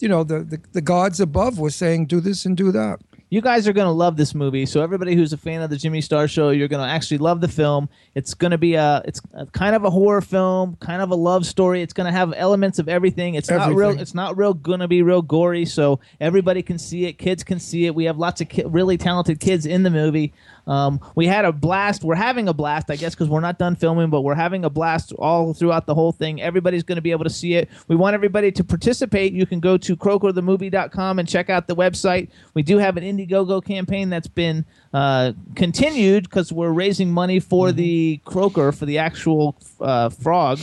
you 0.00 0.08
know 0.08 0.24
the, 0.24 0.40
the 0.40 0.60
the 0.72 0.80
gods 0.80 1.20
above 1.20 1.58
were 1.58 1.70
saying 1.70 2.06
do 2.06 2.20
this 2.20 2.44
and 2.44 2.56
do 2.56 2.72
that 2.72 3.00
You 3.30 3.40
guys 3.40 3.66
are 3.66 3.72
going 3.72 3.86
to 3.86 3.92
love 3.92 4.16
this 4.16 4.34
movie. 4.34 4.66
So 4.66 4.80
everybody 4.82 5.16
who's 5.16 5.32
a 5.32 5.36
fan 5.36 5.62
of 5.62 5.70
the 5.70 5.76
Jimmy 5.76 6.00
Star 6.00 6.28
Show, 6.28 6.50
you're 6.50 6.68
going 6.68 6.86
to 6.86 6.88
actually 6.88 7.18
love 7.18 7.40
the 7.40 7.48
film. 7.48 7.88
It's 8.14 8.32
going 8.34 8.52
to 8.52 8.58
be 8.58 8.74
a 8.74 9.02
it's 9.04 9.20
a, 9.32 9.46
kind 9.46 9.74
of 9.74 9.84
a 9.84 9.90
horror 9.90 10.20
film, 10.20 10.76
kind 10.76 11.02
of 11.02 11.10
a 11.10 11.16
love 11.16 11.44
story. 11.46 11.82
It's 11.82 11.92
going 11.92 12.06
to 12.06 12.12
have 12.12 12.32
elements 12.36 12.78
of 12.78 12.88
everything. 12.88 13.34
It's 13.34 13.50
not 13.50 13.74
real. 13.74 13.98
It's 13.98 14.14
not 14.14 14.36
real 14.36 14.54
going 14.54 14.80
to 14.80 14.88
be 14.88 15.02
real 15.02 15.22
gory. 15.22 15.64
So 15.64 15.98
everybody 16.20 16.62
can 16.62 16.78
see 16.78 17.06
it. 17.06 17.14
Kids 17.14 17.42
can 17.42 17.58
see 17.58 17.86
it. 17.86 17.94
We 17.94 18.04
have 18.04 18.18
lots 18.18 18.40
of 18.40 18.48
ki- 18.48 18.64
really 18.66 18.96
talented 18.98 19.40
kids 19.40 19.66
in 19.66 19.82
the 19.82 19.90
movie. 19.90 20.32
Um, 20.66 21.00
we 21.14 21.26
had 21.26 21.44
a 21.44 21.52
blast. 21.52 22.04
We're 22.04 22.14
having 22.14 22.48
a 22.48 22.54
blast, 22.54 22.90
I 22.90 22.96
guess, 22.96 23.14
because 23.14 23.28
we're 23.28 23.40
not 23.40 23.58
done 23.58 23.76
filming, 23.76 24.10
but 24.10 24.22
we're 24.22 24.34
having 24.34 24.64
a 24.64 24.70
blast 24.70 25.12
all 25.18 25.54
throughout 25.54 25.86
the 25.86 25.94
whole 25.94 26.12
thing. 26.12 26.40
Everybody's 26.40 26.82
going 26.82 26.96
to 26.96 27.02
be 27.02 27.10
able 27.10 27.24
to 27.24 27.30
see 27.30 27.54
it. 27.54 27.68
We 27.88 27.96
want 27.96 28.14
everybody 28.14 28.50
to 28.52 28.64
participate. 28.64 29.32
You 29.32 29.46
can 29.46 29.60
go 29.60 29.76
to 29.76 29.96
croakerthemovie.com 29.96 31.18
and 31.18 31.28
check 31.28 31.50
out 31.50 31.66
the 31.66 31.76
website. 31.76 32.30
We 32.54 32.62
do 32.62 32.78
have 32.78 32.96
an 32.96 33.04
Indiegogo 33.04 33.64
campaign 33.64 34.10
that's 34.10 34.28
been 34.28 34.64
uh, 34.92 35.32
continued 35.54 36.24
because 36.24 36.52
we're 36.52 36.72
raising 36.72 37.10
money 37.12 37.40
for 37.40 37.72
the 37.72 38.20
croaker 38.24 38.72
for 38.72 38.86
the 38.86 38.98
actual 38.98 39.56
uh, 39.80 40.08
frog 40.08 40.60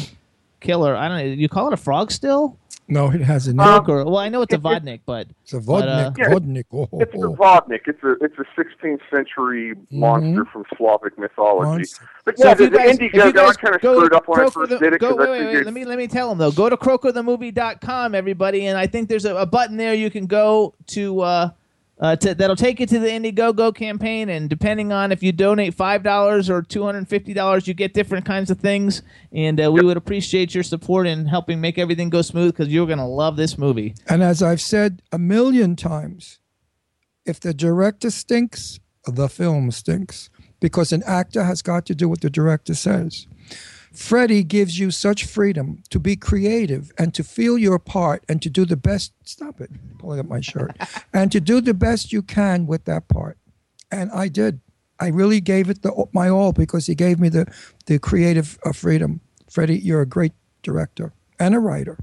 killer. 0.60 0.96
I 0.96 1.08
don't 1.08 1.18
know. 1.18 1.24
You 1.24 1.50
call 1.50 1.68
it 1.68 1.74
a 1.74 1.78
frog 1.78 2.12
still? 2.12 2.58
No, 2.92 3.10
it 3.10 3.22
has 3.22 3.48
a 3.48 3.54
name. 3.54 3.66
Croaker. 3.66 4.04
Well, 4.04 4.18
I 4.18 4.28
know 4.28 4.42
it's 4.42 4.52
a 4.54 4.58
it- 4.58 4.60
it- 4.60 4.64
vodnik, 4.64 5.00
but 5.06 5.28
it's 5.44 5.54
a 5.54 5.62
but, 5.62 5.88
uh, 5.88 6.12
vodnik. 6.12 6.18
Yeah, 6.18 6.30
vodnik. 6.30 6.66
Oh, 6.74 7.00
It's 7.00 7.12
the 7.14 7.28
oh. 7.28 7.36
Vodnik. 7.36 7.80
It's 7.88 8.04
a 8.04 8.12
it's 8.24 8.38
a 8.38 8.44
16th 8.60 9.00
century 9.10 9.74
monster 9.92 10.44
from 10.52 10.66
Slavic 10.78 11.18
mythology. 11.18 11.68
Monster. 11.70 12.10
But 12.26 12.36
yeah, 12.38 12.52
if 12.52 12.58
the, 12.58 12.64
you 12.66 12.70
the 12.70 12.78
guys- 12.78 12.98
Indiegogo, 13.00 13.48
I 13.48 13.54
kind 13.54 13.76
of 13.76 13.82
go 13.82 13.96
screwed 13.98 14.14
up 14.14 14.28
when 14.28 14.40
I 14.42 14.50
first 14.50 14.70
the- 14.70 14.78
did 14.78 14.94
it 14.94 15.00
go- 15.00 15.16
wait, 15.16 15.30
wait, 15.30 15.46
wait, 15.46 15.66
let 15.66 15.74
me 15.74 15.86
let 15.86 15.98
me 15.98 16.08
tell 16.08 16.28
them 16.30 16.38
though. 16.38 16.52
Go 16.52 16.70
to 16.70 16.76
croakerthemovie.com, 16.78 18.14
everybody, 18.14 18.66
and 18.68 18.78
I 18.78 18.88
think 18.88 19.08
there's 19.10 19.26
a, 19.26 19.36
a 19.38 19.46
button 19.46 19.78
there 19.78 19.94
you 19.94 20.10
can 20.12 20.26
go 20.28 20.74
to. 20.88 21.22
Uh, 21.22 21.50
uh, 22.02 22.16
to, 22.16 22.34
that'll 22.34 22.56
take 22.56 22.80
you 22.80 22.88
to 22.88 23.00
the 23.00 23.08
Indiegogo 23.08 23.74
campaign, 23.74 24.30
and 24.30 24.50
depending 24.50 24.92
on 24.92 25.12
if 25.12 25.22
you 25.22 25.32
donate 25.32 25.76
five 25.76 26.02
dollars 26.02 26.50
or 26.50 26.64
two 26.64 26.84
hundred 26.84 27.00
and 27.00 27.10
fifty 27.10 27.34
dollars, 27.34 27.68
you 27.68 27.74
get 27.76 27.94
different 27.94 28.26
kinds 28.26 28.50
of 28.50 28.60
things. 28.60 29.04
And 29.32 29.64
uh, 29.64 29.72
we 29.72 29.82
would 29.84 29.98
appreciate 29.98 30.56
your 30.56 30.64
support 30.64 31.06
in 31.06 31.28
helping 31.28 31.62
make 31.62 31.78
everything 31.78 32.10
go 32.10 32.24
smooth 32.24 32.54
because 32.54 32.70
you're 32.70 32.88
gonna 32.88 33.08
love 33.08 33.38
this 33.38 33.58
movie. 33.58 33.94
And 34.10 34.24
as 34.24 34.42
I've 34.42 34.62
said 34.62 35.02
a 35.12 35.20
million 35.20 35.76
times, 35.76 36.40
if 37.26 37.40
the 37.40 37.54
director 37.54 38.10
stinks, 38.10 38.80
the 39.06 39.30
film 39.30 39.70
stinks 39.72 40.30
because 40.60 40.92
an 40.92 41.04
actor 41.06 41.44
has 41.44 41.62
got 41.62 41.86
to 41.86 41.96
do 41.96 42.10
what 42.10 42.22
the 42.22 42.30
director 42.30 42.74
says. 42.74 43.28
Freddie 43.92 44.44
gives 44.44 44.80
you 44.80 44.90
such 44.92 45.26
freedom 45.26 45.84
to 45.90 46.00
be 46.00 46.16
creative 46.16 46.92
and 46.98 47.14
to 47.14 47.24
feel 47.24 47.58
your 47.58 47.78
part 47.78 48.24
and 48.30 48.42
to 48.42 48.50
do 48.50 48.66
the 48.66 48.78
best. 48.78 49.14
Stop 49.24 49.60
it, 49.60 49.70
pulling 49.98 50.20
up 50.20 50.28
my 50.28 50.40
shirt, 50.42 50.76
and 51.14 51.32
to 51.32 51.42
do 51.42 51.60
the 51.62 51.74
best 51.74 52.14
you 52.14 52.22
can 52.22 52.68
with 52.68 52.86
that 52.86 53.08
part. 53.08 53.38
And 53.92 54.10
I 54.12 54.28
did. 54.30 54.62
I 55.00 55.08
really 55.08 55.42
gave 55.42 55.70
it 55.70 55.82
the, 55.82 56.06
my 56.14 56.30
all 56.30 56.54
because 56.54 56.86
he 56.86 56.96
gave 56.96 57.20
me 57.20 57.28
the 57.30 57.46
the 57.88 58.00
creative 58.00 58.58
uh, 58.66 58.72
freedom. 58.72 59.20
Freddie, 59.50 59.80
you're 59.80 60.02
a 60.02 60.06
great 60.06 60.32
director 60.64 61.12
and 61.40 61.54
a 61.56 61.60
writer. 61.60 61.98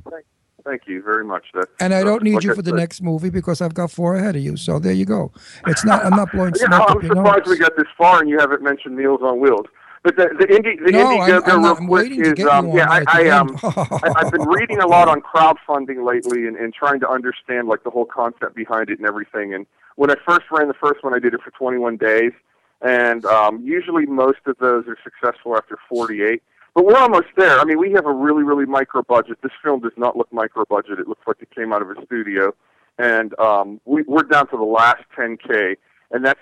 Thank 0.64 0.82
you 0.86 1.00
very 1.02 1.24
much. 1.24 1.44
That, 1.54 1.68
And 1.80 1.94
I 1.94 2.02
don't 2.04 2.22
need 2.22 2.34
like 2.34 2.44
you 2.44 2.52
I 2.52 2.54
for 2.54 2.60
the 2.60 2.72
said- 2.72 2.76
next 2.76 3.00
movie 3.02 3.30
because 3.30 3.62
I've 3.62 3.72
got 3.72 3.90
four 3.90 4.16
ahead 4.16 4.36
of 4.36 4.42
you. 4.42 4.58
So 4.58 4.78
there 4.78 4.92
you 4.92 5.06
go. 5.06 5.32
It's 5.66 5.82
not. 5.82 6.04
I'm 6.04 6.10
not 6.10 6.30
blowing 6.32 6.52
Yeah, 6.60 6.66
smoke 6.66 6.90
I'm 6.90 6.96
up 6.98 7.02
your 7.02 7.14
surprised 7.16 7.46
nose. 7.46 7.48
we 7.48 7.58
got 7.58 7.74
this 7.78 7.86
far 7.96 8.20
and 8.20 8.28
you 8.28 8.38
haven't 8.38 8.62
mentioned 8.62 8.94
Meals 8.94 9.20
on 9.22 9.40
Wheels. 9.40 9.64
But 10.02 10.16
the 10.16 10.28
the 10.38 10.46
indie 10.46 10.82
the 10.84 10.92
No, 10.92 11.06
Indiegogo 11.06 11.48
I'm- 11.48 11.64
I'm 11.64 11.64
real 11.64 11.86
quick 11.86 12.12
is 12.12 12.46
um, 12.46 12.70
yeah 12.70 12.88
I, 12.90 13.04
I 13.08 13.28
um 13.30 13.56
I, 13.62 14.12
I've 14.16 14.30
been 14.32 14.46
reading 14.48 14.78
a 14.78 14.86
lot 14.86 15.08
on 15.08 15.20
crowdfunding 15.20 16.06
lately 16.06 16.46
and, 16.46 16.56
and 16.56 16.72
trying 16.72 17.00
to 17.00 17.08
understand 17.08 17.68
like 17.68 17.82
the 17.84 17.90
whole 17.90 18.04
concept 18.06 18.54
behind 18.54 18.90
it 18.90 18.98
and 18.98 19.08
everything. 19.08 19.54
And 19.54 19.66
when 19.96 20.10
I 20.10 20.14
first 20.26 20.46
ran 20.50 20.68
the 20.68 20.74
first 20.74 21.02
one, 21.02 21.14
I 21.14 21.18
did 21.18 21.34
it 21.34 21.40
for 21.42 21.50
21 21.50 21.96
days, 21.96 22.32
and 22.80 23.24
um, 23.26 23.60
usually 23.64 24.06
most 24.06 24.38
of 24.46 24.56
those 24.58 24.84
are 24.86 24.96
successful 25.02 25.56
after 25.56 25.76
48. 25.88 26.40
But 26.74 26.84
we're 26.84 26.96
almost 26.96 27.26
there. 27.36 27.58
I 27.58 27.64
mean, 27.64 27.78
we 27.78 27.90
have 27.92 28.06
a 28.06 28.12
really, 28.12 28.44
really 28.44 28.66
micro 28.66 29.02
budget. 29.02 29.38
This 29.42 29.50
film 29.64 29.80
does 29.80 29.92
not 29.96 30.16
look 30.16 30.32
micro 30.32 30.64
budget. 30.64 31.00
It 31.00 31.08
looks 31.08 31.26
like 31.26 31.38
it 31.40 31.50
came 31.52 31.72
out 31.72 31.82
of 31.82 31.90
a 31.90 31.96
studio, 32.06 32.54
and 32.98 33.36
um, 33.40 33.80
we, 33.84 34.02
we're 34.02 34.22
down 34.22 34.46
to 34.50 34.56
the 34.56 34.62
last 34.62 35.02
10k, 35.16 35.76
and 36.12 36.24
that's 36.24 36.38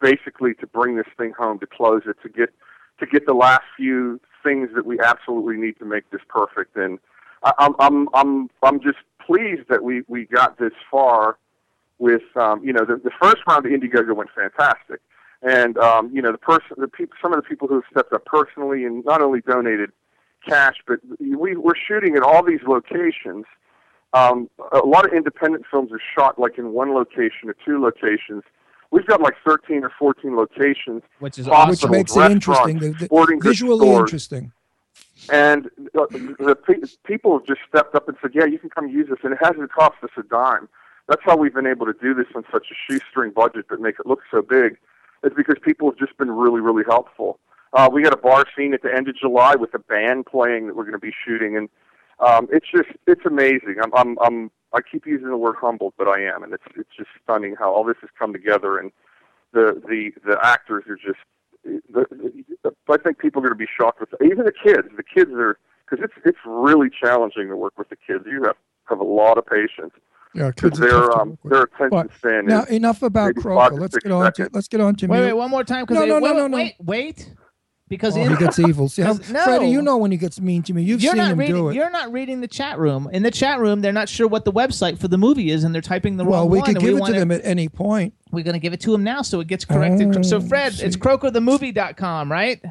basically 0.00 0.54
to 0.54 0.66
bring 0.68 0.94
this 0.96 1.08
thing 1.18 1.32
home, 1.36 1.58
to 1.58 1.66
close 1.66 2.02
it, 2.06 2.16
to 2.22 2.28
get 2.28 2.50
to 3.00 3.06
get 3.06 3.26
the 3.26 3.34
last 3.34 3.64
few 3.76 4.20
things 4.42 4.70
that 4.74 4.86
we 4.86 4.98
absolutely 5.00 5.56
need 5.56 5.78
to 5.78 5.84
make 5.84 6.08
this 6.10 6.20
perfect. 6.28 6.76
And 6.76 6.98
I, 7.42 7.52
I'm 7.58 7.74
I'm 7.78 8.08
I'm 8.14 8.50
I'm 8.62 8.80
just 8.80 8.98
pleased 9.24 9.68
that 9.68 9.82
we 9.82 10.02
we 10.08 10.26
got 10.26 10.58
this 10.58 10.72
far 10.90 11.38
with 11.98 12.22
um, 12.36 12.62
you 12.64 12.72
know 12.72 12.84
the, 12.84 12.96
the 12.96 13.10
first 13.20 13.38
round 13.46 13.66
of 13.66 13.72
Indiegogo 13.72 14.14
went 14.14 14.30
fantastic, 14.34 15.00
and 15.42 15.76
um, 15.78 16.10
you 16.12 16.22
know 16.22 16.32
the 16.32 16.38
person 16.38 16.76
the 16.78 16.88
people 16.88 17.16
some 17.22 17.32
of 17.32 17.42
the 17.42 17.48
people 17.48 17.68
who 17.68 17.74
have 17.74 17.84
stepped 17.90 18.12
up 18.12 18.24
personally 18.24 18.84
and 18.84 19.04
not 19.04 19.22
only 19.22 19.40
donated 19.40 19.90
cash, 20.46 20.76
but 20.86 21.00
we 21.18 21.56
we're 21.56 21.74
shooting 21.76 22.16
at 22.16 22.22
all 22.22 22.44
these 22.44 22.62
locations. 22.66 23.44
Um, 24.12 24.50
a 24.72 24.78
lot 24.78 25.06
of 25.06 25.12
independent 25.12 25.64
films 25.70 25.92
are 25.92 26.00
shot 26.16 26.38
like 26.38 26.58
in 26.58 26.72
one 26.72 26.92
location 26.94 27.48
or 27.48 27.54
two 27.64 27.80
locations. 27.80 28.42
We've 28.90 29.06
got 29.06 29.20
like 29.20 29.34
13 29.46 29.84
or 29.84 29.92
14 29.98 30.36
locations, 30.36 31.02
Which 31.20 31.38
is 31.38 31.46
Which 31.46 31.88
makes 31.88 32.16
it 32.16 32.22
interesting. 32.30 32.78
restaurants, 32.78 32.80
The, 32.80 32.92
the, 32.98 33.04
sporting 33.06 33.38
goods 33.38 33.58
visually 33.60 33.78
stores, 33.86 34.00
interesting. 34.00 34.52
and 35.30 35.66
uh, 35.96 36.06
the 36.10 36.56
pe- 36.56 36.80
people 37.04 37.38
have 37.38 37.46
just 37.46 37.60
stepped 37.68 37.94
up 37.94 38.08
and 38.08 38.16
said, 38.20 38.32
"Yeah, 38.34 38.46
you 38.46 38.58
can 38.58 38.70
come 38.70 38.88
use 38.88 39.08
this," 39.08 39.18
and 39.22 39.32
it 39.32 39.38
hasn't 39.40 39.70
cost 39.72 39.96
us 40.02 40.10
a 40.18 40.22
dime. 40.24 40.68
That's 41.08 41.22
how 41.24 41.36
we've 41.36 41.54
been 41.54 41.66
able 41.66 41.86
to 41.86 41.92
do 42.00 42.14
this 42.14 42.26
on 42.34 42.44
such 42.52 42.66
a 42.70 42.74
shoestring 42.92 43.30
budget, 43.30 43.66
but 43.68 43.80
make 43.80 43.96
it 44.00 44.06
look 44.06 44.20
so 44.30 44.42
big. 44.42 44.76
Is 45.22 45.32
because 45.36 45.56
people 45.62 45.90
have 45.90 45.98
just 45.98 46.16
been 46.16 46.30
really, 46.30 46.60
really 46.60 46.84
helpful. 46.88 47.38
Uh, 47.74 47.88
we 47.92 48.02
got 48.02 48.12
a 48.14 48.16
bar 48.16 48.44
scene 48.56 48.72
at 48.74 48.82
the 48.82 48.92
end 48.92 49.06
of 49.08 49.14
July 49.16 49.54
with 49.54 49.72
a 49.74 49.78
band 49.78 50.26
playing 50.26 50.66
that 50.66 50.74
we're 50.76 50.84
going 50.84 50.94
to 50.94 50.98
be 50.98 51.12
shooting, 51.24 51.56
and 51.56 51.68
um, 52.20 52.48
it's 52.50 52.66
just 52.74 52.88
it's 53.06 53.24
amazing. 53.26 53.76
I'm, 53.84 53.92
I'm 53.94 54.18
I'm 54.20 54.50
I 54.72 54.80
keep 54.80 55.06
using 55.06 55.28
the 55.28 55.36
word 55.36 55.56
humbled, 55.60 55.94
but 55.98 56.08
I 56.08 56.22
am, 56.22 56.42
and 56.42 56.52
it's 56.52 56.62
it's 56.76 56.90
just 56.96 57.10
stunning 57.22 57.56
how 57.58 57.72
all 57.72 57.84
this 57.84 57.96
has 58.00 58.10
come 58.18 58.32
together, 58.32 58.78
and 58.78 58.92
the 59.52 59.80
the 59.88 60.10
the 60.24 60.38
actors 60.42 60.84
are 60.88 60.96
just. 60.96 61.18
The, 61.62 62.06
the, 62.10 62.72
I 62.90 62.96
think 62.96 63.18
people 63.18 63.40
are 63.42 63.48
going 63.48 63.52
to 63.58 63.58
be 63.58 63.68
shocked 63.78 64.00
with 64.00 64.08
even 64.24 64.46
the 64.46 64.52
kids. 64.52 64.88
The 64.96 65.02
kids 65.02 65.30
are 65.32 65.58
because 65.88 66.02
it's 66.02 66.14
it's 66.24 66.38
really 66.46 66.88
challenging 66.88 67.48
to 67.48 67.56
work 67.56 67.76
with 67.76 67.90
the 67.90 67.96
kids. 67.96 68.24
You 68.26 68.44
have 68.44 68.56
have 68.88 68.98
a 68.98 69.04
lot 69.04 69.36
of 69.36 69.44
patience 69.44 69.92
Yeah, 70.34 70.48
because 70.48 70.78
kids 70.78 70.80
are 70.80 70.88
tough 70.88 70.90
their 70.90 71.10
to 71.10 71.16
um 71.18 71.28
work 71.30 71.38
with. 71.44 71.52
their 71.52 71.62
attention 71.64 71.88
But 71.90 72.14
span 72.16 72.46
now 72.46 72.62
is 72.62 72.70
enough 72.70 73.02
about 73.02 73.26
maybe 73.26 73.42
Croaker. 73.42 73.60
five 73.60 73.74
to 73.74 73.80
Let's 73.80 73.98
get 73.98 74.10
on 74.12 74.32
to 74.32 74.50
let's 74.54 74.68
get 74.68 74.80
on 74.80 74.94
to 74.96 75.06
Wait, 75.06 75.16
Mule- 75.18 75.26
wait, 75.26 75.32
one 75.34 75.50
more 75.50 75.64
time 75.64 75.84
because 75.84 75.96
No, 75.96 76.06
no, 76.06 76.18
no, 76.18 76.24
wait, 76.32 76.36
no, 76.36 76.46
no. 76.46 76.56
wait, 76.56 76.74
wait, 76.80 77.34
because 77.90 78.16
Oh, 78.16 78.20
in 78.22 78.30
he 78.30 78.36
gets 78.36 78.58
evil. 78.58 78.88
See 78.88 79.02
how 79.02 79.08
'Cause- 79.16 79.30
no. 79.30 79.44
Freddie, 79.44 79.66
you 79.68 79.82
know 79.82 79.98
when 79.98 80.10
he 80.12 80.16
gets 80.16 80.40
mean 80.40 80.62
to 80.62 80.72
me. 80.72 80.82
You've 80.82 81.02
you're 81.02 81.10
seen 81.12 81.18
not 81.18 81.32
him 81.32 81.38
reading. 81.38 81.54
do 81.56 81.68
it. 81.68 81.74
You're 81.74 81.90
not 81.90 82.10
reading 82.10 82.40
the 82.40 82.48
chat 82.48 82.78
room. 82.78 83.10
In 83.12 83.22
the 83.22 83.30
chat 83.30 83.60
room, 83.60 83.82
they're 83.82 83.92
not 83.92 84.08
sure 84.08 84.26
what 84.26 84.46
the 84.46 84.52
website 84.52 84.98
for 84.98 85.08
the 85.08 85.18
movie 85.18 85.50
is, 85.50 85.64
and 85.64 85.74
they're 85.74 85.82
typing 85.82 86.16
the 86.16 86.24
Well, 86.24 86.40
wrong 86.42 86.50
we 86.50 86.58
one. 86.58 86.66
could 86.66 86.76
and 86.76 86.84
give 86.86 86.96
it 86.96 87.00
wanna- 87.00 87.12
to 87.14 87.18
them 87.20 87.30
at 87.32 87.40
any 87.44 87.68
point. 87.68 88.14
We're 88.30 88.44
gonna 88.44 88.58
give 88.60 88.72
it 88.72 88.80
to 88.80 88.92
them 88.92 89.04
now, 89.04 89.20
so 89.20 89.40
it 89.40 89.48
gets 89.48 89.66
corrected. 89.66 90.24
so, 90.24 90.36
Oh, 90.38 90.40
Fred, 90.40 90.72
it's 90.80 90.94
see. 90.94 91.00
croakerthemovie.com, 91.00 92.32
right? 92.32 92.62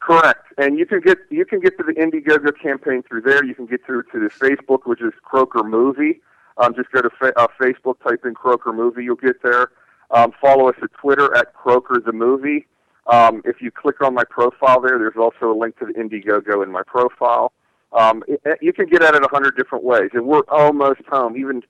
Correct, 0.00 0.46
and 0.58 0.78
you 0.78 0.84
can 0.84 1.00
get 1.00 1.18
you 1.30 1.44
can 1.44 1.60
get 1.60 1.78
to 1.78 1.84
the 1.84 1.92
Indiegogo 1.94 2.52
campaign 2.60 3.02
through 3.08 3.22
there. 3.22 3.44
You 3.44 3.54
can 3.54 3.66
get 3.66 3.84
through 3.86 4.02
to 4.12 4.18
the 4.20 4.28
Facebook, 4.30 4.80
which 4.84 5.00
is 5.00 5.12
Croaker 5.22 5.62
Movie. 5.62 6.20
Um, 6.58 6.74
just 6.74 6.90
go 6.90 7.00
to 7.00 7.08
fa- 7.10 7.32
uh, 7.38 7.46
Facebook, 7.60 7.94
type 8.06 8.24
in 8.26 8.34
Croaker 8.34 8.72
Movie, 8.72 9.04
you'll 9.04 9.16
get 9.16 9.42
there. 9.42 9.70
Um, 10.10 10.32
follow 10.40 10.68
us 10.68 10.74
at 10.82 10.92
Twitter 11.00 11.34
at 11.36 11.54
Croaker 11.54 12.02
the 12.04 12.12
Movie. 12.12 12.66
Um, 13.06 13.42
if 13.44 13.60
you 13.60 13.70
click 13.70 14.00
on 14.00 14.14
my 14.14 14.24
profile 14.24 14.80
there, 14.80 14.98
there's 14.98 15.16
also 15.16 15.52
a 15.52 15.56
link 15.58 15.78
to 15.78 15.86
the 15.86 15.92
Indiegogo 15.94 16.62
in 16.62 16.70
my 16.70 16.82
profile. 16.84 17.52
Um, 17.92 18.22
it, 18.28 18.40
you 18.62 18.72
can 18.72 18.86
get 18.86 19.02
at 19.02 19.14
it 19.14 19.24
a 19.24 19.28
hundred 19.28 19.56
different 19.56 19.84
ways, 19.84 20.10
and 20.14 20.26
we're 20.26 20.42
almost 20.48 21.00
home. 21.10 21.36
Even 21.36 21.62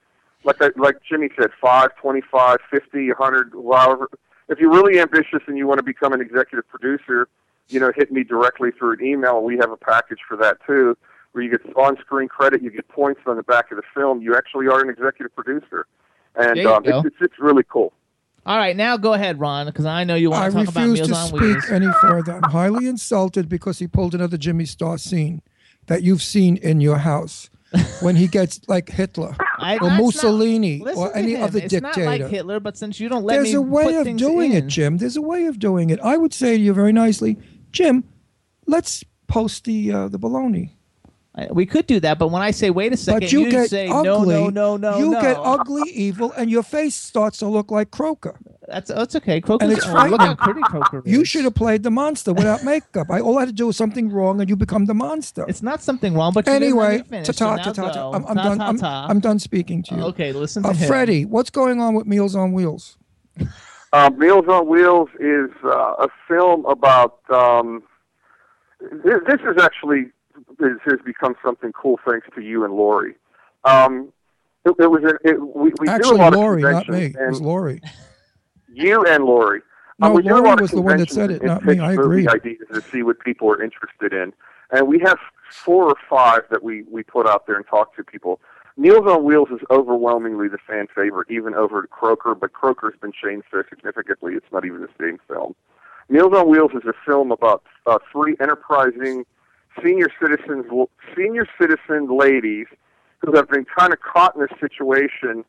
like 0.43 0.61
I, 0.61 0.69
like 0.77 0.97
Jimmy 1.07 1.29
said, 1.39 1.49
five, 1.59 1.95
twenty-five, 1.99 2.57
fifty, 2.69 3.09
a 3.09 3.15
hundred, 3.15 3.51
however. 3.53 4.09
If 4.49 4.59
you're 4.59 4.71
really 4.71 4.99
ambitious 4.99 5.39
and 5.47 5.57
you 5.57 5.67
want 5.67 5.79
to 5.79 5.83
become 5.83 6.13
an 6.13 6.21
executive 6.21 6.67
producer, 6.67 7.27
you 7.69 7.79
know, 7.79 7.91
hit 7.95 8.11
me 8.11 8.23
directly 8.23 8.71
through 8.71 8.93
an 8.99 9.03
email. 9.03 9.41
We 9.41 9.57
have 9.57 9.71
a 9.71 9.77
package 9.77 10.19
for 10.27 10.37
that 10.37 10.57
too, 10.67 10.97
where 11.31 11.43
you 11.43 11.49
get 11.49 11.61
on-screen 11.75 12.27
credit, 12.27 12.61
you 12.61 12.69
get 12.69 12.87
points 12.89 13.21
on 13.25 13.37
the 13.37 13.43
back 13.43 13.71
of 13.71 13.77
the 13.77 13.83
film. 13.93 14.21
You 14.21 14.35
actually 14.35 14.67
are 14.67 14.81
an 14.81 14.89
executive 14.89 15.35
producer, 15.35 15.87
and 16.35 16.59
um, 16.67 16.83
it's, 16.85 17.07
it's 17.07 17.15
it's 17.21 17.39
really 17.39 17.63
cool. 17.67 17.91
All 18.45 18.57
right, 18.57 18.75
now 18.75 18.97
go 18.97 19.13
ahead, 19.13 19.39
Ron, 19.39 19.67
because 19.67 19.85
I 19.85 20.03
know 20.03 20.15
you 20.15 20.29
want 20.31 20.43
I 20.43 20.49
to 20.49 20.65
talk 20.65 20.67
about 20.67 20.73
this. 20.73 20.77
I 20.77 20.81
refuse 20.83 21.07
Meals 21.07 21.09
to 21.09 21.15
on 21.15 21.27
speak 21.27 21.41
Wheels. 21.41 21.71
any 21.71 21.87
further. 22.01 22.33
I'm 22.33 22.51
highly 22.51 22.87
insulted 22.87 23.47
because 23.47 23.79
he 23.79 23.87
pulled 23.87 24.13
another 24.13 24.35
Jimmy 24.37 24.65
Star 24.65 24.97
scene 24.97 25.41
that 25.87 26.03
you've 26.03 26.21
seen 26.21 26.57
in 26.57 26.81
your 26.81 26.97
house 26.97 27.49
when 28.01 28.15
he 28.17 28.27
gets 28.27 28.59
like 28.67 28.89
Hitler 28.89 29.35
I- 29.59 29.75
or 29.77 29.79
that's 29.89 29.91
not- 29.91 30.01
Mussolini 30.01 30.81
or 30.95 31.15
any 31.15 31.35
other 31.37 31.59
it's 31.59 31.69
dictator. 31.71 31.81
not 32.03 32.19
like 32.19 32.27
Hitler, 32.29 32.59
but 32.59 32.77
since 32.77 32.99
you 32.99 33.07
don't 33.09 33.23
let 33.23 33.35
There's 33.35 33.45
me 33.45 33.51
there's 33.53 33.57
a 33.57 33.61
way 33.61 33.95
of 33.95 34.17
doing 34.17 34.51
in, 34.51 34.57
it, 34.65 34.67
Jim. 34.67 34.97
There's 34.97 35.15
a 35.17 35.21
way 35.21 35.45
of 35.45 35.57
doing 35.59 35.89
it. 35.89 35.99
I 36.01 36.17
would 36.17 36.33
say 36.33 36.57
to 36.57 36.61
you 36.63 36.73
very 36.73 36.91
nicely, 36.91 37.37
Jim, 37.71 38.03
let's 38.67 39.03
post 39.27 39.63
the 39.63 39.91
uh, 39.91 40.07
the 40.09 40.19
baloney. 40.19 40.71
I- 41.35 41.47
We 41.51 41.65
could 41.65 41.87
do 41.87 41.99
that, 42.01 42.19
but 42.19 42.27
when 42.27 42.41
I 42.43 42.51
say 42.51 42.69
wait 42.69 42.93
a 42.93 42.97
second, 42.97 43.21
But 43.21 43.31
you, 43.31 43.49
get 43.49 43.69
say 43.69 43.87
ugly. 43.87 44.35
no, 44.35 44.49
no, 44.49 44.49
no, 44.49 44.77
no, 44.77 44.97
You 44.99 45.11
no. 45.11 45.21
get 45.21 45.35
ugly, 45.41 45.89
evil, 45.89 46.31
and 46.37 46.49
your 46.49 46.61
face 46.63 46.95
starts 46.95 47.39
to 47.39 47.47
look 47.47 47.71
like 47.71 47.89
Croaker. 47.89 48.37
That's 48.67 48.89
that's 48.89 49.15
okay. 49.15 49.41
Croaker's 49.41 49.67
And 49.69 49.77
it's 49.77 49.85
oh, 49.87 49.91
look 49.91 49.97
how 50.21 50.35
frightening. 50.35 50.37
pretty 50.37 50.61
Croaker 50.61 51.01
is. 51.05 51.11
You 51.11 51.25
should 51.25 51.43
have 51.45 51.55
played 51.55 51.81
the 51.83 51.89
monster 51.91 52.33
without 52.33 52.63
makeup. 52.63 53.07
I 53.09 53.19
all 53.19 53.37
I 53.37 53.41
had 53.41 53.49
to 53.49 53.53
do 53.53 53.65
was 53.67 53.75
something 53.77 54.09
wrong, 54.11 54.39
and 54.41 54.49
you 54.49 54.55
become 54.55 54.85
the 54.85 54.93
monster. 54.93 55.43
It's 55.47 55.63
not 55.63 55.81
something 55.81 56.13
wrong, 56.13 56.33
but 56.33 56.45
you 56.45 56.53
didn't 56.53 56.77
let 56.77 56.85
anyway, 56.91 56.97
me 56.99 57.03
finish, 57.03 57.27
ta 57.27 57.33
so 57.33 57.45
ta 57.57 57.71
ta 57.71 57.89
ta. 57.91 58.11
I'm, 58.11 58.25
I'm 58.27 58.35
Ta, 58.37 58.43
done. 58.55 58.77
ta, 58.77 59.03
I'm. 59.05 59.11
I'm 59.11 59.19
done 59.19 59.39
speaking 59.39 59.81
to 59.83 59.95
you. 59.95 60.01
Okay, 60.03 60.31
listen 60.33 60.61
to 60.63 60.69
Uh, 60.69 60.73
him. 60.73 60.87
Freddie, 60.87 61.25
what's 61.25 61.49
going 61.49 61.81
on 61.81 61.93
with 61.95 62.05
Meals 62.05 62.35
on 62.35 62.53
Wheels? 62.53 62.97
Uh, 63.91 64.09
Meals 64.17 64.45
on 64.47 64.67
Wheels 64.67 65.09
is 65.19 65.49
uh, 65.65 66.05
a 66.05 66.07
film 66.27 66.65
about. 66.67 67.19
Um, 67.29 67.83
this, 69.03 69.19
this 69.27 69.39
is 69.41 69.61
actually 69.61 70.05
this 70.69 70.81
has 70.85 70.99
become 71.05 71.35
something 71.43 71.71
cool 71.73 71.99
thanks 72.07 72.27
to 72.35 72.41
you 72.41 72.63
and 72.63 72.73
Lori. 72.73 73.15
Um, 73.65 74.11
it, 74.65 74.73
it 74.79 74.89
was 74.89 75.03
a, 75.03 75.27
it, 75.27 75.39
we, 75.39 75.71
we 75.79 75.85
do 75.85 75.91
a 75.91 75.95
Actually, 75.95 76.17
lot 76.17 76.33
Lori, 76.33 76.63
of 76.63 76.71
not 76.71 76.89
me. 76.89 77.05
It 77.05 77.29
was 77.29 77.41
Lori. 77.41 77.81
you 78.73 79.03
and 79.05 79.25
Lori. 79.25 79.61
No, 79.99 80.15
um, 80.15 80.21
do 80.21 80.35
a 80.35 80.39
Lori 80.39 80.61
was 80.61 80.71
the 80.71 80.81
one 80.81 80.97
that 80.97 81.11
said 81.11 81.31
it, 81.31 81.43
not 81.43 81.63
me. 81.65 81.79
I 81.79 81.93
agree. 81.93 82.27
Ideas 82.27 82.67
to 82.73 82.81
see 82.81 83.03
what 83.03 83.19
people 83.19 83.49
are 83.49 83.61
interested 83.61 84.13
in, 84.13 84.33
and 84.71 84.87
we 84.87 84.99
have 84.99 85.19
four 85.51 85.85
or 85.85 85.95
five 86.09 86.41
that 86.49 86.63
we 86.63 86.83
we 86.83 87.03
put 87.03 87.27
out 87.27 87.45
there 87.45 87.55
and 87.55 87.67
talk 87.67 87.95
to 87.95 88.03
people. 88.03 88.39
Meals 88.75 89.05
on 89.05 89.23
Wheels 89.23 89.49
is 89.51 89.59
overwhelmingly 89.69 90.47
the 90.47 90.57
fan 90.57 90.87
favorite, 90.95 91.29
even 91.29 91.53
over 91.53 91.85
Croaker, 91.87 92.33
but 92.33 92.53
Croaker's 92.53 92.95
been 92.99 93.11
changed 93.11 93.45
so 93.51 93.61
significantly 93.69 94.33
it's 94.33 94.51
not 94.51 94.65
even 94.65 94.81
the 94.81 94.89
same 94.99 95.19
film. 95.27 95.53
Meals 96.09 96.33
on 96.33 96.49
Wheels 96.49 96.71
is 96.73 96.83
a 96.85 96.93
film 97.05 97.31
about 97.31 97.63
uh, 97.85 97.99
three 98.11 98.35
enterprising 98.41 99.25
senior 99.81 100.09
citizens, 100.21 100.65
senior 101.15 101.47
citizen 101.59 102.17
ladies 102.17 102.67
who 103.19 103.35
have 103.35 103.49
been 103.49 103.65
kind 103.65 103.93
of 103.93 103.99
caught 104.01 104.35
in 104.35 104.43
a 104.43 104.59
situation 104.59 105.45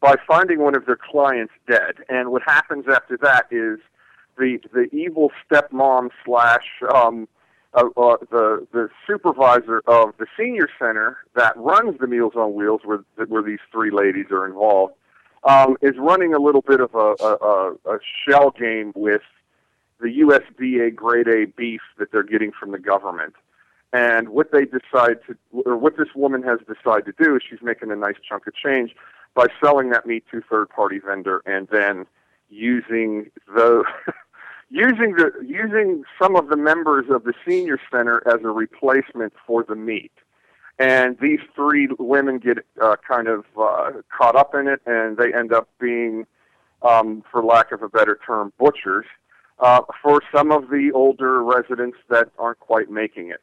by 0.00 0.16
finding 0.26 0.60
one 0.60 0.74
of 0.74 0.86
their 0.86 0.98
clients 0.98 1.52
dead. 1.68 1.94
And 2.08 2.30
what 2.30 2.42
happens 2.42 2.84
after 2.88 3.16
that 3.18 3.46
is 3.50 3.78
the 4.38 4.58
the 4.72 4.88
evil 4.92 5.30
stepmom 5.44 6.10
slash 6.24 6.66
um, 6.94 7.28
uh, 7.74 7.84
uh, 7.96 8.16
the 8.30 8.66
the 8.72 8.88
supervisor 9.06 9.82
of 9.86 10.14
the 10.18 10.26
senior 10.38 10.68
center 10.78 11.18
that 11.34 11.56
runs 11.56 11.98
the 12.00 12.06
Meals 12.06 12.34
on 12.36 12.54
Wheels, 12.54 12.82
where 12.84 13.04
where 13.28 13.42
these 13.42 13.60
three 13.70 13.90
ladies 13.90 14.26
are 14.30 14.46
involved, 14.46 14.94
um, 15.44 15.76
is 15.80 15.94
running 15.98 16.34
a 16.34 16.38
little 16.38 16.62
bit 16.62 16.80
of 16.80 16.94
a, 16.94 17.14
a, 17.24 17.94
a 17.94 17.98
shell 18.26 18.50
game 18.50 18.92
with 18.94 19.22
the 20.00 20.08
USDA 20.08 20.94
grade 20.94 21.28
A 21.28 21.46
beef 21.46 21.80
that 21.98 22.10
they're 22.10 22.22
getting 22.22 22.52
from 22.52 22.72
the 22.72 22.78
government. 22.78 23.34
And 23.92 24.30
what 24.30 24.52
they 24.52 24.64
decide 24.64 25.18
to, 25.26 25.36
or 25.66 25.76
what 25.76 25.96
this 25.98 26.08
woman 26.14 26.42
has 26.44 26.60
decided 26.60 27.04
to 27.16 27.24
do 27.24 27.36
is 27.36 27.42
she's 27.48 27.62
making 27.62 27.90
a 27.90 27.96
nice 27.96 28.16
chunk 28.26 28.46
of 28.46 28.54
change 28.54 28.94
by 29.34 29.46
selling 29.62 29.90
that 29.90 30.06
meat 30.06 30.24
to 30.30 30.40
third 30.40 30.70
party 30.70 30.98
vendor 30.98 31.42
and 31.46 31.68
then 31.68 32.06
using 32.48 33.30
the 33.54 33.84
using 34.70 35.14
the 35.16 35.30
using 35.44 36.04
some 36.20 36.36
of 36.36 36.48
the 36.48 36.56
members 36.56 37.06
of 37.10 37.24
the 37.24 37.34
senior 37.46 37.78
center 37.90 38.22
as 38.26 38.42
a 38.42 38.48
replacement 38.48 39.32
for 39.46 39.62
the 39.62 39.76
meat. 39.76 40.12
And 40.78 41.18
these 41.20 41.40
three 41.54 41.88
women 41.98 42.38
get 42.38 42.58
uh, 42.80 42.96
kind 43.06 43.28
of 43.28 43.44
uh, 43.60 43.92
caught 44.16 44.36
up 44.36 44.54
in 44.54 44.66
it, 44.68 44.80
and 44.86 45.18
they 45.18 45.32
end 45.32 45.52
up 45.52 45.68
being, 45.78 46.26
um, 46.80 47.22
for 47.30 47.44
lack 47.44 47.72
of 47.72 47.82
a 47.82 47.88
better 47.88 48.18
term, 48.26 48.52
butchers 48.58 49.04
uh, 49.58 49.82
for 50.02 50.22
some 50.34 50.50
of 50.50 50.70
the 50.70 50.90
older 50.94 51.42
residents 51.42 51.98
that 52.08 52.30
aren't 52.38 52.58
quite 52.58 52.90
making 52.90 53.28
it. 53.28 53.42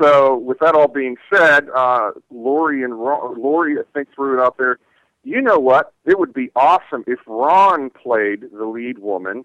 So, 0.00 0.36
with 0.36 0.58
that 0.58 0.74
all 0.74 0.88
being 0.88 1.16
said, 1.32 1.68
uh, 1.74 2.10
Lori 2.30 2.82
and 2.82 3.00
Ron, 3.00 3.40
Lori, 3.40 3.78
I 3.78 3.82
think, 3.94 4.08
threw 4.14 4.38
it 4.38 4.44
out 4.44 4.58
there. 4.58 4.78
You 5.24 5.40
know 5.40 5.58
what? 5.58 5.92
It 6.04 6.18
would 6.18 6.34
be 6.34 6.50
awesome 6.54 7.02
if 7.06 7.18
Ron 7.26 7.90
played 7.90 8.44
the 8.52 8.66
lead 8.66 8.98
woman 8.98 9.44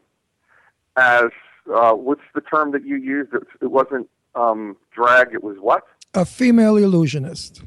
as 0.97 1.29
uh, 1.73 1.93
what's 1.93 2.21
the 2.35 2.41
term 2.41 2.71
that 2.71 2.85
you 2.85 2.97
used? 2.97 3.33
It, 3.33 3.43
it 3.61 3.71
wasn't 3.71 4.09
um, 4.35 4.75
drag. 4.93 5.33
It 5.33 5.43
was 5.43 5.57
what? 5.59 5.83
A 6.13 6.25
female 6.25 6.75
illusionist. 6.77 7.63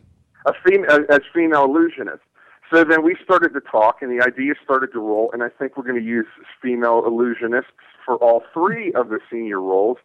a 0.47 0.53
fem- 0.53 0.85
as, 0.85 1.01
as 1.09 1.21
female 1.33 1.65
illusionist. 1.65 2.23
So 2.73 2.85
then 2.85 3.03
we 3.03 3.17
started 3.23 3.53
to 3.55 3.61
talk, 3.61 4.03
and 4.03 4.11
the 4.11 4.25
idea 4.25 4.55
started 4.63 4.93
to 4.93 4.99
roll. 5.01 5.31
And 5.33 5.43
I 5.43 5.49
think 5.49 5.77
we're 5.77 5.85
going 5.85 6.01
to 6.01 6.07
use 6.07 6.27
female 6.61 7.03
illusionists 7.03 7.65
for 8.05 8.17
all 8.17 8.43
three 8.53 8.93
of 8.93 9.09
the 9.09 9.21
senior 9.31 9.61
roles. 9.61 9.99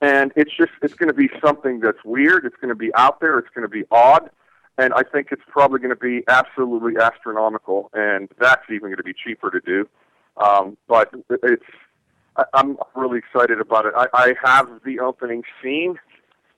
And 0.00 0.32
it's 0.36 0.54
just 0.56 0.70
it's 0.82 0.94
going 0.94 1.08
to 1.08 1.14
be 1.14 1.28
something 1.44 1.80
that's 1.80 1.98
weird. 2.04 2.44
It's 2.44 2.56
going 2.56 2.68
to 2.68 2.76
be 2.76 2.94
out 2.94 3.20
there. 3.20 3.38
It's 3.38 3.48
going 3.54 3.62
to 3.62 3.68
be 3.68 3.84
odd, 3.90 4.30
and 4.76 4.94
I 4.94 5.02
think 5.02 5.28
it's 5.32 5.42
probably 5.48 5.80
going 5.80 5.90
to 5.90 5.96
be 5.96 6.22
absolutely 6.28 6.94
astronomical. 7.00 7.90
And 7.92 8.28
that's 8.38 8.62
even 8.68 8.88
going 8.88 8.98
to 8.98 9.02
be 9.02 9.14
cheaper 9.14 9.50
to 9.50 9.60
do. 9.60 9.88
Um, 10.36 10.76
but 10.86 11.12
it's 11.42 11.64
I, 12.36 12.44
I'm 12.54 12.78
really 12.94 13.18
excited 13.18 13.60
about 13.60 13.86
it. 13.86 13.94
I, 13.96 14.06
I 14.14 14.34
have 14.44 14.68
the 14.84 15.00
opening 15.00 15.42
scene, 15.60 15.98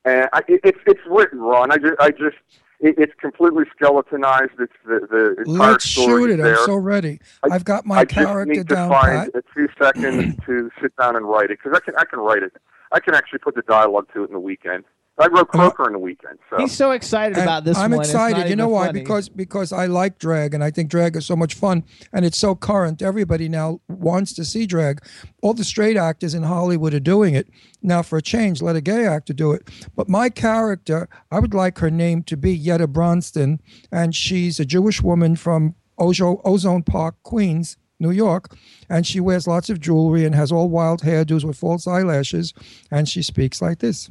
and 0.05 0.29
I, 0.33 0.41
it, 0.47 0.61
it's 0.63 0.79
it's 0.87 1.01
written, 1.09 1.41
Ron. 1.41 1.73
I 1.73 1.79
just 1.79 1.95
I 1.99 2.11
just 2.11 2.37
it, 2.81 2.95
it's 2.99 3.13
completely 3.21 3.65
skeletonized. 3.77 4.53
It's 4.59 4.73
the 4.87 5.07
the 5.11 5.43
entire 5.51 5.73
Let's 5.73 5.85
story 5.85 6.23
shoot 6.23 6.31
it. 6.35 6.43
there. 6.43 6.59
I'm 6.59 6.65
so 6.67 6.77
ready. 6.77 7.21
I- 7.43 7.55
I've 7.55 7.65
got 7.65 7.87
my 7.87 7.99
I 7.99 8.05
just 8.05 8.15
character 8.27 8.53
need 8.55 8.69
to 8.69 8.75
down 8.75 8.89
find 8.91 9.33
pat. 9.33 9.43
a 9.45 9.53
few 9.55 9.69
seconds 9.81 10.35
to 10.47 10.71
sit 10.81 10.95
down 10.97 11.17
and 11.17 11.27
write 11.27 11.51
it 11.51 11.59
because 11.63 11.77
I 11.77 11.81
can 11.85 11.95
I 11.97 12.05
can 12.05 12.21
write 12.21 12.43
it. 12.43 12.53
I 12.93 13.01
can 13.01 13.15
actually 13.15 13.39
put 13.41 13.55
the 13.55 13.63
dialogue 13.63 14.09
to 14.15 14.25
it 14.25 14.29
in 14.29 14.33
the 14.33 14.41
weekend. 14.41 14.85
I 15.21 15.27
wrote 15.29 15.49
Croaker 15.49 15.87
in 15.87 15.93
the 15.93 15.99
weekend. 15.99 16.39
So 16.49 16.57
He's 16.59 16.73
so 16.73 16.93
excited 16.93 17.37
And 17.37 17.45
about 17.45 17.65
this 17.65 17.77
I'm 17.77 17.91
one. 17.91 18.01
excited. 18.01 18.49
You 18.49 18.57
know 18.57 18.69
why? 18.69 18.87
funny. 18.87 19.01
Because 19.01 19.29
because 19.29 19.73
I 19.73 19.87
like 19.87 20.19
drag, 20.19 20.55
and 20.55 20.65
I 20.65 20.71
think 20.71 20.91
drag 20.91 21.15
is 21.17 21.27
so 21.27 21.37
much 21.37 21.55
fun, 21.55 21.85
and 22.13 22.25
it's 22.25 22.39
so 22.39 22.55
current. 22.55 23.03
Everybody 23.03 23.49
now 23.49 23.81
wants 23.89 24.33
to 24.35 24.45
see 24.45 24.65
drag. 24.67 25.03
All 25.43 25.53
the 25.53 25.65
straight 25.65 25.97
actors 25.97 26.33
in 26.35 26.45
Hollywood 26.45 26.95
are 26.95 27.01
doing 27.01 27.35
it 27.35 27.49
now. 27.83 28.01
For 28.03 28.17
a 28.19 28.23
change, 28.23 28.63
let 28.63 28.77
a 28.77 28.81
gay 28.81 29.07
actor 29.07 29.35
do 29.35 29.53
it. 29.53 29.69
But 29.95 30.09
my 30.09 30.31
character, 30.31 31.09
I 31.31 31.39
would 31.39 31.55
like 31.55 31.79
her 31.79 31.91
name 31.91 32.23
to 32.25 32.37
be 32.37 32.53
Yetta 32.57 32.87
Bronston, 32.89 33.61
and 33.93 34.15
she's 34.15 34.59
a 34.59 34.65
Jewish 34.65 35.03
woman 35.03 35.37
from 35.37 35.75
Ozo, 35.99 36.41
Ozone 36.45 36.83
Park, 36.83 37.17
Queens. 37.23 37.77
New 38.03 38.11
York, 38.11 38.57
and 38.89 39.07
she 39.07 39.21
wears 39.21 39.47
lots 39.47 39.69
of 39.69 39.79
jewelry 39.79 40.25
and 40.25 40.35
has 40.35 40.51
all 40.51 40.71
wild 40.71 41.03
hairdos 41.03 41.45
with 41.45 41.59
false 41.59 41.87
eyelashes, 41.87 42.55
and 42.91 43.07
she 43.07 43.23
speaks 43.23 43.61
like 43.61 43.81
this. 43.81 44.09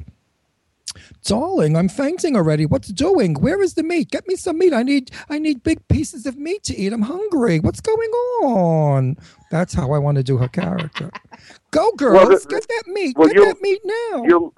Darling, 1.24 1.76
I'm 1.76 1.88
fainting 1.88 2.36
already. 2.36 2.66
What's 2.66 2.88
doing? 2.88 3.34
Where 3.34 3.62
is 3.62 3.74
the 3.74 3.82
meat? 3.82 4.10
Get 4.10 4.26
me 4.26 4.36
some 4.36 4.58
meat. 4.58 4.72
I 4.72 4.82
need 4.82 5.10
I 5.28 5.38
need 5.38 5.62
big 5.62 5.86
pieces 5.88 6.26
of 6.26 6.36
meat 6.36 6.62
to 6.64 6.76
eat. 6.76 6.92
I'm 6.92 7.02
hungry. 7.02 7.60
What's 7.60 7.80
going 7.80 8.10
on? 8.42 9.16
That's 9.50 9.74
how 9.74 9.92
I 9.92 9.98
want 9.98 10.16
to 10.16 10.22
do 10.22 10.36
her 10.38 10.48
character. 10.48 11.10
Go 11.70 11.92
girls, 11.92 12.44
the- 12.44 12.48
get 12.50 12.66
that 12.68 12.84
meat. 12.88 13.16
well, 13.18 13.28
get 13.28 13.36
you'll- 13.36 13.46
that 13.46 13.60
meat 13.62 13.80
now. 13.84 14.24
you'll 14.26 14.54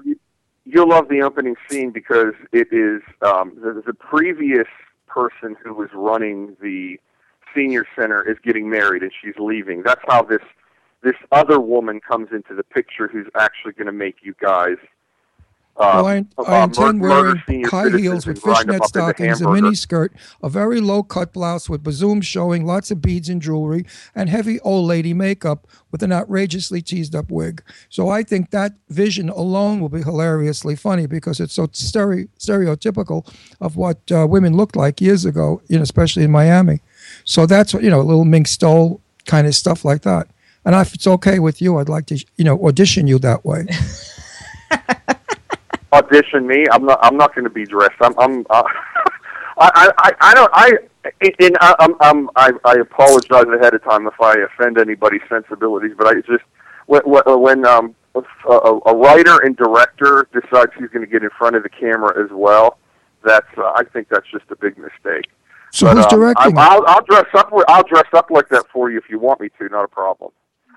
you'll 0.65 0.89
love 0.89 1.09
the 1.09 1.23
opening 1.23 1.57
scene 1.69 1.91
because 1.91 2.35
it 2.53 2.69
is 2.73 3.03
um, 3.23 3.53
the, 3.57 3.83
the 3.85 3.93
previous 3.95 4.69
person 5.09 5.57
who 5.63 5.75
was 5.75 5.91
running 5.93 6.57
the 6.63 6.99
senior 7.55 7.85
center 7.99 8.23
is 8.31 8.39
getting 8.43 8.71
married 8.71 9.03
and 9.03 9.13
she's 9.23 9.35
leaving. 9.39 9.83
That's 9.83 10.01
how 10.07 10.23
this 10.23 10.41
this 11.03 11.17
other 11.33 11.59
woman 11.61 12.01
comes 12.01 12.29
into 12.33 12.55
the 12.55 12.63
picture 12.63 13.09
who's 13.09 13.27
actually 13.37 13.73
going 13.73 13.87
to 13.87 13.93
make 13.93 14.17
you 14.23 14.35
guys. 14.41 14.77
Uh, 15.75 16.03
well, 16.05 16.07
I, 16.07 16.25
I 16.47 16.65
intend 16.65 16.99
mur- 16.99 17.09
wearing 17.09 17.43
senior 17.47 17.69
high 17.69 17.97
heels 17.97 18.27
with 18.27 18.43
fishnet 18.43 18.85
stockings, 18.85 19.41
a 19.41 19.51
mini 19.51 19.75
skirt, 19.75 20.13
a 20.43 20.51
very 20.51 20.81
low 20.81 21.03
cut 21.03 21.33
blouse 21.33 21.69
with 21.69 21.83
bazooms 21.83 22.27
showing, 22.27 22.67
lots 22.67 22.91
of 22.91 23.01
beads 23.01 23.31
and 23.31 23.41
jewelry, 23.41 23.87
and 24.15 24.29
heavy 24.29 24.61
old 24.61 24.87
lady 24.87 25.15
makeup 25.15 25.67
with 25.91 26.03
an 26.03 26.13
outrageously 26.13 26.83
teased 26.83 27.15
up 27.15 27.31
wig. 27.31 27.63
So 27.89 28.11
I 28.11 28.23
think 28.23 28.51
that 28.51 28.75
vision 28.91 29.31
alone 29.31 29.81
will 29.81 29.89
be 29.89 30.03
hilariously 30.03 30.77
funny 30.77 31.07
because 31.07 31.41
it's 31.41 31.55
so 31.55 31.67
stere- 31.69 32.29
stereotypical 32.39 33.27
of 33.61 33.77
what 33.77 33.99
uh, 34.13 34.27
women 34.27 34.57
looked 34.57 34.77
like 34.77 35.01
years 35.01 35.25
ago, 35.25 35.63
you 35.69 35.77
know, 35.77 35.83
especially 35.83 36.25
in 36.25 36.31
Miami. 36.31 36.81
So 37.25 37.47
that's 37.47 37.73
what 37.73 37.83
you 37.83 37.91
know, 37.91 38.01
a 38.01 38.03
little 38.03 38.27
mink 38.27 38.47
stole 38.47 39.01
kind 39.25 39.47
of 39.47 39.55
stuff 39.55 39.87
like 39.87 40.03
that. 40.03 40.29
And 40.65 40.75
if 40.75 40.95
it's 40.95 41.07
okay 41.07 41.39
with 41.39 41.61
you, 41.63 41.79
I'd 41.79 41.89
like 41.89 42.07
to, 42.07 42.25
you 42.37 42.45
know, 42.45 42.63
audition 42.67 43.07
you 43.07 43.19
that 43.21 43.45
way. 43.45 43.67
audition 45.93 46.47
me. 46.47 46.67
I'm 46.71 46.85
not. 46.85 46.99
I'm 47.03 47.17
not 47.17 47.35
going 47.35 47.45
to 47.45 47.51
be 47.51 47.65
dressed. 47.65 47.97
I'm. 48.01 48.19
I'm. 48.19 48.47
Uh, 48.51 48.63
I, 49.59 49.93
I. 49.99 50.13
I 50.21 50.35
don't. 50.35 50.51
I. 50.53 50.73
In. 51.39 51.57
I, 51.61 51.75
I'm. 51.79 51.95
I'm. 52.01 52.31
I. 52.37 52.53
I 52.65 52.75
apologize 52.75 53.47
ahead 53.55 53.75
of 53.75 53.85
time 53.85 54.07
if 54.07 54.21
I 54.21 54.35
offend 54.35 54.79
anybody's 54.79 55.23
sensibilities, 55.29 55.93
but 55.97 56.07
I 56.07 56.15
just 56.15 56.45
when 56.87 57.03
when 57.07 57.67
um 57.67 57.95
a, 58.15 58.81
a 58.87 58.95
writer 58.95 59.39
and 59.43 59.57
director 59.57 60.29
decides 60.33 60.73
he's 60.79 60.89
going 60.91 61.05
to 61.05 61.11
get 61.11 61.23
in 61.23 61.31
front 61.39 61.57
of 61.57 61.63
the 61.63 61.69
camera 61.69 62.23
as 62.23 62.31
well, 62.33 62.79
that's. 63.25 63.47
Uh, 63.57 63.73
I 63.77 63.85
think 63.93 64.09
that's 64.09 64.27
just 64.31 64.45
a 64.51 64.57
big 64.57 64.79
mistake. 64.79 65.31
So 65.71 65.87
But, 65.87 65.97
who's 65.97 66.05
um, 66.07 66.11
directing? 66.11 66.59
I, 66.59 66.67
I'll, 66.67 66.85
I'll 66.87 67.05
dress 67.05 67.27
up. 67.35 67.53
I'll 67.69 67.85
dress 67.85 68.09
up 68.15 68.31
like 68.31 68.49
that 68.51 68.67
for 68.73 68.91
you 68.91 68.99
if 68.99 69.05
you 69.09 69.19
want 69.19 69.41
me 69.41 69.49
to. 69.59 69.69
Not 69.69 69.85
a 69.85 69.89
problem. 69.89 70.31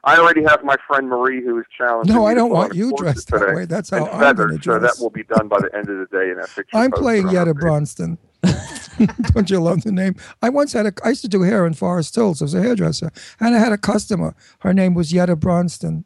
I 0.06 0.18
already 0.18 0.44
have 0.44 0.64
my 0.64 0.76
friend 0.88 1.10
Marie 1.10 1.44
who 1.44 1.58
is 1.60 1.66
challenging. 1.76 2.16
No, 2.16 2.26
I 2.26 2.34
don't 2.36 2.52
want 2.52 2.76
you 2.76 2.94
dressed 2.96 3.30
that 3.32 3.40
today 3.40 3.54
way. 3.54 3.66
That's 3.66 3.90
how 3.90 4.06
I'm 4.06 4.20
feathered, 4.20 4.50
gonna 4.50 4.64
So 4.64 4.80
dress. 4.80 4.98
that 4.98 5.04
will 5.04 5.10
be 5.10 5.24
done 5.24 5.48
by 5.48 5.60
the 5.60 5.76
end 5.76 5.90
of 5.90 5.98
the 5.98 6.06
day 6.16 6.30
in 6.30 6.38
that 6.38 6.50
picture. 6.56 6.78
I'm 6.78 6.92
playing 6.92 7.30
Yetta. 7.30 7.54
Bronston. 7.56 8.18
Don't 9.34 9.50
you 9.50 9.60
love 9.60 9.84
the 9.84 9.92
name? 9.92 10.16
I 10.42 10.50
once 10.50 10.74
had 10.74 10.86
a. 10.86 10.94
I 11.04 11.10
used 11.10 11.22
to 11.24 11.28
do 11.28 11.42
hair 11.42 11.66
in 11.66 11.74
Forest 11.74 12.16
Hills. 12.16 12.42
I 12.42 12.46
was 12.46 12.54
a 12.54 12.62
hairdresser, 12.62 13.12
and 13.40 13.56
I 13.56 13.60
had 13.60 13.72
a 13.72 13.78
customer. 13.78 14.36
Her 14.60 14.74
name 14.74 14.94
was 14.94 15.12
Yetta 15.12 15.36
Bronston. 15.36 16.06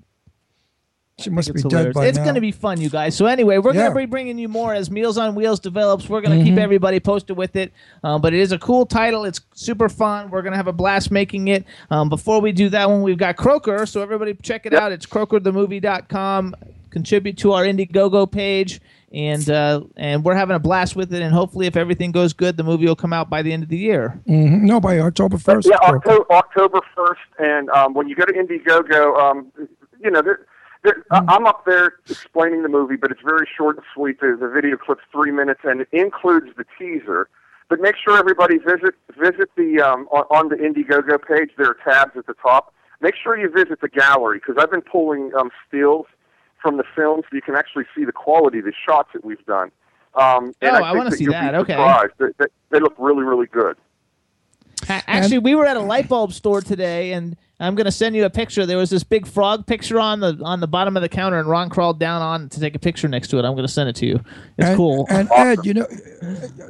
She 1.19 1.29
must 1.29 1.53
be 1.53 1.59
It's 1.59 1.63
dead 1.67 1.93
by 1.93 2.05
It's 2.07 2.17
now. 2.17 2.23
going 2.23 2.35
to 2.35 2.41
be 2.41 2.51
fun, 2.51 2.79
you 2.79 2.89
guys. 2.89 3.15
So 3.15 3.25
anyway, 3.25 3.57
we're 3.57 3.73
Yeah. 3.73 3.81
going 3.81 3.91
to 3.91 3.97
be 3.99 4.05
bringing 4.05 4.37
you 4.39 4.47
more 4.47 4.73
as 4.73 4.89
Meals 4.89 5.17
on 5.17 5.35
Wheels 5.35 5.59
develops. 5.59 6.07
We're 6.09 6.21
going 6.21 6.39
to 6.39 6.45
keep 6.45 6.55
Mhm. 6.55 6.59
everybody 6.63 6.99
posted 6.99 7.35
with 7.37 7.55
it. 7.55 7.71
Um, 8.03 8.21
but 8.21 8.33
it 8.33 8.39
is 8.39 8.51
a 8.51 8.57
cool 8.59 8.85
title. 8.85 9.25
It's 9.25 9.41
super 9.53 9.89
fun. 9.89 10.29
We're 10.29 10.41
going 10.41 10.53
to 10.53 10.57
have 10.57 10.67
a 10.67 10.73
blast 10.73 11.11
making 11.11 11.47
it. 11.49 11.65
Um, 11.91 12.09
before 12.09 12.39
we 12.41 12.51
do 12.51 12.69
that 12.69 12.89
one, 12.89 13.01
we've 13.01 13.17
got 13.17 13.35
Croaker. 13.35 13.85
So 13.85 14.01
everybody 14.01 14.33
check 14.41 14.65
it 14.65 14.73
out. 14.73 14.91
It's 14.91 15.05
croakerthemovie.com. 15.05 16.55
Contribute 16.91 17.37
to 17.37 17.51
our 17.53 17.63
Indiegogo 17.63 18.29
page. 18.31 18.81
And 19.11 19.49
uh, 19.49 19.81
and 19.97 20.23
we're 20.23 20.35
having 20.35 20.55
a 20.55 20.59
blast 20.59 20.95
with 20.95 21.11
it. 21.11 21.21
And 21.23 21.33
hopefully, 21.33 21.65
if 21.65 21.75
everything 21.75 22.11
goes 22.11 22.31
good, 22.31 22.57
the 22.57 22.63
movie 22.63 22.85
will 22.85 22.95
come 22.95 23.11
out 23.11 23.27
by 23.27 23.41
the 23.41 23.51
end 23.51 23.63
of 23.63 23.69
the 23.69 23.77
year. 23.77 24.19
Mhm. 24.29 24.61
No, 24.61 24.79
by 24.79 24.99
October 24.99 25.39
first. 25.39 25.67
Yeah, 25.67 25.77
October, 25.81 26.25
October 26.31 26.79
1st. 26.95 27.15
And 27.39 27.69
um, 27.71 27.95
when 27.95 28.07
you 28.07 28.15
go 28.15 28.23
to 28.23 28.31
Indiegogo, 28.33 29.17
um, 29.19 29.47
you 30.03 30.11
know, 30.11 30.21
there, 30.21 30.21
there, 30.21 30.39
I- 30.41 30.45
I'm 31.11 31.45
up 31.45 31.65
there 31.65 31.93
explaining 32.09 32.63
the 32.63 32.69
movie, 32.69 32.95
but 32.95 33.11
it's 33.11 33.21
very 33.21 33.47
short 33.57 33.77
and 33.77 33.85
sweet. 33.93 34.19
The, 34.19 34.37
the 34.39 34.47
video 34.47 34.77
clip's 34.77 35.01
three 35.11 35.31
minutes, 35.31 35.61
and 35.63 35.81
it 35.81 35.87
includes 35.91 36.47
the 36.57 36.65
teaser. 36.77 37.29
But 37.69 37.79
make 37.81 37.95
sure 38.03 38.17
everybody 38.17 38.57
visit 38.57 38.95
visit 39.17 39.49
the 39.55 39.81
um, 39.81 40.07
on, 40.11 40.23
on 40.31 40.49
the 40.49 40.55
Indiegogo 40.55 41.19
page. 41.21 41.51
There 41.57 41.67
are 41.67 41.77
tabs 41.83 42.17
at 42.17 42.25
the 42.25 42.33
top. 42.33 42.73
Make 43.01 43.15
sure 43.15 43.37
you 43.37 43.49
visit 43.49 43.81
the 43.81 43.89
gallery 43.89 44.39
because 44.39 44.55
I've 44.61 44.71
been 44.71 44.81
pulling 44.81 45.31
um, 45.39 45.51
stills 45.67 46.05
from 46.61 46.77
the 46.77 46.83
film, 46.95 47.21
so 47.21 47.35
you 47.35 47.41
can 47.41 47.55
actually 47.55 47.85
see 47.95 48.05
the 48.05 48.11
quality 48.11 48.59
of 48.59 48.65
the 48.65 48.73
shots 48.85 49.09
that 49.13 49.23
we've 49.23 49.45
done. 49.45 49.71
Um, 50.15 50.53
and 50.61 50.75
Oh, 50.75 50.83
I, 50.83 50.89
I 50.89 50.93
wanna 50.93 51.11
see 51.11 51.27
that. 51.27 51.55
Okay. 51.55 51.75
they, 52.17 52.45
they 52.71 52.79
look 52.79 52.95
really, 52.97 53.23
really 53.23 53.45
good. 53.45 53.77
A- 54.89 55.03
Actually, 55.07 55.39
we 55.39 55.55
were 55.55 55.65
at 55.65 55.77
a 55.77 55.81
light 55.81 56.07
bulb 56.09 56.33
store 56.33 56.61
today, 56.61 57.13
and 57.13 57.37
I'm 57.59 57.75
going 57.75 57.85
to 57.85 57.91
send 57.91 58.15
you 58.15 58.25
a 58.25 58.29
picture. 58.29 58.65
There 58.65 58.77
was 58.77 58.89
this 58.89 59.03
big 59.03 59.27
frog 59.27 59.67
picture 59.67 59.99
on 59.99 60.19
the 60.19 60.39
on 60.43 60.59
the 60.59 60.67
bottom 60.67 60.97
of 60.97 61.01
the 61.01 61.09
counter, 61.09 61.37
and 61.39 61.47
Ron 61.47 61.69
crawled 61.69 61.99
down 61.99 62.21
on 62.21 62.49
to 62.49 62.59
take 62.59 62.75
a 62.75 62.79
picture 62.79 63.07
next 63.07 63.27
to 63.29 63.37
it. 63.37 63.45
I'm 63.45 63.53
going 63.53 63.67
to 63.67 63.71
send 63.71 63.89
it 63.89 63.95
to 63.97 64.05
you. 64.07 64.15
It's 64.57 64.69
and, 64.69 64.77
cool. 64.77 65.05
And 65.09 65.29
Ed, 65.35 65.59
you 65.63 65.73
know, 65.75 65.87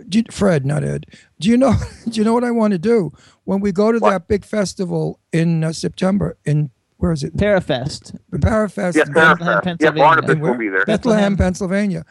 do 0.09 0.19
you- 0.19 0.25
Fred, 0.31 0.65
not 0.65 0.83
Ed. 0.83 1.05
Do 1.39 1.49
you 1.49 1.57
know? 1.57 1.73
Do 2.09 2.19
you 2.19 2.23
know 2.25 2.33
what 2.33 2.43
I 2.43 2.51
want 2.51 2.73
to 2.73 2.79
do 2.79 3.13
when 3.45 3.59
we 3.61 3.71
go 3.71 3.91
to 3.91 3.99
that 3.99 4.27
big 4.27 4.43
festival 4.43 5.19
in 5.31 5.63
uh, 5.63 5.71
September 5.71 6.37
in 6.43 6.71
where 6.97 7.13
is 7.13 7.23
it? 7.23 7.37
Parafest. 7.37 8.17
Parafest. 8.33 8.95
Yes, 8.95 9.07
in 9.07 9.13
Parafest. 9.13 9.39
Yeah, 9.39 9.59
Pennsylvania. 9.61 10.03
Barnabas 10.03 10.35
will 10.37 10.57
be 10.57 10.67
there. 10.67 10.85
Bethlehem, 10.85 11.37
Pennsylvania. 11.37 12.05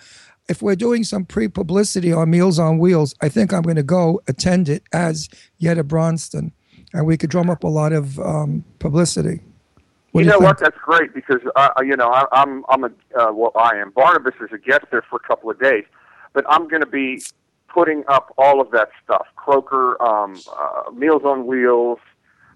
If 0.49 0.63
we're 0.63 0.77
doing 0.77 1.05
some 1.05 1.25
pre-publicity 1.25 2.13
on 2.13 2.31
Meals 2.31 2.59
on 2.59 2.79
Wheels, 2.79 3.15
I 3.21 3.29
think 3.29 3.53
I'm 3.53 3.63
going 3.63 3.77
to 3.77 3.83
go 3.83 4.23
attend 4.27 4.69
it 4.69 4.83
as 4.93 5.29
Yetta 5.59 5.85
Bronston, 5.85 6.53
and 6.93 7.07
we 7.07 7.17
could 7.17 7.31
drum 7.31 7.51
up 7.51 7.65
a 7.65 7.69
lot 7.69 7.93
of 7.93 8.19
um, 8.19 8.65
publicity. 8.79 9.41
What 10.13 10.25
you 10.25 10.31
know 10.31 10.39
you 10.39 10.45
what? 10.47 10.59
That's 10.59 10.79
great 10.79 11.15
because 11.15 11.41
uh, 11.55 11.71
you 11.83 11.97
know 11.97 12.09
I, 12.11 12.25
I'm 12.33 12.65
I'm 12.69 12.85
a 12.85 12.91
uh, 13.19 13.33
well 13.33 13.53
I 13.55 13.77
am 13.77 13.91
Barnabas 13.91 14.35
is 14.41 14.49
a 14.53 14.59
guest 14.59 14.87
there 14.91 15.03
for 15.03 15.17
a 15.17 15.29
couple 15.29 15.51
of 15.51 15.61
days, 15.61 15.85
but 16.33 16.45
I'm 16.49 16.67
going 16.67 16.81
to 16.81 16.89
be 16.89 17.23
putting 17.69 18.05
up 18.09 18.33
all 18.39 18.61
of 18.61 18.71
that 18.71 18.89
stuff. 19.05 19.27
Croaker, 19.37 20.03
um, 20.03 20.41
uh, 20.59 20.91
Meals 20.93 21.23
on 21.25 21.47
Wheels. 21.47 21.99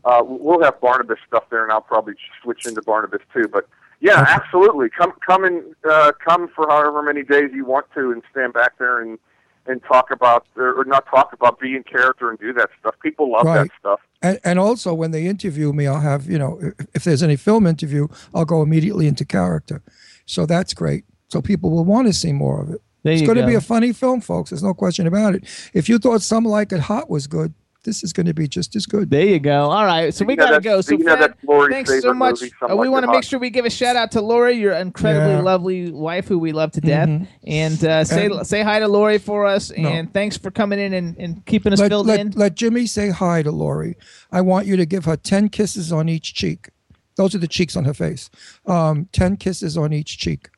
Uh, 0.04 0.22
we'll 0.24 0.62
have 0.62 0.80
Barnabas 0.80 1.18
stuff 1.26 1.44
there, 1.50 1.62
and 1.62 1.70
I'll 1.70 1.80
probably 1.82 2.14
switch 2.42 2.66
into 2.66 2.82
Barnabas 2.82 3.20
too. 3.32 3.46
But 3.48 3.68
yeah, 4.02 4.24
absolutely. 4.28 4.88
Come 4.90 5.12
come 5.24 5.44
and 5.44 5.62
uh, 5.88 6.12
come 6.26 6.48
for 6.54 6.66
however 6.68 7.02
many 7.02 7.22
days 7.22 7.50
you 7.54 7.64
want 7.64 7.86
to, 7.94 8.10
and 8.10 8.22
stand 8.30 8.52
back 8.52 8.76
there 8.78 9.00
and 9.00 9.18
and 9.66 9.80
talk 9.84 10.10
about 10.10 10.44
or 10.56 10.84
not 10.84 11.06
talk 11.06 11.32
about 11.32 11.60
be 11.60 11.76
in 11.76 11.84
character 11.84 12.28
and 12.28 12.38
do 12.38 12.52
that 12.52 12.70
stuff. 12.80 12.96
People 13.00 13.30
love 13.30 13.44
that 13.44 13.68
stuff. 13.78 14.00
And, 14.20 14.40
and 14.44 14.58
also, 14.58 14.92
when 14.92 15.12
they 15.12 15.26
interview 15.26 15.72
me, 15.72 15.86
I'll 15.86 16.00
have, 16.00 16.28
you 16.28 16.38
know, 16.38 16.58
if, 16.60 16.86
if 16.94 17.04
there's 17.04 17.22
any 17.22 17.36
film 17.36 17.66
interview, 17.66 18.08
I'll 18.34 18.44
go 18.44 18.62
immediately 18.62 19.06
into 19.06 19.24
character. 19.24 19.82
So 20.26 20.46
that's 20.46 20.74
great. 20.74 21.04
So 21.28 21.40
people 21.40 21.70
will 21.70 21.84
want 21.84 22.08
to 22.08 22.12
see 22.12 22.32
more 22.32 22.60
of 22.60 22.70
it. 22.70 22.82
There 23.04 23.12
it's 23.12 23.22
you 23.22 23.26
going 23.26 23.38
to 23.38 23.46
be 23.46 23.54
a 23.54 23.60
funny 23.60 23.92
film, 23.92 24.20
folks. 24.20 24.50
There's 24.50 24.62
no 24.62 24.74
question 24.74 25.06
about 25.06 25.34
it. 25.34 25.44
If 25.74 25.88
you 25.88 25.98
thought 25.98 26.22
Some 26.22 26.44
Like 26.44 26.72
It 26.72 26.80
Hot 26.80 27.08
was 27.08 27.26
good, 27.26 27.54
this 27.84 28.04
is 28.04 28.12
going 28.12 28.26
to 28.26 28.34
be 28.34 28.46
just 28.46 28.76
as 28.76 28.86
good. 28.86 29.10
There 29.10 29.26
you 29.26 29.40
go. 29.40 29.70
All 29.70 29.84
right, 29.84 30.14
so 30.14 30.24
we 30.24 30.36
got 30.36 30.50
to 30.50 30.60
go. 30.60 30.80
So 30.80 30.96
Fred, 30.98 31.34
thanks 31.70 32.00
so 32.00 32.14
much. 32.14 32.40
movie, 32.40 32.52
Uh, 32.70 32.76
we 32.76 32.88
want 32.88 33.04
to 33.04 33.10
make 33.10 33.24
sure 33.24 33.38
we 33.38 33.50
give 33.50 33.64
a 33.64 33.70
shout 33.70 33.96
out 33.96 34.12
to 34.12 34.20
Lori, 34.20 34.54
your 34.54 34.72
incredibly 34.74 35.32
Yeah. 35.34 35.40
lovely 35.40 35.90
wife, 35.90 36.28
who 36.28 36.38
we 36.38 36.52
love 36.52 36.72
to 36.72 36.80
death, 36.80 37.08
Mhm. 37.08 37.26
and 37.46 37.84
uh, 37.84 38.04
say 38.04 38.26
And- 38.26 38.46
say 38.46 38.62
hi 38.62 38.78
to 38.78 38.88
Lori 38.88 39.18
for 39.18 39.46
us. 39.46 39.72
No. 39.76 39.88
And 39.88 40.12
thanks 40.12 40.36
for 40.36 40.50
coming 40.50 40.78
in 40.78 40.94
and, 40.94 41.16
and 41.18 41.44
keeping 41.44 41.72
us 41.72 41.80
Let, 41.80 41.88
filled 41.90 42.06
let, 42.06 42.20
in. 42.20 42.30
let 42.36 42.54
Jimmy 42.54 42.86
say 42.86 43.10
hi 43.10 43.42
to 43.42 43.50
Lori. 43.50 43.96
I 44.30 44.40
want 44.42 44.66
you 44.66 44.76
to 44.76 44.86
give 44.86 45.04
her 45.06 45.16
10 45.16 45.48
kisses 45.48 45.92
on 45.92 46.08
each 46.08 46.34
cheek. 46.34 46.70
Those 47.16 47.34
are 47.34 47.38
the 47.38 47.48
cheeks 47.48 47.76
on 47.76 47.84
her 47.84 47.94
face. 47.94 48.30
Um, 48.66 49.08
10 49.12 49.36
kisses 49.36 49.76
on 49.76 49.92
each 49.92 50.18
cheek. 50.18 50.48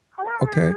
Okay? 0.42 0.72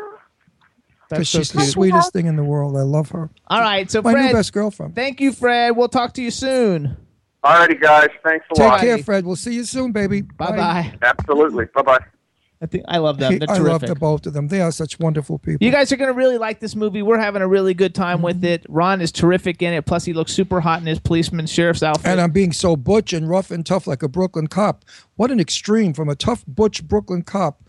That's 1.09 1.19
Because 1.19 1.29
so 1.29 1.39
she's 1.39 1.51
the 1.53 1.61
sweetest 1.61 2.11
thing 2.13 2.25
in 2.25 2.35
the 2.35 2.43
world. 2.43 2.75
I 2.75 2.81
love 2.81 3.09
her. 3.09 3.29
All 3.47 3.61
right, 3.61 3.89
so 3.89 4.01
My 4.01 4.11
Fred, 4.11 4.25
new 4.27 4.33
best 4.33 4.51
girlfriend. 4.53 4.95
thank 4.95 5.21
you, 5.21 5.31
Fred. 5.31 5.75
We'll 5.77 5.87
talk 5.89 6.13
to 6.15 6.21
you 6.21 6.31
soon. 6.31 6.97
Alrighty, 7.43 7.79
guys. 7.79 8.09
Thanks 8.23 8.45
a 8.51 8.55
Take 8.55 8.67
lot. 8.67 8.79
Take 8.81 8.89
care, 8.89 9.03
Fred. 9.03 9.25
We'll 9.25 9.35
see 9.37 9.53
you 9.53 9.63
soon, 9.63 9.91
baby. 9.93 10.21
Bye 10.21 10.51
bye. 10.57 10.93
Absolutely. 11.01 11.65
Bye 11.73 11.81
bye. 11.83 11.99
I 12.59 12.65
think 12.65 12.85
I 12.87 12.97
love 12.97 13.19
them. 13.19 13.37
They're 13.37 13.47
I 13.51 13.59
love 13.59 13.81
the 13.81 13.93
both 13.93 14.25
of 14.25 14.33
them. 14.33 14.47
They 14.47 14.61
are 14.61 14.71
such 14.71 14.99
wonderful 14.99 15.37
people. 15.37 15.63
You 15.63 15.71
guys 15.71 15.91
are 15.91 15.95
going 15.95 16.11
to 16.11 16.17
really 16.17 16.39
like 16.39 16.59
this 16.59 16.75
movie. 16.75 17.03
We're 17.03 17.19
having 17.19 17.43
a 17.43 17.47
really 17.47 17.75
good 17.75 17.93
time 17.93 18.23
with 18.23 18.37
Mm-hmm. 18.37 18.45
it. 18.45 18.65
Ron 18.67 18.99
is 18.99 19.11
terrific 19.11 19.61
in 19.61 19.73
it. 19.73 19.85
Plus, 19.85 20.03
he 20.05 20.13
looks 20.13 20.31
super 20.33 20.59
hot 20.59 20.79
in 20.81 20.87
his 20.87 20.97
policeman 20.99 21.45
sheriff's 21.45 21.83
outfit. 21.83 22.07
and 22.07 22.19
I'm 22.19 22.31
being 22.31 22.51
so 22.51 22.75
butch 22.75 23.13
and 23.13 23.29
rough 23.29 23.51
and 23.51 23.63
tough 23.63 23.85
like 23.85 24.01
a 24.01 24.07
Brooklyn 24.07 24.47
cop. 24.47 24.83
What 25.17 25.29
an 25.29 25.39
extreme 25.39 25.93
from 25.93 26.09
a 26.09 26.15
tough 26.15 26.43
butch 26.47 26.83
Brooklyn 26.87 27.21
cop 27.21 27.61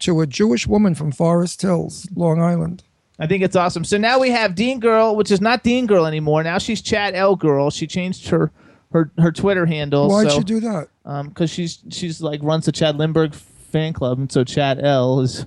to 0.00 0.20
a 0.20 0.26
Jewish 0.26 0.66
woman 0.66 0.94
from 0.94 1.12
Forest 1.12 1.62
Hills, 1.62 2.08
Long 2.14 2.40
Island. 2.40 2.84
I 3.18 3.26
think 3.26 3.44
it's 3.44 3.54
awesome. 3.56 3.84
So 3.84 3.96
now 3.96 4.18
we 4.18 4.30
have 4.30 4.54
Dean 4.54 4.80
Girl, 4.80 5.14
which 5.14 5.30
is 5.30 5.40
not 5.40 5.62
Dean 5.62 5.86
Girl 5.86 6.04
anymore. 6.06 6.42
Now 6.42 6.58
she's 6.58 6.82
Chad 6.82 7.14
L 7.14 7.36
Girl. 7.36 7.70
She 7.70 7.86
changed 7.86 8.28
her 8.28 8.50
her 8.92 9.10
her 9.18 9.30
Twitter 9.32 9.66
handle. 9.66 10.08
Why'd 10.08 10.30
so, 10.30 10.38
you 10.38 10.44
do 10.44 10.60
that? 10.60 10.88
Um, 11.04 11.28
because 11.28 11.50
she's 11.50 11.82
she's 11.90 12.20
like 12.20 12.42
runs 12.42 12.66
the 12.66 12.72
Chad 12.72 12.96
Lindberg 12.96 13.34
fan 13.34 13.92
club, 13.92 14.18
and 14.18 14.30
so 14.32 14.42
Chad 14.44 14.82
L 14.84 15.20
is 15.20 15.46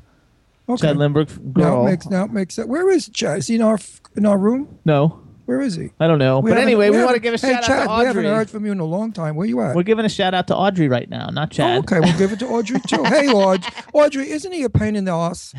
Okay. 0.70 0.88
Chad 0.88 0.98
Lindberg 0.98 1.30
Now 1.40 1.52
girl. 1.52 1.82
it 1.88 1.90
makes 1.92 2.08
now 2.08 2.26
it 2.26 2.32
makes 2.32 2.56
sense. 2.56 2.68
Where 2.68 2.90
is 2.90 3.10
Chad? 3.10 3.40
Is 3.40 3.48
he 3.48 3.56
in 3.56 3.62
our 3.62 3.80
in 4.16 4.26
our 4.26 4.38
room? 4.38 4.80
no, 4.86 5.22
Where 5.48 5.62
is 5.62 5.76
he? 5.76 5.92
I 5.98 6.08
don't 6.08 6.20
know. 6.20 6.42
We 6.42 6.52
but 6.52 6.58
anyway, 6.58 6.90
we, 6.90 7.02
want 7.02 7.16
to 7.16 7.22
give 7.22 7.34
a 7.34 7.38
hey, 7.38 7.54
shout 7.54 7.64
Chad, 7.64 7.80
out 7.80 7.84
to 7.86 7.90
Audrey. 7.90 8.02
We 8.02 8.08
haven't 8.08 8.26
heard 8.26 8.50
from 8.50 8.66
you 8.66 8.74
in 8.74 8.82
a 8.82 8.86
long 8.86 9.14
time. 9.14 9.38
Where 9.38 9.48
you 9.48 9.62
at? 9.62 9.78
We're 9.78 9.84
giving 9.84 10.04
a 10.04 10.10
shout 10.10 10.34
out 10.34 10.48
to 10.48 10.56
Audrey 10.56 10.90
right 10.90 11.10
now, 11.10 11.28
not 11.28 11.52
Chad. 11.52 11.78
Oh, 11.78 11.80
okay, 11.80 12.02
we'll 12.02 12.18
give 12.18 12.34
it 12.34 12.40
to 12.40 12.48
Audrey 12.48 12.82
too. 12.82 13.02
Hey, 13.06 13.30
Audrey. 13.30 13.74
Audrey, 13.94 14.30
isn't 14.30 14.52
he 14.52 14.64
a 14.64 14.70
pain 14.70 14.98
in 14.98 15.06
the 15.06 15.14
ass? 15.14 15.54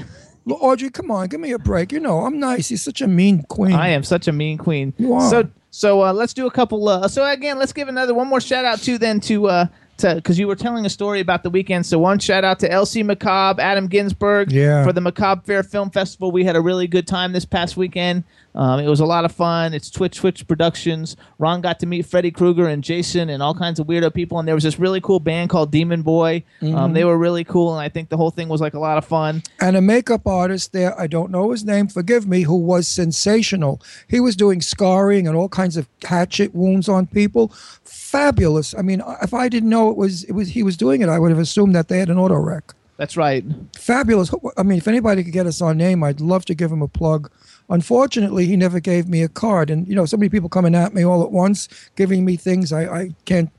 Look, 0.45 0.63
Audrey, 0.63 0.91
come 0.91 1.11
on, 1.11 1.29
give 1.29 1.41
me 1.41 1.53
a 1.53 1.59
break. 1.59 1.91
You 1.91 2.01
know, 2.01 2.21
I'm 2.21 2.39
nice. 2.39 2.69
He's 2.69 2.83
such 2.83 3.01
a 3.01 3.09
mean 3.09 3.45
queen. 3.45 3.73
I 3.73 3.89
am 3.89 4.03
such 4.03 4.29
a 4.29 4.33
mean 4.33 4.59
queen. 4.59 4.93
You 4.99 5.15
are. 5.15 5.31
So 5.31 5.49
so 5.71 6.05
uh, 6.05 6.13
let's 6.13 6.35
do 6.35 6.47
a 6.47 6.51
couple. 6.51 6.87
Uh, 6.87 7.09
so 7.09 7.25
again, 7.25 7.59
let's 7.59 7.73
give 7.73 7.89
another 7.89 8.13
one 8.13 8.29
more 8.29 8.43
shout 8.43 8.67
out 8.67 8.81
to 8.81 8.99
then 8.99 9.21
to 9.21 9.47
uh 9.47 9.67
to 9.99 10.15
because 10.17 10.39
you 10.39 10.47
were 10.49 10.57
telling 10.57 10.87
a 10.87 10.91
story 10.91 11.21
about 11.21 11.43
the 11.43 11.51
weekend. 11.51 11.87
So 11.87 11.99
one 11.99 12.19
shout 12.19 12.45
out 12.45 12.59
to 12.61 12.71
Elsie 12.71 13.03
McCobb, 13.03 13.59
Adam 13.59 13.87
Ginsberg, 13.87 14.51
Yeah. 14.51 14.85
for 14.85 14.93
the 14.93 15.01
Macabre 15.01 15.43
Faire 15.45 15.63
Film 15.63 15.91
Festival. 15.91 16.31
We 16.31 16.45
had 16.45 16.57
a 16.57 16.61
really 16.61 16.87
good 16.87 17.07
time 17.07 17.33
this 17.33 17.45
past 17.45 17.77
weekend. 17.77 18.25
Um, 18.55 18.81
it 18.81 18.89
was 18.89 18.99
a 19.01 19.05
lot 19.07 19.25
of 19.25 19.31
fun. 19.33 19.73
It's 19.75 19.91
Twitch 19.91 20.17
Twitch 20.17 20.47
Productions. 20.49 21.17
Ron 21.39 21.61
got 21.61 21.79
to 21.81 21.87
meet 21.87 22.07
Freddy 22.07 22.31
Krueger 22.31 22.67
and 22.67 22.83
Jason 22.83 23.29
and 23.31 23.43
all 23.43 23.55
kinds 23.55 23.79
of 23.79 23.87
weirdo 23.87 24.13
people. 24.13 24.39
And 24.39 24.49
there 24.49 24.55
was 24.55 24.65
this 24.65 24.79
really 24.81 25.01
cool 25.01 25.21
band 25.21 25.51
called 25.51 25.71
Demon 25.71 26.03
Boy. 26.03 26.43
Um, 26.63 26.69
Mhm. 26.69 26.95
they 26.95 27.05
were 27.05 27.17
really 27.19 27.45
cool, 27.45 27.73
and 27.73 27.81
I 27.81 27.89
think 27.89 28.09
the 28.09 28.17
whole 28.17 28.31
thing 28.31 28.49
was 28.49 28.61
like 28.61 28.75
a 28.75 28.79
lot 28.81 28.99
of 28.99 29.05
fun. 29.05 29.43
and 29.61 29.77
a 29.77 29.81
makeup 29.81 30.27
artist 30.27 30.73
there, 30.73 30.99
I 30.99 31.07
don't 31.07 31.31
know 31.31 31.51
his 31.51 31.65
name, 31.65 31.87
forgive 31.89 32.27
me, 32.27 32.43
who 32.43 32.57
was 32.57 32.89
sensational. 32.89 33.81
He 34.09 34.19
was 34.19 34.35
doing 34.35 34.61
scarring 34.61 35.29
and 35.29 35.37
all 35.37 35.49
kinds 35.49 35.77
of 35.77 35.87
hatchet 36.05 36.55
wounds 36.55 36.89
on 36.89 37.07
people. 37.07 37.53
Fabulous. 37.85 38.75
I 38.77 38.83
mean, 38.83 39.03
if 39.23 39.35
I 39.35 39.49
didn't 39.49 39.69
know 39.69 39.91
it 39.91 39.97
was 39.97 40.25
it 40.25 40.33
was 40.33 40.49
he 40.51 40.63
was 40.63 40.77
doing 40.77 41.03
it, 41.03 41.09
I 41.09 41.19
would 41.19 41.31
have 41.31 41.39
assumed 41.39 41.75
that 41.75 41.89
they 41.89 41.99
had 41.99 42.09
an 42.09 42.19
auto 42.19 42.37
wreck. 42.37 42.73
That's 42.97 43.17
right. 43.17 43.45
Fabulous. 43.77 44.33
I 44.57 44.63
mean, 44.63 44.79
if 44.79 44.89
anybody 44.89 45.23
could 45.23 45.33
get 45.33 45.47
us 45.47 45.61
our 45.63 45.75
name, 45.75 46.03
I'd 46.03 46.21
love 46.21 46.45
to 46.47 46.55
give 46.55 46.73
him 46.73 46.83
a 46.83 46.89
plug. 46.89 47.31
Unfortunately, 47.71 48.47
he 48.47 48.57
never 48.57 48.81
gave 48.81 49.09
me 49.09 49.23
a 49.23 49.29
card, 49.29 49.71
and 49.71 49.87
you 49.87 49.95
know, 49.95 50.07
so 50.07 50.17
many 50.17 50.29
people 50.29 50.49
coming 50.49 50.75
at 50.75 50.95
me 50.95 51.05
all 51.05 51.23
at 51.23 51.31
once, 51.31 51.69
giving 51.97 52.25
me 52.25 52.37
things 52.37 52.73
I, 52.73 52.85
I 52.85 53.11
can't. 53.25 53.51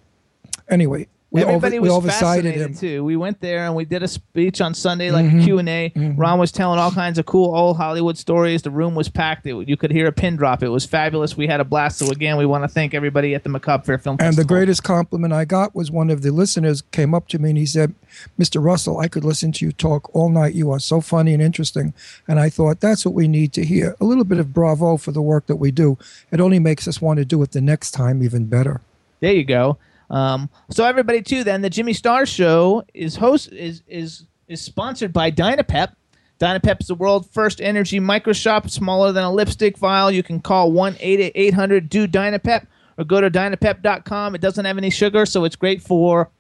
Anyway, 0.68 1.08
we 1.32 1.42
Everybody 1.44 1.78
was 1.78 2.04
fascinated 2.06 2.62
him. 2.62 2.74
too. 2.74 3.04
We 3.04 3.16
went 3.16 3.40
there 3.40 3.66
and 3.66 3.76
we 3.76 3.86
did 3.86 4.02
a 4.02 4.08
speech 4.08 4.62
on 4.62 4.74
Sunday, 4.74 5.12
like 5.12 5.28
Mhm. 5.28 5.42
a 5.42 5.44
Q 5.46 5.60
and 5.60 5.70
A. 5.70 5.92
Ron 6.18 6.40
was 6.40 6.52
telling 6.52 6.80
all 6.80 6.90
kinds 6.92 7.20
of 7.20 7.28
cool 7.28 7.56
old 7.56 7.78
Hollywood 7.78 8.18
stories. 8.18 8.64
The 8.64 8.72
room 8.72 8.96
was 8.96 9.10
packed. 9.10 9.46
It, 9.46 9.68
you 9.68 9.78
could 9.78 9.92
hear 9.92 10.08
a 10.08 10.12
pin 10.12 10.38
drop. 10.38 10.64
It 10.64 10.70
was 10.70 10.86
fabulous. 10.86 11.38
We 11.38 11.46
had 11.46 11.60
a 11.60 11.64
blast. 11.64 12.00
So 12.00 12.10
again, 12.10 12.38
we 12.38 12.48
want 12.48 12.64
to 12.64 12.68
thank 12.68 12.96
everybody 12.96 13.36
at 13.36 13.44
the 13.44 13.50
Macabre 13.50 13.84
Faire 13.86 13.98
Film 14.00 14.18
And 14.20 14.36
the 14.36 14.44
greatest 14.44 14.84
compliment 14.84 15.32
I 15.32 15.46
got 15.46 15.76
was 15.76 15.92
one 15.92 16.10
of 16.10 16.24
the 16.24 16.32
listeners 16.32 16.82
came 16.92 17.14
up 17.14 17.28
to 17.28 17.38
me 17.38 17.50
and 17.50 17.58
he 17.60 17.66
said, 17.68 17.94
Mr. 18.40 18.64
Russell, 18.64 18.98
I 19.00 19.08
could 19.08 19.24
listen 19.24 19.52
to 19.52 19.66
you 19.66 19.72
talk 19.72 20.10
all 20.16 20.30
night. 20.30 20.56
You 20.56 20.72
are 20.72 20.80
so 20.80 21.00
funny 21.00 21.34
and 21.36 21.44
interesting. 21.44 21.94
And 22.28 22.40
I 22.40 22.50
thought, 22.50 22.80
that's 22.80 23.06
what 23.06 23.14
we 23.14 23.28
need 23.28 23.54
to 23.54 23.64
hear. 23.64 23.96
A 24.02 24.06
little 24.06 24.24
bit 24.24 24.40
of 24.40 24.52
bravo 24.52 24.98
for 24.98 25.12
the 25.12 25.22
work 25.22 25.46
that 25.46 25.58
we 25.58 25.70
do. 25.70 26.00
It 26.32 26.42
only 26.42 26.58
makes 26.58 26.88
us 26.88 27.00
want 27.02 27.18
to 27.18 27.26
do 27.26 27.40
it 27.44 27.52
the 27.52 27.62
next 27.62 27.92
time 27.92 28.24
even 28.24 28.46
better. 28.46 28.82
There 29.20 29.32
you 29.34 29.44
go. 29.44 29.78
Um, 30.10 30.50
so 30.70 30.86
everybody 30.86 31.22
too. 31.22 31.44
Then 31.44 31.62
the 31.62 31.70
Jimmy 31.70 31.94
Star 31.94 32.26
Show 32.26 32.84
is 32.94 33.16
host 33.16 33.52
is 33.52 33.84
is 33.88 34.26
is 34.48 34.62
sponsored 34.62 35.14
by 35.14 35.32
Dynapep. 35.32 35.94
Dynapep 36.40 36.82
is 36.82 36.88
the 36.88 36.96
world's 36.96 37.28
first 37.28 37.60
energy 37.60 38.00
micro 38.00 38.34
shop, 38.34 38.70
smaller 38.70 39.12
than 39.12 39.24
a 39.24 39.32
lipstick 39.32 39.78
vial. 39.78 40.10
You 40.10 40.24
can 40.24 40.40
call 40.40 40.72
1 40.72 40.98
800 41.00 41.90
do 41.90 42.08
Dynapep 42.08 42.66
or 42.98 43.04
go 43.04 43.20
to 43.22 43.30
dynapep.com. 43.30 44.36
It 44.36 44.42
doesn't 44.42 44.66
have 44.66 44.78
any 44.78 44.90
sugar, 44.90 45.26
so 45.26 45.44
it's 45.44 45.56
great 45.56 45.82
for. 45.82 46.32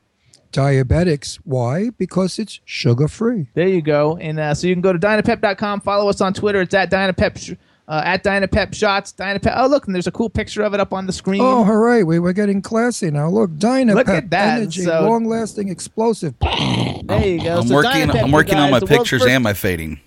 Diabetics. 0.52 1.36
Why? 1.44 1.91
Because 1.91 2.40
it's 2.40 2.60
sugar 2.66 3.08
free. 3.08 3.50
There 3.54 3.68
you 3.68 3.84
go. 3.84 4.18
And 4.18 4.40
uh, 4.40 4.56
so 4.56 4.66
you 4.66 4.74
can 4.74 4.82
go 4.82 4.91
to 4.91 4.98
dynapep.com, 4.98 5.82
follow 5.82 6.10
us 6.10 6.22
on 6.22 6.34
Twitter. 6.34 6.62
It's 6.62 6.74
at 6.74 6.90
Dynapep. 6.90 7.58
Sh- 7.90 7.91
Uh, 7.91 8.02
at 8.06 8.24
Dynapep 8.24 8.74
Shots, 8.76 9.14
Dynapep. 9.14 9.53
Oh, 9.57 9.68
look, 9.68 9.86
and 9.88 9.95
there's 9.95 10.07
a 10.07 10.11
cool 10.11 10.30
picture 10.30 10.61
of 10.64 10.74
it 10.74 10.80
up 10.80 10.94
on 10.94 11.06
the 11.07 11.14
screen. 11.14 11.41
Oh, 11.41 11.64
hooray. 11.64 12.03
We 12.03 12.20
were 12.20 12.34
getting 12.34 12.61
classy 12.61 13.10
now. 13.11 13.30
Look, 13.30 13.52
Dynapep. 13.52 13.95
Look 13.95 14.10
at 14.10 14.30
that. 14.30 14.57
Energy, 14.60 14.84
So- 14.84 15.07
long 15.10 15.26
lasting, 15.26 15.70
explosive. 15.70 16.36
there 16.40 17.26
you 17.26 17.41
go. 17.41 17.60
I'm 17.60 17.68
So 17.68 17.76
working. 17.76 17.91
Dynapep, 17.91 18.22
I'm 18.24 18.28
you 18.30 18.34
working 18.34 18.56
on 18.57 18.72
my 18.72 18.80
pictures 18.80 19.22
first- 19.24 19.28
and 19.34 19.44
my 19.44 19.53
fading. 19.53 19.99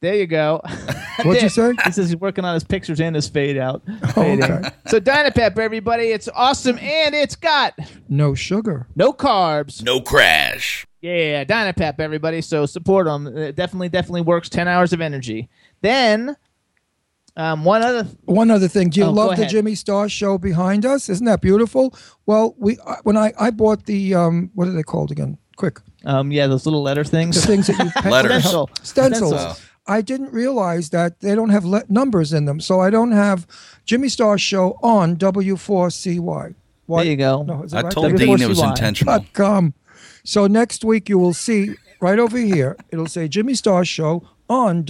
There 0.00 0.14
you 0.16 0.26
go. 0.26 0.60
What'd 1.22 1.42
you 1.42 1.48
say? 1.48 1.72
He 1.86 1.92
says 1.92 2.08
he's 2.10 2.16
working 2.20 2.44
on 2.44 2.52
his 2.52 2.64
pictures 2.64 3.00
and 3.00 3.14
his 3.16 3.26
fade 3.26 3.56
out. 3.56 3.80
Oh, 3.88 4.06
fading. 4.12 4.42
okay. 4.44 4.68
So 4.88 5.00
Dynapep, 5.00 5.58
everybody, 5.58 6.08
it's 6.08 6.28
awesome 6.34 6.76
and 6.78 7.14
it's 7.14 7.36
got 7.36 7.72
No 8.08 8.34
sugar. 8.34 8.86
no 8.96 9.14
carbs. 9.14 9.82
No 9.82 10.00
crash. 10.02 10.86
Yeah, 11.00 11.44
Dynapep, 11.44 12.00
everybody. 12.00 12.42
So 12.42 12.66
support 12.66 13.06
them. 13.06 13.28
It 13.34 13.56
definitely, 13.56 13.88
definitely 13.88 14.22
works. 14.22 14.50
Ten 14.50 14.68
hours 14.68 14.92
of 14.92 15.00
energy. 15.00 15.48
Then, 15.80 16.36
um, 17.36 17.64
one 17.64 17.82
other. 17.82 18.06
One 18.26 18.50
other 18.50 18.68
thing, 18.68 18.90
do 18.90 19.00
you 19.00 19.06
Oh, 19.06 19.10
love 19.12 19.36
the. 19.36 19.46
Jimmy 19.46 19.74
Star 19.74 20.08
show 20.08 20.38
behind 20.38 20.84
us? 20.86 21.08
Isn't 21.08 21.26
that 21.26 21.40
beautiful? 21.40 21.94
Well, 22.26 22.54
we 22.58 22.78
I- 22.86 22.98
when 23.02 23.16
I 23.16 23.32
I 23.38 23.50
bought 23.50 23.86
the 23.86 24.14
um 24.14 24.50
what 24.54 24.68
are 24.68 24.72
they 24.72 24.82
called 24.84 25.10
again? 25.10 25.38
Quick, 25.56 25.78
Um, 26.04 26.32
yeah, 26.32 26.46
those 26.48 26.64
little 26.66 26.82
letter 26.82 27.04
things. 27.04 27.40
the 27.40 27.46
things. 27.46 27.66
things 27.66 27.78
that 27.78 27.84
you 27.84 27.90
pen- 28.02 28.10
Letters. 28.12 28.42
Stencil. 28.42 28.70
stencils. 28.82 29.28
Stencils. 29.32 29.60
I 29.86 30.00
didn't 30.00 30.32
realize 30.32 30.90
that 30.90 31.20
they 31.20 31.34
don't 31.34 31.50
have 31.50 31.64
le- 31.64 31.84
numbers 31.88 32.32
in 32.32 32.44
them, 32.46 32.58
so 32.58 32.80
I 32.80 32.88
don't 32.90 33.12
have 33.12 33.46
Jimmy 33.84 34.08
Star 34.08 34.38
show 34.38 34.78
on 34.82 35.16
W4CY. 35.16 36.54
Why- 36.86 37.02
There 37.02 37.10
you 37.10 37.16
go. 37.16 37.42
No, 37.42 37.62
is 37.62 37.72
I 37.74 37.82
right? 37.82 37.90
told 37.92 38.12
W4CY. 38.12 38.18
Dean 38.18 38.42
it 38.42 38.48
was 38.48 38.62
intentional. 38.62 39.18
dot 39.18 39.32
com. 39.32 39.74
So 40.24 40.46
next 40.46 40.84
week 40.84 41.08
you 41.08 41.18
will 41.18 41.34
see 41.34 41.74
right 42.00 42.18
over 42.18 42.38
here. 42.38 42.76
It'll 42.90 43.06
say 43.06 43.28
Jimmy 43.28 43.54
Star 43.54 43.84
Show 43.84 44.22
on 44.48 44.82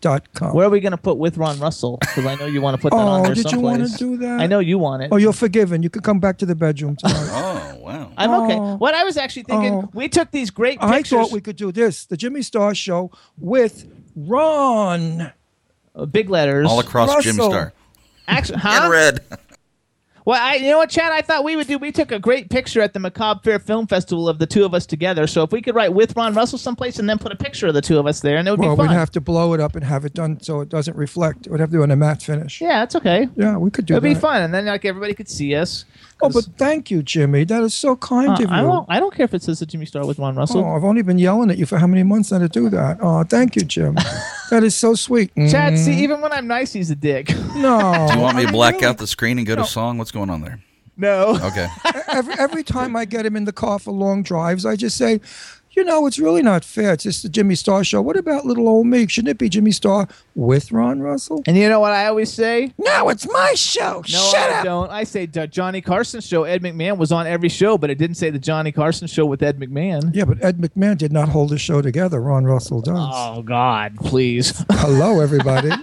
W4CY.com. 0.00 0.54
Where 0.54 0.66
are 0.66 0.70
we 0.70 0.80
going 0.80 0.92
to 0.92 0.96
put 0.98 1.18
with 1.18 1.36
Ron 1.36 1.58
Russell? 1.58 1.98
Because 2.00 2.26
I 2.26 2.34
know 2.36 2.46
you 2.46 2.60
want 2.60 2.76
to 2.76 2.80
put 2.82 2.90
that 2.92 2.96
on 2.98 3.20
Oh, 3.20 3.22
there 3.24 3.34
did 3.34 3.50
you 3.52 3.60
want 3.60 3.86
to 3.86 3.96
do 3.96 4.16
that? 4.18 4.40
I 4.40 4.46
know 4.46 4.58
you 4.58 4.78
want 4.78 5.02
it. 5.02 5.08
Oh, 5.12 5.16
you're 5.16 5.32
forgiven. 5.32 5.82
You 5.82 5.90
can 5.90 6.02
come 6.02 6.20
back 6.20 6.38
to 6.38 6.46
the 6.46 6.54
bedroom 6.54 6.96
tonight. 6.96 7.28
Oh 7.80 7.80
wow. 7.80 8.12
I'm 8.18 8.30
okay. 8.44 8.56
Oh. 8.58 8.76
What 8.76 8.94
I 8.94 9.04
was 9.04 9.16
actually 9.16 9.44
thinking, 9.44 9.72
Oh. 9.74 9.90
we 9.94 10.08
took 10.08 10.30
these 10.30 10.50
great 10.50 10.78
I 10.80 10.98
pictures. 10.98 11.18
thought 11.18 11.32
we 11.32 11.40
could 11.40 11.56
do 11.56 11.72
this: 11.72 12.04
the 12.06 12.16
Jimmy 12.16 12.42
Star 12.42 12.74
Show 12.74 13.10
with 13.38 13.86
Ron. 14.16 15.32
uh, 15.94 16.06
big 16.06 16.28
letters. 16.28 16.66
All 16.68 16.80
across 16.80 17.08
Jimmy 17.24 17.38
Russell. 17.38 17.50
Star. 17.52 17.72
Actually, 18.26 18.58
huh? 18.62 18.84
In 18.84 18.90
red. 18.90 19.20
Well, 20.28 20.38
I, 20.38 20.56
you 20.56 20.68
know 20.68 20.76
what, 20.76 20.90
Chad? 20.90 21.10
I 21.10 21.22
thought 21.22 21.42
we 21.42 21.56
would 21.56 21.68
do. 21.68 21.78
We 21.78 21.90
took 21.90 22.12
a 22.12 22.18
great 22.18 22.50
picture 22.50 22.82
at 22.82 22.92
the 22.92 23.00
Macabre 23.00 23.40
Faire 23.42 23.58
Film 23.58 23.86
Festival 23.86 24.28
of 24.28 24.38
the 24.38 24.46
two 24.46 24.62
of 24.66 24.74
us 24.74 24.84
together. 24.84 25.26
So 25.26 25.42
if 25.42 25.52
we 25.52 25.62
could 25.62 25.74
write 25.74 25.94
with 25.94 26.14
Ron 26.14 26.34
Russell 26.34 26.58
someplace 26.58 26.98
and 26.98 27.08
then 27.08 27.16
put 27.18 27.32
a 27.32 27.34
picture 27.34 27.66
of 27.66 27.72
the 27.72 27.80
two 27.80 27.98
of 27.98 28.06
us 28.06 28.20
there, 28.20 28.36
and 28.36 28.46
it 28.46 28.50
would 28.50 28.60
Well, 28.60 28.76
be 28.76 28.82
we'd 28.82 28.90
have 28.90 29.10
to 29.12 29.22
blow 29.22 29.54
it 29.54 29.60
up 29.60 29.74
and 29.74 29.82
have 29.82 30.04
it 30.04 30.12
done 30.12 30.38
so 30.42 30.60
it 30.60 30.68
doesn't 30.68 30.98
reflect. 30.98 31.46
It 31.46 31.50
would 31.50 31.60
have 31.60 31.70
to 31.70 31.78
do 31.78 31.82
on 31.82 31.90
a 31.90 31.96
matte 31.96 32.20
finish. 32.22 32.60
yeah, 32.60 32.80
that's 32.80 32.94
okay. 32.96 33.26
Yeah, 33.36 33.56
we 33.56 33.70
could 33.70 33.86
do 33.86 33.94
It'd 33.94 34.04
that. 34.04 34.06
be 34.06 34.20
fun, 34.20 34.42
and 34.42 34.52
then 34.52 34.66
like 34.66 34.84
everybody 34.84 35.14
could 35.14 35.30
see 35.30 35.54
us. 35.54 35.86
Oh, 36.20 36.28
but 36.30 36.44
thank 36.56 36.90
you, 36.90 37.02
Jimmy. 37.02 37.44
That 37.44 37.62
is 37.62 37.74
so 37.74 37.94
kind 37.96 38.30
Uh, 38.30 38.32
of 38.32 38.40
you. 38.40 38.46
I 38.50 38.62
won't. 38.62 38.86
I 38.88 38.98
don't 38.98 39.14
care 39.14 39.24
if 39.24 39.34
it 39.34 39.42
says 39.42 39.60
the 39.60 39.66
Jimmy 39.66 39.86
Star 39.86 40.04
with 40.04 40.18
Ron 40.18 40.34
Russell. 40.34 40.64
Oh, 40.64 40.74
I've 40.76 40.82
only 40.82 41.02
been 41.02 41.18
yelling 41.18 41.50
at 41.50 41.58
you 41.58 41.66
for 41.66 41.78
how 41.78 41.86
many 41.86 42.02
months 42.02 42.32
now 42.32 42.38
to 42.38 42.48
do 42.48 42.68
that? 42.70 42.98
Oh, 43.00 43.22
thank 43.24 43.54
you, 43.54 43.62
Jim. 43.62 43.94
that 44.50 44.64
is 44.64 44.74
so 44.74 44.94
sweet. 44.94 45.30
Chad, 45.36 45.78
see, 45.78 45.92
Mm. 45.92 45.98
even 45.98 46.20
when 46.20 46.32
I'm 46.32 46.46
nice, 46.48 46.72
he's 46.72 46.90
a 46.90 46.96
dick. 46.96 47.28
No. 47.54 48.06
Do 48.08 48.14
you 48.14 48.20
want 48.20 48.36
me 48.36 48.46
to 48.46 48.52
black 48.52 48.74
really, 48.74 48.86
out 48.86 48.98
the 48.98 49.06
screen 49.06 49.38
and 49.38 49.46
go 49.46 49.54
to 49.56 49.64
song? 49.64 49.96
What's 49.98 50.10
going 50.10 50.30
on 50.30 50.40
there? 50.40 50.60
no. 50.96 51.38
Okay. 51.42 51.68
every 52.08 52.34
every 52.34 52.62
time 52.64 52.96
I 52.96 53.04
get 53.04 53.24
him 53.24 53.36
in 53.36 53.44
the 53.44 53.52
car 53.52 53.78
for 53.78 53.92
long 53.92 54.24
drives, 54.24 54.66
I 54.66 54.74
just 54.74 54.96
say, 54.96 55.20
you 55.78 55.84
know, 55.84 56.06
it's 56.08 56.18
really 56.18 56.42
not 56.42 56.64
fair. 56.64 56.92
It's 56.94 57.04
just 57.04 57.22
the 57.22 57.28
Jimmy 57.28 57.54
Star 57.54 57.84
show. 57.84 58.02
What 58.02 58.16
about 58.16 58.44
little 58.44 58.68
old 58.68 58.88
me? 58.88 59.06
Shouldn't 59.06 59.30
it 59.30 59.38
be 59.38 59.48
Jimmy 59.48 59.70
Star 59.70 60.08
with 60.34 60.72
Ron 60.72 61.00
Russell? 61.00 61.42
And 61.46 61.56
you 61.56 61.68
know 61.68 61.78
what 61.78 61.92
I 61.92 62.06
always 62.08 62.32
say? 62.32 62.72
No, 62.78 63.08
it's 63.10 63.26
my 63.30 63.54
show. 63.54 64.02
No, 64.10 64.30
Shut 64.32 64.50
I 64.50 64.58
up. 64.58 64.64
don't. 64.64 64.90
I 64.90 65.04
say 65.04 65.26
the 65.26 65.46
Johnny 65.46 65.80
Carson 65.80 66.20
show. 66.20 66.42
Ed 66.42 66.62
McMahon 66.62 66.96
was 66.98 67.12
on 67.12 67.28
every 67.28 67.48
show, 67.48 67.78
but 67.78 67.90
it 67.90 67.96
didn't 67.98 68.16
say 68.16 68.30
the 68.30 68.40
Johnny 68.40 68.72
Carson 68.72 69.06
show 69.06 69.24
with 69.24 69.40
Ed 69.42 69.60
McMahon. 69.60 70.10
Yeah, 70.14 70.24
but 70.24 70.42
Ed 70.44 70.58
McMahon 70.58 70.98
did 70.98 71.12
not 71.12 71.28
hold 71.28 71.50
the 71.50 71.58
show 71.58 71.80
together. 71.80 72.20
Ron 72.20 72.44
Russell 72.44 72.80
does. 72.80 72.96
Oh 72.98 73.42
God, 73.42 73.96
please. 73.98 74.64
Hello, 74.72 75.20
everybody. 75.20 75.70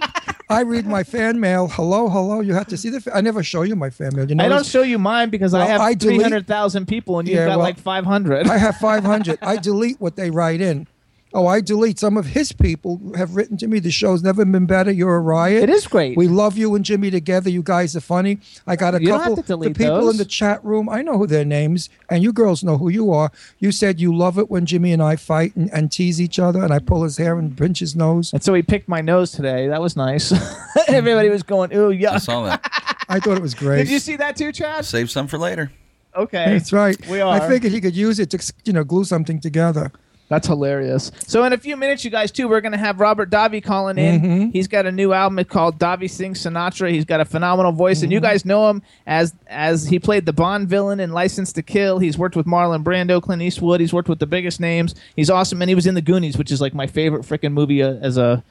I 0.48 0.60
read 0.60 0.86
my 0.86 1.02
fan 1.02 1.40
mail. 1.40 1.66
Hello, 1.66 2.08
hello. 2.08 2.38
You 2.38 2.54
have 2.54 2.68
to 2.68 2.76
see 2.76 2.88
the. 2.88 3.00
Fa- 3.00 3.16
I 3.16 3.20
never 3.20 3.42
show 3.42 3.62
you 3.62 3.74
my 3.74 3.90
fan 3.90 4.14
mail. 4.14 4.28
You 4.28 4.36
know, 4.36 4.44
I 4.44 4.48
don't 4.48 4.64
show 4.64 4.82
you 4.82 4.96
mine 4.96 5.28
because 5.28 5.54
I 5.54 5.58
Well, 5.58 5.66
have 5.66 5.80
I 5.80 5.94
delete- 5.94 6.16
three 6.18 6.22
hundred 6.22 6.46
thousand 6.46 6.86
people 6.86 7.18
and 7.18 7.26
you've 7.26 7.36
Yeah, 7.38 7.46
got 7.46 7.58
well, 7.58 7.66
like 7.66 7.78
five 7.80 8.04
hundred. 8.04 8.46
I 8.46 8.56
have 8.56 8.76
500. 8.76 9.38
I 9.42 9.56
delete 9.70 9.85
what 9.94 10.16
they 10.16 10.30
write 10.30 10.60
in. 10.60 10.86
Oh, 11.34 11.46
I 11.48 11.60
delete. 11.60 11.98
Some 11.98 12.16
of 12.16 12.24
his 12.24 12.52
people 12.52 12.98
have 13.14 13.34
written 13.36 13.58
to 13.58 13.66
me. 13.66 13.78
The 13.78 13.90
show's 13.90 14.22
never 14.22 14.42
been 14.44 14.64
better. 14.64 14.90
You're 14.90 15.16
a 15.16 15.20
riot. 15.20 15.64
It 15.64 15.68
is 15.68 15.86
great. 15.86 16.16
We 16.16 16.28
love 16.28 16.56
you 16.56 16.74
and 16.74 16.82
Jimmy 16.82 17.10
together. 17.10 17.50
You 17.50 17.62
guys 17.62 17.94
are 17.94 18.00
funny. 18.00 18.38
I 18.66 18.74
got 18.76 18.94
a 18.94 19.00
You 19.02 19.08
don't 19.08 19.18
couple. 19.18 19.36
have 19.36 19.46
the 19.46 19.74
people 19.74 20.00
those. 20.02 20.14
in 20.14 20.16
the 20.18 20.24
chat 20.24 20.64
room. 20.64 20.88
I 20.88 21.02
know 21.02 21.18
who 21.18 21.26
their 21.26 21.44
names, 21.44 21.90
and 22.08 22.22
you 22.22 22.32
girls 22.32 22.64
know 22.64 22.78
who 22.78 22.88
you 22.88 23.12
are. 23.12 23.30
You 23.58 23.70
said 23.70 24.00
you 24.00 24.16
love 24.16 24.38
it 24.38 24.48
when 24.50 24.64
Jimmy 24.64 24.92
and 24.92 25.02
I 25.02 25.16
fight 25.16 25.54
and, 25.56 25.70
and 25.74 25.92
tease 25.92 26.22
each 26.22 26.38
other, 26.38 26.62
and 26.62 26.72
I 26.72 26.78
pull 26.78 27.02
his 27.02 27.18
hair 27.18 27.38
and 27.38 27.54
pinch 27.58 27.80
his 27.80 27.94
nose. 27.94 28.32
and 28.32 28.42
so 28.42 28.54
he 28.54 28.62
picked 28.62 28.88
my 28.88 29.02
nose 29.02 29.32
today. 29.32 29.66
That 29.68 29.82
was 29.82 29.94
nice. 29.94 30.32
Everybody 30.88 31.28
was 31.28 31.42
going, 31.42 31.74
"Ooh, 31.74 31.90
yeah." 31.90 32.14
I 32.14 32.18
saw 32.18 32.44
that. 32.44 32.60
I 33.10 33.20
thought 33.20 33.36
it 33.36 33.42
was 33.42 33.54
great. 33.54 33.78
Did 33.78 33.90
you 33.90 33.98
see 33.98 34.16
that 34.16 34.36
too, 34.36 34.52
Chad? 34.52 34.86
Save 34.86 35.10
some 35.10 35.26
for 35.26 35.36
later. 35.38 35.70
Okay, 36.16 36.44
That's 36.58 36.72
right. 36.72 36.96
We 37.08 37.20
are. 37.20 37.40
I 37.40 37.48
figured 37.48 37.72
he 37.72 37.80
could 37.80 37.94
use 37.96 38.18
it 38.18 38.30
to, 38.30 38.52
you 38.64 38.72
know, 38.72 38.84
glue 38.84 39.04
something 39.04 39.40
together. 39.40 39.92
That's 40.28 40.48
hilarious. 40.48 41.12
So 41.28 41.44
in 41.44 41.52
a 41.52 41.56
few 41.56 41.76
minutes, 41.76 42.04
you 42.04 42.10
guys 42.10 42.32
too, 42.32 42.48
we're 42.48 42.60
gonna 42.60 42.76
have 42.76 42.98
Robert 42.98 43.30
Davi 43.30 43.62
calling 43.62 43.96
in. 43.96 44.20
Mm-hmm. 44.20 44.48
He's 44.50 44.66
got 44.66 44.84
a 44.84 44.90
new 44.90 45.12
album 45.12 45.44
called 45.44 45.78
Davi 45.78 46.10
Sings 46.10 46.42
Sinatra. 46.42 46.90
He's 46.90 47.04
got 47.04 47.20
a 47.20 47.24
phenomenal 47.24 47.70
voice, 47.70 48.02
and 48.02 48.10
you 48.10 48.18
Mm-hmm. 48.18 48.26
guys 48.26 48.44
know 48.44 48.68
him 48.68 48.82
as 49.06 49.32
as 49.46 49.86
he 49.86 50.00
played 50.00 50.26
the 50.26 50.32
Bond 50.32 50.68
villain 50.68 50.98
in 50.98 51.12
License 51.12 51.52
to 51.52 51.62
Kill. 51.62 52.00
He's 52.00 52.18
worked 52.18 52.34
with 52.34 52.44
Marlon 52.46 52.82
Brando, 52.82 53.22
Clint 53.22 53.40
Eastwood. 53.40 53.78
He's 53.80 53.92
worked 53.92 54.08
with 54.08 54.18
the 54.18 54.26
biggest 54.26 54.58
names. 54.58 54.96
He's 55.14 55.30
awesome, 55.30 55.62
and 55.62 55.68
he 55.68 55.76
was 55.76 55.86
in 55.86 55.94
The 55.94 56.02
Goonies, 56.02 56.36
which 56.36 56.50
is 56.50 56.60
like 56.60 56.74
my 56.74 56.88
favorite 56.88 57.22
freaking 57.22 57.52
movie 57.52 57.80
uh, 57.84 57.92
as 58.00 58.16
a. 58.18 58.42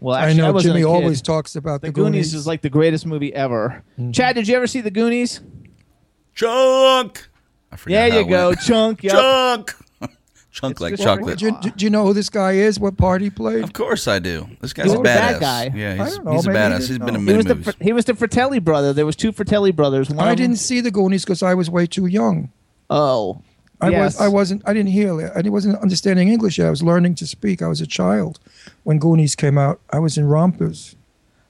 Well, 0.00 0.16
actually, 0.16 0.42
I 0.42 0.46
know 0.46 0.52
wasn't 0.54 0.74
Jimmy 0.76 0.84
always 0.84 1.20
talks 1.20 1.56
about 1.56 1.82
The 1.82 1.88
the, 1.88 1.92
Goonies 1.92 2.32
is 2.32 2.46
like 2.46 2.62
the 2.62 2.70
greatest 2.70 3.04
movie 3.04 3.34
ever. 3.34 3.82
Mm-hmm. 4.00 4.12
Chad, 4.12 4.34
did 4.34 4.48
you 4.48 4.56
ever 4.56 4.66
see 4.66 4.80
The 4.80 4.90
Goonies? 4.90 5.40
Chunk. 6.38 7.28
I 7.72 7.76
forgot 7.76 7.94
There 8.10 8.20
you 8.22 8.28
go, 8.28 8.48
went. 8.50 8.60
Chunk. 8.60 9.02
Yep. 9.02 9.12
Chunk. 9.12 9.74
Chunk 10.52 10.80
like 10.80 10.92
just- 10.92 11.02
chocolate. 11.02 11.38
Do 11.38 11.46
you, 11.46 11.58
do 11.76 11.84
you 11.84 11.90
know 11.90 12.06
who 12.06 12.12
this 12.14 12.30
guy 12.30 12.52
is? 12.52 12.78
What 12.78 12.96
part 12.96 13.20
he 13.22 13.28
played? 13.30 13.64
Of 13.64 13.72
course 13.72 14.06
I 14.06 14.20
do. 14.20 14.48
This 14.60 14.72
guy's 14.72 14.86
He 14.86 14.90
a 14.90 14.92
was 14.92 14.98
the 15.00 15.02
bad 15.02 15.36
badass. 15.36 15.40
guy. 15.40 15.72
Yeah, 15.76 15.90
I 16.00 16.04
he's, 16.04 16.14
don't 16.16 16.24
know, 16.24 16.32
he's 16.32 16.46
a 16.46 16.50
maybe 16.50 16.58
he 16.58 16.64
badass. 16.64 16.78
didn't 16.78 16.88
He's 16.88 16.98
been 16.98 17.06
know. 17.06 17.14
in 17.14 17.14
He 17.20 17.24
many 17.26 17.36
was 17.38 17.46
the 17.46 17.54
movies. 17.56 17.74
Fr- 17.74 17.84
he 17.84 17.92
was 17.92 18.04
the 18.04 18.14
Fratelli 18.14 18.58
brother. 18.60 18.92
There 18.92 19.04
was 19.06 19.16
two 19.16 19.32
Fratelli 19.32 19.72
brothers. 19.72 20.08
One 20.10 20.20
I 20.20 20.30
of 20.32 20.36
them- 20.38 20.46
didn't 20.46 20.58
see 20.60 20.80
the 20.80 20.90
Goonies 20.92 21.24
because 21.24 21.42
I 21.42 21.54
was 21.54 21.68
way 21.68 21.86
too 21.86 22.06
young. 22.06 22.50
Oh, 22.88 23.42
I 23.80 23.90
yes. 23.90 24.14
was 24.14 24.20
I 24.20 24.28
wasn't 24.28 24.62
I 24.64 24.72
didn't 24.74 24.90
hear 24.90 25.20
it. 25.20 25.32
I 25.34 25.48
wasn't 25.48 25.76
understanding 25.80 26.28
English 26.28 26.58
yet. 26.58 26.68
I 26.68 26.70
was 26.70 26.82
learning 26.84 27.16
to 27.16 27.26
speak. 27.26 27.62
I 27.62 27.68
was 27.68 27.80
a 27.80 27.86
child 27.86 28.38
when 28.84 28.98
Goonies 28.98 29.34
came 29.36 29.58
out. 29.58 29.80
I 29.90 29.98
was 29.98 30.16
in 30.16 30.24
rompers. 30.26 30.94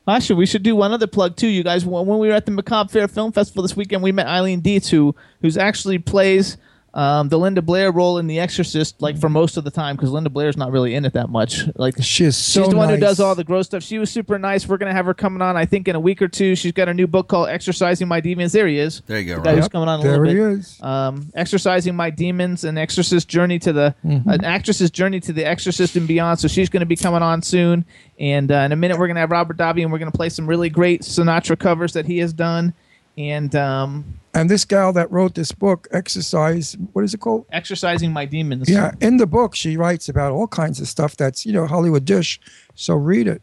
Actually, 0.08 0.36
we 0.36 0.46
should 0.46 0.62
do 0.62 0.74
one 0.74 0.92
other 0.92 1.06
plug 1.06 1.36
too. 1.36 1.48
You 1.48 1.62
guys, 1.62 1.84
when 1.84 2.06
we 2.06 2.28
were 2.28 2.34
at 2.34 2.46
the 2.46 2.52
Macabre 2.52 2.90
Faire 2.90 3.08
Film 3.08 3.30
Festival 3.30 3.62
this 3.62 3.76
weekend, 3.76 4.02
we 4.02 4.12
met 4.12 4.26
Eileen 4.26 4.60
Dietz, 4.60 4.88
who 4.88 5.14
who's 5.42 5.58
actually 5.58 5.98
plays 5.98 6.56
um, 6.98 7.28
the 7.28 7.38
Linda 7.38 7.62
Blair 7.62 7.92
role 7.92 8.18
in 8.18 8.26
The 8.26 8.40
Exorcist, 8.40 9.00
like 9.00 9.16
for 9.20 9.28
most 9.28 9.56
of 9.56 9.62
the 9.62 9.70
time, 9.70 9.94
because 9.94 10.10
Linda 10.10 10.30
Blair's 10.30 10.56
not 10.56 10.72
really 10.72 10.96
in 10.96 11.04
it 11.04 11.12
that 11.12 11.30
much. 11.30 11.62
Like 11.76 11.94
She 12.02 12.24
is 12.24 12.36
so 12.36 12.62
she's 12.64 12.70
the 12.70 12.76
one 12.76 12.88
who 12.88 12.96
does 12.96 13.20
all 13.20 13.36
the 13.36 13.44
gross 13.44 13.66
stuff. 13.66 13.84
She 13.84 13.98
was 13.98 14.10
super 14.10 14.36
nice. 14.36 14.66
We're 14.68 14.78
gonna 14.78 14.92
have 14.92 15.06
her 15.06 15.14
coming 15.14 15.40
on, 15.40 15.56
I 15.56 15.64
think, 15.64 15.86
in 15.86 15.94
a 15.94 16.00
week 16.00 16.20
or 16.20 16.26
two. 16.26 16.56
She's 16.56 16.72
got 16.72 16.88
a 16.88 16.94
new 16.94 17.06
book 17.06 17.28
called 17.28 17.50
Exorcising 17.50 18.08
My 18.08 18.20
Demons. 18.20 18.50
There 18.52 18.66
he 18.66 18.78
is. 18.80 19.00
There 19.06 19.20
you 19.20 19.26
go, 19.26 19.36
The 19.36 19.42
guy 19.42 19.50
Rob. 19.50 19.58
who's 19.60 19.68
coming 19.68 19.88
on 19.88 20.00
a 20.00 20.02
There 20.02 20.18
little 20.18 20.26
he 20.26 20.34
bit. 20.56 20.58
is. 20.60 20.82
Um, 20.82 21.30
exorcising 21.34 21.94
my 21.94 22.10
demons, 22.10 22.64
an 22.64 22.76
exorcist 22.76 23.28
journey 23.28 23.58
to 23.60 23.72
the 23.72 23.94
Mm-hmm. 24.04 24.28
an 24.30 24.44
actress's 24.44 24.90
journey 24.90 25.20
to 25.20 25.32
the 25.32 25.44
exorcist 25.44 25.94
and 25.96 26.08
beyond. 26.08 26.40
So 26.40 26.48
she's 26.48 26.68
going 26.68 26.80
to 26.80 26.86
be 26.86 26.96
coming 26.96 27.22
on 27.22 27.42
soon. 27.42 27.84
And 28.18 28.50
uh, 28.50 28.56
in 28.56 28.72
a 28.72 28.76
minute, 28.76 28.98
we're 28.98 29.06
going 29.06 29.14
to 29.16 29.20
have 29.20 29.30
Robert 29.30 29.56
Davi, 29.56 29.82
and 29.82 29.92
we're 29.92 29.98
going 29.98 30.10
to 30.10 30.16
play 30.16 30.28
some 30.30 30.46
really 30.48 30.68
great 30.68 31.02
Sinatra 31.02 31.56
covers 31.58 31.92
that 31.92 32.06
he 32.06 32.18
has 32.18 32.32
done. 32.32 32.74
And 33.16 33.54
um, 33.54 34.17
And 34.34 34.48
this 34.50 34.64
gal 34.64 34.92
that 34.92 35.10
wrote 35.10 35.34
this 35.34 35.52
book, 35.52 35.88
Exercise, 35.90 36.76
what 36.92 37.04
is 37.04 37.14
it 37.14 37.20
called? 37.20 37.46
exorcising 37.50 38.12
my 38.12 38.24
demons. 38.24 38.68
Yeah, 38.68 38.92
in 39.00 39.16
the 39.16 39.26
book 39.26 39.54
she 39.54 39.76
writes 39.76 40.08
about 40.08 40.32
all 40.32 40.46
kinds 40.46 40.80
of 40.80 40.88
stuff 40.88 41.16
that's, 41.16 41.44
you 41.46 41.52
know, 41.52 41.66
Hollywood 41.66 42.04
dish. 42.04 42.40
So 42.74 42.94
read 42.94 43.26
it. 43.26 43.42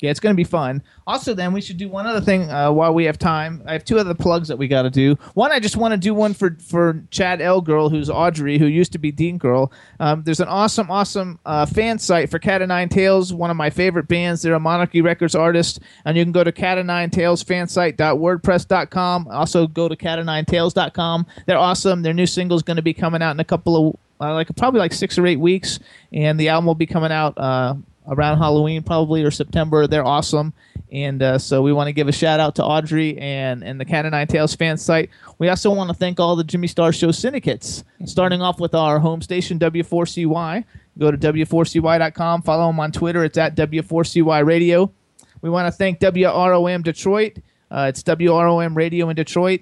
Yeah, 0.00 0.10
it's 0.10 0.20
going 0.20 0.32
to 0.32 0.36
be 0.36 0.44
fun. 0.44 0.82
Also, 1.06 1.34
then 1.34 1.52
we 1.52 1.60
should 1.60 1.76
do 1.76 1.88
one 1.88 2.06
other 2.06 2.20
thing 2.20 2.48
uh, 2.50 2.70
while 2.70 2.94
we 2.94 3.04
have 3.04 3.18
time. 3.18 3.62
I 3.66 3.72
have 3.72 3.84
two 3.84 3.98
other 3.98 4.14
plugs 4.14 4.46
that 4.48 4.56
we 4.56 4.68
got 4.68 4.82
to 4.82 4.90
do. 4.90 5.16
One, 5.34 5.50
I 5.50 5.58
just 5.58 5.76
want 5.76 5.92
to 5.92 5.98
do 5.98 6.14
one 6.14 6.34
for 6.34 6.56
for 6.60 7.02
Chad 7.10 7.40
L 7.40 7.60
Girl, 7.60 7.88
who's 7.88 8.08
Audrey, 8.08 8.58
who 8.58 8.66
used 8.66 8.92
to 8.92 8.98
be 8.98 9.10
Dean 9.10 9.38
Girl. 9.38 9.72
Um, 9.98 10.22
there's 10.22 10.40
an 10.40 10.48
awesome, 10.48 10.90
awesome 10.90 11.40
uh, 11.44 11.66
fan 11.66 11.98
site 11.98 12.30
for 12.30 12.38
Cat 12.38 12.62
of 12.62 12.68
Nine 12.68 12.88
Tails, 12.88 13.34
one 13.34 13.50
of 13.50 13.56
my 13.56 13.70
favorite 13.70 14.06
bands. 14.06 14.42
They're 14.42 14.54
a 14.54 14.60
Monarchy 14.60 15.00
Records 15.00 15.34
artist, 15.34 15.80
and 16.04 16.16
you 16.16 16.24
can 16.24 16.32
go 16.32 16.44
to 16.44 16.52
Cat 16.52 16.78
of 16.78 16.86
Nine 16.86 17.10
Tails 17.10 17.42
fansite.wordpress.com. 17.42 19.28
Also, 19.28 19.66
go 19.66 19.88
to 19.88 19.96
cat 19.96 20.18
of 20.18 20.26
nine 20.26 20.44
tails.com. 20.44 21.26
They're 21.46 21.58
awesome. 21.58 22.02
Their 22.02 22.14
new 22.14 22.26
single 22.26 22.56
is 22.56 22.62
going 22.62 22.76
to 22.76 22.82
be 22.82 22.94
coming 22.94 23.22
out 23.22 23.32
in 23.32 23.40
a 23.40 23.44
couple 23.44 23.88
of 23.88 23.96
uh, 24.20 24.34
like 24.34 24.54
probably 24.56 24.80
like 24.80 24.92
six 24.92 25.16
or 25.18 25.26
eight 25.26 25.38
weeks, 25.38 25.78
and 26.12 26.38
the 26.38 26.48
album 26.48 26.66
will 26.66 26.74
be 26.74 26.86
coming 26.86 27.12
out 27.12 27.38
uh, 27.38 27.74
around 28.08 28.38
Halloween 28.38 28.82
probably 28.82 29.22
or 29.22 29.30
September. 29.30 29.86
They're 29.86 30.04
awesome, 30.04 30.52
and 30.90 31.22
uh, 31.22 31.38
so 31.38 31.62
we 31.62 31.72
want 31.72 31.88
to 31.88 31.92
give 31.92 32.08
a 32.08 32.12
shout 32.12 32.40
out 32.40 32.54
to 32.56 32.64
Audrey 32.64 33.16
and 33.18 33.62
and 33.62 33.80
the 33.80 33.84
Cat 33.84 34.06
of 34.06 34.12
Nine 34.12 34.26
Tails 34.26 34.54
fan 34.54 34.76
site. 34.76 35.10
We 35.38 35.48
also 35.48 35.70
want 35.70 35.90
to 35.90 35.94
thank 35.94 36.18
all 36.18 36.36
the 36.36 36.44
Jimmy 36.44 36.66
Star 36.66 36.92
Show 36.92 37.10
syndicates, 37.10 37.84
starting 38.04 38.42
off 38.42 38.60
with 38.60 38.74
our 38.74 38.98
home 38.98 39.22
station 39.22 39.58
W4CY. 39.58 40.64
Go 40.98 41.10
to 41.10 41.16
w4cy.com. 41.16 42.42
Follow 42.42 42.66
them 42.66 42.80
on 42.80 42.90
Twitter. 42.90 43.22
It's 43.24 43.38
at 43.38 43.54
W4CY 43.56 44.44
Radio. 44.44 44.92
We 45.40 45.50
want 45.50 45.66
to 45.66 45.72
thank 45.72 46.00
WROM 46.00 46.82
Detroit. 46.82 47.38
Uh, 47.70 47.86
it's 47.88 48.02
WROM 48.02 48.76
Radio 48.76 49.08
in 49.08 49.16
Detroit. 49.16 49.60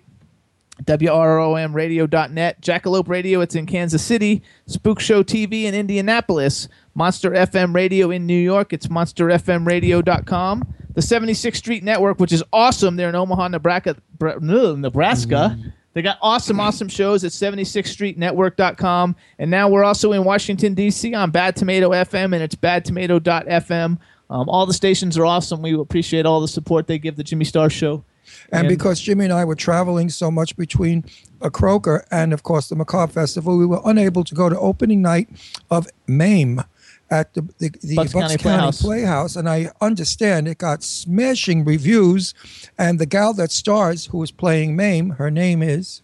WROMradio.net, 0.84 2.60
Jackalope 2.60 3.08
Radio, 3.08 3.40
it's 3.40 3.54
in 3.54 3.64
Kansas 3.64 4.02
City, 4.02 4.42
Spook 4.66 5.00
Show 5.00 5.22
TV 5.22 5.62
in 5.62 5.74
Indianapolis, 5.74 6.68
Monster 6.96 7.32
FM 7.32 7.74
Radio 7.74 8.10
in 8.10 8.26
New 8.26 8.38
York, 8.38 8.72
it's 8.72 8.86
monsterfmradio.com, 8.86 10.74
the 10.94 11.00
76th 11.02 11.56
Street 11.56 11.84
Network, 11.84 12.18
which 12.18 12.32
is 12.32 12.42
awesome. 12.54 12.96
They're 12.96 13.10
in 13.10 13.14
Omaha, 13.14 13.48
Nebraska. 13.48 13.96
Nebraska. 14.18 15.58
They 15.92 16.00
got 16.00 16.16
awesome, 16.22 16.58
awesome 16.58 16.88
shows 16.88 17.22
at 17.22 17.32
76thstreetnetwork.com. 17.32 19.14
And 19.38 19.50
now 19.50 19.68
we're 19.68 19.84
also 19.84 20.12
in 20.12 20.24
Washington, 20.24 20.72
D.C. 20.72 21.12
on 21.12 21.30
Bad 21.30 21.54
Tomato 21.56 21.90
FM, 21.90 22.32
and 22.32 22.42
it's 22.42 22.54
badtomato.fm. 22.54 23.98
Um, 24.30 24.48
all 24.48 24.64
the 24.64 24.74
stations 24.74 25.18
are 25.18 25.26
awesome. 25.26 25.60
We 25.60 25.74
appreciate 25.74 26.24
all 26.24 26.40
the 26.40 26.48
support 26.48 26.86
they 26.86 26.98
give 26.98 27.16
the 27.16 27.24
Jimmy 27.24 27.44
Star 27.44 27.68
Show. 27.68 28.04
And 28.50 28.68
because 28.68 29.00
Jimmy 29.00 29.24
and 29.24 29.34
I 29.34 29.44
were 29.44 29.54
traveling 29.54 30.08
so 30.08 30.30
much 30.30 30.56
between 30.56 31.04
a 31.42 31.50
Croaker 31.50 32.06
and, 32.10 32.32
of 32.32 32.42
course, 32.42 32.68
the 32.68 32.74
Macabre 32.74 33.12
Festival, 33.12 33.58
we 33.58 33.66
were 33.66 33.80
unable 33.84 34.24
to 34.24 34.34
go 34.34 34.48
to 34.48 34.58
opening 34.58 35.02
night 35.02 35.28
of 35.70 35.86
MAME 36.06 36.62
at 37.10 37.34
the, 37.34 37.42
the, 37.58 37.70
the 37.82 37.94
Bucks 37.94 38.12
County 38.12 38.36
Playhouse. 38.36 38.82
Playhouse. 38.82 39.36
And 39.36 39.48
I 39.48 39.70
understand 39.80 40.48
it 40.48 40.58
got 40.58 40.82
smashing 40.82 41.64
reviews. 41.64 42.34
And 42.78 42.98
the 42.98 43.06
gal 43.06 43.32
that 43.34 43.50
stars, 43.52 44.06
who 44.06 44.22
is 44.22 44.30
playing 44.30 44.74
MAME, 44.76 45.10
her 45.10 45.30
name 45.30 45.62
is. 45.62 46.02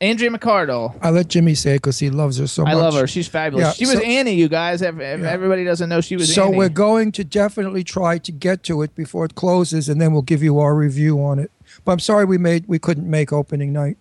Andrea 0.00 0.28
McArdle. 0.30 0.98
I 1.00 1.10
let 1.10 1.28
Jimmy 1.28 1.54
say 1.54 1.74
it 1.74 1.78
because 1.78 1.98
he 1.98 2.10
loves 2.10 2.36
her 2.38 2.46
so 2.46 2.62
much. 2.64 2.72
I 2.72 2.74
love 2.74 2.94
her. 2.94 3.06
She's 3.06 3.28
fabulous. 3.28 3.64
Yeah, 3.64 3.72
she 3.72 3.86
was 3.86 4.02
so- 4.02 4.04
Annie, 4.04 4.32
you 4.34 4.48
guys. 4.48 4.82
Ev- 4.82 5.00
ev- 5.00 5.24
Everybody 5.24 5.64
doesn't 5.64 5.88
know 5.88 6.00
she 6.00 6.16
was 6.16 6.34
So 6.34 6.46
Annie. 6.48 6.58
we're 6.58 6.68
going 6.68 7.12
to 7.12 7.24
definitely 7.24 7.84
try 7.84 8.18
to 8.18 8.32
get 8.32 8.62
to 8.64 8.82
it 8.82 8.94
before 8.94 9.24
it 9.24 9.34
closes, 9.34 9.88
and 9.88 10.00
then 10.00 10.12
we'll 10.12 10.22
give 10.22 10.42
you 10.42 10.58
our 10.58 10.74
review 10.74 11.22
on 11.24 11.38
it. 11.38 11.50
But 11.84 11.92
I'm 11.92 12.00
sorry 12.00 12.24
we 12.24 12.38
made 12.38 12.64
we 12.66 12.78
couldn't 12.78 13.08
make 13.08 13.32
opening 13.32 13.72
night. 13.72 13.96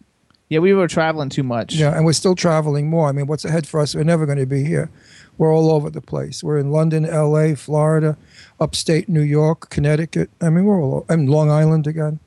yeah, 0.50 0.60
we 0.60 0.74
were 0.74 0.88
traveling 0.88 1.30
too 1.30 1.44
much. 1.44 1.76
Yeah, 1.76 1.96
and 1.96 2.06
we're 2.06 2.14
still 2.14 2.36
traveling 2.36 2.90
more. 2.90 3.08
I 3.08 3.12
mean, 3.14 3.28
what's 3.28 3.46
ahead 3.46 3.66
for 3.68 3.80
us? 3.80 3.96
We're 3.96 4.04
never 4.04 4.26
going 4.26 4.40
to 4.40 4.46
be 4.46 4.64
here. 4.66 4.90
We're 5.38 5.54
all 5.54 5.72
over 5.72 5.90
the 5.90 6.02
place. 6.02 6.44
We're 6.44 6.60
in 6.60 6.72
London, 6.72 7.06
L.A., 7.06 7.56
Florida, 7.56 8.18
upstate 8.60 9.10
New 9.10 9.22
York, 9.22 9.70
Connecticut. 9.70 10.30
I 10.40 10.50
mean, 10.50 10.66
we're 10.66 10.82
all. 10.82 11.06
I 11.10 11.16
mean, 11.16 11.28
Long 11.28 11.50
Island 11.50 11.88
again. 11.88 12.20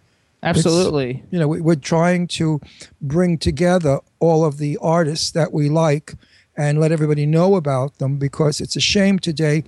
Absolutely. 0.42 1.24
You 1.30 1.38
know, 1.38 1.48
we, 1.48 1.60
we're 1.60 1.74
trying 1.76 2.26
to 2.28 2.60
bring 3.00 3.38
together 3.38 4.00
all 4.20 4.44
of 4.44 4.58
the 4.58 4.78
artists 4.80 5.30
that 5.32 5.52
we 5.52 5.68
like 5.68 6.14
and 6.56 6.80
let 6.80 6.92
everybody 6.92 7.26
know 7.26 7.56
about 7.56 7.98
them 7.98 8.16
because 8.16 8.60
it's 8.60 8.76
a 8.76 8.80
shame 8.80 9.18
today 9.18 9.64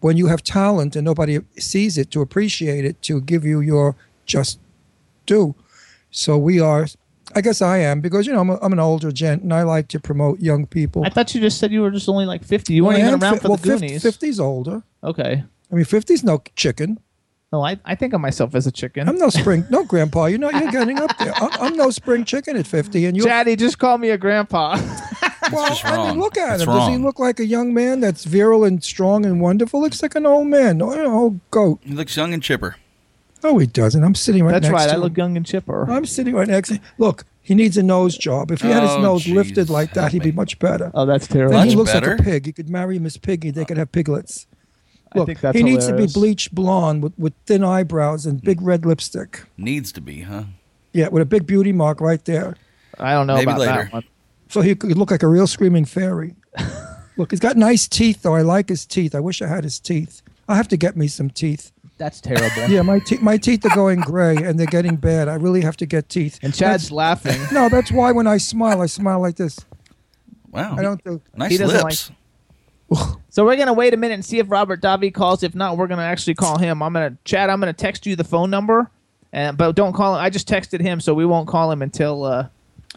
when 0.00 0.16
you 0.16 0.26
have 0.26 0.42
talent 0.42 0.96
and 0.96 1.04
nobody 1.04 1.40
sees 1.58 1.98
it 1.98 2.10
to 2.12 2.20
appreciate 2.20 2.84
it 2.84 3.00
to 3.02 3.20
give 3.20 3.44
you 3.44 3.60
your 3.60 3.96
just 4.24 4.58
due. 5.24 5.54
So 6.10 6.38
we 6.38 6.60
are. 6.60 6.86
I 7.36 7.42
guess 7.42 7.60
I 7.60 7.76
am 7.78 8.00
because 8.00 8.26
you 8.26 8.32
know 8.32 8.40
I'm, 8.40 8.48
a, 8.48 8.58
I'm 8.62 8.72
an 8.72 8.78
older 8.80 9.12
gent 9.12 9.42
and 9.42 9.52
I 9.52 9.62
like 9.62 9.88
to 9.88 10.00
promote 10.00 10.40
young 10.40 10.66
people. 10.66 11.04
I 11.04 11.10
thought 11.10 11.34
you 11.34 11.40
just 11.42 11.58
said 11.58 11.70
you 11.70 11.82
were 11.82 11.90
just 11.90 12.08
only 12.08 12.24
like 12.24 12.42
50. 12.42 12.72
You 12.72 12.86
weren't 12.86 12.96
I 12.96 13.06
even 13.06 13.22
around 13.22 13.34
fi- 13.34 13.40
for 13.40 13.48
well, 13.48 13.56
the 13.58 13.68
Goonies. 13.68 14.02
50's 14.02 14.40
older. 14.40 14.82
Okay. 15.04 15.44
I 15.70 15.74
mean, 15.74 15.84
50's 15.84 16.24
no 16.24 16.42
chicken. 16.56 16.98
No, 17.52 17.62
I, 17.62 17.78
I 17.84 17.94
think 17.94 18.14
of 18.14 18.22
myself 18.22 18.54
as 18.54 18.66
a 18.66 18.72
chicken. 18.72 19.06
I'm 19.06 19.18
no 19.18 19.28
spring, 19.40 19.66
no 19.68 19.84
grandpa. 19.84 20.26
You 20.26 20.38
know, 20.38 20.50
you're 20.50 20.70
getting 20.72 20.98
up 20.98 21.16
there. 21.18 21.34
I'm, 21.36 21.50
I'm 21.60 21.76
no 21.76 21.90
spring 21.90 22.24
chicken 22.24 22.56
at 22.56 22.66
50, 22.66 23.04
and 23.04 23.16
you. 23.16 23.24
Daddy, 23.24 23.54
just 23.54 23.78
call 23.78 23.98
me 23.98 24.10
a 24.10 24.18
grandpa. 24.18 24.80
Well, 25.52 25.68
just 25.68 25.84
I 25.84 25.90
mean, 25.96 26.06
wrong. 26.06 26.18
look 26.18 26.36
at 26.36 26.58
That's 26.58 26.62
him. 26.62 26.70
Does 26.70 26.88
he 26.88 26.96
look 26.96 27.20
like 27.20 27.38
a 27.38 27.46
young 27.46 27.72
man 27.72 28.00
that's 28.00 28.24
virile 28.24 28.64
and 28.64 28.82
strong 28.82 29.24
and 29.24 29.40
wonderful? 29.40 29.80
Looks 29.80 30.02
like 30.02 30.16
an 30.16 30.26
old 30.26 30.48
man, 30.48 30.82
or 30.82 30.98
an 30.98 31.06
old 31.06 31.38
goat. 31.52 31.78
He 31.82 31.94
looks 31.94 32.16
young 32.16 32.34
and 32.34 32.42
chipper. 32.42 32.74
No, 33.42 33.58
he 33.58 33.66
doesn't. 33.66 34.02
I'm 34.02 34.14
sitting 34.14 34.44
right 34.44 34.52
next. 34.52 34.62
That's 34.62 34.72
next 34.72 34.80
right. 34.82 34.86
to 34.88 34.92
I 34.92 34.96
him. 34.96 35.02
look 35.02 35.16
young 35.16 35.36
and 35.36 35.46
chipper. 35.46 35.90
I'm 35.90 36.06
sitting 36.06 36.34
right 36.34 36.48
next. 36.48 36.68
to 36.68 36.74
him. 36.74 36.82
Look, 36.98 37.24
he 37.42 37.54
needs 37.54 37.76
a 37.76 37.82
nose 37.82 38.16
job. 38.16 38.50
If 38.50 38.62
he 38.62 38.68
had 38.68 38.82
his 38.82 38.92
Oh, 38.92 39.00
nose 39.02 39.24
jeez. 39.24 39.34
lifted 39.34 39.70
like 39.70 39.92
that, 39.94 40.12
he'd 40.12 40.22
be 40.22 40.32
much 40.32 40.58
better. 40.58 40.90
Oh, 40.94 41.06
that's 41.06 41.26
terrible. 41.26 41.52
Then 41.52 41.68
he 41.68 41.74
Much 41.74 41.78
looks 41.78 41.94
like 41.94 42.02
better? 42.02 42.14
a 42.16 42.22
pig. 42.22 42.46
He 42.46 42.52
could 42.52 42.68
marry 42.68 42.98
Miss 42.98 43.16
Piggy. 43.16 43.50
They 43.50 43.64
could 43.64 43.76
have 43.76 43.92
piglets. 43.92 44.46
I 45.12 45.18
Look, 45.18 45.26
think 45.28 45.40
that's 45.40 45.56
he 45.56 45.62
needs 45.62 45.86
to 45.86 45.96
be 45.96 46.06
bleached 46.06 46.54
blonde 46.54 47.02
with, 47.02 47.12
with 47.16 47.32
thin 47.46 47.62
eyebrows 47.62 48.26
and 48.26 48.42
big 48.42 48.60
mm. 48.60 48.66
red 48.66 48.84
lipstick. 48.84 49.44
Needs 49.56 49.92
to 49.92 50.00
be, 50.00 50.22
huh? 50.22 50.44
Yeah, 50.92 51.08
with 51.08 51.22
a 51.22 51.26
big 51.26 51.46
beauty 51.46 51.72
mark 51.72 52.00
right 52.00 52.24
there. 52.24 52.56
I 52.98 53.12
don't 53.12 53.26
know 53.28 53.34
Maybe 53.34 53.44
about 53.44 53.60
later. 53.60 53.72
that 53.84 53.92
one. 53.92 54.04
So 54.48 54.62
he 54.62 54.74
could 54.74 54.96
look 54.98 55.10
like 55.10 55.22
a 55.22 55.28
real 55.28 55.46
screaming 55.46 55.84
fairy. 55.84 56.34
Look, 57.16 57.30
he's 57.30 57.40
got 57.40 57.56
nice 57.56 57.88
teeth, 57.88 58.22
though. 58.22 58.34
I 58.34 58.42
like 58.42 58.68
his 58.68 58.84
teeth. 58.84 59.14
I 59.14 59.20
wish 59.20 59.40
I 59.40 59.46
had 59.46 59.64
his 59.64 59.80
teeth. 59.80 60.22
I 60.48 60.56
have 60.56 60.68
to 60.68 60.76
get 60.76 60.96
me 60.96 61.06
some 61.08 61.30
teeth. 61.30 61.72
That's 61.98 62.20
terrible. 62.20 62.68
Yeah, 62.68 62.82
my 62.82 62.98
te- 62.98 63.18
my 63.18 63.36
teeth 63.36 63.64
are 63.64 63.74
going 63.74 64.00
gray 64.00 64.36
and 64.36 64.58
they're 64.58 64.66
getting 64.66 64.96
bad. 64.96 65.28
I 65.28 65.34
really 65.34 65.62
have 65.62 65.76
to 65.78 65.86
get 65.86 66.08
teeth. 66.08 66.38
And 66.42 66.54
Chad's 66.54 66.90
laughing. 66.92 67.40
No, 67.52 67.68
that's 67.68 67.90
why 67.90 68.12
when 68.12 68.26
I 68.26 68.36
smile, 68.36 68.82
I 68.82 68.86
smile 68.86 69.20
like 69.20 69.36
this. 69.36 69.58
Wow. 70.50 70.76
I 70.76 70.82
don't 70.82 71.02
do. 71.04 71.20
nice 71.34 71.52
He 71.52 71.58
doesn't 71.58 71.84
lips. 71.84 72.10
So 73.30 73.44
we're 73.44 73.56
gonna 73.56 73.72
wait 73.72 73.94
a 73.94 73.96
minute 73.96 74.14
and 74.14 74.24
see 74.24 74.38
if 74.38 74.50
Robert 74.50 74.80
Davi 74.80 75.12
calls. 75.12 75.42
If 75.42 75.54
not, 75.54 75.76
we're 75.76 75.86
gonna 75.88 76.02
actually 76.02 76.34
call 76.34 76.58
him. 76.58 76.82
I'm 76.82 76.92
gonna 76.92 77.16
Chad. 77.24 77.50
I'm 77.50 77.60
gonna 77.60 77.72
text 77.72 78.06
you 78.06 78.14
the 78.14 78.24
phone 78.24 78.48
number, 78.48 78.90
and 79.32 79.58
but 79.58 79.74
don't 79.74 79.92
call 79.92 80.14
him. 80.14 80.20
I 80.22 80.30
just 80.30 80.48
texted 80.48 80.80
him, 80.80 81.00
so 81.00 81.12
we 81.12 81.26
won't 81.26 81.48
call 81.48 81.70
him 81.70 81.82
until 81.82 82.24
uh, 82.24 82.48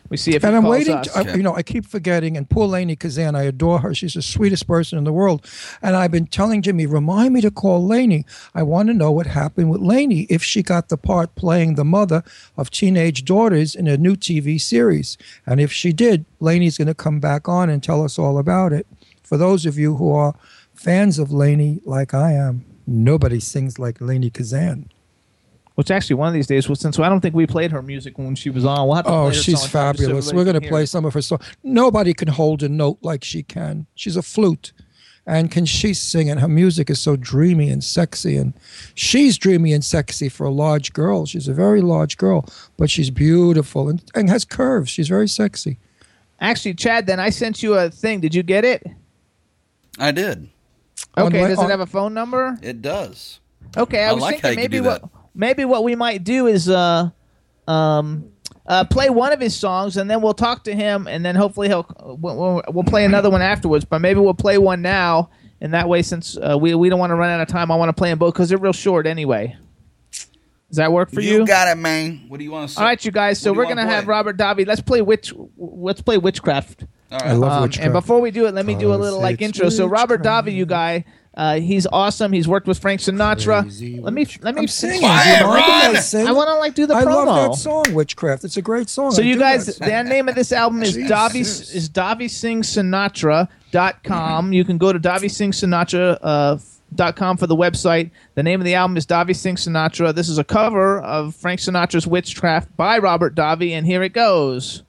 we 0.09 0.17
see 0.17 0.35
if 0.35 0.43
And 0.43 0.53
he 0.53 0.57
I'm 0.57 0.63
calls 0.63 0.71
waiting. 0.77 0.95
us. 0.95 1.07
To, 1.13 1.19
I, 1.19 1.35
you 1.35 1.43
know, 1.43 1.55
I 1.55 1.63
keep 1.63 1.85
forgetting. 1.85 2.35
And 2.37 2.49
poor 2.49 2.67
Lainie 2.67 2.97
Kazan, 2.99 3.35
I 3.35 3.43
adore 3.43 3.79
her. 3.79 3.93
She's 3.93 4.13
the 4.15 4.21
sweetest 4.21 4.67
person 4.67 4.97
in 4.97 5.03
the 5.03 5.13
world. 5.13 5.45
And 5.81 5.95
I've 5.95 6.11
been 6.11 6.27
telling 6.27 6.61
Jimmy, 6.61 6.85
remind 6.85 7.33
me 7.33 7.41
to 7.41 7.51
call 7.51 7.87
Lainie. 7.87 8.25
I 8.55 8.63
want 8.63 8.87
to 8.89 8.93
know 8.93 9.11
what 9.11 9.27
happened 9.27 9.69
with 9.69 9.81
Lainie 9.81 10.25
if 10.29 10.43
she 10.43 10.63
got 10.63 10.89
the 10.89 10.97
part 10.97 11.35
playing 11.35 11.75
the 11.75 11.85
mother 11.85 12.23
of 12.57 12.71
teenage 12.71 13.25
daughters 13.25 13.75
in 13.75 13.87
a 13.87 13.97
new 13.97 14.15
TV 14.15 14.59
series. 14.59 15.17
And 15.45 15.59
if 15.61 15.71
she 15.71 15.93
did, 15.93 16.25
Lainie's 16.41 16.77
going 16.77 16.87
to 16.87 16.93
come 16.95 17.19
back 17.19 17.47
on 17.47 17.69
and 17.69 17.83
tell 17.83 18.03
us 18.03 18.17
all 18.19 18.37
about 18.37 18.73
it. 18.73 18.87
For 19.23 19.37
those 19.37 19.65
of 19.65 19.77
you 19.77 19.95
who 19.97 20.11
are 20.13 20.33
fans 20.73 21.19
of 21.19 21.29
Lainie, 21.29 21.81
like 21.85 22.13
I 22.13 22.33
am, 22.33 22.65
nobody 22.87 23.39
sings 23.39 23.77
like 23.77 23.99
Lainie 23.99 24.33
Kazan. 24.33 24.89
Which 25.79 25.91
actually, 25.91 26.17
one 26.17 26.27
of 26.27 26.33
these 26.33 26.45
days, 26.45 26.67
well, 26.67 26.75
since 26.75 26.99
I 26.99 27.07
don't 27.07 27.21
think 27.21 27.33
we 27.33 27.47
played 27.47 27.71
her 27.71 27.81
music 27.81 28.17
when 28.17 28.35
she 28.35 28.49
was 28.49 28.65
on, 28.65 28.85
we'll 28.89 28.97
Oh, 29.05 29.29
play 29.29 29.31
she's 29.31 29.45
song 29.45 29.53
just 29.53 29.63
so 29.63 29.69
fabulous. 29.69 30.33
We're 30.33 30.43
going 30.43 30.59
to 30.61 30.67
play 30.67 30.85
some 30.85 31.05
of 31.05 31.13
her 31.13 31.21
songs. 31.21 31.41
Nobody 31.63 32.13
can 32.13 32.27
hold 32.27 32.63
a 32.63 32.67
note 32.67 32.97
like 33.01 33.23
she 33.23 33.43
can. 33.43 33.87
She's 33.95 34.17
a 34.17 34.21
flute. 34.21 34.73
And 35.25 35.49
can 35.49 35.65
she 35.65 35.93
sing? 35.93 36.29
And 36.29 36.41
her 36.41 36.49
music 36.49 36.89
is 36.89 36.99
so 36.99 37.15
dreamy 37.15 37.69
and 37.69 37.81
sexy. 37.81 38.35
And 38.35 38.53
she's 38.93 39.37
dreamy 39.37 39.71
and 39.71 39.81
sexy 39.81 40.27
for 40.27 40.45
a 40.45 40.49
large 40.49 40.91
girl. 40.91 41.25
She's 41.25 41.47
a 41.47 41.53
very 41.53 41.79
large 41.79 42.17
girl, 42.17 42.45
but 42.75 42.89
she's 42.89 43.09
beautiful 43.09 43.87
and, 43.87 44.03
and 44.13 44.29
has 44.29 44.43
curves. 44.43 44.89
She's 44.89 45.07
very 45.07 45.29
sexy. 45.29 45.79
Actually, 46.41 46.73
Chad, 46.73 47.05
then 47.07 47.21
I 47.21 47.29
sent 47.29 47.63
you 47.63 47.75
a 47.75 47.89
thing. 47.89 48.19
Did 48.19 48.35
you 48.35 48.43
get 48.43 48.65
it? 48.65 48.85
I 49.97 50.11
did. 50.11 50.49
Okay. 51.17 51.41
my- 51.41 51.47
does 51.47 51.57
on- 51.57 51.67
it 51.67 51.69
have 51.69 51.79
a 51.79 51.85
phone 51.85 52.13
number? 52.13 52.59
It 52.61 52.81
does. 52.81 53.39
Okay, 53.77 54.03
I, 54.03 54.09
I 54.09 54.13
was 54.13 54.21
like 54.23 54.41
how 54.41 54.49
thinking 54.49 54.63
you 54.63 54.63
maybe 54.69 54.77
do 54.79 54.83
what 54.83 55.01
that. 55.03 55.09
Maybe 55.39 55.63
what 55.65 55.83
we 55.83 55.95
might 55.95 56.23
do 56.23 56.45
is 56.47 56.69
uh 56.69 57.09
um 57.67 58.25
uh 58.67 58.83
play 58.85 59.09
one 59.09 59.31
of 59.31 59.39
his 59.39 59.55
songs 59.55 59.97
and 59.97 60.09
then 60.09 60.21
we'll 60.21 60.33
talk 60.33 60.63
to 60.65 60.75
him 60.75 61.07
and 61.07 61.23
then 61.25 61.35
hopefully 61.35 61.67
he'll 61.67 61.85
we'll, 62.19 62.35
we'll- 62.37 62.63
we'll 62.69 62.83
play 62.83 63.05
another 63.05 63.29
one 63.29 63.41
afterwards. 63.41 63.85
But 63.85 63.99
maybe 64.01 64.19
we'll 64.19 64.33
play 64.33 64.57
one 64.57 64.81
now 64.81 65.29
and 65.61 65.73
that 65.73 65.87
way 65.89 66.01
since 66.01 66.37
uh, 66.37 66.57
we 66.59 66.73
we 66.75 66.89
don't 66.89 66.99
want 66.99 67.11
to 67.11 67.15
run 67.15 67.29
out 67.29 67.41
of 67.41 67.47
time, 67.47 67.71
I 67.71 67.75
want 67.75 67.89
to 67.89 67.93
play 67.93 68.09
them 68.09 68.19
both 68.19 68.33
because 68.33 68.49
they're 68.49 68.57
real 68.57 68.73
short 68.73 69.07
anyway. 69.07 69.55
Does 70.69 70.77
that 70.77 70.91
work 70.91 71.09
for 71.09 71.19
you? 71.21 71.39
You 71.39 71.45
got 71.47 71.67
it, 71.67 71.79
man. 71.79 72.25
What 72.27 72.37
do 72.37 72.43
you 72.43 72.51
want 72.51 72.69
to 72.69 72.75
say? 72.75 72.79
All 72.79 72.85
right, 72.87 73.03
you 73.03 73.09
guys. 73.11 73.39
So 73.39 73.49
What 73.49 73.53
do 73.55 73.57
we're 73.57 73.63
you 73.63 73.69
wanna 73.69 73.81
gonna 73.85 73.95
have? 73.95 74.07
Robert 74.07 74.37
Davi. 74.37 74.67
Let's 74.67 74.81
play 74.81 75.01
witch. 75.01 75.33
Let's 75.57 76.01
play 76.01 76.19
witchcraft. 76.19 76.83
All 77.11 77.19
I 77.23 77.31
love 77.33 77.51
Um, 77.53 77.61
witchcraft. 77.63 77.85
and 77.85 77.93
before 77.93 78.21
we 78.21 78.29
do 78.29 78.45
it, 78.45 78.53
let 78.53 78.67
me 78.67 78.75
do 78.75 78.93
a 78.93 78.95
little 78.95 79.19
like 79.19 79.41
it's 79.41 79.57
intro. 79.57 79.69
So 79.69 79.87
Robert 79.87 80.19
witchcraft. 80.19 80.47
Davi, 80.47 80.53
you 80.53 80.67
guy, 80.67 81.05
Uh, 81.39 81.59
he's 81.61 81.87
awesome. 81.87 82.33
He's 82.33 82.49
worked 82.49 82.67
with 82.67 82.79
Frank 82.79 82.99
Sinatra. 82.99 83.63
let 84.03 84.13
me 84.13 84.27
let 84.41 84.55
me 84.55 84.61
I'm 84.63 84.67
singing. 84.67 84.99
Quiet, 84.99 85.39
you 85.39 85.47
mind 85.47 85.95
I 85.95 85.99
sing? 86.01 86.27
I 86.27 86.33
want 86.33 86.49
to 86.49 86.55
like 86.55 86.75
do 86.75 86.85
the 86.85 86.95
I 86.95 87.05
promo. 87.05 87.27
love 87.27 87.51
that 87.51 87.57
song, 87.57 87.85
Witchcraft. 87.93 88.43
It's 88.43 88.57
a 88.57 88.61
great 88.61 88.89
song. 88.89 89.11
So 89.11 89.21
I 89.21 89.25
you 89.25 89.39
guys, 89.39 89.67
the 89.67 90.03
name 90.03 90.27
of 90.27 90.35
this 90.35 90.51
album 90.51 90.83
is 90.83 90.95
Jesus. 90.95 91.09
Davi 91.09 91.39
is 91.39 91.89
DaviSingSinatra.com. 91.91 94.51
You 94.51 94.65
can 94.65 94.77
go 94.77 94.91
to 94.91 94.99
DaviSingSinatra. 94.99 96.17
Uh, 96.21 96.57
Dot 96.95 97.15
com 97.15 97.37
for 97.37 97.45
the 97.45 97.55
website. 97.55 98.09
The 98.33 98.41
name 98.41 98.59
of 98.59 98.65
the 98.65 98.73
album 98.73 98.97
is 98.97 99.05
Davi 99.05 99.35
Sing 99.35 99.57
Sinatra. 99.57 100.11
This 100.11 100.27
is 100.27 100.39
a 100.39 100.43
cover 100.43 100.99
of 100.99 101.35
Frank 101.35 101.59
Sinatra's 101.59 102.07
Witchcraft 102.07 102.75
by 102.75 102.97
Robert 102.97 103.35
Davi, 103.35 103.73
and 103.73 103.85
here 103.85 104.01
it 104.01 104.11
goes. 104.11 104.81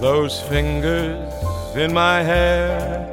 Those 0.00 0.40
fingers 0.40 1.76
in 1.76 1.92
my 1.92 2.22
hair 2.22 3.06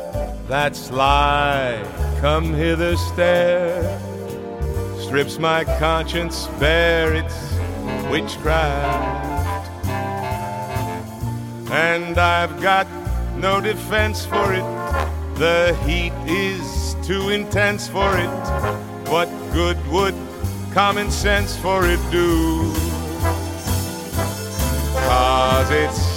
that 0.47 0.73
sly, 0.73 1.83
come 2.21 2.53
hither 2.53 2.95
stare, 2.95 3.99
strips 4.97 5.37
my 5.37 5.65
conscience 5.79 6.47
bare, 6.61 7.13
it's 7.13 7.53
witchcraft. 8.09 9.69
And 11.71 12.17
I've 12.17 12.61
got 12.61 12.87
no 13.35 13.59
defense 13.59 14.25
for 14.25 14.53
it, 14.53 14.63
the 15.35 15.77
heat 15.85 16.13
is 16.25 16.95
too 17.05 17.31
intense 17.31 17.89
for 17.89 18.17
it. 18.17 18.29
What 19.11 19.27
good 19.51 19.77
would 19.87 20.15
common 20.73 21.11
sense 21.11 21.53
for 21.57 21.85
it 21.85 21.99
do? 22.11 22.73
Cause 24.93 25.69
it's 25.71 26.16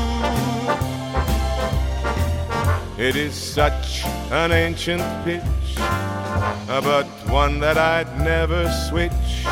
It 3.01 3.15
is 3.15 3.33
such 3.33 4.05
an 4.29 4.51
ancient 4.51 5.01
pitch, 5.25 5.41
uh, 5.79 6.81
but 6.81 7.07
one 7.31 7.59
that 7.59 7.75
I'd 7.75 8.19
never 8.19 8.69
switch. 8.87 9.43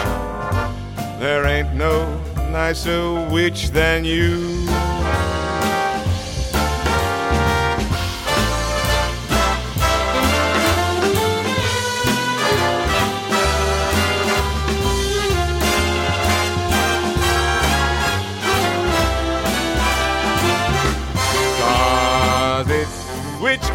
There 1.20 1.48
ain't 1.48 1.74
no 1.74 2.16
nicer 2.52 3.28
witch 3.32 3.72
than 3.72 4.06
you. 4.06 4.69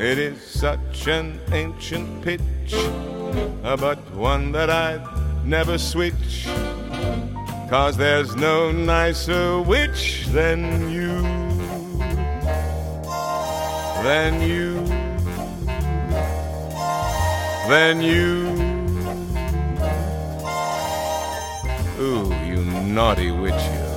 It 0.00 0.18
is 0.18 0.40
such 0.40 1.08
an 1.08 1.38
ancient 1.52 2.22
pitch, 2.22 2.72
uh, 2.72 3.76
but 3.76 3.98
one 4.14 4.50
that 4.52 4.70
I'd 4.70 5.04
never 5.44 5.76
switch. 5.76 6.48
Cause 7.68 7.98
there's 7.98 8.34
no 8.34 8.72
nicer 8.72 9.60
witch 9.60 10.24
than 10.28 10.90
you. 10.90 11.20
Than 14.02 14.40
you. 14.40 14.86
Than 17.68 18.00
you. 18.00 18.48
Ooh, 22.00 22.34
you 22.46 22.64
naughty 22.64 23.30
witch, 23.32 23.52
you. 23.52 23.89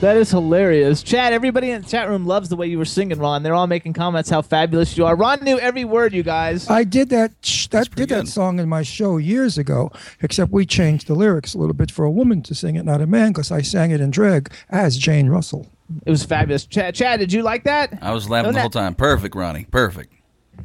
That 0.00 0.16
is 0.16 0.30
hilarious. 0.30 1.02
Chad, 1.02 1.34
everybody 1.34 1.72
in 1.72 1.82
the 1.82 1.88
chat 1.88 2.08
room 2.08 2.24
loves 2.24 2.48
the 2.48 2.56
way 2.56 2.66
you 2.66 2.78
were 2.78 2.86
singing, 2.86 3.18
Ron. 3.18 3.42
They're 3.42 3.54
all 3.54 3.66
making 3.66 3.92
comments 3.92 4.30
how 4.30 4.40
fabulous 4.40 4.96
you 4.96 5.04
are. 5.04 5.14
Ron 5.14 5.44
knew 5.44 5.58
every 5.58 5.84
word, 5.84 6.14
you 6.14 6.22
guys. 6.22 6.70
I 6.70 6.84
did 6.84 7.10
that. 7.10 7.32
sh- 7.42 7.66
That 7.66 7.94
did 7.94 8.08
that 8.08 8.26
song 8.26 8.58
in 8.58 8.66
my 8.66 8.82
show 8.82 9.18
years 9.18 9.58
ago. 9.58 9.92
Except 10.22 10.50
we 10.52 10.64
changed 10.64 11.06
the 11.06 11.14
lyrics 11.14 11.52
a 11.52 11.58
little 11.58 11.74
bit 11.74 11.90
for 11.90 12.06
a 12.06 12.10
woman 12.10 12.40
to 12.44 12.54
sing 12.54 12.76
it, 12.76 12.86
not 12.86 13.02
a 13.02 13.06
man, 13.06 13.32
because 13.32 13.50
I 13.52 13.60
sang 13.60 13.90
it 13.90 14.00
in 14.00 14.10
drag 14.10 14.50
as 14.70 14.96
Jane 14.96 15.28
Russell. 15.28 15.66
It 16.06 16.10
was 16.10 16.24
fabulous. 16.24 16.64
Chad, 16.64 16.94
Chad, 16.94 17.20
did 17.20 17.30
you 17.30 17.42
like 17.42 17.64
that? 17.64 17.98
I 18.00 18.12
was 18.14 18.30
laughing 18.30 18.46
Don't 18.46 18.54
the 18.54 18.60
whole 18.60 18.68
that- 18.70 18.78
time. 18.78 18.94
Perfect, 18.94 19.34
Ronnie. 19.34 19.66
Perfect. 19.70 20.14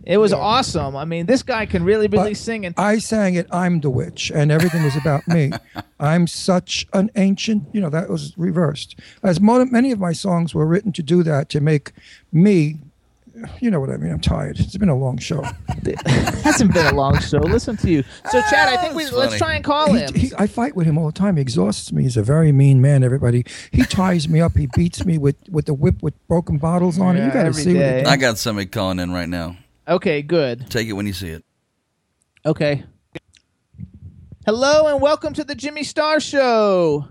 It 0.03 0.17
was 0.17 0.33
awesome. 0.33 0.95
I 0.95 1.05
mean, 1.05 1.25
this 1.25 1.41
guy 1.43 1.65
can 1.65 1.83
really, 1.83 2.07
really 2.07 2.31
But 2.31 2.37
sing. 2.37 2.65
And 2.65 2.75
I 2.77 2.99
sang 2.99 3.35
it. 3.35 3.47
I'm 3.51 3.79
the 3.81 3.89
witch, 3.89 4.31
and 4.33 4.51
everything 4.51 4.83
was 4.83 4.95
about 4.95 5.27
me. 5.27 5.51
I'm 5.99 6.27
such 6.27 6.85
an 6.93 7.09
ancient. 7.15 7.63
You 7.73 7.81
know 7.81 7.89
that 7.89 8.09
was 8.09 8.33
reversed. 8.37 8.99
As 9.23 9.39
mo- 9.39 9.65
many 9.65 9.91
of 9.91 9.99
my 9.99 10.13
songs 10.13 10.53
were 10.53 10.65
written 10.65 10.91
to 10.93 11.03
do 11.03 11.23
that 11.23 11.49
to 11.49 11.61
make 11.61 11.91
me. 12.31 12.77
You 13.59 13.69
know 13.69 13.81
what 13.81 13.89
I 13.89 13.97
mean. 13.97 14.13
I'm 14.13 14.21
tired. 14.21 14.59
It's 14.61 14.77
been 14.77 14.87
a 14.87 14.95
long 14.95 15.17
show. 15.17 15.43
It 15.83 15.99
hasn't 16.43 16.73
been 16.73 16.85
a 16.85 16.95
long 16.95 17.19
show. 17.19 17.39
Listen 17.39 17.75
to 17.77 17.91
you. 17.91 18.01
So, 18.31 18.39
Chad, 18.49 18.69
I 18.69 18.77
think 18.77 18.93
ah, 18.93 18.95
we 18.95 19.03
That's 19.03 19.15
let's 19.15 19.37
try 19.37 19.55
and 19.55 19.63
call 19.63 19.91
He, 19.91 19.99
him. 19.99 20.13
he, 20.13 20.31
I 20.37 20.47
fight 20.47 20.73
with 20.73 20.87
him 20.87 20.97
all 20.97 21.07
the 21.07 21.11
time. 21.11 21.35
He 21.35 21.41
exhausts 21.41 21.91
me. 21.91 22.03
He's 22.03 22.15
a 22.15 22.23
very 22.23 22.53
mean 22.53 22.79
man. 22.81 23.03
Everybody. 23.03 23.43
He 23.71 23.83
ties 23.83 24.29
me 24.29 24.39
up. 24.39 24.55
He 24.55 24.67
beats 24.73 25.03
me 25.03 25.17
with 25.17 25.35
with 25.49 25.65
the 25.65 25.73
whip 25.73 26.01
with 26.01 26.13
broken 26.29 26.57
bottles 26.59 26.97
on 26.97 27.17
it. 27.17 27.25
You 27.25 27.31
got 27.33 27.43
to 27.43 27.53
see 27.53 27.73
day. 27.73 27.99
it. 28.01 28.07
I 28.07 28.15
got 28.15 28.37
somebody 28.37 28.67
calling 28.67 28.99
in 28.99 29.11
right 29.11 29.27
now. 29.27 29.57
Okay, 29.87 30.21
good. 30.21 30.69
Take 30.69 30.87
it 30.87 30.93
when 30.93 31.05
you 31.05 31.13
see 31.13 31.29
it. 31.29 31.43
Okay. 32.45 32.83
Hello 34.45 34.87
and 34.87 35.01
welcome 35.01 35.33
to 35.33 35.43
the 35.43 35.55
Jimmy 35.55 35.83
Star 35.83 36.19
Show. 36.19 37.07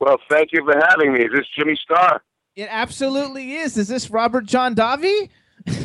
Well, 0.00 0.16
thank 0.30 0.50
you 0.52 0.64
for 0.64 0.78
having 0.88 1.12
me. 1.14 1.20
Is 1.24 1.30
this 1.34 1.46
Jimmy 1.56 1.76
Star? 1.76 2.22
It 2.56 2.68
absolutely 2.70 3.54
is. 3.54 3.76
Is 3.78 3.88
this 3.88 4.10
Robert 4.10 4.46
John 4.46 4.74
Davi? 4.74 5.28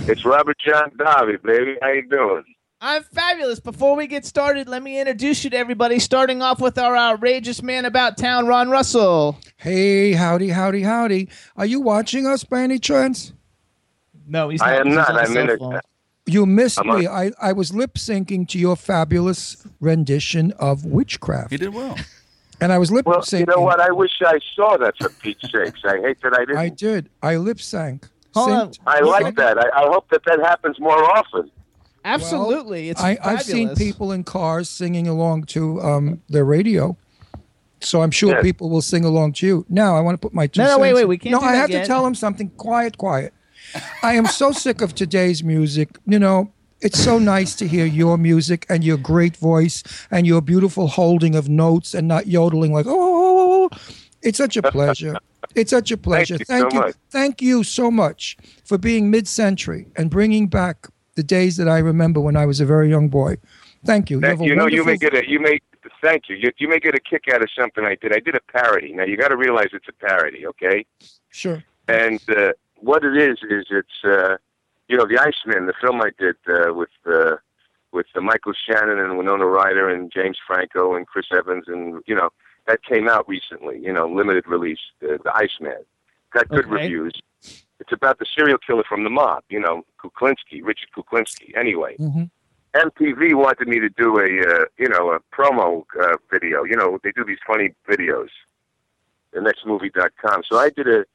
It's 0.09 0.23
Robert 0.25 0.57
John 0.65 0.89
Davi, 0.97 1.41
baby. 1.43 1.75
How 1.81 1.89
you 1.91 2.07
doing? 2.09 2.43
I'm 2.79 3.03
fabulous. 3.03 3.59
Before 3.59 3.93
we 3.95 4.07
get 4.07 4.25
started, 4.25 4.67
let 4.69 4.81
me 4.81 4.99
introduce 4.99 5.43
you 5.43 5.49
to 5.49 5.57
everybody, 5.57 5.99
starting 5.99 6.41
off 6.41 6.61
with 6.61 6.77
our 6.77 6.95
outrageous 6.95 7.61
man 7.61 7.83
about 7.83 8.17
town, 8.17 8.47
Ron 8.47 8.69
Russell. 8.69 9.37
Hey, 9.57 10.13
howdy, 10.13 10.47
howdy, 10.49 10.81
howdy. 10.83 11.27
Are 11.57 11.65
you 11.65 11.81
watching 11.81 12.25
us 12.25 12.45
by 12.45 12.61
any 12.61 12.79
chance? 12.79 13.33
No, 14.25 14.47
he's 14.47 14.61
not. 14.61 14.69
I 14.69 14.71
not. 14.71 14.79
am 14.79 14.87
He's 14.87 14.95
not. 14.95 15.09
on 15.09 15.15
a 15.15 15.19
I'm 15.19 15.25
in 15.27 15.33
cell 15.33 15.49
it. 15.49 15.59
phone. 15.59 15.81
You 16.27 16.45
missed 16.45 16.79
I'm 16.79 16.89
on- 16.89 16.99
me. 16.99 17.07
I, 17.07 17.31
I 17.41 17.53
was 17.53 17.73
lip 17.73 17.95
syncing 17.95 18.47
to 18.49 18.59
your 18.59 18.75
fabulous 18.75 19.65
rendition 19.79 20.51
of 20.59 20.85
Witchcraft. 20.85 21.51
You 21.51 21.57
did 21.57 21.73
well. 21.73 21.95
And 22.59 22.73
I 22.73 22.77
was 22.77 22.91
lip 22.91 23.05
Well, 23.05 23.21
syncing. 23.21 23.39
you 23.39 23.45
know 23.45 23.61
what? 23.61 23.79
I 23.79 23.91
wish 23.91 24.11
I 24.25 24.39
saw 24.55 24.77
that 24.77 24.95
for 24.97 25.09
Pete's 25.09 25.49
sakes. 25.51 25.79
I 25.85 25.99
hate 26.01 26.19
that 26.21 26.33
I 26.33 26.39
didn't. 26.39 26.57
I 26.57 26.69
did. 26.69 27.09
I 27.23 27.37
lip 27.37 27.61
sank. 27.61 28.07
Synced. 28.35 28.79
I 28.85 28.99
like 28.99 29.35
that. 29.35 29.57
I, 29.57 29.69
I 29.83 29.87
hope 29.87 30.09
that 30.09 30.21
that 30.25 30.39
happens 30.39 30.79
more 30.79 31.03
often. 31.17 31.49
Absolutely. 32.03 32.89
it's 32.89 33.01
I, 33.01 33.17
I've 33.23 33.41
seen 33.43 33.75
people 33.75 34.11
in 34.11 34.23
cars 34.23 34.69
singing 34.69 35.07
along 35.07 35.43
to 35.45 35.81
um, 35.81 36.21
the 36.29 36.43
radio. 36.43 36.97
So 37.79 38.01
I'm 38.01 38.11
sure 38.11 38.31
Yes. 38.31 38.41
people 38.43 38.69
will 38.69 38.81
sing 38.81 39.05
along 39.05 39.33
to 39.33 39.45
you. 39.45 39.65
Now 39.69 39.95
I 39.95 40.01
want 40.01 40.19
to 40.19 40.25
put 40.25 40.33
my 40.33 40.47
two 40.47 40.59
No, 40.61 40.65
no, 40.65 40.69
cents 40.71 40.81
wait, 40.81 40.93
wait, 40.95 41.05
we 41.05 41.17
can't 41.17 41.31
No, 41.33 41.39
do 41.41 41.45
I 41.45 41.51
that 41.51 41.57
have 41.59 41.69
yet. 41.69 41.81
to 41.81 41.87
tell 41.87 42.03
them 42.03 42.15
something. 42.15 42.49
Quiet, 42.57 42.97
quiet. 42.97 43.33
I 44.03 44.13
am 44.13 44.25
so 44.25 44.51
sick 44.51 44.81
of 44.81 44.95
today's 44.95 45.43
music. 45.43 45.89
You 46.05 46.19
know, 46.19 46.51
it's 46.81 46.99
so 46.99 47.19
nice 47.19 47.55
to 47.55 47.67
hear 47.67 47.85
your 47.85 48.17
music 48.17 48.65
and 48.69 48.83
your 48.83 48.97
great 48.97 49.35
voice 49.37 49.83
and 50.11 50.27
your 50.27 50.41
beautiful 50.41 50.87
holding 50.87 51.35
of 51.35 51.49
notes 51.49 51.93
and 51.93 52.07
not 52.07 52.27
yodeling 52.27 52.73
like 52.73 52.85
oh. 52.87 53.69
It's 54.23 54.37
such 54.37 54.57
a 54.57 54.61
pleasure. 54.61 55.17
It's 55.55 55.71
such 55.71 55.91
a 55.91 55.97
pleasure. 55.97 56.35
you 56.35 56.45
Thank 56.45 56.71
so 56.71 56.87
you. 56.87 56.93
Thank 57.09 57.41
you 57.41 57.63
so 57.63 57.91
much 57.91 58.37
for 58.65 58.77
being 58.77 59.09
mid-century 59.09 59.87
and 59.95 60.09
bringing 60.09 60.47
back 60.47 60.87
the 61.15 61.23
days 61.23 61.57
that 61.57 61.67
I 61.67 61.79
remember 61.79 62.19
when 62.19 62.35
I 62.35 62.45
was 62.45 62.59
a 62.59 62.65
very 62.65 62.89
young 62.89 63.09
boy. 63.09 63.37
Thank 63.85 64.09
you. 64.09 64.17
You, 64.17 64.21
Thank 64.21 64.41
you. 64.41 64.55
know, 64.55 64.67
you 64.67 64.83
may 64.83 64.97
get 64.97 65.13
a 65.13 65.27
you 65.27 65.39
may 65.39 65.59
thank 66.01 66.29
you. 66.29 66.35
you. 66.35 66.51
You 66.57 66.67
may 66.67 66.79
get 66.79 66.95
a 66.95 66.99
kick 66.99 67.25
out 67.33 67.41
of 67.41 67.49
something 67.57 67.85
I 67.85 67.95
did. 67.95 68.13
I 68.13 68.19
did 68.19 68.35
a 68.35 68.41
parody. 68.51 68.93
Now 68.93 69.03
you 69.03 69.17
got 69.17 69.29
to 69.29 69.37
realize 69.37 69.67
it's 69.73 69.87
a 69.87 69.93
parody, 69.93 70.45
okay? 70.47 70.85
Sure. 71.29 71.63
And 71.87 72.19
uh, 72.29 72.51
what 72.81 73.03
it 73.03 73.15
is 73.17 73.39
is 73.49 73.65
it's 73.69 74.03
uh, 74.03 74.37
you 74.87 74.97
know 74.97 75.05
the 75.05 75.17
Iceman, 75.19 75.65
the 75.65 75.73
film 75.81 76.01
I 76.01 76.11
did 76.17 76.35
uh, 76.49 76.73
with 76.73 76.89
uh, 77.05 77.35
with 77.91 78.07
uh, 78.15 78.21
Michael 78.21 78.53
Shannon 78.53 78.99
and 78.99 79.17
Winona 79.17 79.45
Ryder 79.45 79.89
and 79.89 80.11
James 80.11 80.37
Franco 80.45 80.95
and 80.95 81.07
Chris 81.07 81.25
Evans 81.31 81.65
and 81.67 82.01
you 82.05 82.15
know 82.15 82.29
that 82.67 82.83
came 82.83 83.07
out 83.07 83.27
recently. 83.27 83.79
You 83.79 83.93
know, 83.93 84.07
limited 84.07 84.45
release. 84.47 84.79
Uh, 85.03 85.17
the 85.23 85.31
Iceman 85.35 85.83
got 86.33 86.47
good 86.49 86.65
Okay. 86.65 86.69
reviews. 86.83 87.13
It's 87.79 87.91
about 87.91 88.17
the 88.19 88.25
serial 88.35 88.57
killer 88.57 88.83
from 88.87 89.03
the 89.03 89.09
mob. 89.09 89.43
You 89.49 89.59
know, 89.59 89.85
Kuklinski, 90.03 90.61
Richard 90.63 90.89
Kuklinski. 90.95 91.55
Anyway. 91.55 91.95
Mhm. 91.99 92.29
MTV 92.73 93.33
wanted 93.33 93.67
me 93.69 93.79
to 93.79 93.89
do 93.89 94.19
a 94.19 94.25
uh, 94.25 94.65
you 94.77 94.87
know 94.89 95.11
a 95.11 95.19
promo 95.35 95.83
uh, 95.99 96.17
video. 96.29 96.63
You 96.63 96.75
know 96.75 96.99
they 97.03 97.11
do 97.11 97.23
these 97.23 97.39
funny 97.47 97.73
videos. 97.89 98.29
The 99.33 99.39
nextmovie.com. 99.39 100.43
So 100.49 100.57
I 100.59 100.69
did 100.69 100.87
a. 100.87 101.05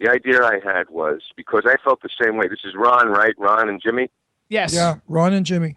The 0.00 0.10
idea 0.10 0.42
I 0.42 0.60
had 0.64 0.88
was 0.88 1.20
because 1.36 1.64
I 1.66 1.76
felt 1.84 2.00
the 2.02 2.08
same 2.20 2.36
way. 2.36 2.48
This 2.48 2.60
is 2.64 2.74
Ron, 2.74 3.08
right? 3.08 3.34
Ron 3.38 3.68
and 3.68 3.80
Jimmy. 3.82 4.10
Yes. 4.48 4.72
Yeah, 4.72 4.96
Ron 5.08 5.34
and 5.34 5.44
Jimmy. 5.44 5.76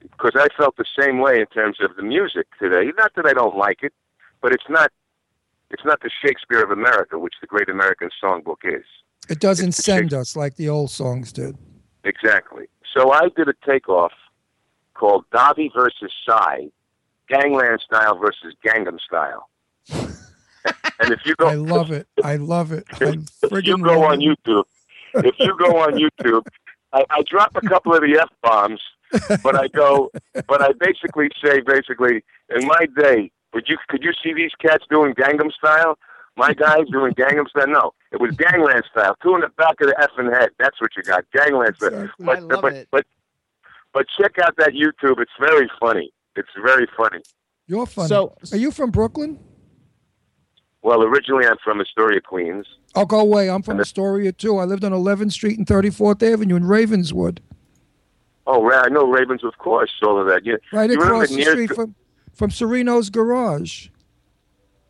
Because 0.00 0.32
I 0.36 0.46
felt 0.56 0.76
the 0.76 0.84
same 0.98 1.18
way 1.18 1.40
in 1.40 1.46
terms 1.46 1.78
of 1.80 1.96
the 1.96 2.02
music 2.02 2.46
today. 2.60 2.92
Not 2.96 3.12
that 3.16 3.26
I 3.26 3.32
don't 3.32 3.56
like 3.56 3.82
it, 3.82 3.92
but 4.40 4.52
it's 4.52 4.68
not. 4.68 4.92
It's 5.70 5.84
not 5.84 6.00
the 6.02 6.10
Shakespeare 6.24 6.62
of 6.62 6.70
America, 6.70 7.18
which 7.18 7.34
the 7.40 7.46
Great 7.46 7.68
American 7.68 8.10
Songbook 8.22 8.58
is. 8.64 8.84
It 9.28 9.40
doesn't 9.40 9.72
send 9.72 10.12
us 10.12 10.36
like 10.36 10.56
the 10.56 10.68
old 10.68 10.90
songs 10.90 11.32
did. 11.32 11.56
Exactly. 12.04 12.66
So 12.94 13.10
I 13.12 13.28
did 13.34 13.48
a 13.48 13.54
takeoff 13.64 14.12
called 14.94 15.24
Davi 15.32 15.70
versus 15.74 16.12
Psy, 16.26 16.66
Gangland 17.28 17.80
style 17.80 18.18
versus 18.18 18.54
Gangnam 18.64 19.00
style. 19.00 19.48
And 21.00 21.12
if 21.12 21.20
you 21.24 21.34
go, 21.36 21.46
I 21.46 21.54
love 21.54 21.90
it. 21.90 22.06
I 22.22 22.36
love 22.36 22.72
it. 22.72 22.84
I 23.00 23.18
if 23.42 23.66
you 23.66 23.78
go 23.78 24.00
love 24.00 24.12
on 24.12 24.22
it. 24.22 24.38
YouTube, 24.46 24.64
if 25.14 25.34
you 25.38 25.56
go 25.58 25.78
on 25.78 25.94
YouTube, 25.94 26.46
I, 26.92 27.04
I 27.10 27.22
drop 27.22 27.56
a 27.56 27.60
couple 27.60 27.94
of 27.94 28.00
the 28.02 28.18
f 28.20 28.28
bombs, 28.42 28.80
but 29.42 29.56
I 29.56 29.68
go, 29.68 30.10
but 30.46 30.62
I 30.62 30.72
basically 30.78 31.28
say, 31.42 31.60
basically, 31.60 32.24
in 32.56 32.66
my 32.66 32.86
day, 32.96 33.30
would 33.54 33.68
you 33.68 33.76
could 33.88 34.02
you 34.02 34.12
see 34.22 34.32
these 34.32 34.52
cats 34.60 34.84
doing 34.90 35.14
Gangnam 35.14 35.52
style? 35.52 35.98
My 36.36 36.54
guys 36.54 36.84
doing 36.90 37.12
Gangnam 37.12 37.46
style? 37.48 37.68
No, 37.68 37.92
it 38.10 38.20
was 38.20 38.34
Gangland 38.36 38.84
style. 38.90 39.14
Two 39.22 39.34
in 39.34 39.42
the 39.42 39.48
back 39.48 39.80
of 39.82 39.88
the 39.88 39.94
effing 40.00 40.32
head. 40.32 40.50
That's 40.58 40.80
what 40.80 40.90
you 40.96 41.02
got. 41.02 41.24
Gangland 41.32 41.76
style. 41.76 41.88
Exactly. 41.88 42.24
But, 42.26 42.36
I 42.36 42.40
love 42.40 42.62
but, 42.62 42.72
it. 42.72 42.88
but 42.90 43.06
but 43.92 44.06
check 44.18 44.38
out 44.38 44.56
that 44.56 44.70
YouTube. 44.70 45.20
It's 45.20 45.32
very 45.38 45.70
funny. 45.78 46.10
It's 46.36 46.48
very 46.64 46.86
funny. 46.96 47.20
You're 47.66 47.86
funny. 47.86 48.08
So- 48.08 48.34
Are 48.50 48.56
you 48.56 48.70
from 48.70 48.90
Brooklyn? 48.90 49.38
Well, 50.82 51.02
originally 51.04 51.46
I'm 51.46 51.56
from 51.62 51.80
Astoria, 51.80 52.20
Queens. 52.20 52.66
I'll 52.94 53.06
go 53.06 53.20
away. 53.20 53.48
I'm 53.48 53.62
from 53.62 53.80
Astoria 53.80 54.32
too. 54.32 54.58
I 54.58 54.64
lived 54.64 54.84
on 54.84 54.92
11th 54.92 55.32
Street 55.32 55.56
and 55.58 55.66
34th 55.66 56.22
Avenue 56.22 56.56
in 56.56 56.64
Ravenswood, 56.64 57.40
Oh, 58.44 58.64
right. 58.64 58.84
I 58.84 58.88
know 58.88 59.06
Ravens, 59.06 59.44
of 59.44 59.56
course. 59.58 59.92
All 60.02 60.20
of 60.20 60.26
that. 60.26 60.44
You, 60.44 60.58
right 60.72 60.90
you 60.90 61.00
across 61.00 61.28
the 61.28 61.36
near- 61.36 61.52
street 61.52 61.72
from 61.72 61.94
from 62.34 62.50
Sereno's 62.50 63.08
Garage. 63.08 63.88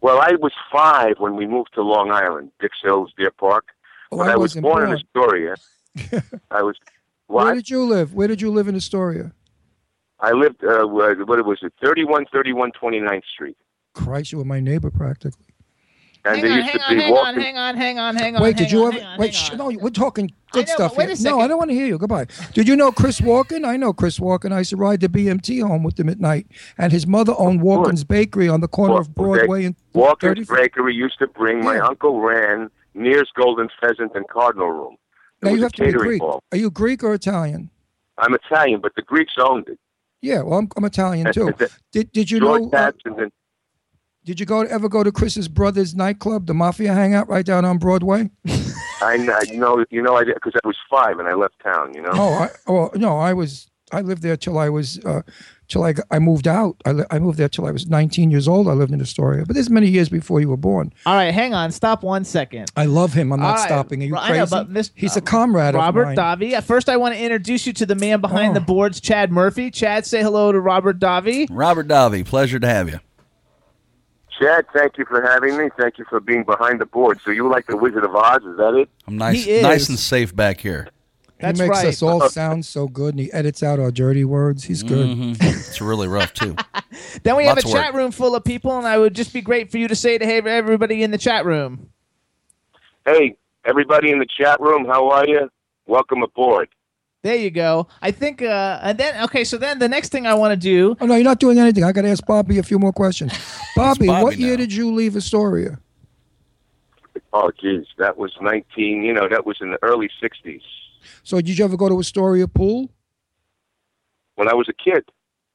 Well, 0.00 0.18
I 0.20 0.32
was 0.40 0.52
five 0.72 1.16
when 1.18 1.36
we 1.36 1.46
moved 1.46 1.74
to 1.74 1.82
Long 1.82 2.10
Island, 2.10 2.50
Dix 2.60 2.78
Hills, 2.82 3.12
Deer 3.18 3.30
Park. 3.30 3.66
Oh, 4.10 4.16
but 4.18 4.28
I 4.30 4.32
I, 4.32 4.36
was 4.36 4.54
born, 4.54 4.88
in. 4.88 4.94
Astoria. 4.94 5.56
I 6.50 6.62
was 6.62 6.76
Where 7.26 7.54
did 7.54 7.68
you 7.68 7.84
live? 7.84 8.14
Where 8.14 8.26
did 8.26 8.40
you 8.40 8.50
live 8.50 8.68
in 8.68 8.74
Astoria? 8.74 9.32
I 10.20 10.32
lived. 10.32 10.64
Uh, 10.64 10.86
what 10.86 11.28
what 11.28 11.44
was 11.44 11.58
it? 11.62 11.74
Thirty-one, 11.84 12.24
thirty-one, 12.32 12.72
twenty-ninth 12.72 13.24
Street. 13.34 13.58
Christ, 13.92 14.32
you 14.32 14.38
were 14.38 14.44
my 14.46 14.60
neighbor 14.60 14.90
practically. 14.90 15.51
And 16.24 16.36
Hang 16.40 16.50
on, 16.52 16.56
used 16.58 16.68
hang 16.70 16.78
to 16.78 16.84
on, 16.84 16.94
be 16.94 17.02
hang 17.02 17.16
on, 17.16 17.34
hang 17.34 17.56
on, 17.58 17.76
hang 17.76 17.98
on, 17.98 18.16
hang 18.16 18.36
on. 18.36 18.42
Wait, 18.42 18.56
did 18.56 18.70
you 18.70 18.84
on, 18.84 18.94
ever? 18.94 19.04
on, 19.04 19.18
wait, 19.18 19.34
sh- 19.34 19.52
no, 19.54 19.70
we're 19.80 19.90
talking 19.90 20.30
good 20.52 20.68
know, 20.68 20.74
stuff 20.74 20.96
wait 20.96 21.08
here. 21.08 21.16
a 21.18 21.22
No, 21.22 21.40
I 21.40 21.48
don't 21.48 21.58
want 21.58 21.70
to 21.70 21.74
hear 21.74 21.86
you. 21.86 21.98
Goodbye. 21.98 22.26
Did 22.54 22.68
you 22.68 22.76
know 22.76 22.92
Chris 22.92 23.20
Walken? 23.20 23.66
I 23.66 23.76
know 23.76 23.92
Chris 23.92 24.20
Walken. 24.20 24.52
I 24.52 24.58
used 24.58 24.70
to 24.70 24.76
ride 24.76 25.00
the 25.00 25.08
BMT 25.08 25.66
home 25.66 25.82
with 25.82 25.98
him 25.98 26.08
at 26.08 26.20
night, 26.20 26.46
and 26.78 26.92
his 26.92 27.08
mother 27.08 27.34
owned 27.38 27.60
Walken's 27.60 28.04
Bakery 28.04 28.48
on 28.48 28.60
the 28.60 28.68
corner 28.68 29.00
of 29.00 29.12
Broadway 29.16 29.64
and 29.64 29.74
Walker's 29.94 30.46
30 30.46 30.62
Bakery 30.62 30.94
used 30.94 31.18
to 31.18 31.26
bring 31.26 31.64
my 31.64 31.74
Yeah. 31.76 31.86
uncle 31.86 32.20
ran 32.20 32.70
Near's 32.94 33.30
Golden 33.34 33.68
Pheasant 33.80 34.12
and 34.14 34.28
Cardinal 34.28 34.70
Room. 34.70 34.96
It 35.42 35.46
Now 35.46 35.50
you 35.54 35.62
have 35.62 35.72
to 35.72 35.84
be 35.86 35.90
Greek. 35.92 36.22
hall. 36.22 36.40
Are 36.52 36.58
you 36.58 36.70
Greek 36.70 37.02
or 37.02 37.14
Italian? 37.14 37.68
I'm 38.18 38.32
Italian, 38.34 38.80
but 38.80 38.94
the 38.94 39.02
Greeks 39.02 39.32
owned 39.38 39.66
it. 39.68 39.78
Yeah, 40.20 40.42
well, 40.42 40.60
I'm, 40.60 40.68
I'm 40.76 40.84
Italian 40.84 41.32
too. 41.32 41.52
Did 41.90 42.12
Did 42.12 42.30
you 42.30 42.38
George 42.38 42.62
know? 42.62 42.68
Uh, 42.68 42.70
Patson 42.92 43.18
and 43.18 43.32
did 44.24 44.38
you 44.40 44.46
go 44.46 44.60
ever 44.62 44.88
go 44.88 45.02
to 45.02 45.10
Chris's 45.12 45.48
brother's 45.48 45.94
nightclub, 45.94 46.46
the 46.46 46.54
Mafia 46.54 46.92
Hangout, 46.94 47.28
right 47.28 47.44
down 47.44 47.64
on 47.64 47.78
Broadway? 47.78 48.30
I, 49.00 49.14
I 49.40 49.54
know, 49.56 49.84
you 49.90 50.00
know, 50.00 50.14
I 50.16 50.24
did 50.24 50.34
because 50.34 50.52
I 50.62 50.66
was 50.66 50.76
five 50.90 51.18
and 51.18 51.26
I 51.28 51.34
left 51.34 51.54
town. 51.62 51.92
You 51.94 52.02
know. 52.02 52.10
Oh, 52.12 52.32
I, 52.34 52.48
oh 52.68 52.90
no, 52.94 53.18
I 53.18 53.32
was 53.32 53.68
I 53.90 54.00
lived 54.00 54.22
there 54.22 54.36
till 54.36 54.58
I 54.58 54.68
was 54.68 54.98
uh, 55.04 55.22
till 55.68 55.82
I 55.84 55.92
got- 55.94 56.06
I 56.10 56.18
moved 56.20 56.46
out. 56.46 56.76
I, 56.86 56.92
li- 56.92 57.04
I 57.10 57.18
moved 57.18 57.36
there 57.36 57.48
till 57.48 57.66
I 57.66 57.72
was 57.72 57.86
19 57.88 58.30
years 58.30 58.46
old. 58.48 58.68
I 58.68 58.72
lived 58.72 58.92
in 58.92 59.00
Astoria, 59.02 59.44
but 59.44 59.54
this 59.54 59.66
is 59.66 59.70
many 59.70 59.88
years 59.88 60.08
before 60.08 60.40
you 60.40 60.48
were 60.48 60.56
born. 60.56 60.92
All 61.04 61.14
right, 61.14 61.34
hang 61.34 61.52
on. 61.52 61.72
Stop 61.72 62.02
one 62.04 62.24
second. 62.24 62.70
I 62.76 62.84
love 62.86 63.12
him. 63.12 63.32
I'm 63.32 63.40
not 63.40 63.46
All 63.46 63.54
right. 63.56 63.64
stopping. 63.66 64.02
Are 64.02 64.06
you 64.06 64.16
I 64.16 64.28
crazy? 64.28 64.38
know, 64.40 64.46
but 64.46 64.70
Miss- 64.70 64.92
He's 64.94 65.16
a 65.16 65.20
comrade 65.20 65.74
Robert 65.74 66.02
of 66.02 66.06
mine. 66.08 66.16
Davi. 66.16 66.52
At 66.52 66.64
first, 66.64 66.88
I 66.88 66.96
want 66.96 67.14
to 67.16 67.20
introduce 67.20 67.66
you 67.66 67.72
to 67.74 67.84
the 67.86 67.96
man 67.96 68.20
behind 68.20 68.52
Oh. 68.52 68.54
the 68.54 68.60
boards, 68.60 69.00
Chad 69.00 69.32
Murphy. 69.32 69.70
Chad, 69.70 70.06
say 70.06 70.22
hello 70.22 70.52
to 70.52 70.60
Robert 70.60 70.98
Davi. 71.00 71.48
Robert 71.50 71.88
Davi, 71.88 72.24
pleasure 72.24 72.60
to 72.60 72.66
have 72.68 72.88
you. 72.88 73.00
Chad, 74.42 74.66
thank 74.74 74.98
you 74.98 75.04
for 75.04 75.22
having 75.22 75.56
me. 75.56 75.68
Thank 75.78 75.98
you 75.98 76.04
for 76.08 76.18
being 76.18 76.42
behind 76.42 76.80
the 76.80 76.86
board. 76.86 77.20
So 77.24 77.30
you 77.30 77.48
like 77.48 77.66
the 77.66 77.76
Wizard 77.76 78.04
of 78.04 78.14
Oz? 78.14 78.42
Is 78.44 78.56
that 78.56 78.74
it? 78.74 78.88
I'm 79.06 79.16
nice, 79.16 79.44
He 79.44 79.52
is. 79.52 79.62
nice 79.62 79.88
and 79.88 79.98
safe 79.98 80.34
back 80.34 80.60
here. 80.60 80.88
That's 81.38 81.58
he 81.60 81.66
makes 81.66 81.78
right. 81.78 81.88
us 81.88 82.02
all 82.02 82.28
sound 82.28 82.64
so 82.64 82.86
good, 82.88 83.14
and 83.14 83.20
he 83.20 83.32
edits 83.32 83.62
out 83.62 83.78
our 83.80 83.90
dirty 83.90 84.24
words. 84.24 84.64
He's 84.64 84.82
good. 84.82 85.08
Mhm. 85.16 85.36
it's 85.40 85.80
really 85.80 86.08
rough 86.08 86.32
too. 86.32 86.56
Then 87.24 87.36
we 87.36 87.44
have 87.44 87.56
a 87.56 87.60
Lots 87.60 87.72
work. 87.72 87.84
chat 87.84 87.94
room 87.94 88.10
full 88.10 88.34
of 88.34 88.44
people, 88.44 88.76
and 88.76 88.86
I 88.86 88.98
would 88.98 89.14
just 89.14 89.32
be 89.32 89.40
great 89.40 89.70
for 89.70 89.78
you 89.78 89.88
to 89.88 89.94
say 89.94 90.18
to 90.18 90.24
hey 90.26 90.38
everybody 90.38 91.02
in 91.02 91.10
the 91.10 91.18
chat 91.18 91.44
room. 91.44 91.88
Hey, 93.06 93.36
everybody 93.64 94.10
in 94.10 94.18
the 94.18 94.26
chat 94.26 94.60
room, 94.60 94.84
how 94.84 95.08
are 95.10 95.26
you? 95.26 95.50
Welcome 95.86 96.22
aboard. 96.22 96.68
There 97.22 97.36
you 97.36 97.50
go. 97.50 97.86
I 98.00 98.10
think, 98.10 98.42
uh, 98.42 98.80
and 98.82 98.98
then 98.98 99.22
okay, 99.24 99.44
so 99.44 99.56
then 99.56 99.78
the 99.78 99.88
next 99.88 100.08
thing 100.10 100.26
I 100.26 100.34
want 100.34 100.52
to 100.52 100.56
do. 100.56 100.96
Oh 101.00 101.06
no, 101.06 101.14
you're 101.14 101.22
not 101.24 101.38
doing 101.38 101.58
anything. 101.58 101.84
I 101.84 101.92
got 101.92 102.02
to 102.02 102.08
ask 102.08 102.26
Bobby 102.26 102.58
a 102.58 102.62
few 102.64 102.78
more 102.80 102.92
questions. 102.92 103.32
Bobby, 103.76 104.06
Bobby 104.08 104.24
what 104.24 104.38
year 104.38 104.56
did 104.56 104.72
you 104.72 104.92
leave 104.92 105.16
Astoria? 105.16 105.78
Oh, 107.32 107.50
geez, 107.60 107.86
that 107.98 108.18
was 108.18 108.32
19, 108.42 109.02
you 109.02 109.12
know, 109.12 109.26
that 109.28 109.46
was 109.46 109.56
in 109.62 109.70
the 109.70 109.78
early 109.82 110.10
60s 110.22 110.60
So 111.22 111.40
did 111.40 111.56
you 111.56 111.64
ever 111.64 111.76
go 111.78 111.88
to 111.88 111.98
Astoria 111.98 112.46
Pool? 112.48 112.90
when 114.34 114.48
I 114.48 114.54
was 114.54 114.68
a 114.68 114.72
kid. 114.72 115.04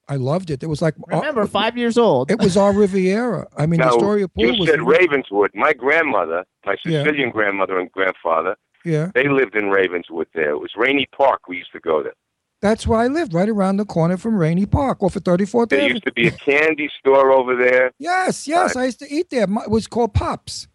I 0.07 0.15
loved 0.15 0.49
it. 0.49 0.63
It 0.63 0.67
was 0.67 0.81
like 0.81 0.95
Remember, 1.07 1.45
five 1.45 1.77
years 1.77 1.97
old. 1.97 2.31
it 2.31 2.39
was 2.39 2.55
our 2.55 2.71
Riviera. 2.83 3.47
I 3.57 3.65
mean, 3.65 3.79
now, 3.79 3.89
Astoria 3.89 4.27
Pool 4.27 4.45
you 4.45 4.59
was 4.59 4.69
said 4.69 4.81
Ravenswood. 4.81 5.51
My 5.53 5.73
grandmother, 5.73 6.45
my 6.65 6.75
Yeah. 6.85 7.03
Sicilian 7.03 7.29
grandmother 7.31 7.77
and 7.79 7.91
grandfather, 7.91 8.55
yeah. 8.87 9.11
they 9.13 9.27
lived 9.27 9.55
in 9.55 9.69
Ravenswood 9.69 10.27
there. 10.33 10.51
It 10.51 10.59
was 10.59 10.71
Rainey 10.75 11.07
Park. 11.15 11.47
We 11.47 11.57
used 11.57 11.71
to 11.73 11.79
go 11.79 12.01
there. 12.03 12.13
That's 12.61 12.87
where 12.87 12.99
I 12.99 13.07
lived, 13.07 13.33
right 13.35 13.49
around 13.49 13.77
the 13.77 13.85
corner 13.85 14.17
from 14.17 14.35
Rainey 14.35 14.65
Park, 14.65 15.03
off 15.03 15.15
of 15.15 15.23
34th 15.23 15.69
There 15.69 15.79
Avenue. 15.79 15.93
used 15.93 16.05
to 16.05 16.11
be 16.13 16.27
a 16.27 16.31
candy 16.31 16.89
store 16.99 17.31
over 17.31 17.55
there. 17.55 17.91
Yes, 17.99 18.47
yes, 18.47 18.75
I 18.75 18.85
used 18.85 18.99
to 18.99 19.07
eat 19.13 19.29
there. 19.29 19.45
My- 19.45 19.63
It 19.63 19.69
was 19.69 19.85
called 19.85 20.13
Pops. 20.15 20.67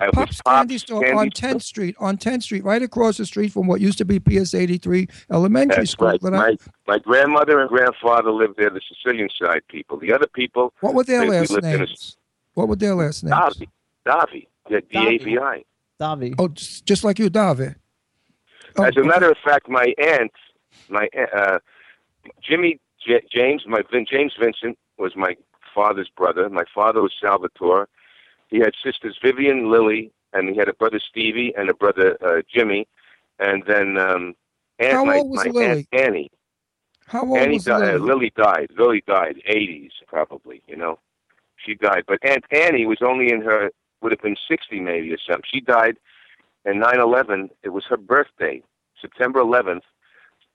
It 0.00 0.06
was 0.06 0.14
Pops 0.14 0.40
Candy 0.42 0.78
Store 0.78 1.14
on 1.14 1.30
10th 1.30 1.62
Street, 1.62 1.94
on 2.00 2.16
10th 2.16 2.42
Street, 2.44 2.64
right 2.64 2.82
across 2.82 3.16
the 3.18 3.26
street 3.26 3.52
from 3.52 3.66
what 3.68 3.80
used 3.80 3.98
to 3.98 4.04
be 4.04 4.18
PS 4.18 4.52
83 4.54 5.06
Elementary 5.30 5.76
That's 5.82 5.90
School. 5.92 6.08
right. 6.08 6.20
that 6.22 6.34
I- 6.34 6.36
My, 6.38 6.56
my 6.88 6.98
grandmother 6.98 7.60
and 7.60 7.68
grandfather 7.68 8.30
lived 8.32 8.56
there, 8.56 8.70
the 8.70 8.80
Sicilian 8.88 9.28
side 9.38 9.60
people. 9.68 9.98
The 9.98 10.12
other 10.12 10.26
people, 10.26 10.72
what 10.80 10.94
were 10.94 11.04
their 11.04 11.20
they- 11.20 11.28
we 11.28 11.36
last 11.38 11.50
lived 11.50 11.64
in 11.66 11.74
a- 11.74 11.78
names? 11.78 12.16
What 12.54 12.68
were 12.68 12.76
their 12.76 12.94
last 12.94 13.22
names? 13.24 13.34
Davi. 13.34 13.68
Davi. 14.06 14.46
Yeah, 14.70 14.80
D-A-V-I. 14.90 15.38
Davi. 15.38 15.64
Oh, 16.00 16.48
just, 16.48 16.86
just 16.86 17.04
like 17.04 17.18
you, 17.18 17.30
Davi. 17.30 17.74
Oh, 18.76 18.84
As 18.84 18.96
a 18.96 19.04
matter 19.04 19.30
of 19.30 19.36
fact, 19.44 19.68
my 19.68 19.94
aunt, 19.98 20.32
my 20.88 21.08
uh, 21.36 21.58
Jimmy 22.42 22.80
J- 23.06 23.22
James, 23.30 23.62
my 23.66 23.82
Vin- 23.90 24.06
James 24.10 24.32
Vincent 24.40 24.76
was 24.98 25.12
my 25.14 25.36
father's 25.74 26.08
brother. 26.16 26.48
My 26.48 26.64
father 26.74 27.00
was 27.00 27.12
Salvatore. 27.20 27.88
He 28.48 28.58
had 28.58 28.72
sisters 28.84 29.18
Vivian, 29.22 29.70
Lily, 29.70 30.10
and 30.32 30.48
he 30.48 30.56
had 30.56 30.68
a 30.68 30.74
brother 30.74 31.00
Stevie 31.00 31.54
and 31.56 31.68
a 31.70 31.74
brother 31.74 32.16
uh, 32.24 32.42
Jimmy, 32.52 32.86
and 33.38 33.62
then 33.66 33.96
um, 33.98 34.34
aunt, 34.78 34.92
How 34.92 35.04
my, 35.04 35.18
old 35.18 35.30
was 35.30 35.44
my 35.44 35.50
Lily? 35.52 35.66
aunt 35.66 35.86
Annie. 35.92 36.30
How 37.06 37.24
old 37.24 37.38
Annie 37.38 37.54
was 37.54 37.64
died. 37.64 37.80
Lily? 37.80 37.92
Uh, 37.94 37.98
Lily 38.04 38.32
died. 38.36 38.70
Lily 38.76 39.04
died. 39.06 39.42
Eighties 39.46 39.92
probably. 40.08 40.62
You 40.66 40.76
know, 40.76 40.98
she 41.64 41.74
died. 41.76 42.04
But 42.08 42.18
Aunt 42.24 42.44
Annie 42.50 42.86
was 42.86 42.98
only 43.02 43.30
in 43.32 43.42
her 43.42 43.70
would 44.04 44.12
have 44.12 44.20
been 44.20 44.36
60 44.46 44.78
maybe 44.80 45.12
or 45.12 45.18
something. 45.26 45.42
She 45.52 45.60
died 45.60 45.96
in 46.64 46.78
9/11. 46.80 47.48
It 47.64 47.70
was 47.70 47.84
her 47.88 47.96
birthday, 47.96 48.62
September 49.00 49.40
11th, 49.40 49.80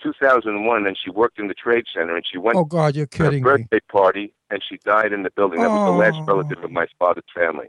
2001, 0.02 0.88
and 0.88 0.98
she 1.04 1.10
worked 1.10 1.40
in 1.40 1.48
the 1.48 1.54
Trade 1.54 1.84
Center. 1.94 2.16
And 2.16 2.24
she 2.32 2.38
went 2.38 2.56
Oh 2.58 2.64
God, 2.64 2.96
you're 2.96 3.08
to 3.08 3.18
her 3.18 3.26
kidding 3.26 3.44
me. 3.44 3.50
birthday 3.50 3.80
party, 3.92 4.34
and 4.52 4.64
she 4.68 4.78
died 4.86 5.12
in 5.12 5.24
the 5.24 5.32
building. 5.32 5.60
That 5.60 5.70
was 5.70 5.86
the 5.92 5.98
last 5.98 6.18
Oh. 6.22 6.26
relative 6.26 6.64
of 6.64 6.72
my 6.72 6.86
father's 6.98 7.26
family. 7.36 7.68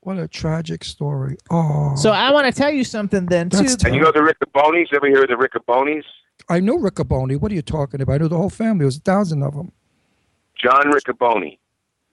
What 0.00 0.18
a 0.18 0.26
tragic 0.26 0.82
story. 0.82 1.36
Oh. 1.50 1.94
So 1.94 2.10
I 2.10 2.32
want 2.32 2.46
to 2.46 2.52
tell 2.52 2.72
you 2.72 2.84
something 2.84 3.26
then 3.26 3.50
too. 3.50 3.58
That's 3.58 3.84
And 3.84 3.94
you 3.94 4.00
know 4.00 4.10
the 4.12 4.20
Riccobonis? 4.20 4.92
Ever 4.92 5.06
hear 5.06 5.22
of 5.22 5.28
the 5.28 5.34
Riccobonis? 5.34 6.04
I 6.48 6.58
know 6.58 6.76
Riccoboni. 6.78 7.38
What 7.38 7.52
are 7.52 7.54
you 7.54 7.62
talking 7.62 8.00
about? 8.00 8.14
I 8.14 8.18
know 8.18 8.28
the 8.28 8.36
whole 8.36 8.50
family. 8.50 8.78
There 8.80 8.86
was 8.86 8.96
a 8.96 9.00
thousand 9.00 9.42
of 9.44 9.54
them. 9.54 9.70
John 10.56 10.90
Riccoboni. 10.90 11.58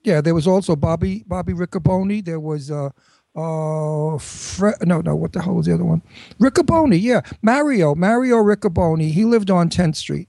Yeah, 0.08 0.22
there 0.22 0.34
was 0.34 0.46
also 0.46 0.74
Bobby 0.74 1.22
Bobby 1.26 1.52
Riccoboni. 1.52 2.24
There 2.24 2.40
was 2.40 2.70
uh 2.70 2.88
uh 3.36 4.16
Fre- 4.18 4.82
no 4.84 5.02
no 5.02 5.14
what 5.14 5.34
the 5.34 5.42
hell 5.42 5.54
was 5.54 5.66
the 5.66 5.74
other 5.74 5.84
one? 5.84 6.02
Riccoboni. 6.40 6.98
Yeah, 7.00 7.20
Mario 7.42 7.94
Mario 7.94 8.36
Riccoboni. 8.36 9.10
He 9.12 9.24
lived 9.26 9.50
on 9.50 9.68
10th 9.68 9.96
Street. 9.96 10.28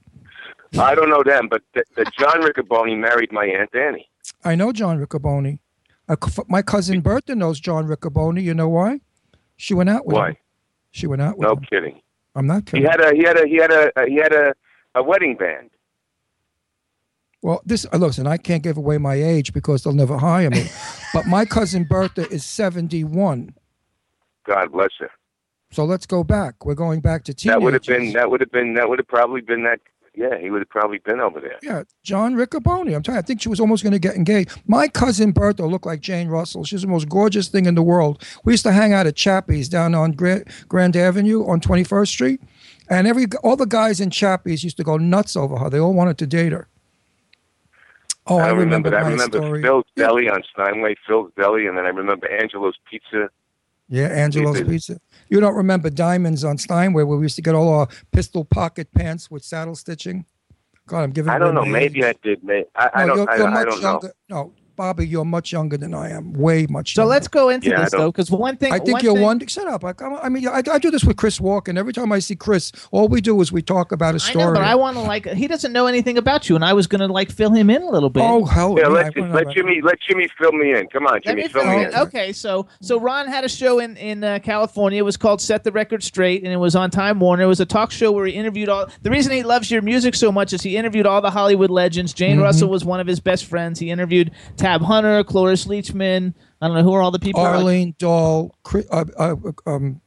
I 0.78 0.94
don't 0.94 1.08
know 1.08 1.22
them, 1.24 1.48
but 1.48 1.62
the, 1.74 1.82
the 1.96 2.04
John 2.18 2.42
Riccoboni 2.42 2.96
married 2.98 3.32
my 3.32 3.46
aunt 3.46 3.74
Annie. 3.74 4.08
I 4.44 4.54
know 4.54 4.70
John 4.70 5.04
Riccoboni. 5.04 5.58
Uh, 6.08 6.16
my 6.48 6.60
cousin 6.62 7.00
Bertha 7.00 7.34
knows 7.34 7.58
John 7.58 7.88
Riccoboni. 7.88 8.42
You 8.42 8.52
know 8.54 8.68
why? 8.68 9.00
She 9.56 9.72
went 9.74 9.88
out 9.88 10.04
with 10.06 10.16
Why? 10.16 10.28
him. 10.30 10.36
She 10.90 11.06
went 11.06 11.22
out 11.22 11.38
with 11.38 11.46
No 11.48 11.54
him. 11.54 11.64
kidding. 11.70 12.00
I'm 12.34 12.46
not 12.46 12.66
kidding. 12.66 12.82
He 12.82 12.88
had 12.88 13.00
a 13.00 13.14
he 13.16 13.22
had 13.24 13.38
a 13.38 13.46
he 13.48 13.56
had 13.56 13.72
a 13.72 13.90
he 14.06 14.16
had 14.16 14.32
a, 14.34 14.52
a 14.94 15.02
wedding 15.02 15.36
band. 15.36 15.70
Well, 17.42 17.62
this 17.64 17.86
uh, 17.92 17.96
listen, 17.96 18.26
I 18.26 18.36
can't 18.36 18.62
give 18.62 18.76
away 18.76 18.98
my 18.98 19.14
age 19.14 19.52
because 19.52 19.82
they'll 19.82 19.94
never 19.94 20.18
hire 20.18 20.50
me. 20.50 20.66
but 21.14 21.26
my 21.26 21.44
cousin 21.44 21.84
Bertha 21.84 22.28
is 22.30 22.44
71. 22.44 23.54
God 24.46 24.72
bless 24.72 24.90
her. 24.98 25.10
So 25.70 25.84
let's 25.84 26.06
go 26.06 26.24
back. 26.24 26.66
We're 26.66 26.74
going 26.74 27.00
back 27.00 27.24
to 27.24 27.34
teenagers. 27.34 27.60
That 27.60 27.62
would 27.62 27.72
have 27.74 27.82
been 27.82 28.12
that 28.12 28.30
would 28.30 28.40
have 28.40 28.50
been 28.50 28.74
that 28.74 28.88
would 28.88 28.98
have 28.98 29.08
probably 29.08 29.40
been 29.40 29.62
that. 29.64 29.80
Yeah, 30.12 30.38
he 30.38 30.50
would 30.50 30.60
have 30.60 30.68
probably 30.68 30.98
been 30.98 31.20
over 31.20 31.40
there. 31.40 31.58
Yeah, 31.62 31.84
John 32.02 32.34
Riccoboni. 32.34 32.96
I'm 32.96 33.02
telling 33.02 33.16
you, 33.16 33.20
I 33.20 33.22
think 33.22 33.40
she 33.40 33.48
was 33.48 33.60
almost 33.60 33.84
going 33.84 33.92
to 33.92 33.98
get 34.00 34.16
engaged. 34.16 34.60
My 34.66 34.88
cousin 34.88 35.30
Bertha 35.30 35.64
looked 35.64 35.86
like 35.86 36.00
Jane 36.00 36.26
Russell. 36.26 36.64
She's 36.64 36.82
the 36.82 36.88
most 36.88 37.08
gorgeous 37.08 37.48
thing 37.48 37.66
in 37.66 37.76
the 37.76 37.82
world. 37.82 38.22
We 38.44 38.52
used 38.52 38.64
to 38.64 38.72
hang 38.72 38.92
out 38.92 39.06
at 39.06 39.14
Chappie's 39.14 39.68
down 39.68 39.94
on 39.94 40.12
Grand, 40.12 40.46
Grand 40.68 40.96
Avenue 40.96 41.46
on 41.46 41.60
21st 41.60 42.08
Street, 42.08 42.40
and 42.90 43.06
every 43.06 43.26
all 43.44 43.54
the 43.54 43.66
guys 43.66 44.00
in 44.00 44.10
Chappie's 44.10 44.64
used 44.64 44.76
to 44.78 44.84
go 44.84 44.96
nuts 44.96 45.36
over 45.36 45.56
her. 45.56 45.70
They 45.70 45.78
all 45.78 45.94
wanted 45.94 46.18
to 46.18 46.26
date 46.26 46.50
her. 46.50 46.66
Oh, 48.30 48.38
I, 48.38 48.46
I 48.46 48.50
remember, 48.52 48.90
that. 48.90 49.04
I 49.04 49.08
remember 49.08 49.38
story. 49.38 49.60
Phil's 49.60 49.84
Deli 49.96 50.30
on 50.30 50.42
Steinway, 50.52 50.94
Phil's 51.04 51.32
Deli, 51.36 51.66
and 51.66 51.76
then 51.76 51.84
I 51.84 51.88
remember 51.88 52.28
Angelo's 52.28 52.76
Pizza. 52.88 53.28
Yeah, 53.88 54.06
Angelo's 54.06 54.58
did. 54.58 54.68
Pizza. 54.68 55.00
You 55.28 55.40
don't 55.40 55.56
remember 55.56 55.90
Diamonds 55.90 56.44
on 56.44 56.56
Steinway 56.56 57.02
where 57.02 57.16
we 57.16 57.24
used 57.24 57.34
to 57.36 57.42
get 57.42 57.56
all 57.56 57.68
our 57.74 57.88
pistol 58.12 58.44
pocket 58.44 58.92
pants 58.92 59.32
with 59.32 59.44
saddle 59.44 59.74
stitching? 59.74 60.26
God, 60.86 61.02
I'm 61.02 61.10
giving. 61.10 61.30
I 61.30 61.38
don't 61.38 61.56
know. 61.56 61.64
Maybe. 61.64 62.04
I 62.04 62.14
did. 62.22 62.44
May 62.44 62.66
I, 62.76 62.90
I 62.94 63.06
don't. 63.06 63.28
I, 63.28 63.32
I 63.34 63.64
don't 63.64 63.82
know. 63.82 64.00
No, 64.28 64.52
Bobby, 64.80 65.06
you're 65.06 65.26
much 65.26 65.52
younger 65.52 65.76
than 65.76 65.92
I 65.92 66.08
am. 66.08 66.32
Way 66.32 66.66
much. 66.66 66.94
So 66.94 67.02
younger. 67.02 67.10
let's 67.10 67.28
go 67.28 67.50
into 67.50 67.68
Yeah, 67.68 67.82
this 67.82 67.90
though, 67.90 68.10
because 68.10 68.30
one 68.30 68.56
thing 68.56 68.72
I 68.72 68.78
think 68.78 68.94
one 68.94 69.04
you're 69.04 69.14
thing- 69.14 69.22
one. 69.24 69.46
Shut 69.46 69.66
up! 69.68 69.84
I, 69.84 69.92
I 70.22 70.30
mean, 70.30 70.48
I, 70.48 70.62
I 70.72 70.78
do 70.78 70.90
this 70.90 71.04
with 71.04 71.18
Chris 71.18 71.38
Walken. 71.38 71.76
Every 71.78 71.92
time 71.92 72.10
I 72.12 72.18
see 72.18 72.34
Chris, 72.34 72.72
all 72.90 73.06
we 73.06 73.20
do 73.20 73.38
is 73.42 73.52
we 73.52 73.60
talk 73.60 73.92
about 73.92 74.14
a 74.14 74.16
I 74.16 74.18
story. 74.30 74.44
know, 74.46 74.52
but 74.54 74.62
I 74.62 74.74
want 74.76 74.96
to 74.96 75.02
like. 75.02 75.26
He 75.26 75.46
doesn't 75.46 75.72
know 75.74 75.86
anything 75.86 76.16
about 76.16 76.48
you, 76.48 76.54
and 76.54 76.64
I 76.64 76.72
was 76.72 76.86
gonna 76.86 77.08
like 77.08 77.30
fill 77.30 77.50
him 77.52 77.68
in 77.68 77.82
a 77.82 77.90
little 77.90 78.08
bit. 78.08 78.22
oh 78.22 78.46
hell 78.46 78.74
Yeah, 78.78 78.84
yeah! 78.84 78.88
let, 78.88 79.18
I 79.18 79.30
let 79.32 79.50
Jimmy 79.50 79.82
let 79.82 80.00
Jimmy 80.00 80.28
fill 80.38 80.52
me 80.52 80.72
in. 80.72 80.86
Come 80.86 81.06
on, 81.06 81.12
Let 81.14 81.24
Jimmy, 81.24 81.42
me 81.42 81.48
fill 81.48 81.62
fill 81.62 81.70
me 81.76 81.84
in. 81.84 81.88
in. 81.90 81.94
Okay, 81.96 82.32
so 82.32 82.66
so 82.80 82.98
Ron 82.98 83.26
had 83.28 83.44
a 83.44 83.50
show 83.50 83.80
in 83.80 83.98
in 83.98 84.24
uh, 84.24 84.38
California. 84.42 84.98
It 84.98 85.04
was 85.04 85.18
called 85.18 85.42
Set 85.42 85.62
the 85.62 85.72
Record 85.72 86.02
Straight, 86.02 86.42
and 86.42 86.50
it 86.50 86.56
was 86.56 86.74
on 86.74 86.90
Time 86.90 87.20
Warner. 87.20 87.42
It 87.42 87.46
was 87.48 87.60
a 87.60 87.66
talk 87.66 87.90
show 87.90 88.12
where 88.12 88.24
he 88.24 88.32
interviewed 88.32 88.70
all. 88.70 88.86
The 89.02 89.10
reason 89.10 89.32
he 89.32 89.42
loves 89.42 89.70
your 89.70 89.82
music 89.82 90.14
so 90.14 90.32
much 90.32 90.54
is 90.54 90.62
he 90.62 90.78
interviewed 90.78 91.04
all 91.04 91.20
the 91.20 91.30
Hollywood 91.30 91.68
legends. 91.70 92.14
Jane 92.14 92.30
Mm-hmm. 92.30 92.44
Russell 92.44 92.68
was 92.70 92.84
one 92.84 93.00
of 93.00 93.06
his 93.08 93.18
best 93.18 93.44
friends. 93.44 93.78
He 93.80 93.90
interviewed 93.90 94.30
Tab 94.56 94.69
Hunter, 94.78 95.24
Cloris 95.24 95.66
Leachman. 95.66 96.34
I 96.60 96.66
don't 96.66 96.76
know 96.76 96.82
who 96.82 96.92
are 96.92 97.02
all 97.02 97.10
the 97.10 97.18
people. 97.18 97.40
Arlene 97.40 97.94
Dahl, 97.98 98.54
uh, 98.90 99.04
uh, 99.18 99.36
um, 99.66 100.00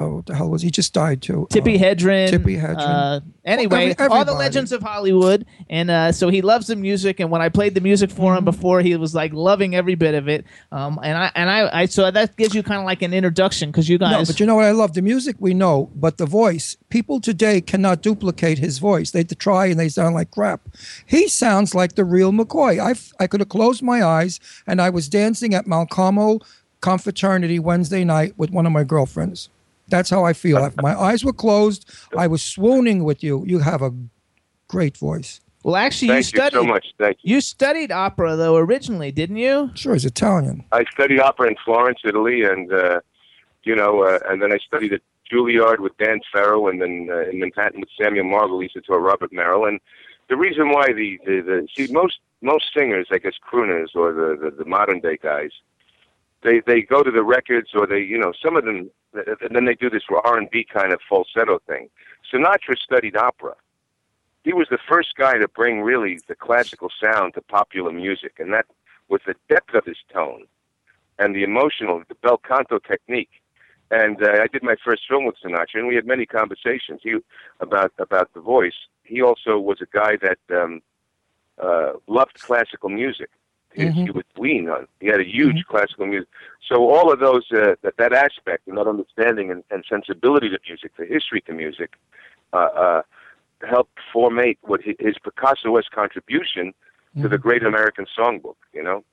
oh, 0.00 0.16
what 0.16 0.26
the 0.26 0.34
hell 0.34 0.48
was 0.50 0.62
he? 0.62 0.70
just 0.70 0.92
died 0.94 1.20
too? 1.22 1.46
Tippi 1.50 1.76
Uh, 1.76 1.84
Hedren. 1.84 2.28
Tippi 2.30 2.60
Hedren. 2.60 2.76
Uh, 2.78 3.20
anyway, 3.44 3.94
Every- 3.98 4.06
all 4.06 4.24
the 4.24 4.32
legends 4.32 4.72
of 4.72 4.82
Hollywood, 4.82 5.44
and 5.68 5.90
uh, 5.90 6.10
so 6.12 6.28
he 6.30 6.40
loves 6.42 6.66
the 6.68 6.76
music. 6.76 7.20
And 7.20 7.30
when 7.30 7.42
I 7.42 7.48
played 7.48 7.74
the 7.74 7.80
music 7.80 8.10
for 8.10 8.30
Mm-hmm. 8.32 8.38
him 8.38 8.44
before, 8.44 8.80
he 8.80 8.96
was 8.96 9.14
like 9.14 9.32
loving 9.32 9.74
every 9.74 9.94
bit 9.94 10.14
of 10.14 10.28
it. 10.28 10.44
Um, 10.72 10.98
and 11.02 11.16
I 11.18 11.30
and 11.34 11.50
I, 11.50 11.80
I 11.82 11.86
so 11.86 12.10
that 12.10 12.36
gives 12.36 12.54
you 12.54 12.62
kind 12.62 12.78
of 12.80 12.86
like 12.86 13.02
an 13.02 13.12
introduction 13.14 13.70
because 13.70 13.88
you 13.88 13.98
guys. 13.98 14.12
No, 14.12 14.24
but 14.24 14.40
you 14.40 14.46
know 14.46 14.54
what 14.56 14.64
I 14.64 14.70
love? 14.72 14.94
The 14.94 15.02
music 15.02 15.36
we 15.38 15.54
know, 15.54 15.90
but 15.94 16.16
the 16.18 16.26
voice. 16.26 16.76
People 16.88 17.20
today 17.20 17.60
cannot 17.60 18.02
duplicate 18.02 18.58
his 18.58 18.78
voice. 18.78 19.10
They 19.12 19.22
try 19.24 19.66
and 19.66 19.78
they 19.78 19.88
sound 19.88 20.14
like 20.14 20.30
crap. 20.30 20.60
He 21.06 21.28
sounds 21.28 21.74
like 21.74 21.94
the 21.94 22.04
real 22.04 22.32
McCoy. 22.32 22.78
I 22.80 22.94
I 23.22 23.26
could 23.26 23.40
have 23.40 23.48
closed 23.48 23.82
my 23.82 24.02
eyes 24.02 24.40
and 24.66 24.80
I 24.80 24.90
was 24.90 25.08
dancing 25.08 25.54
at 25.54 25.66
Malcolmo 25.66 26.40
Confraternity 26.80 27.58
Wednesday 27.58 28.04
night 28.04 28.32
with 28.38 28.50
one 28.50 28.64
of 28.66 28.72
my 28.72 28.84
girlfriends. 28.84 29.50
That's 29.90 30.10
how 30.10 30.24
I 30.24 30.32
feel. 30.32 30.64
If 30.64 30.76
my 30.76 30.98
eyes 30.98 31.24
were 31.24 31.32
closed, 31.32 31.88
I 32.16 32.26
was 32.26 32.42
swooning 32.42 33.04
with 33.04 33.22
you. 33.22 33.44
You 33.46 33.58
have 33.60 33.82
a 33.82 33.92
great 34.68 34.96
voice. 34.96 35.40
well, 35.64 35.76
actually, 35.76 36.08
Thank 36.08 36.14
you 36.14 36.18
you 36.18 36.22
studied. 36.48 36.56
so 36.56 36.64
much. 36.64 36.86
Thank 36.98 37.18
you. 37.22 37.34
You 37.34 37.40
studied 37.40 37.90
opera 37.92 38.36
though 38.36 38.56
originally, 38.56 39.10
didn't 39.12 39.36
you? 39.36 39.70
Sure, 39.74 39.92
he's 39.94 40.04
Italian. 40.04 40.64
I 40.72 40.84
studied 40.92 41.20
opera 41.20 41.48
in 41.48 41.56
Florence, 41.64 42.00
Italy, 42.04 42.44
and 42.44 42.72
uh, 42.72 43.00
you 43.64 43.74
know, 43.76 44.02
uh, 44.04 44.18
and 44.28 44.40
then 44.40 44.52
I 44.52 44.58
studied 44.58 44.92
at 44.92 45.02
Juilliard 45.30 45.78
with 45.80 45.96
Dan 45.98 46.20
Farrow, 46.32 46.68
and 46.68 46.80
then 46.80 47.08
uh, 47.10 47.28
in 47.30 47.40
Manhattan 47.40 47.80
with 47.80 47.90
Samuel 48.00 48.24
Margolis 48.24 48.72
to 48.72 48.92
Robert 48.98 49.32
Merrill. 49.32 49.66
And 49.66 49.78
the 50.28 50.36
reason 50.36 50.70
why 50.70 50.86
the, 50.92 51.18
the, 51.26 51.40
the 51.42 51.68
see 51.76 51.92
most 51.92 52.18
most 52.42 52.66
singers, 52.76 53.06
I 53.12 53.18
guess 53.18 53.34
crooners 53.52 53.88
or 53.94 54.12
the, 54.12 54.28
the, 54.42 54.64
the 54.64 54.64
modern 54.64 55.00
day 55.00 55.18
guys, 55.22 55.50
they 56.42 56.60
they 56.60 56.82
go 56.82 57.02
to 57.02 57.10
the 57.10 57.22
records 57.22 57.70
or 57.74 57.86
they 57.86 58.00
you 58.00 58.18
know 58.18 58.32
some 58.42 58.56
of 58.56 58.64
them, 58.64 58.90
and 59.14 59.54
then 59.54 59.64
they 59.64 59.74
do 59.74 59.90
this 59.90 60.04
R 60.10 60.38
and 60.38 60.50
B 60.50 60.64
kind 60.64 60.92
of 60.92 61.00
falsetto 61.08 61.60
thing. 61.66 61.88
Sinatra 62.32 62.78
studied 62.78 63.16
opera. 63.16 63.54
He 64.42 64.52
was 64.52 64.68
the 64.70 64.78
first 64.88 65.16
guy 65.16 65.36
to 65.36 65.48
bring 65.48 65.82
really 65.82 66.20
the 66.26 66.34
classical 66.34 66.90
sound 67.02 67.34
to 67.34 67.42
popular 67.42 67.92
music, 67.92 68.34
and 68.38 68.52
that 68.54 68.66
was 69.08 69.20
the 69.26 69.34
depth 69.48 69.74
of 69.74 69.84
his 69.84 69.98
tone 70.12 70.46
and 71.18 71.34
the 71.34 71.42
emotional, 71.42 72.02
the 72.08 72.14
bel 72.16 72.38
canto 72.38 72.78
technique. 72.78 73.30
And 73.90 74.22
uh, 74.22 74.38
I 74.42 74.46
did 74.46 74.62
my 74.62 74.76
first 74.82 75.02
film 75.08 75.26
with 75.26 75.34
Sinatra, 75.44 75.74
and 75.74 75.88
we 75.88 75.96
had 75.96 76.06
many 76.06 76.24
conversations 76.24 77.00
he, 77.02 77.16
about 77.58 77.92
about 77.98 78.32
the 78.34 78.40
voice. 78.40 78.86
He 79.04 79.20
also 79.20 79.58
was 79.58 79.80
a 79.80 79.86
guy 79.92 80.16
that 80.16 80.38
um, 80.56 80.80
uh, 81.58 81.94
loved 82.06 82.40
classical 82.40 82.88
music. 82.88 83.30
He, 83.74 83.88
he 83.90 84.10
would 84.10 84.26
lean 84.36 84.68
on. 84.68 84.88
He 85.00 85.06
had 85.06 85.20
a 85.20 85.24
huge 85.24 85.64
classical 85.68 86.06
music. 86.06 86.28
So 86.68 86.90
all 86.90 87.12
of 87.12 87.20
those 87.20 87.44
uh, 87.52 87.74
that 87.82 87.96
that 87.98 88.12
aspect 88.12 88.66
and 88.66 88.76
that 88.76 88.86
understanding 88.86 89.50
and, 89.50 89.62
and 89.70 89.84
sensibility 89.88 90.48
to 90.50 90.58
music, 90.66 90.92
the 90.96 91.06
history 91.06 91.40
to 91.42 91.52
music, 91.52 91.94
uh, 92.52 92.56
uh, 92.56 93.02
helped 93.68 93.98
formate 94.14 94.58
what 94.62 94.80
hi- 94.84 94.96
his 94.98 95.16
Picasso-esque 95.22 95.90
contribution 95.92 96.74
to 97.20 97.28
the 97.28 97.38
great 97.38 97.64
American 97.64 98.06
songbook. 98.16 98.56
You 98.72 98.82
know. 98.82 99.04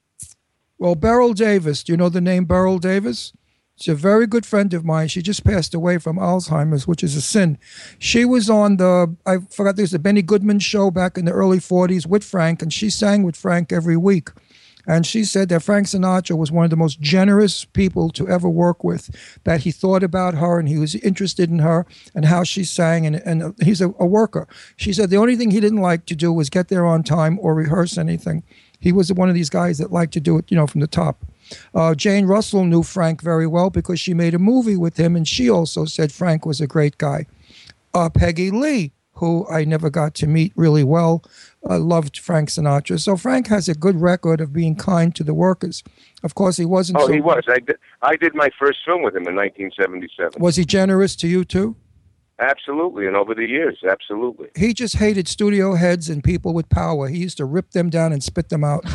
Well, 0.79 0.95
Beryl 0.95 1.33
Davis. 1.33 1.83
Do 1.83 1.93
you 1.93 1.97
know 1.97 2.09
the 2.09 2.21
name 2.21 2.45
Beryl 2.45 2.79
Davis? 2.79 3.33
She's 3.79 3.93
a 3.93 3.95
very 3.95 4.25
good 4.25 4.45
friend 4.45 4.73
of 4.73 4.83
mine. 4.83 5.07
She 5.07 5.21
just 5.21 5.43
passed 5.43 5.75
away 5.75 5.99
from 5.99 6.17
Alzheimer's, 6.17 6.87
which 6.87 7.03
is 7.03 7.15
a 7.15 7.21
sin. 7.21 7.59
She 7.99 8.25
was 8.25 8.49
on 8.49 8.77
the, 8.77 9.15
I 9.23 9.37
forgot, 9.51 9.75
there's 9.75 9.93
a 9.93 9.99
Benny 9.99 10.23
Goodman 10.23 10.57
show 10.59 10.89
back 10.89 11.15
in 11.15 11.25
the 11.25 11.31
early 11.31 11.59
40s 11.59 12.07
with 12.07 12.23
Frank, 12.23 12.63
and 12.63 12.73
she 12.73 12.89
sang 12.89 13.21
with 13.21 13.35
Frank 13.35 13.71
every 13.71 13.95
week. 13.95 14.29
And 14.87 15.05
she 15.05 15.25
said 15.25 15.49
that 15.49 15.61
Frank 15.61 15.87
Sinatra 15.87 16.37
was 16.37 16.51
one 16.51 16.63
of 16.63 16.69
the 16.69 16.77
most 16.77 17.01
generous 17.01 17.65
people 17.65 18.09
to 18.11 18.27
ever 18.29 18.49
work 18.49 18.83
with, 18.83 19.13
that 19.43 19.61
he 19.61 19.71
thought 19.71 20.01
about 20.01 20.35
her 20.35 20.59
and 20.59 20.69
he 20.69 20.77
was 20.77 20.95
interested 20.95 21.49
in 21.49 21.59
her 21.59 21.85
and 22.15 22.25
how 22.25 22.43
she 22.43 22.63
sang. 22.63 23.05
And, 23.05 23.17
and 23.17 23.53
he's 23.61 23.81
a, 23.81 23.89
a 23.99 24.05
worker. 24.05 24.47
She 24.77 24.93
said 24.93 25.09
the 25.09 25.17
only 25.17 25.35
thing 25.35 25.51
he 25.51 25.59
didn't 25.59 25.81
like 25.81 26.05
to 26.05 26.15
do 26.15 26.31
was 26.31 26.49
get 26.49 26.69
there 26.69 26.85
on 26.85 27.03
time 27.03 27.37
or 27.41 27.53
rehearse 27.53 27.97
anything. 27.97 28.43
He 28.79 28.91
was 28.91 29.11
one 29.11 29.27
of 29.27 29.35
these 29.35 29.49
guys 29.49 29.77
that 29.79 29.91
liked 29.91 30.13
to 30.13 30.19
do 30.19 30.37
it, 30.37 30.45
you 30.49 30.55
know, 30.55 30.67
from 30.67 30.81
the 30.81 30.87
top. 30.87 31.25
Uh, 31.73 31.95
Jane 31.95 32.25
Russell 32.25 32.65
knew 32.65 32.83
Frank 32.83 33.21
very 33.21 33.47
well 33.47 33.69
because 33.69 33.99
she 33.99 34.13
made 34.13 34.33
a 34.33 34.39
movie 34.39 34.77
with 34.77 34.97
him, 34.97 35.15
and 35.15 35.27
she 35.27 35.49
also 35.49 35.85
said 35.85 36.11
Frank 36.11 36.45
was 36.45 36.61
a 36.61 36.67
great 36.67 36.97
guy. 36.97 37.25
Uh, 37.93 38.09
Peggy 38.09 38.51
Lee, 38.51 38.91
who 39.17 39.47
I 39.49 39.65
never 39.65 39.89
got 39.89 40.13
to 40.15 40.27
meet 40.27 40.53
really 40.55 40.83
well, 40.83 41.23
uh, 41.69 41.79
loved 41.79 42.19
Frank 42.19 42.49
Sinatra. 42.49 42.99
So 42.99 43.17
Frank 43.17 43.47
has 43.47 43.67
a 43.67 43.75
good 43.75 43.99
record 43.99 44.41
of 44.41 44.53
being 44.53 44.75
kind 44.75 45.13
to 45.15 45.23
the 45.23 45.33
workers. 45.33 45.83
Of 46.23 46.35
course, 46.35 46.57
he 46.57 46.65
wasn't. 46.65 46.99
Oh, 46.99 47.07
so- 47.07 47.13
he 47.13 47.21
was. 47.21 47.43
I 47.47 47.59
did, 47.59 47.77
I 48.01 48.15
did 48.15 48.35
my 48.35 48.49
first 48.59 48.79
film 48.85 49.03
with 49.03 49.15
him 49.15 49.27
in 49.27 49.35
1977. 49.35 50.41
Was 50.41 50.55
he 50.55 50.65
generous 50.65 51.15
to 51.17 51.27
you 51.27 51.43
too? 51.43 51.75
Absolutely, 52.39 53.07
and 53.07 53.15
over 53.15 53.33
the 53.33 53.47
years, 53.47 53.79
absolutely. 53.89 54.49
He 54.55 54.71
just 54.71 54.97
hated 54.97 55.27
studio 55.27 55.73
heads 55.73 56.07
and 56.07 56.23
people 56.23 56.53
with 56.53 56.69
power. 56.69 57.07
He 57.07 57.17
used 57.17 57.37
to 57.37 57.45
rip 57.45 57.71
them 57.71 57.89
down 57.89 58.13
and 58.13 58.23
spit 58.23 58.49
them 58.49 58.63
out. 58.63 58.85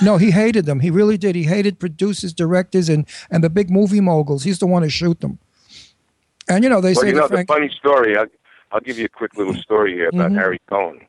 No, 0.00 0.16
he 0.16 0.30
hated 0.30 0.64
them. 0.64 0.78
He 0.78 0.90
really 0.90 1.18
did. 1.18 1.34
He 1.34 1.42
hated 1.42 1.80
producers, 1.80 2.32
directors, 2.32 2.88
and 2.88 3.04
and 3.32 3.42
the 3.42 3.50
big 3.50 3.68
movie 3.68 4.00
moguls. 4.00 4.44
He's 4.44 4.60
the 4.60 4.66
one 4.66 4.82
to 4.82 4.88
shoot 4.88 5.20
them. 5.20 5.40
And 6.48 6.64
you 6.64 6.70
know 6.70 6.80
they 6.80 6.92
well, 6.92 7.02
say 7.02 7.08
you 7.08 7.14
know, 7.14 7.28
Frank, 7.28 7.48
the 7.48 7.54
funny 7.54 7.70
story. 7.76 8.16
I'll, 8.16 8.26
I'll 8.70 8.80
give 8.80 8.98
you 8.98 9.06
a 9.06 9.08
quick 9.08 9.34
little 9.36 9.54
story 9.54 9.94
here 9.94 10.08
about 10.08 10.32
Mhm. 10.32 10.36
Harry 10.38 10.58
Cohn. 10.68 11.06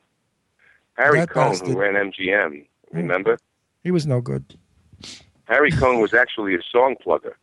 Harry 0.96 1.20
That 1.20 1.30
Cohn, 1.30 1.50
bastard. 1.50 1.68
who 1.68 1.78
ran 1.78 1.96
MGM, 1.96 2.66
remember? 2.92 3.38
he 3.82 3.90
was 3.90 4.06
no 4.06 4.20
good. 4.20 4.58
Harry 5.44 5.70
Cohn 5.70 6.00
was 6.00 6.14
actually 6.14 6.54
a 6.54 6.62
song 6.62 6.96
plugger 7.04 7.34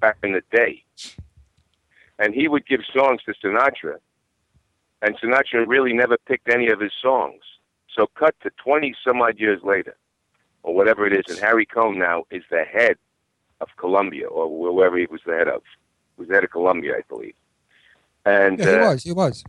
back 0.00 0.16
in 0.22 0.32
the 0.32 0.42
day. 0.50 0.84
And 2.18 2.34
he 2.34 2.48
would 2.48 2.66
give 2.66 2.80
songs 2.92 3.22
to 3.24 3.32
Sinatra, 3.34 3.98
and 5.02 5.16
Sinatra 5.18 5.66
really 5.66 5.92
never 5.92 6.16
picked 6.26 6.48
any 6.48 6.68
of 6.68 6.80
his 6.80 6.92
songs. 7.00 7.42
So, 7.94 8.06
cut 8.06 8.34
to 8.42 8.50
20 8.50 8.94
some 9.04 9.20
odd 9.20 9.38
years 9.40 9.62
later, 9.62 9.96
or 10.62 10.74
whatever 10.74 11.06
it 11.06 11.12
is, 11.12 11.24
and 11.28 11.38
Harry 11.40 11.66
Cohn 11.66 11.98
now 11.98 12.24
is 12.30 12.44
the 12.50 12.64
head 12.64 12.96
of 13.60 13.68
Columbia, 13.76 14.26
or 14.28 14.48
whoever 14.72 14.96
he 14.96 15.06
was 15.06 15.22
the 15.26 15.32
head 15.36 15.48
of. 15.48 15.62
He 16.16 16.20
was 16.22 16.28
the 16.28 16.34
head 16.34 16.44
of 16.44 16.50
Columbia, 16.50 16.96
I 16.98 17.02
believe. 17.08 17.34
And 18.24 18.58
Yeah, 18.58 18.66
he 18.66 18.74
uh, 18.76 18.88
was. 18.88 19.02
He 19.02 19.12
was. 19.12 19.44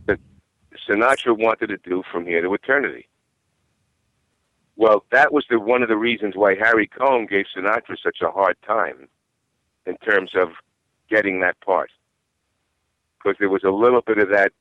Sinatra 0.88 1.36
wanted 1.36 1.68
to 1.68 1.76
do 1.78 2.02
From 2.10 2.26
Here 2.26 2.42
to 2.42 2.52
Eternity. 2.54 3.08
Well, 4.76 5.04
that 5.12 5.32
was 5.32 5.44
the 5.50 5.60
one 5.60 5.82
of 5.82 5.88
the 5.88 5.96
reasons 5.96 6.34
why 6.34 6.54
Harry 6.54 6.86
Cohn 6.86 7.26
gave 7.26 7.44
Sinatra 7.54 7.96
such 8.02 8.18
a 8.22 8.30
hard 8.30 8.56
time 8.66 9.08
in 9.86 9.96
terms 9.98 10.30
of 10.34 10.48
getting 11.10 11.40
that 11.40 11.60
part. 11.60 11.90
Because 13.18 13.36
there 13.38 13.50
was 13.50 13.62
a 13.64 13.70
little 13.70 14.00
bit 14.00 14.18
of 14.18 14.30
that 14.30 14.52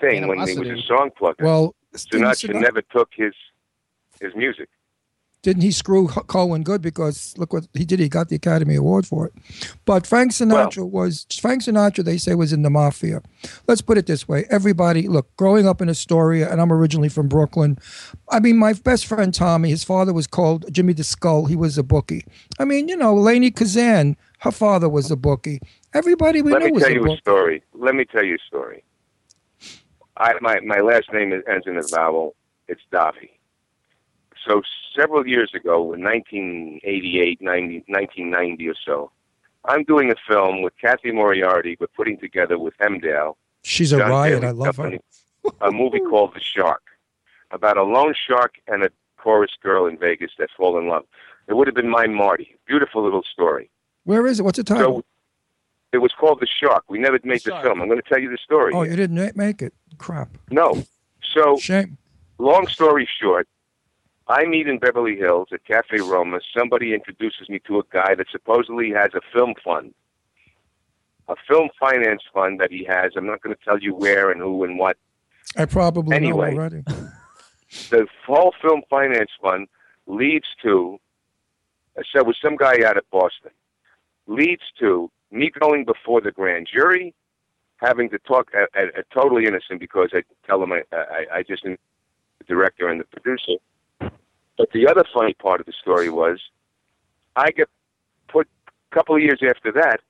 thing 0.00 0.28
when 0.28 0.46
he 0.46 0.56
was 0.56 0.68
a 0.68 0.82
song 0.82 1.10
plugger. 1.18 1.42
Well, 1.42 1.74
Sinatra 1.94 2.50
Sinatra- 2.50 2.60
never 2.60 2.82
took 2.82 3.10
his 3.14 3.34
his 4.20 4.34
music. 4.34 4.68
Didn't 5.42 5.62
he 5.62 5.70
screw 5.70 6.08
Cohn 6.08 6.62
good 6.64 6.82
because 6.82 7.32
look 7.38 7.52
what 7.52 7.68
he 7.72 7.84
did? 7.84 8.00
He 8.00 8.08
got 8.08 8.28
the 8.28 8.34
Academy 8.34 8.74
Award 8.74 9.06
for 9.06 9.26
it. 9.26 9.32
But 9.84 10.04
Frank 10.04 10.32
Sinatra 10.32 10.88
was 10.88 11.26
Frank 11.40 11.62
Sinatra. 11.62 12.04
They 12.04 12.18
say 12.18 12.34
was 12.34 12.52
in 12.52 12.62
the 12.62 12.70
mafia. 12.70 13.22
Let's 13.68 13.80
put 13.80 13.98
it 13.98 14.06
this 14.06 14.26
way: 14.26 14.46
everybody, 14.50 15.06
look, 15.06 15.34
growing 15.36 15.68
up 15.68 15.80
in 15.80 15.88
Astoria, 15.88 16.50
and 16.50 16.60
I'm 16.60 16.72
originally 16.72 17.08
from 17.08 17.28
Brooklyn. 17.28 17.78
I 18.30 18.40
mean, 18.40 18.58
my 18.58 18.72
best 18.72 19.06
friend 19.06 19.32
Tommy, 19.32 19.70
his 19.70 19.84
father 19.84 20.12
was 20.12 20.26
called 20.26 20.64
Jimmy 20.72 20.92
the 20.92 21.04
Skull. 21.04 21.46
He 21.46 21.54
was 21.54 21.78
a 21.78 21.84
bookie. 21.84 22.24
I 22.58 22.64
mean, 22.64 22.88
you 22.88 22.96
know, 22.96 23.14
Lainie 23.14 23.54
Kazan, 23.54 24.16
her 24.40 24.50
father 24.52 24.88
was 24.88 25.10
a 25.12 25.16
bookie. 25.16 25.60
Everybody 25.94 26.42
we 26.42 26.50
knew 26.50 26.72
was. 26.72 26.82
A 26.82 26.86
bookie 26.86 26.98
let 26.98 27.04
me 27.04 27.04
tell 27.04 27.08
you 27.08 27.14
a 27.14 27.16
story. 27.18 27.62
Let 27.74 27.94
me 27.94 28.04
tell 28.04 28.24
you 28.24 28.34
a 28.34 28.46
story. 28.46 28.82
I, 30.16 30.34
my, 30.40 30.58
my 30.60 30.80
last 30.80 31.12
name 31.12 31.32
is- 31.32 31.44
ends 31.48 31.66
in 31.68 31.76
a 31.76 31.82
vowel. 31.82 32.34
It's 32.66 32.82
Davi. 32.92 33.30
So 34.46 34.62
several 34.98 35.26
years 35.26 35.52
ago, 35.54 35.92
in 35.92 36.02
1988, 36.02 37.40
90, 37.40 37.84
1990 37.86 38.68
or 38.68 38.74
so, 38.84 39.10
I'm 39.64 39.84
doing 39.84 40.10
a 40.10 40.14
film 40.26 40.62
with 40.62 40.72
Cathy 40.80 41.12
Moriarty. 41.12 41.76
We're 41.78 41.86
putting 41.88 42.18
together 42.18 42.58
with 42.58 42.74
Hemdale. 42.78 43.36
She's 43.62 43.92
a 43.92 43.98
John 43.98 44.10
riot. 44.10 44.40
Daly 44.40 44.46
I 44.46 44.50
love 44.50 44.76
her. 44.76 44.82
Company, 44.82 45.00
a 45.60 45.70
movie 45.70 46.00
called 46.10 46.34
The 46.34 46.40
Shark, 46.40 46.82
about 47.50 47.76
a 47.76 47.82
loan 47.82 48.14
shark 48.28 48.54
and 48.66 48.82
a 48.84 48.90
chorus 49.16 49.52
girl 49.62 49.86
in 49.86 49.98
Vegas 49.98 50.32
that 50.38 50.48
fall 50.56 50.78
in 50.78 50.88
love. 50.88 51.04
It 51.48 51.54
would 51.54 51.66
have 51.66 51.74
been 51.74 51.90
my 51.90 52.06
Marty. 52.06 52.56
Beautiful 52.66 53.02
little 53.02 53.22
story. 53.32 53.70
Where 54.04 54.26
is 54.26 54.40
it? 54.40 54.42
What's 54.42 54.58
the 54.58 54.64
title? 54.64 54.98
So 54.98 55.04
it 55.92 55.98
was 55.98 56.12
called 56.12 56.40
The 56.40 56.46
Shark. 56.46 56.84
We 56.88 56.98
never 56.98 57.18
made 57.24 57.42
the, 57.42 57.58
film. 57.62 57.80
I'm 57.80 57.88
going 57.88 58.00
to 58.00 58.08
tell 58.08 58.18
you 58.18 58.30
the 58.30 58.38
story. 58.42 58.72
oh, 58.74 58.82
you 58.82 58.96
didn't 58.96 59.36
make 59.36 59.62
it. 59.62 59.72
Crap. 59.96 60.28
No. 60.50 60.84
So, 61.34 61.56
Shame. 61.58 61.98
long 62.38 62.66
story 62.68 63.08
short, 63.20 63.48
I 64.28 64.44
meet 64.44 64.68
in 64.68 64.78
Beverly 64.78 65.16
Hills 65.16 65.48
at 65.52 65.64
Cafe 65.64 65.98
Roma. 66.00 66.40
Somebody 66.56 66.92
introduces 66.92 67.48
me 67.48 67.60
to 67.66 67.78
a 67.78 67.82
guy 67.90 68.14
that 68.14 68.26
supposedly 68.30 68.90
has 68.90 69.10
a 69.14 69.20
film 69.32 69.54
fund, 69.64 69.94
a 71.28 71.34
film 71.48 71.70
finance 71.80 72.22
fund 72.32 72.60
that 72.60 72.70
he 72.70 72.84
has. 72.84 73.12
I'm 73.16 73.26
not 73.26 73.40
going 73.42 73.56
to 73.56 73.64
tell 73.64 73.78
you 73.78 73.94
where 73.94 74.30
and 74.30 74.40
who 74.40 74.64
and 74.64 74.78
what. 74.78 74.96
I 75.56 75.64
probably 75.64 76.14
Anyway. 76.14 76.50
know 76.54 76.56
already. 76.60 76.84
The 77.90 78.06
whole 78.26 78.54
film 78.62 78.80
finance 78.88 79.30
fund 79.42 79.68
leads 80.06 80.46
to, 80.62 80.98
I 81.98 82.02
said, 82.10 82.26
with 82.26 82.36
some 82.42 82.56
guy 82.56 82.82
out 82.82 82.96
of 82.96 83.04
Boston, 83.10 83.50
leads 84.26 84.62
to 84.78 85.10
me 85.30 85.50
going 85.50 85.84
before 85.84 86.22
the 86.22 86.32
grand 86.32 86.66
jury, 86.72 87.14
having 87.76 88.08
to 88.08 88.18
talk 88.20 88.50
at, 88.54 88.70
at, 88.74 88.96
at 88.96 89.10
totally 89.10 89.44
innocent 89.44 89.80
because 89.80 90.08
I 90.14 90.22
tell 90.46 90.58
them 90.60 90.72
I, 90.72 90.82
I, 90.90 91.26
I 91.34 91.42
just 91.42 91.62
the 91.64 91.76
director 92.46 92.88
and 92.88 93.00
the 93.00 93.04
producer. 93.04 93.56
But 94.58 94.72
the 94.72 94.88
other 94.88 95.04
funny 95.14 95.34
part 95.34 95.60
of 95.60 95.66
the 95.66 95.72
story 95.72 96.10
was, 96.10 96.40
I 97.36 97.52
get 97.52 97.68
put 98.26 98.48
a 98.68 98.94
couple 98.94 99.14
of 99.14 99.22
years 99.22 99.40
after 99.48 99.72
that. 99.72 100.00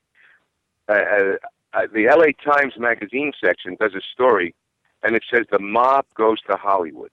Uh, 0.88 0.92
uh, 0.92 1.36
uh, 1.74 1.86
the 1.92 2.08
L.A. 2.08 2.32
Times 2.32 2.72
magazine 2.78 3.32
section 3.44 3.76
does 3.78 3.94
a 3.94 4.00
story, 4.14 4.54
and 5.02 5.14
it 5.14 5.22
says 5.30 5.44
the 5.50 5.58
mob 5.58 6.06
goes 6.14 6.40
to 6.50 6.56
Hollywood. 6.56 7.10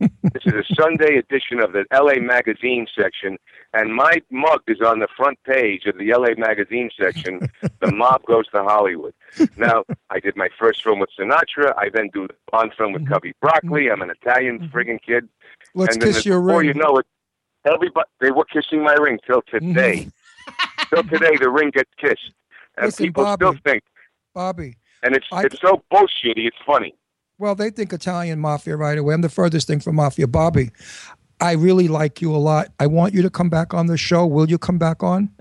This 0.00 0.42
is 0.44 0.52
a 0.52 0.74
Sunday 0.74 1.16
edition 1.16 1.60
of 1.60 1.72
the 1.72 1.84
LA 1.92 2.20
Magazine 2.20 2.86
section, 2.98 3.38
and 3.72 3.94
my 3.94 4.20
mug 4.30 4.60
is 4.66 4.80
on 4.80 4.98
the 4.98 5.08
front 5.16 5.38
page 5.44 5.86
of 5.86 5.96
the 5.98 6.12
LA 6.12 6.34
Magazine 6.36 6.90
section. 7.00 7.48
the 7.80 7.92
mob 7.92 8.24
goes 8.24 8.48
to 8.48 8.62
Hollywood. 8.62 9.14
Now, 9.56 9.84
I 10.10 10.18
did 10.20 10.36
my 10.36 10.48
first 10.58 10.82
film 10.82 10.98
with 10.98 11.10
Sinatra. 11.18 11.72
I 11.78 11.88
then 11.92 12.10
do 12.12 12.26
the 12.26 12.34
Bond 12.50 12.72
film 12.76 12.92
with 12.94 13.08
Cubby 13.08 13.32
Broccoli. 13.40 13.90
I'm 13.90 14.02
an 14.02 14.10
Italian 14.10 14.58
mm-hmm. 14.60 14.76
friggin' 14.76 15.00
kid. 15.02 15.28
Let's 15.74 15.94
and 15.94 16.02
then 16.02 16.12
kiss 16.12 16.24
the- 16.24 16.30
your 16.30 16.40
before 16.40 16.60
ring. 16.60 16.68
you 16.68 16.74
know 16.74 16.98
it, 16.98 17.06
everybody 17.64 18.08
they 18.20 18.30
were 18.30 18.44
kissing 18.46 18.82
my 18.82 18.94
ring 18.94 19.18
till 19.26 19.42
today. 19.42 20.08
Mm-hmm. 20.48 20.94
till 20.94 21.02
today, 21.04 21.36
the 21.40 21.50
ring 21.50 21.70
gets 21.70 21.90
kissed, 21.98 22.32
and 22.76 22.86
Listen, 22.86 23.06
people 23.06 23.24
Bobby. 23.24 23.44
still 23.44 23.56
think, 23.64 23.82
Bobby. 24.34 24.76
and 25.02 25.14
it's 25.14 25.26
I- 25.30 25.44
it's 25.44 25.60
so 25.60 25.82
bullshitty. 25.92 26.46
It's 26.46 26.56
funny. 26.66 26.94
Well, 27.38 27.54
they 27.54 27.70
think 27.70 27.92
Italian 27.92 28.40
mafia 28.40 28.76
right 28.76 28.96
away. 28.96 29.12
I'm 29.14 29.20
the 29.20 29.28
furthest 29.28 29.66
thing 29.66 29.80
from 29.80 29.96
mafia. 29.96 30.26
Bobby, 30.26 30.70
I 31.40 31.52
really 31.52 31.86
like 31.88 32.22
you 32.22 32.34
a 32.34 32.38
lot. 32.38 32.68
I 32.80 32.86
want 32.86 33.12
you 33.12 33.22
to 33.22 33.30
come 33.30 33.50
back 33.50 33.74
on 33.74 33.86
the 33.86 33.98
show. 33.98 34.26
Will 34.26 34.48
you 34.48 34.56
come 34.58 34.78
back 34.78 35.02
on? 35.02 35.30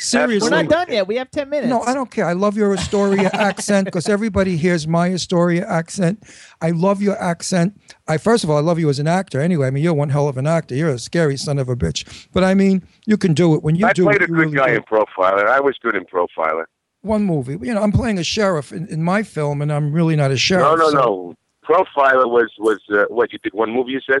Seriously. 0.00 0.50
We're 0.50 0.62
not 0.62 0.68
done 0.68 0.86
yet. 0.90 1.06
We 1.06 1.16
have 1.16 1.30
10 1.30 1.48
minutes. 1.48 1.70
No, 1.70 1.80
I 1.82 1.94
don't 1.94 2.10
care. 2.10 2.26
I 2.26 2.32
love 2.34 2.56
your 2.58 2.74
Astoria 2.74 3.30
accent 3.32 3.86
because 3.86 4.06
everybody 4.08 4.56
hears 4.56 4.86
my 4.86 5.12
Astoria 5.14 5.66
accent. 5.66 6.22
I 6.60 6.70
love 6.72 7.00
your 7.00 7.16
accent. 7.22 7.80
I 8.06 8.18
first 8.18 8.44
of 8.44 8.50
all, 8.50 8.58
I 8.58 8.60
love 8.60 8.78
you 8.78 8.90
as 8.90 8.98
an 8.98 9.06
actor. 9.06 9.40
Anyway, 9.40 9.66
I 9.66 9.70
mean, 9.70 9.82
you're 9.84 9.94
one 9.94 10.10
hell 10.10 10.28
of 10.28 10.36
an 10.36 10.46
actor. 10.46 10.74
You're 10.74 10.90
a 10.90 10.98
scary 10.98 11.38
son 11.38 11.58
of 11.58 11.68
a 11.70 11.76
bitch. 11.76 12.26
But 12.34 12.44
I 12.44 12.52
mean, 12.54 12.82
you 13.06 13.16
can 13.16 13.32
do 13.32 13.54
it 13.54 13.62
when 13.62 13.76
you 13.76 13.86
I 13.86 13.92
do 13.94 14.02
played 14.04 14.16
it. 14.16 14.22
a 14.24 14.26
you 14.26 14.34
good 14.34 14.40
really 14.40 14.56
guy 14.56 14.70
do. 14.70 14.76
in 14.76 14.82
Profiler. 14.82 15.46
I 15.48 15.60
was 15.60 15.76
good 15.80 15.94
in 15.94 16.04
Profiler. 16.04 16.64
One 17.04 17.22
movie. 17.24 17.58
You 17.66 17.74
know, 17.74 17.82
I'm 17.82 17.92
playing 17.92 18.18
a 18.18 18.24
sheriff 18.24 18.72
in, 18.72 18.86
in 18.88 19.02
my 19.02 19.22
film, 19.22 19.60
and 19.62 19.70
I'm 19.72 19.92
really 19.92 20.16
not 20.16 20.30
a 20.30 20.36
sheriff. 20.36 20.64
No, 20.64 20.74
no, 20.76 20.90
so- 20.90 20.96
no. 20.96 21.34
Profiler 21.66 22.28
was 22.28 22.50
was 22.58 22.78
uh, 22.92 23.04
what 23.08 23.32
you 23.32 23.38
did 23.42 23.54
one 23.54 23.70
movie. 23.70 23.92
You 23.92 24.00
said 24.10 24.20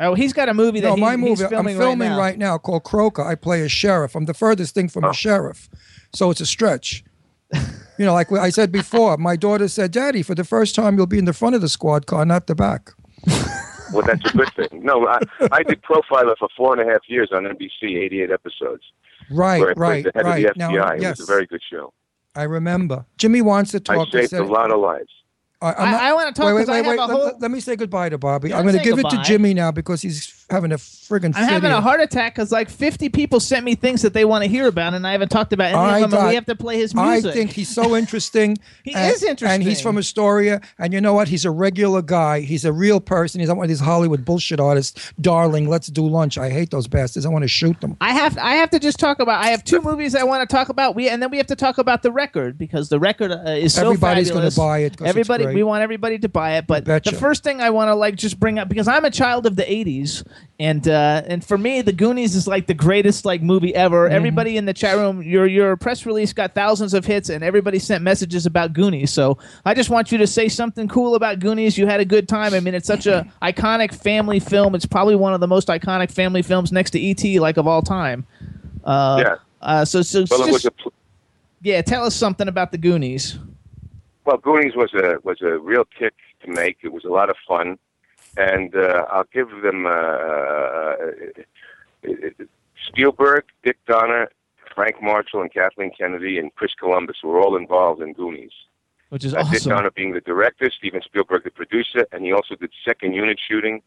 Oh, 0.00 0.14
he's 0.14 0.32
got 0.32 0.48
a 0.48 0.54
movie 0.54 0.80
that 0.80 0.88
No, 0.88 0.94
he- 0.96 1.00
my 1.00 1.12
he's 1.12 1.20
movie. 1.20 1.44
I'm 1.44 1.50
filming, 1.50 1.76
filming 1.78 2.10
right, 2.10 2.18
right 2.18 2.38
now. 2.38 2.52
now. 2.52 2.58
called 2.58 2.82
Croaker. 2.84 3.22
I 3.22 3.34
play 3.36 3.62
a 3.62 3.68
sheriff. 3.68 4.14
I'm 4.16 4.24
the 4.24 4.34
furthest 4.34 4.74
thing 4.74 4.86
Oh. 4.86 4.88
from 4.88 5.04
a 5.04 5.14
sheriff, 5.14 5.68
so 6.12 6.30
it's 6.30 6.40
a 6.40 6.46
stretch. 6.46 7.04
you 7.54 8.04
know, 8.04 8.12
like 8.14 8.32
I 8.32 8.50
said 8.50 8.72
before, 8.72 9.16
my 9.16 9.36
daughter 9.36 9.68
said, 9.68 9.92
"Daddy, 9.92 10.22
for 10.22 10.34
the 10.34 10.42
first 10.44 10.74
time, 10.74 10.96
you'll 10.96 11.06
be 11.06 11.18
in 11.18 11.24
the 11.24 11.32
front 11.32 11.54
of 11.54 11.60
the 11.60 11.68
squad 11.68 12.06
car, 12.06 12.24
not 12.26 12.46
the 12.48 12.54
back." 12.56 12.90
well, 13.92 14.02
that's 14.04 14.24
a 14.28 14.36
good 14.36 14.52
thing. 14.56 14.84
No, 14.84 15.06
I, 15.06 15.20
I 15.52 15.62
did 15.62 15.82
Profiler 15.82 16.36
for 16.36 16.48
four 16.56 16.76
and 16.78 16.88
a 16.88 16.92
half 16.92 17.02
years 17.08 17.30
on 17.32 17.44
NBC, 17.44 17.96
88 17.96 18.30
episodes. 18.32 18.82
Right, 19.30 19.76
right, 19.76 20.04
the 20.04 20.12
head 20.14 20.24
right. 20.24 20.44
of 20.46 20.54
the 20.54 20.58
Now, 20.58 20.70
FBI. 20.70 20.96
it 20.96 21.02
yes. 21.02 21.18
was 21.18 21.28
a 21.28 21.32
very 21.32 21.46
good 21.46 21.60
show. 21.70 21.92
I 22.34 22.42
remember. 22.42 23.06
Jimmy 23.18 23.42
wants 23.42 23.70
to 23.72 23.80
talk. 23.80 24.08
I 24.08 24.10
saved 24.10 24.30
said- 24.30 24.40
a 24.40 24.44
lot 24.44 24.70
of 24.70 24.80
lives. 24.80 25.10
I, 25.62 25.68
not- 25.68 25.78
I- 25.78 26.10
I 26.10 26.12
wanna 26.12 26.32
talk 26.32 26.46
Wait, 26.46 26.52
wait, 26.54 26.68
wait, 26.68 26.76
have 26.76 26.86
wait. 26.86 26.98
a 26.98 27.00
Let, 27.06 27.10
whole- 27.10 27.38
let- 27.38 27.50
me 27.50 27.60
say 27.60 27.76
goodbye 27.76 28.10
to 28.10 28.18
Bobby. 28.18 28.50
Yeah, 28.50 28.58
I'm 28.58 28.66
going 28.66 28.76
to 28.76 28.84
give 28.84 28.98
it 28.98 29.08
to. 29.10 29.22
Jimmy 29.24 29.54
now 29.54 29.70
because 29.72 30.02
he's 30.02 30.44
having 30.50 30.70
a 30.70 30.76
friggin' 30.76 31.32
I'm 31.34 31.48
having 31.48 31.72
a 31.72 31.80
heart 31.80 32.00
attack 32.00 32.34
because 32.34 32.52
like 32.52 32.68
50 32.70 33.08
people 33.08 33.40
sent 33.40 33.64
me 33.64 33.74
things 33.74 34.02
that 34.02 34.12
they 34.12 34.24
want 34.24 34.44
to 34.44 34.50
hear 34.50 34.68
about, 34.68 34.94
and 34.94 35.06
I 35.06 35.12
haven't 35.12 35.30
talked 35.30 35.52
about 35.52 35.68
any 35.68 35.76
I 35.76 35.98
of 36.00 36.10
them. 36.10 36.20
and 36.20 36.28
we 36.28 36.34
have 36.34 36.46
to 36.46 36.54
play 36.54 36.76
his 36.78 36.94
music. 36.94 37.30
I 37.30 37.32
think 37.34 37.52
he's 37.52 37.68
so 37.68 37.96
interesting. 38.00 38.56
He 38.84 38.94
and, 38.94 39.12
is 39.12 39.22
interesting. 39.22 39.48
And 39.48 39.62
he's 39.62 39.80
from 39.80 39.98
Astoria. 39.98 40.60
And 40.78 40.92
you 40.92 41.00
know 41.00 41.14
what? 41.14 41.28
He's 41.28 41.44
a 41.44 41.50
regular 41.50 42.02
guy. 42.02 42.40
He's 42.40 42.64
a 42.64 42.72
real 42.72 43.00
person. 43.00 43.40
He's 43.40 43.48
not 43.48 43.56
one 43.56 43.64
of 43.64 43.68
these 43.68 43.80
Hollywood 43.80 44.24
bullshit 44.24 44.60
artists. 44.60 45.12
Darling, 45.20 45.68
let's 45.68 45.88
do 45.88 46.06
lunch. 46.06 46.38
I 46.38 46.50
hate 46.50 46.70
those 46.70 46.86
bastards. 46.86 47.26
I 47.26 47.30
want 47.30 47.42
to 47.42 47.48
shoot 47.48 47.80
them. 47.80 47.96
I 48.00 48.12
have 48.12 48.36
I 48.38 48.56
have 48.56 48.70
to 48.70 48.78
just 48.78 49.00
talk 49.00 49.18
about. 49.18 49.42
I 49.42 49.48
have 49.48 49.64
two 49.64 49.80
movies 49.80 50.14
I 50.14 50.22
want 50.22 50.48
to 50.48 50.54
talk 50.54 50.68
about. 50.68 50.94
We 50.94 51.08
and 51.08 51.22
then 51.22 51.30
we 51.30 51.38
have 51.38 51.46
to 51.48 51.56
talk 51.56 51.78
about 51.78 52.02
the 52.02 52.12
record 52.12 52.58
because 52.58 52.88
the 52.88 53.00
record 53.00 53.32
uh, 53.32 53.50
is 53.50 53.74
so 53.74 53.86
Everybody's 53.86 54.30
gonna 54.30 54.50
buy 54.50 54.80
it. 54.80 55.00
Everybody, 55.02 55.45
great. 55.46 55.56
we 55.56 55.62
want 55.62 55.82
everybody 55.82 56.18
to 56.18 56.28
buy 56.28 56.56
it. 56.58 56.66
But 56.66 56.84
the 56.84 57.12
first 57.18 57.42
thing 57.42 57.60
I 57.60 57.70
want 57.70 57.88
to 57.88 57.94
like 57.94 58.16
just 58.16 58.38
bring 58.38 58.58
up 58.58 58.68
because 58.68 58.86
I'm 58.88 59.04
a 59.04 59.10
child 59.10 59.46
of 59.46 59.56
the 59.56 59.62
'80s. 59.64 60.26
And 60.58 60.88
uh, 60.88 61.22
and 61.26 61.44
for 61.44 61.58
me, 61.58 61.82
The 61.82 61.92
Goonies 61.92 62.34
is 62.34 62.46
like 62.48 62.66
the 62.66 62.72
greatest 62.74 63.24
like 63.26 63.42
movie 63.42 63.74
ever. 63.74 64.08
Everybody 64.08 64.56
in 64.56 64.64
the 64.64 64.72
chat 64.72 64.96
room, 64.96 65.22
your 65.22 65.46
your 65.46 65.76
press 65.76 66.06
release 66.06 66.32
got 66.32 66.54
thousands 66.54 66.94
of 66.94 67.04
hits, 67.04 67.28
and 67.28 67.44
everybody 67.44 67.78
sent 67.78 68.02
messages 68.02 68.46
about 68.46 68.72
Goonies. 68.72 69.12
So 69.12 69.36
I 69.66 69.74
just 69.74 69.90
want 69.90 70.10
you 70.12 70.18
to 70.18 70.26
say 70.26 70.48
something 70.48 70.88
cool 70.88 71.14
about 71.14 71.40
Goonies. 71.40 71.76
You 71.76 71.86
had 71.86 72.00
a 72.00 72.06
good 72.06 72.26
time. 72.26 72.54
I 72.54 72.60
mean, 72.60 72.74
it's 72.74 72.86
such 72.86 73.06
a 73.06 73.26
iconic 73.42 73.92
family 73.94 74.40
film. 74.40 74.74
It's 74.74 74.86
probably 74.86 75.14
one 75.16 75.34
of 75.34 75.40
the 75.40 75.46
most 75.48 75.68
iconic 75.68 76.10
family 76.10 76.40
films 76.42 76.72
next 76.72 76.92
to 76.92 76.98
E.T. 77.00 77.38
like 77.38 77.58
of 77.58 77.66
all 77.66 77.82
time. 77.82 78.26
Uh, 78.82 79.16
Yeah. 79.22 79.36
Uh, 79.60 79.84
so 79.84 80.00
so 80.00 80.24
Well, 80.30 80.46
just- 80.46 80.68
yeah, 81.62 81.82
tell 81.82 82.04
us 82.04 82.14
something 82.14 82.48
about 82.48 82.70
the 82.72 82.78
Goonies. 82.78 83.38
Well, 84.26 84.36
Goonies 84.36 84.74
was 84.74 84.92
a 84.94 85.18
was 85.22 85.40
a 85.40 85.58
real 85.58 85.84
kick 85.98 86.14
to 86.42 86.50
make. 86.50 86.78
It 86.82 86.92
was 86.92 87.04
a 87.04 87.08
lot 87.08 87.30
of 87.30 87.36
fun, 87.46 87.78
and 88.36 88.74
uh, 88.74 89.06
I'll 89.10 89.26
give 89.32 89.48
them 89.62 89.86
uh, 89.86 89.90
uh, 89.90 90.96
Spielberg, 92.88 93.44
Dick 93.62 93.78
Donner, 93.86 94.28
Frank 94.74 94.96
Marshall, 95.00 95.42
and 95.42 95.52
Kathleen 95.52 95.90
Kennedy, 95.98 96.38
and 96.38 96.54
Chris 96.54 96.72
Columbus 96.78 97.16
were 97.22 97.40
all 97.40 97.56
involved 97.56 98.02
in 98.02 98.12
Goonies. 98.12 98.52
Which 99.10 99.24
is 99.24 99.34
Uh, 99.34 99.44
Dick. 99.50 99.62
Donner 99.62 99.90
being 99.90 100.12
the 100.12 100.20
director, 100.20 100.70
Steven 100.70 101.00
Spielberg 101.02 101.44
the 101.44 101.50
producer, 101.50 102.06
and 102.12 102.24
he 102.24 102.32
also 102.32 102.54
did 102.56 102.70
second 102.84 103.12
unit 103.14 103.38
shooting. 103.48 103.82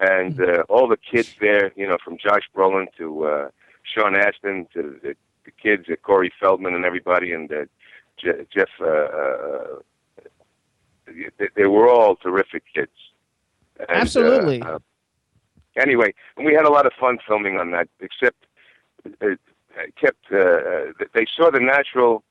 And 0.00 0.40
uh, 0.40 0.64
all 0.68 0.88
the 0.88 0.96
kids 0.96 1.34
there, 1.40 1.72
you 1.76 1.86
know, 1.86 1.96
from 2.04 2.18
Josh 2.18 2.42
Brolin 2.54 2.86
to 2.98 3.24
uh, 3.26 3.48
Sean 3.82 4.16
Astin 4.16 4.66
to 4.74 4.98
the, 5.02 5.14
the 5.44 5.50
kids, 5.50 5.88
uh, 5.88 5.96
Corey 5.96 6.32
Feldman 6.40 6.74
and 6.74 6.84
everybody, 6.84 7.32
and 7.32 7.50
uh, 7.52 7.64
Je- 8.24 8.46
Jeff, 8.54 8.68
uh, 8.80 8.86
uh, 8.86 9.66
they, 11.38 11.48
they 11.56 11.66
were 11.66 11.88
all 11.88 12.16
terrific 12.16 12.64
kids. 12.74 12.90
And, 13.78 13.90
uh, 13.90 13.94
Absolutely. 13.94 14.62
uh, 14.62 14.78
anyway, 15.76 16.14
and 16.36 16.46
we 16.46 16.54
had 16.54 16.64
a 16.64 16.70
lot 16.70 16.86
of 16.86 16.92
fun 16.98 17.18
filming 17.26 17.58
on 17.58 17.70
that, 17.72 17.88
except 18.00 18.46
it, 19.04 19.38
it 19.76 19.96
kept, 19.96 20.24
uh, 20.32 20.38
uh, 20.38 21.06
they 21.12 21.26
saw 21.36 21.50
the 21.50 21.60
natural 21.60 22.22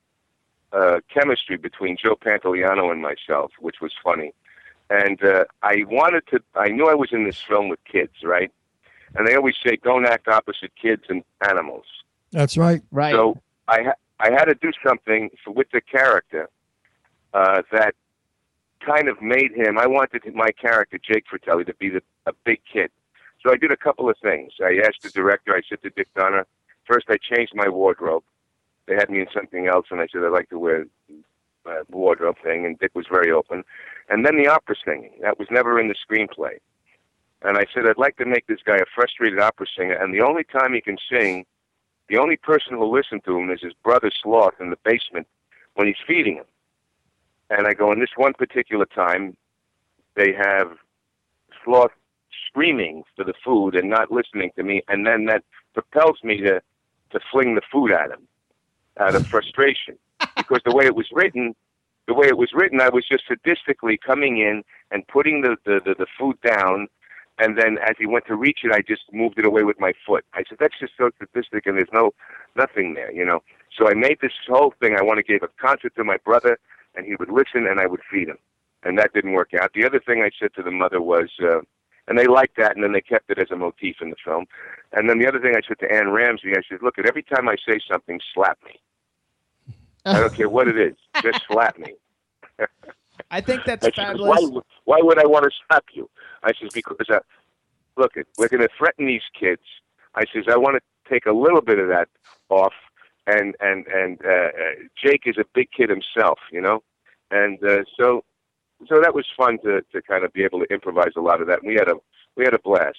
uh, 0.72 1.00
chemistry 1.12 1.56
between 1.56 1.96
Joe 2.02 2.16
Pantoliano 2.16 2.90
and 2.90 3.00
myself, 3.00 3.52
which 3.60 3.76
was 3.80 3.92
funny. 4.02 4.34
And 4.90 5.22
uh, 5.22 5.44
I 5.62 5.84
wanted 5.88 6.26
to, 6.28 6.40
I 6.54 6.68
knew 6.68 6.88
I 6.88 6.94
was 6.94 7.10
in 7.12 7.24
this 7.24 7.40
film 7.40 7.68
with 7.68 7.78
kids, 7.84 8.12
right? 8.22 8.50
And 9.14 9.26
they 9.26 9.36
always 9.36 9.54
say, 9.64 9.78
don't 9.82 10.06
act 10.06 10.26
opposite 10.28 10.72
kids 10.80 11.04
and 11.08 11.22
animals. 11.48 11.86
That's 12.32 12.56
right. 12.56 12.82
Right. 12.90 13.12
So 13.12 13.40
I, 13.68 13.82
ha- 13.84 14.00
I 14.20 14.30
had 14.30 14.44
to 14.46 14.54
do 14.54 14.70
something 14.86 15.30
with 15.46 15.66
the 15.72 15.80
character 15.80 16.48
uh, 17.32 17.62
that 17.72 17.94
kind 18.84 19.08
of 19.08 19.20
made 19.20 19.52
him, 19.52 19.78
I 19.78 19.86
wanted 19.86 20.22
my 20.34 20.50
character, 20.50 20.98
Jake 20.98 21.24
Fratelli, 21.28 21.64
to 21.64 21.74
be 21.74 21.88
the, 21.88 22.02
a 22.26 22.32
big 22.44 22.60
kid. 22.70 22.90
So 23.42 23.52
I 23.52 23.56
did 23.56 23.72
a 23.72 23.76
couple 23.76 24.08
of 24.08 24.16
things. 24.22 24.52
I 24.62 24.80
asked 24.84 25.02
the 25.02 25.10
director, 25.10 25.54
I 25.54 25.62
said 25.68 25.82
to 25.82 25.90
Dick 25.90 26.08
Donner, 26.14 26.46
first 26.86 27.06
I 27.08 27.16
changed 27.18 27.52
my 27.54 27.68
wardrobe. 27.68 28.22
They 28.86 28.94
had 28.94 29.10
me 29.10 29.20
in 29.20 29.26
something 29.34 29.66
else, 29.66 29.86
and 29.90 30.00
I 30.00 30.06
said 30.12 30.22
I'd 30.22 30.28
like 30.28 30.50
to 30.50 30.58
wear 30.58 30.86
uh, 31.66 31.82
wardrobe 31.90 32.36
thing, 32.42 32.66
and 32.66 32.78
Dick 32.78 32.94
was 32.94 33.06
very 33.10 33.30
open. 33.30 33.64
And 34.08 34.24
then 34.24 34.36
the 34.36 34.48
opera 34.48 34.76
singing. 34.84 35.12
That 35.22 35.38
was 35.38 35.48
never 35.50 35.80
in 35.80 35.88
the 35.88 35.94
screenplay. 35.94 36.58
And 37.42 37.58
I 37.58 37.64
said, 37.74 37.86
I'd 37.86 37.98
like 37.98 38.16
to 38.18 38.26
make 38.26 38.46
this 38.46 38.60
guy 38.64 38.76
a 38.76 38.84
frustrated 38.94 39.40
opera 39.40 39.66
singer, 39.76 39.94
and 39.94 40.14
the 40.14 40.22
only 40.22 40.44
time 40.44 40.72
he 40.74 40.80
can 40.80 40.96
sing, 41.10 41.44
the 42.08 42.18
only 42.18 42.36
person 42.36 42.74
who'll 42.74 42.92
listen 42.92 43.20
to 43.22 43.38
him 43.38 43.50
is 43.50 43.60
his 43.62 43.72
brother 43.82 44.10
Sloth 44.22 44.54
in 44.60 44.70
the 44.70 44.78
basement 44.84 45.26
when 45.74 45.86
he's 45.86 45.96
feeding 46.06 46.36
him. 46.36 46.44
And 47.50 47.66
I 47.66 47.74
go, 47.74 47.92
in 47.92 48.00
this 48.00 48.10
one 48.16 48.34
particular 48.34 48.86
time, 48.86 49.36
they 50.16 50.32
have 50.32 50.76
Sloth 51.64 51.92
screaming 52.48 53.04
for 53.16 53.24
the 53.24 53.34
food 53.44 53.74
and 53.74 53.88
not 53.88 54.10
listening 54.10 54.50
to 54.56 54.62
me, 54.62 54.82
and 54.88 55.06
then 55.06 55.26
that 55.26 55.44
propels 55.72 56.18
me 56.22 56.38
to, 56.38 56.60
to 57.10 57.20
fling 57.30 57.54
the 57.54 57.62
food 57.72 57.90
at 57.92 58.10
him 58.10 58.26
out 58.98 59.14
of 59.14 59.26
frustration. 59.28 59.96
because 60.36 60.60
the 60.64 60.74
way 60.74 60.86
it 60.86 60.94
was 60.94 61.06
written, 61.12 61.54
the 62.06 62.14
way 62.14 62.26
it 62.26 62.36
was 62.36 62.50
written, 62.52 62.80
I 62.80 62.90
was 62.90 63.06
just 63.06 63.24
sadistically 63.28 63.98
coming 64.00 64.38
in 64.38 64.62
and 64.90 65.06
putting 65.08 65.40
the, 65.42 65.56
the, 65.64 65.80
the, 65.84 65.94
the 65.98 66.06
food 66.18 66.36
down, 66.42 66.88
and 67.38 67.58
then 67.58 67.78
as 67.78 67.96
he 67.98 68.06
went 68.06 68.26
to 68.26 68.36
reach 68.36 68.60
it, 68.62 68.72
I 68.72 68.80
just 68.80 69.02
moved 69.12 69.38
it 69.38 69.46
away 69.46 69.64
with 69.64 69.80
my 69.80 69.92
foot. 70.06 70.24
I 70.34 70.44
said, 70.48 70.58
that's 70.60 70.78
just 70.78 70.92
so 70.96 71.10
sadistic, 71.18 71.66
and 71.66 71.76
there's 71.76 71.88
no 71.92 72.12
nothing 72.56 72.94
there, 72.94 73.12
you 73.12 73.24
know. 73.24 73.42
So 73.76 73.88
I 73.88 73.94
made 73.94 74.18
this 74.20 74.32
whole 74.48 74.72
thing. 74.80 74.96
I 74.96 75.02
want 75.02 75.18
to 75.18 75.24
give 75.24 75.42
a 75.42 75.48
concert 75.60 75.94
to 75.96 76.04
my 76.04 76.16
brother, 76.18 76.58
and 76.94 77.06
he 77.06 77.16
would 77.16 77.30
listen, 77.30 77.66
and 77.66 77.80
I 77.80 77.86
would 77.86 78.00
feed 78.10 78.28
him, 78.28 78.38
and 78.84 78.98
that 78.98 79.12
didn't 79.12 79.32
work 79.32 79.52
out. 79.52 79.72
The 79.74 79.84
other 79.84 80.00
thing 80.00 80.22
I 80.22 80.30
said 80.38 80.54
to 80.54 80.62
the 80.62 80.70
mother 80.70 81.00
was, 81.00 81.30
uh, 81.42 81.60
and 82.06 82.18
they 82.18 82.26
liked 82.26 82.56
that, 82.58 82.76
and 82.76 82.84
then 82.84 82.92
they 82.92 83.00
kept 83.00 83.30
it 83.30 83.38
as 83.38 83.50
a 83.50 83.56
motif 83.56 83.96
in 84.00 84.10
the 84.10 84.16
film. 84.24 84.46
And 84.92 85.10
then 85.10 85.18
the 85.18 85.26
other 85.26 85.40
thing 85.40 85.54
I 85.56 85.66
said 85.66 85.78
to 85.80 85.92
Anne 85.92 86.10
Ramsey, 86.10 86.52
I 86.52 86.62
said, 86.68 86.82
look, 86.82 86.98
at 86.98 87.06
every 87.06 87.22
time 87.22 87.48
I 87.48 87.56
say 87.66 87.80
something, 87.90 88.20
slap 88.32 88.58
me. 88.64 88.80
I 90.06 90.20
don't 90.20 90.34
care 90.34 90.50
what 90.50 90.68
it 90.68 90.78
is, 90.78 90.96
just 91.22 91.40
slap 91.48 91.78
me. 91.78 91.94
I 93.34 93.40
think 93.40 93.64
that's 93.64 93.84
I 93.84 93.90
fabulous. 93.90 94.30
why, 94.30 94.48
would- 94.48 94.64
why 94.84 94.98
would 95.00 95.18
I 95.18 95.26
want 95.26 95.44
to 95.44 95.50
stop 95.64 95.84
you? 95.92 96.08
I 96.44 96.52
says, 96.52 96.70
because, 96.72 96.96
uh, 97.10 97.18
look, 97.96 98.12
we're 98.38 98.48
going 98.48 98.62
to 98.62 98.68
threaten 98.78 99.06
these 99.06 99.26
kids. 99.38 99.62
I 100.14 100.24
says, 100.32 100.44
I 100.48 100.56
want 100.56 100.76
to 100.76 101.10
take 101.12 101.26
a 101.26 101.32
little 101.32 101.60
bit 101.60 101.80
of 101.80 101.88
that 101.88 102.08
off. 102.48 102.74
And, 103.26 103.56
and, 103.58 103.86
and, 103.88 104.20
uh, 104.24 104.28
uh, 104.28 104.74
Jake 105.02 105.22
is 105.26 105.36
a 105.36 105.44
big 105.52 105.68
kid 105.76 105.90
himself, 105.90 106.38
you 106.52 106.60
know? 106.60 106.84
And, 107.32 107.58
uh, 107.64 107.82
so, 107.98 108.22
so 108.86 109.00
that 109.00 109.14
was 109.14 109.26
fun 109.36 109.58
to, 109.64 109.82
to 109.92 110.02
kind 110.02 110.24
of 110.24 110.32
be 110.32 110.44
able 110.44 110.60
to 110.60 110.72
improvise 110.72 111.12
a 111.16 111.20
lot 111.20 111.40
of 111.40 111.48
that. 111.48 111.60
And 111.62 111.68
we 111.68 111.74
had 111.74 111.88
a, 111.88 111.94
we 112.36 112.44
had 112.44 112.54
a 112.54 112.60
blast. 112.60 112.98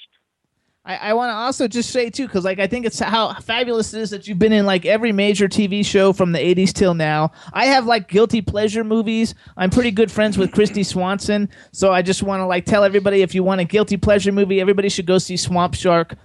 I, 0.86 0.98
I 0.98 1.14
want 1.14 1.32
to 1.32 1.34
also 1.34 1.68
just 1.68 1.90
say 1.90 2.10
too, 2.12 2.28
because 2.28 2.46
like 2.46 2.60
I 2.60 2.68
think 2.68 2.86
it's 2.86 3.00
how 3.00 3.34
fabulous 3.42 3.94
it 3.94 4.02
is 4.02 4.12
that 4.12 4.28
you've 4.28 4.38
been 4.38 4.54
in 4.54 4.66
like 4.66 4.86
every 4.86 5.12
major 5.12 5.48
TV 5.48 5.84
show 5.84 6.14
from 6.14 6.32
the 6.32 6.40
'80s 6.40 6.72
till 6.74 6.94
now. 6.94 7.32
I 7.54 7.66
have 7.66 7.88
like 7.88 8.08
guilty 8.08 8.42
pleasure 8.42 8.84
movies. 8.84 9.34
I'm 9.58 9.72
pretty 9.72 9.92
good 9.92 10.12
friends 10.12 10.38
with 10.38 10.52
Kristy 10.52 10.86
Swanson, 10.86 11.50
so 11.72 11.92
I 11.92 12.04
just 12.04 12.22
want 12.22 12.42
to 12.42 12.46
like 12.46 12.66
tell 12.66 12.84
everybody 12.84 13.24
if 13.24 13.34
you 13.34 13.44
want 13.44 13.62
a 13.62 13.66
guilty 13.66 13.98
pleasure 13.98 14.32
movie, 14.32 14.62
everybody 14.62 14.90
should 14.90 15.08
go 15.08 15.18
see 15.18 15.38
Swamp 15.38 15.74
Shark. 15.74 16.16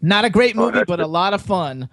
Not 0.00 0.24
a 0.24 0.30
great 0.30 0.56
movie, 0.56 0.78
that's 0.78 0.88
but 0.88 0.98
a 0.98 1.06
lot 1.06 1.32
of 1.32 1.40
fun. 1.40 1.88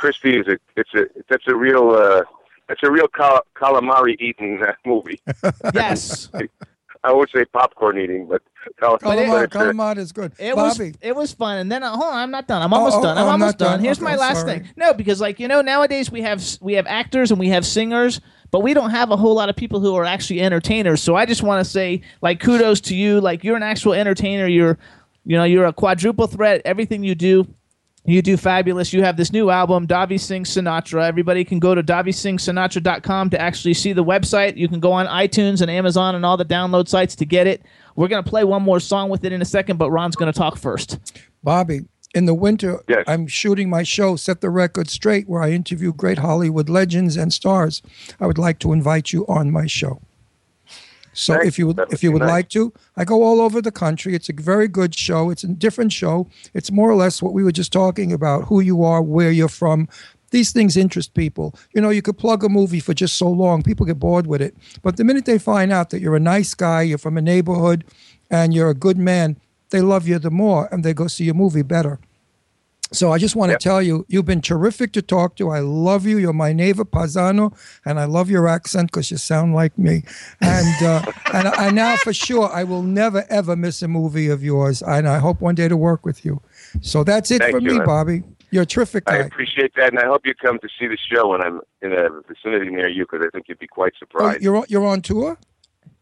Kristy 0.00 0.40
is 0.40 0.48
a, 0.48 0.58
it's 0.76 0.94
a, 0.94 1.04
that's 1.28 1.44
a 1.46 1.54
real, 1.54 1.90
uh, 1.90 2.22
that's 2.66 2.82
a 2.82 2.90
real 2.90 3.08
cal- 3.08 3.44
calamari 3.54 4.18
eating 4.18 4.62
uh, 4.62 4.72
movie. 4.86 5.20
yes. 5.74 6.30
I 7.04 7.12
would 7.12 7.28
say 7.30 7.44
popcorn 7.44 7.98
eating, 7.98 8.26
but 8.26 8.42
Calamari, 8.80 9.44
it's, 9.44 9.54
calamari 9.54 9.98
is 9.98 10.12
good. 10.12 10.32
It 10.38 10.54
was 10.54 10.78
it 10.78 11.16
was 11.16 11.32
fun, 11.32 11.58
and 11.58 11.72
then 11.72 11.82
uh, 11.82 11.90
hold 11.90 12.12
on, 12.12 12.14
I'm 12.14 12.30
not 12.30 12.46
done. 12.46 12.62
I'm 12.62 12.72
almost 12.72 12.98
oh, 12.98 13.02
done. 13.02 13.16
I'm 13.16 13.24
oh, 13.24 13.28
I'm 13.28 13.40
almost 13.42 13.58
done. 13.58 13.72
done. 13.72 13.80
Here's 13.80 13.98
Okay, 13.98 14.04
my 14.04 14.16
last 14.16 14.40
sorry. 14.40 14.60
thing. 14.60 14.68
No, 14.76 14.92
because 14.92 15.20
like 15.20 15.40
you 15.40 15.48
know 15.48 15.62
nowadays 15.62 16.10
we 16.10 16.20
have 16.22 16.44
we 16.60 16.74
have 16.74 16.86
actors 16.86 17.30
and 17.30 17.40
we 17.40 17.48
have 17.48 17.64
singers, 17.64 18.20
but 18.50 18.60
we 18.60 18.74
don't 18.74 18.90
have 18.90 19.10
a 19.10 19.16
whole 19.16 19.34
lot 19.34 19.48
of 19.48 19.56
people 19.56 19.80
who 19.80 19.94
are 19.96 20.04
actually 20.04 20.40
entertainers. 20.42 21.02
So 21.02 21.16
I 21.16 21.24
just 21.24 21.42
want 21.42 21.64
to 21.64 21.70
say 21.70 22.02
like 22.20 22.40
kudos 22.40 22.80
to 22.82 22.94
you. 22.94 23.20
Like 23.20 23.44
you're 23.44 23.56
an 23.56 23.62
actual 23.62 23.94
entertainer. 23.94 24.46
You're 24.46 24.78
you 25.24 25.36
know 25.36 25.44
you're 25.44 25.66
a 25.66 25.72
quadruple 25.72 26.26
threat. 26.26 26.60
Everything 26.64 27.02
you 27.02 27.14
do. 27.14 27.46
You 28.06 28.22
do 28.22 28.38
fabulous. 28.38 28.94
You 28.94 29.02
have 29.02 29.18
this 29.18 29.30
new 29.30 29.50
album, 29.50 29.86
Davi 29.86 30.18
Sings 30.18 30.48
Sinatra. 30.48 31.04
Everybody 31.04 31.44
can 31.44 31.58
go 31.58 31.74
to 31.74 31.82
davisingsinatra.com 31.82 33.30
to 33.30 33.40
actually 33.40 33.74
see 33.74 33.92
the 33.92 34.02
website. 34.02 34.56
You 34.56 34.68
can 34.68 34.80
go 34.80 34.90
on 34.90 35.06
iTunes 35.06 35.60
and 35.60 35.70
Amazon 35.70 36.14
and 36.14 36.24
all 36.24 36.38
the 36.38 36.44
download 36.44 36.88
sites 36.88 37.14
to 37.16 37.26
get 37.26 37.46
it. 37.46 37.62
We're 37.96 38.08
going 38.08 38.22
to 38.22 38.28
play 38.28 38.44
one 38.44 38.62
more 38.62 38.80
song 38.80 39.10
with 39.10 39.24
it 39.24 39.32
in 39.32 39.42
a 39.42 39.44
second, 39.44 39.76
but 39.78 39.90
Ron's 39.90 40.16
going 40.16 40.32
to 40.32 40.38
talk 40.38 40.56
first. 40.58 40.98
Bobby, 41.42 41.82
in 42.14 42.26
the 42.26 42.34
winter, 42.34 42.80
Yes. 42.88 43.04
I'm 43.06 43.26
shooting 43.26 43.70
my 43.70 43.82
show, 43.82 44.16
Set 44.16 44.40
the 44.40 44.50
Record 44.50 44.88
Straight, 44.88 45.28
where 45.28 45.42
I 45.42 45.50
interview 45.50 45.92
great 45.92 46.18
Hollywood 46.18 46.68
legends 46.68 47.16
and 47.16 47.32
stars. 47.32 47.82
I 48.20 48.26
would 48.26 48.38
like 48.38 48.58
to 48.60 48.72
invite 48.72 49.12
you 49.12 49.26
on 49.26 49.50
my 49.50 49.66
show. 49.66 50.00
So 51.12 51.34
Thanks. 51.34 51.48
if 51.48 51.58
you 51.58 51.66
would, 51.66 51.76
would 51.76 51.92
if 51.92 52.02
you 52.04 52.12
would 52.12 52.20
nice. 52.22 52.30
like 52.30 52.48
to, 52.50 52.72
I 52.96 53.04
go 53.04 53.24
all 53.24 53.40
over 53.40 53.60
the 53.60 53.72
country. 53.72 54.14
It's 54.14 54.28
a 54.28 54.32
very 54.32 54.68
good 54.68 54.94
show. 54.94 55.30
It's 55.30 55.42
a 55.42 55.48
different 55.48 55.92
show. 55.92 56.28
It's 56.54 56.70
more 56.70 56.88
or 56.88 56.94
less 56.94 57.20
what 57.20 57.32
we 57.32 57.42
were 57.42 57.52
just 57.52 57.72
talking 57.72 58.12
about: 58.12 58.44
who 58.44 58.60
you 58.60 58.84
are, 58.84 59.02
where 59.02 59.32
you're 59.32 59.48
from. 59.48 59.88
These 60.30 60.52
things 60.52 60.76
interest 60.76 61.14
people. 61.14 61.54
You 61.74 61.80
know, 61.80 61.90
you 61.90 62.02
could 62.02 62.18
plug 62.18 62.44
a 62.44 62.48
movie 62.48 62.80
for 62.80 62.94
just 62.94 63.16
so 63.16 63.28
long, 63.28 63.62
people 63.62 63.86
get 63.86 63.98
bored 63.98 64.26
with 64.26 64.40
it. 64.40 64.54
But 64.82 64.96
the 64.96 65.04
minute 65.04 65.24
they 65.24 65.38
find 65.38 65.72
out 65.72 65.90
that 65.90 66.00
you're 66.00 66.16
a 66.16 66.20
nice 66.20 66.54
guy, 66.54 66.82
you're 66.82 66.98
from 66.98 67.16
a 67.18 67.22
neighborhood, 67.22 67.84
and 68.30 68.54
you're 68.54 68.70
a 68.70 68.74
good 68.74 68.96
man, 68.98 69.36
they 69.70 69.80
love 69.80 70.06
you 70.06 70.18
the 70.18 70.30
more, 70.30 70.68
and 70.72 70.84
they 70.84 70.94
go 70.94 71.06
see 71.08 71.24
your 71.24 71.34
movie 71.34 71.62
better. 71.62 71.98
So 72.92 73.12
I 73.12 73.18
just 73.18 73.36
want 73.36 73.50
to 73.50 73.54
Yep. 73.54 73.60
tell 73.60 73.80
you, 73.80 74.04
you've 74.08 74.24
been 74.24 74.40
terrific 74.40 74.92
to 74.94 75.02
talk 75.02 75.36
to. 75.36 75.50
I 75.50 75.60
love 75.60 76.06
you. 76.06 76.18
You're 76.18 76.32
my 76.32 76.52
neighbor 76.52 76.84
Paisano, 76.84 77.52
and 77.84 78.00
I 78.00 78.04
love 78.04 78.28
your 78.28 78.48
accent 78.48 78.90
because 78.90 79.12
you 79.12 79.16
sound 79.16 79.54
like 79.54 79.78
me. 79.78 80.02
And 80.40 80.82
uh, 80.82 81.02
and 81.32 81.46
I 81.48 81.70
now 81.70 81.96
for 81.96 82.12
sure 82.12 82.50
I 82.52 82.64
will 82.64 82.82
never 82.82 83.24
ever 83.30 83.54
miss 83.54 83.80
a 83.82 83.88
movie 83.88 84.28
of 84.28 84.42
yours. 84.42 84.82
And 84.82 85.06
I 85.08 85.18
hope 85.18 85.40
one 85.40 85.54
day 85.54 85.68
to 85.68 85.76
work 85.76 86.04
with 86.04 86.24
you. 86.24 86.42
So 86.80 87.04
that's 87.04 87.30
it 87.30 87.42
Thank 87.42 87.52
for 87.52 87.60
you, 87.60 87.74
me, 87.74 87.78
man. 87.78 87.86
Bobby. 87.86 88.24
You're 88.52 88.64
a 88.64 88.66
terrific 88.66 89.04
I 89.06 89.16
appreciate 89.18 89.72
that, 89.76 89.90
and 89.90 89.98
I 89.98 90.06
hope 90.06 90.26
you 90.26 90.34
come 90.34 90.58
to 90.58 90.68
see 90.78 90.86
the 90.88 90.96
show 90.96 91.28
when 91.28 91.40
I'm 91.40 91.60
in 91.82 91.92
a 91.92 92.08
vicinity 92.28 92.70
near 92.70 92.88
you, 92.88 93.04
because 93.04 93.24
I 93.26 93.30
think 93.30 93.46
you'd 93.48 93.58
be 93.58 93.66
quite 93.68 93.92
Oh, 93.96 93.98
surprised. 94.00 94.42
you're 94.42 94.56
on- 94.56 94.66
you're 94.68 94.84
on 94.86 95.02
tour. 95.02 95.38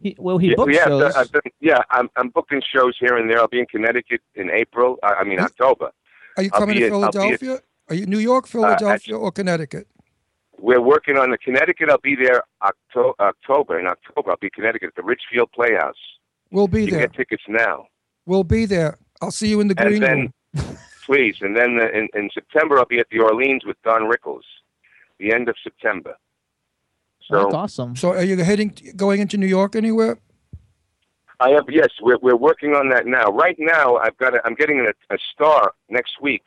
He, 0.01 0.15
well, 0.19 0.39
he 0.39 0.51
yeah, 0.51 0.55
booked 0.57 0.73
yeah, 0.73 0.81
I've 0.83 0.87
shows. 0.89 1.01
done- 1.01 1.13
I've 1.17 1.33
done- 1.33 1.43
yeah, 1.61 1.83
I'm, 1.91 2.09
I'm 2.17 2.29
booking 2.31 2.63
shows 2.75 2.97
here 2.99 3.17
and 3.17 3.29
there. 3.29 3.39
I'll 3.39 3.49
be 3.49 3.59
in 3.61 3.67
Connecticut 3.67 4.21
in 4.35 4.51
April. 4.51 4.99
I, 5.03 5.15
I 5.15 5.25
mean 5.25 5.41
October. 5.41 5.91
Are 6.37 6.43
you 6.43 6.51
coming 6.51 6.77
to 6.77 6.87
at- 6.87 6.93
I'll 6.93 7.05
at- 7.05 7.13
Philadelphia? 7.13 7.59
Are 7.91 7.95
you 7.95 8.07
New 8.07 8.19
York, 8.19 8.45
uh, 8.45 8.49
Philadelphia, 8.49 9.17
or 9.17 9.33
Connecticut? 9.33 9.87
We're 10.61 10.81
working 10.81 11.17
on 11.19 11.31
the 11.31 11.39
Connecticut. 11.39 11.89
I'll 11.91 11.99
be 11.99 12.17
there 12.17 12.43
Octo- 12.63 13.15
October. 13.21 13.79
In 13.79 13.87
October, 13.87 14.31
I'll 14.31 14.37
be 14.37 14.51
Connecticut 14.51 14.89
at 14.89 14.95
the 14.97 15.03
Ridgefield 15.03 15.51
Playhouse. 15.53 15.95
We'll 16.51 16.69
be 16.69 16.85
you 16.85 16.91
there. 16.91 17.01
can 17.01 17.09
get 17.11 17.17
tickets 17.17 17.43
now. 17.49 17.87
We'll 18.27 18.45
be 18.45 18.65
there. 18.67 18.99
I'll 19.21 19.31
see 19.31 19.49
you 19.49 19.61
in 19.61 19.69
the 19.69 19.75
green 19.75 20.03
and 20.03 20.33
then, 20.55 20.65
room. 20.67 20.77
please, 21.09 21.37
and 21.41 21.57
then 21.57 21.81
uh, 21.81 21.89
in, 21.99 22.07
in 22.15 22.29
September, 22.35 22.79
I'll 22.79 22.85
be 22.85 22.99
at 22.99 23.09
the 23.11 23.21
Orleans 23.21 23.65
with 23.65 23.81
Don 23.83 24.03
Rickles. 24.03 24.47
The 25.19 25.33
end 25.33 25.49
of 25.49 25.57
September. 25.65 26.15
So 27.27 27.37
That's 27.43 27.55
awesome. 27.55 27.97
So 27.97 28.11
are 28.11 28.23
you 28.23 28.37
heading, 28.37 28.77
going 28.95 29.21
into 29.21 29.39
New 29.39 29.47
York 29.47 29.75
anywhere? 29.75 30.19
I 31.41 31.51
have 31.51 31.65
yes, 31.69 31.89
we're 32.03 32.19
we're 32.21 32.43
working 32.51 32.75
on 32.75 32.89
that 32.91 33.07
now. 33.07 33.27
Right 33.31 33.57
now, 33.59 33.97
I've 33.97 34.17
got 34.19 34.35
a, 34.35 34.41
I'm 34.45 34.55
getting 34.55 34.81
a, 34.81 35.15
a 35.15 35.19
star 35.33 35.73
next 35.89 36.21
week 36.21 36.45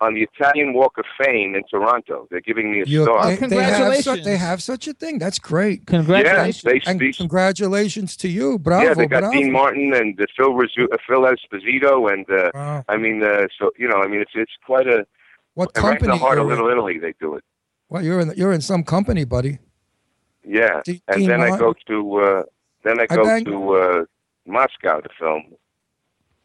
on 0.00 0.14
the 0.14 0.22
Italian 0.22 0.72
Walk 0.72 0.96
of 0.98 1.04
Fame 1.22 1.54
in 1.54 1.62
Toronto. 1.70 2.26
They're 2.30 2.40
giving 2.40 2.72
me 2.72 2.80
a 2.80 2.84
You're- 2.84 3.04
star. 3.04 3.36
they, 3.36 3.46
they 3.48 3.62
have 3.62 3.96
such, 4.02 4.22
they 4.24 4.36
have 4.36 4.62
such 4.62 4.88
a 4.88 4.94
thing. 4.94 5.18
That's 5.18 5.38
great. 5.38 5.86
Congratulations. 5.86 6.64
Yeah, 6.64 6.72
they- 6.72 6.90
and 6.90 7.00
they- 7.00 7.12
congratulations 7.12 8.16
to 8.18 8.28
you. 8.28 8.58
Bravo. 8.58 8.84
yeah, 8.86 8.94
they 8.94 9.06
got 9.06 9.20
bravo. 9.20 9.32
Dean 9.36 9.52
Martin 9.52 9.92
and 9.94 10.18
uh, 10.20 10.24
Phil 10.36 10.52
Rizzu- 10.52 10.92
uh, 10.92 10.96
Phil 11.06 11.22
Esposito, 11.22 12.12
and 12.12 12.24
uh, 12.30 12.50
Wow. 12.54 12.84
I 12.88 12.96
mean, 12.96 13.22
uh, 13.22 13.46
so 13.58 13.70
you 13.78 13.88
know, 13.88 13.96
I 14.02 14.06
mean, 14.08 14.20
it's 14.20 14.32
it's 14.34 14.52
quite 14.64 14.86
a 14.86 15.06
What 15.54 15.70
right 15.76 15.76
in 15.76 15.82
company 15.98 16.12
the 16.12 16.16
heart 16.18 16.38
of 16.38 16.44
you're 16.46 16.52
in? 16.54 16.58
Little 16.64 16.70
Italy. 16.88 16.98
They 16.98 17.14
do 17.20 17.34
it. 17.36 17.44
Well, 17.88 18.02
you're 18.04 18.20
in 18.20 18.32
you're 18.36 18.52
in 18.52 18.60
some 18.62 18.82
company, 18.84 19.24
buddy. 19.24 19.58
Yeah, 20.44 20.80
Dean 20.84 21.02
and 21.08 21.26
then 21.28 21.40
I 21.42 21.58
go 21.58 21.74
to 21.88 22.16
uh, 22.16 22.42
then 22.84 23.00
I 23.00 23.06
I 23.10 23.16
go 23.16 23.24
bang- 23.24 23.44
to 23.44 23.74
uh, 23.76 24.04
Moscow 24.46 25.00
to 25.00 25.08
film, 25.18 25.42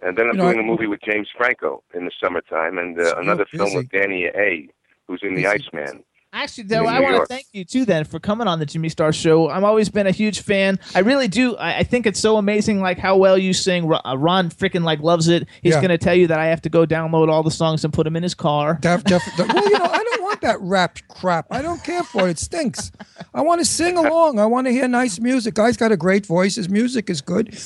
and 0.04 0.18
then 0.18 0.28
I'm 0.28 0.36
You 0.36 0.38
know, 0.38 0.44
doing 0.52 0.60
I- 0.60 0.64
a 0.64 0.66
movie 0.66 0.88
with 0.88 1.02
James 1.02 1.28
Franco 1.36 1.84
in 1.94 2.06
the 2.06 2.12
summertime, 2.22 2.78
and 2.78 3.00
uh, 3.00 3.16
another 3.18 3.46
film 3.46 3.74
with 3.74 3.90
Danny 3.90 4.26
A, 4.26 4.68
who's 5.08 5.22
in 5.24 5.36
The 5.36 5.48
Iceman. 5.48 6.04
Actually, 6.34 6.66
though, 6.66 6.86
I 6.86 7.00
want 7.00 7.16
to 7.16 7.26
thank 7.28 7.46
you 7.54 7.64
too 7.64 7.86
then 7.86 8.04
for 8.04 8.20
coming 8.20 8.46
on 8.46 8.60
the 8.60 8.66
Jimmy 8.66 8.90
Star 8.90 9.14
Show. 9.14 9.48
I've 9.48 9.64
always 9.64 9.88
been 9.88 10.06
a 10.06 10.12
huge 10.12 10.42
fan. 10.42 10.80
I 10.94 11.00
really 11.00 11.30
do. 11.30 11.56
I, 11.56 11.78
I 11.78 11.84
think 11.84 12.06
it's 12.06 12.20
so 12.20 12.36
amazing, 12.36 12.82
like 12.82 12.98
how 13.00 13.16
well 13.16 13.38
you 13.38 13.54
sing. 13.54 13.90
Uh, 13.90 14.18
Ron 14.18 14.50
freaking 14.50 14.84
like 14.84 15.00
loves 15.00 15.30
it. 15.30 15.48
He's 15.62 15.76
Yeah. 15.76 15.82
gonna 15.82 15.98
tell 15.98 16.14
you 16.14 16.28
that 16.28 16.38
I 16.38 16.48
have 16.48 16.62
to 16.64 16.70
go 16.70 16.86
download 16.86 17.30
all 17.30 17.42
the 17.42 17.52
songs 17.52 17.86
and 17.86 17.94
put 17.94 18.04
them 18.04 18.18
in 18.18 18.24
his 18.24 18.36
car. 18.36 18.78
Def, 18.82 19.06
def, 19.06 19.24
def- 19.38 19.48
well, 19.48 19.64
you 19.70 19.80
know, 19.80 19.86
I 19.86 20.04
don't 20.04 20.24
want 20.24 20.42
that 20.42 20.60
rap 20.60 21.00
crap. 21.08 21.46
I 21.52 21.62
don't 21.62 21.82
care 21.86 22.04
for 22.04 22.28
it. 22.28 22.32
It 22.32 22.40
stinks. 22.40 22.92
I 23.34 23.40
want 23.40 23.62
to 23.62 23.66
sing 23.66 23.96
along. 23.96 24.38
I 24.38 24.46
want 24.46 24.68
to 24.68 24.72
hear 24.74 24.90
nice 24.90 25.22
music. 25.22 25.54
Guy's 25.54 25.78
got 25.78 25.94
a 25.94 25.98
great 25.98 26.26
voice. 26.26 26.56
His 26.56 26.68
music 26.68 27.10
is 27.10 27.22
good. 27.22 27.58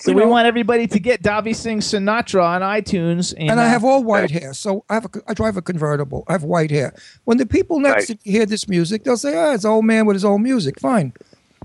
So 0.00 0.12
we 0.12 0.22
know, 0.22 0.28
want 0.28 0.46
everybody 0.46 0.86
to 0.86 1.00
get 1.00 1.22
Davi 1.22 1.56
Sings 1.56 1.86
Sinatra 1.90 2.44
on 2.44 2.62
iTunes. 2.62 3.34
And, 3.36 3.50
and 3.50 3.60
I 3.60 3.66
uh, 3.66 3.68
have 3.68 3.84
all 3.84 4.04
white 4.04 4.30
hair, 4.30 4.54
so 4.54 4.84
I 4.88 4.94
have 4.94 5.06
a, 5.06 5.08
I 5.26 5.34
drive 5.34 5.56
a 5.56 5.62
convertible. 5.62 6.22
I 6.28 6.32
have 6.32 6.44
white 6.44 6.70
hair. 6.70 6.94
When 7.24 7.38
the 7.38 7.46
people 7.46 7.80
next 7.80 8.06
to 8.06 8.12
me 8.12 8.20
hear 8.22 8.46
this 8.46 8.68
music, 8.68 9.02
they'll 9.02 9.16
say, 9.16 9.36
"Ah, 9.36 9.54
it's 9.54 9.64
an 9.64 9.70
old 9.70 9.84
man 9.84 10.06
with 10.06 10.14
his 10.14 10.24
old 10.24 10.40
music." 10.40 10.78
Fine. 10.78 11.14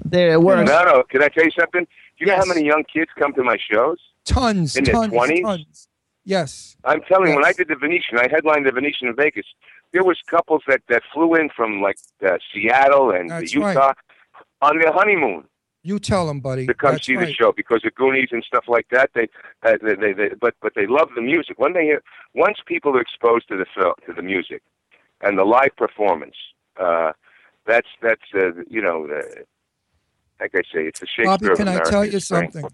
There 0.03 0.33
it 0.33 0.41
No, 0.41 0.63
no. 0.63 1.03
Can 1.09 1.21
I 1.21 1.27
tell 1.27 1.43
you 1.43 1.51
something? 1.51 1.83
Do 1.83 2.25
you 2.25 2.25
know 2.25 2.35
how 2.35 2.45
many 2.45 2.65
young 2.65 2.83
kids 2.91 3.11
come 3.19 3.33
to 3.33 3.43
my 3.43 3.57
shows? 3.71 3.97
Tons, 4.25 4.75
In 4.75 4.83
their 4.83 4.95
20s? 4.95 5.41
tons. 5.43 5.87
Yes. 6.25 6.75
I'm 6.85 7.01
telling 7.01 7.29
you, 7.29 7.35
when 7.35 7.45
I 7.45 7.51
did 7.51 7.67
the 7.67 7.75
Venetian, 7.75 8.17
I 8.17 8.27
headlined 8.31 8.65
the 8.65 8.71
Venetian 8.71 9.09
in 9.09 9.15
Vegas. 9.15 9.45
There 9.91 10.03
was 10.03 10.17
couples 10.27 10.63
that 10.67 10.81
that 10.89 11.03
flew 11.13 11.35
in 11.35 11.49
from 11.55 11.81
like 11.81 11.97
uh, 12.25 12.37
Seattle 12.51 13.11
and 13.11 13.29
That's 13.29 13.53
Utah 13.53 13.87
right. 13.87 13.95
on 14.61 14.79
their 14.79 14.91
honeymoon 14.91 15.43
You 15.85 15.99
tell 15.99 16.27
them, 16.27 16.39
buddy. 16.39 16.65
to 16.65 16.73
come 16.73 16.93
That's 16.93 17.05
see 17.05 17.17
right. 17.17 17.27
the 17.27 17.33
show 17.33 17.51
because 17.51 17.81
the 17.83 17.91
Goonies 17.91 18.29
and 18.31 18.41
stuff 18.43 18.63
like 18.69 18.87
that. 18.91 19.11
They, 19.13 19.27
uh, 19.63 19.77
they, 19.83 19.95
they, 19.95 20.13
they, 20.13 20.29
but 20.39 20.55
but 20.61 20.73
they 20.75 20.87
love 20.87 21.09
the 21.13 21.21
music. 21.21 21.59
When 21.59 21.73
they 21.73 21.83
hear, 21.83 22.01
once 22.33 22.59
people 22.65 22.95
are 22.95 23.01
exposed 23.01 23.49
to 23.49 23.57
the 23.57 23.65
film, 23.75 23.93
to 24.05 24.13
the 24.13 24.21
music, 24.21 24.63
and 25.21 25.37
the 25.37 25.43
live 25.43 25.75
performance, 25.75 26.35
uh, 26.79 27.11
that's 27.67 27.89
that's 28.01 28.21
uh, 28.33 28.51
you 28.69 28.81
know, 28.81 29.07
uh, 29.13 29.41
like 30.39 30.51
I 30.55 30.61
say, 30.73 30.85
it's 30.87 31.01
the 31.01 31.05
Shakespeare 31.05 31.25
Bobby, 31.25 31.47
of 31.49 31.57
can 31.57 31.67
I 31.67 31.79
tell 31.81 32.05
you 32.05 32.21
something? 32.21 32.65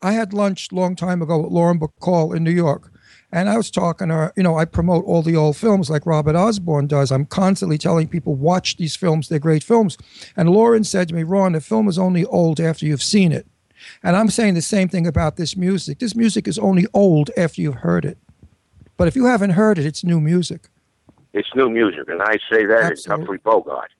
I 0.00 0.12
had 0.12 0.32
lunch 0.32 0.72
long 0.72 0.96
time 0.96 1.20
ago 1.20 1.38
with 1.38 1.52
Lauren 1.52 1.78
Bacall 1.78 2.34
in 2.34 2.44
New 2.44 2.50
York, 2.50 2.90
and 3.34 3.50
I 3.50 3.56
was 3.56 3.68
talking 3.68 4.08
to 4.08 4.14
her. 4.14 4.32
You 4.36 4.44
know, 4.44 4.56
I 4.56 4.64
promote 4.64 5.04
all 5.06 5.20
the 5.20 5.34
old 5.34 5.56
films 5.56 5.90
like 5.90 6.06
Robert 6.06 6.36
Osborne 6.36 6.86
does. 6.86 7.10
I'm 7.10 7.26
constantly 7.26 7.76
telling 7.76 8.06
people 8.06 8.36
watch 8.36 8.76
these 8.76 8.94
films; 8.94 9.28
they're 9.28 9.40
great 9.40 9.64
films. 9.64 9.98
And 10.36 10.48
Lauren 10.48 10.84
said 10.84 11.08
to 11.08 11.14
me, 11.14 11.24
"Ron, 11.24 11.52
the 11.52 11.60
film 11.60 11.88
is 11.88 11.98
only 11.98 12.24
old 12.24 12.60
after 12.60 12.86
you've 12.86 13.02
seen 13.02 13.32
it." 13.32 13.46
And 14.02 14.16
I'm 14.16 14.30
saying 14.30 14.54
the 14.54 14.62
same 14.62 14.88
thing 14.88 15.06
about 15.06 15.36
this 15.36 15.56
music. 15.56 15.98
This 15.98 16.14
music 16.14 16.46
is 16.46 16.58
only 16.60 16.86
old 16.94 17.30
after 17.36 17.60
you've 17.60 17.82
heard 17.88 18.04
it. 18.04 18.18
But 18.96 19.08
if 19.08 19.16
you 19.16 19.26
haven't 19.26 19.50
heard 19.50 19.78
it, 19.78 19.84
it's 19.84 20.04
new 20.04 20.20
music. 20.20 20.68
It's 21.32 21.52
new 21.56 21.68
music, 21.68 22.08
and 22.08 22.22
I 22.22 22.38
say 22.48 22.64
that 22.64 22.92
as 22.92 23.04
Humphrey 23.04 23.38
Bogart. 23.38 23.90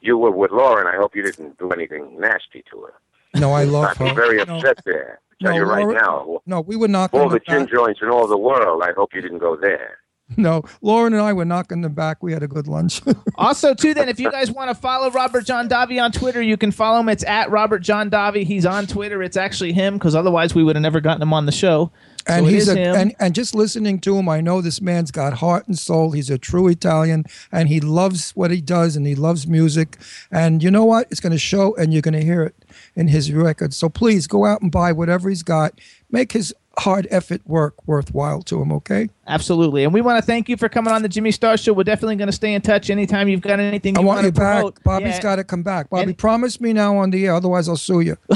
You 0.00 0.18
were 0.18 0.32
with 0.32 0.50
Lauren. 0.50 0.88
I 0.88 0.96
hope 0.96 1.14
you 1.14 1.22
didn't 1.22 1.58
do 1.58 1.70
anything 1.70 2.18
nasty 2.18 2.64
to 2.72 2.80
her. 2.80 2.94
No, 3.34 3.52
I 3.52 3.64
love 3.64 3.84
I'd 3.90 3.98
be 3.98 4.08
her. 4.08 4.14
very 4.14 4.44
No. 4.44 4.56
upset 4.56 4.80
there. 4.84 5.20
Tell 5.42 5.52
No, 5.52 5.56
you 5.56 5.62
right 5.64 5.82
Lauren- 5.84 5.96
now. 5.96 6.40
No, 6.46 6.60
we 6.60 6.76
were 6.76 6.88
not 6.88 7.14
All 7.14 7.20
going 7.28 7.32
the 7.32 7.40
to 7.40 7.44
gin 7.50 7.66
joints 7.66 8.00
in 8.02 8.08
all 8.10 8.26
the 8.26 8.36
world. 8.38 8.82
I 8.84 8.92
hope 8.92 9.14
you 9.14 9.20
didn't 9.22 9.38
go 9.38 9.56
there. 9.56 9.98
No, 10.36 10.62
Lauren 10.80 11.12
and 11.12 11.20
I 11.20 11.32
were 11.32 11.44
knocking 11.44 11.80
them 11.80 11.92
back. 11.92 12.22
We 12.22 12.32
had 12.32 12.44
a 12.44 12.46
good 12.46 12.68
lunch. 12.68 13.02
Also, 13.34 13.72
too, 13.74 13.94
then, 13.94 14.08
if 14.08 14.20
you 14.20 14.30
guys 14.30 14.48
want 14.50 14.70
to 14.70 14.74
follow 14.76 15.10
Robert 15.10 15.44
John 15.46 15.66
Davi 15.68 16.00
on 16.00 16.12
Twitter, 16.12 16.40
you 16.42 16.56
can 16.58 16.70
follow 16.70 17.00
him. 17.00 17.08
It's 17.08 17.24
at 17.24 17.50
Robert 17.50 17.78
John 17.80 18.10
Davi. 18.10 18.44
He's 18.44 18.64
on 18.66 18.86
Twitter. 18.86 19.22
It's 19.24 19.36
actually 19.36 19.72
him 19.72 19.94
because 19.94 20.14
otherwise 20.14 20.54
we 20.54 20.62
would 20.62 20.76
have 20.76 20.82
never 20.82 21.00
gotten 21.00 21.22
him 21.22 21.32
on 21.32 21.46
the 21.46 21.52
show. 21.52 21.90
and 22.28 22.44
so 22.44 22.48
it 22.48 22.52
he's 22.52 22.68
a, 22.68 22.76
him. 22.76 22.94
and, 22.94 23.14
and 23.18 23.34
just 23.34 23.54
listening 23.56 23.98
to 24.00 24.16
him, 24.18 24.28
I 24.28 24.40
know 24.42 24.60
this 24.60 24.80
man's 24.82 25.10
got 25.10 25.32
heart 25.32 25.66
and 25.66 25.76
soul. 25.78 26.12
He's 26.12 26.28
a 26.30 26.36
true 26.38 26.68
Italian, 26.68 27.24
and 27.50 27.68
he 27.68 27.80
loves 27.80 28.32
what 28.32 28.50
he 28.52 28.60
does, 28.60 28.94
and 28.94 29.06
he 29.06 29.14
loves 29.16 29.46
music. 29.48 29.96
And 30.30 30.62
you 30.62 30.70
know 30.70 30.84
what? 30.84 31.08
It's 31.10 31.20
going 31.20 31.32
to 31.32 31.38
show, 31.38 31.74
and 31.76 31.92
you're 31.94 32.02
going 32.02 32.12
to 32.14 32.22
hear 32.24 32.42
it 32.42 32.54
in 33.00 33.08
his 33.08 33.32
records. 33.32 33.76
So 33.78 33.88
please 33.88 34.26
go 34.26 34.44
out 34.44 34.60
and 34.60 34.70
buy 34.70 34.92
whatever 34.92 35.30
he's 35.30 35.42
got. 35.42 35.80
Make 36.10 36.32
his 36.32 36.54
hard 36.78 37.08
effort 37.10 37.40
work 37.46 37.74
worthwhile 37.86 38.42
to 38.42 38.60
him. 38.60 38.70
Okay? 38.72 39.08
Absolutely. 39.26 39.84
And 39.84 39.94
we 39.94 40.02
want 40.02 40.18
to 40.18 40.22
thank 40.22 40.50
you 40.50 40.56
for 40.58 40.68
coming 40.68 40.92
on 40.92 41.00
the 41.02 41.08
Jimmy 41.08 41.30
Star 41.30 41.56
Show. 41.56 41.72
We're 41.72 41.84
definitely 41.84 42.16
going 42.16 42.28
to 42.28 42.32
stay 42.32 42.52
in 42.52 42.60
touch 42.60 42.90
anytime 42.90 43.26
you've 43.28 43.40
got 43.40 43.58
anything 43.58 43.94
you 43.94 44.02
I 44.02 44.04
want 44.04 44.16
want 44.18 44.26
you 44.26 44.32
to 44.32 44.38
back. 44.38 44.54
promote. 44.58 44.84
Bobby's 44.84 45.14
Yeah. 45.16 45.22
got 45.22 45.36
to 45.36 45.44
come 45.44 45.62
back. 45.62 45.88
Bobby, 45.88 46.12
promise 46.12 46.60
me 46.60 46.74
now 46.74 46.98
on 46.98 47.10
the 47.10 47.26
air, 47.26 47.34
otherwise 47.34 47.68
I'll 47.70 47.76
sue 47.76 48.00
you. 48.00 48.16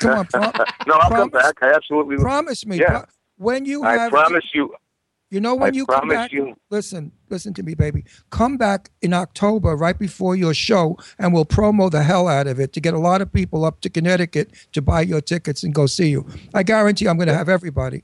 come 0.00 0.18
on, 0.18 0.26
pro- 0.26 0.40
no, 0.88 0.94
I'll 0.94 1.10
come 1.10 1.30
back. 1.30 1.54
I 1.62 1.72
absolutely 1.72 2.16
will. 2.16 2.24
promise 2.24 2.66
me. 2.66 2.78
Yeah. 2.80 2.90
Pro- 2.90 3.04
when 3.36 3.64
you 3.64 3.84
I 3.84 3.92
have, 3.96 4.10
promise 4.10 4.44
you. 4.52 4.74
You 5.32 5.40
know 5.40 5.54
when 5.54 5.72
I 5.72 5.76
you 5.76 5.86
come 5.86 6.08
back. 6.08 6.30
you. 6.30 6.54
Listen, 6.68 7.10
listen 7.30 7.54
to 7.54 7.62
me, 7.62 7.72
baby. 7.72 8.04
Come 8.28 8.58
back 8.58 8.90
in 9.00 9.14
October, 9.14 9.74
right 9.74 9.98
before 9.98 10.36
your 10.36 10.52
show, 10.52 10.98
and 11.18 11.32
we'll 11.32 11.46
promo 11.46 11.90
the 11.90 12.02
hell 12.02 12.28
out 12.28 12.46
of 12.46 12.60
it 12.60 12.74
to 12.74 12.80
get 12.82 12.92
a 12.92 12.98
lot 12.98 13.22
of 13.22 13.32
people 13.32 13.64
up 13.64 13.80
to 13.80 13.88
Connecticut 13.88 14.52
to 14.72 14.82
buy 14.82 15.00
your 15.00 15.22
tickets 15.22 15.62
and 15.62 15.74
go 15.74 15.86
see 15.86 16.10
you. 16.10 16.26
I 16.52 16.62
guarantee 16.62 17.08
I'm 17.08 17.16
going 17.16 17.28
to 17.28 17.34
have 17.34 17.48
everybody. 17.48 18.02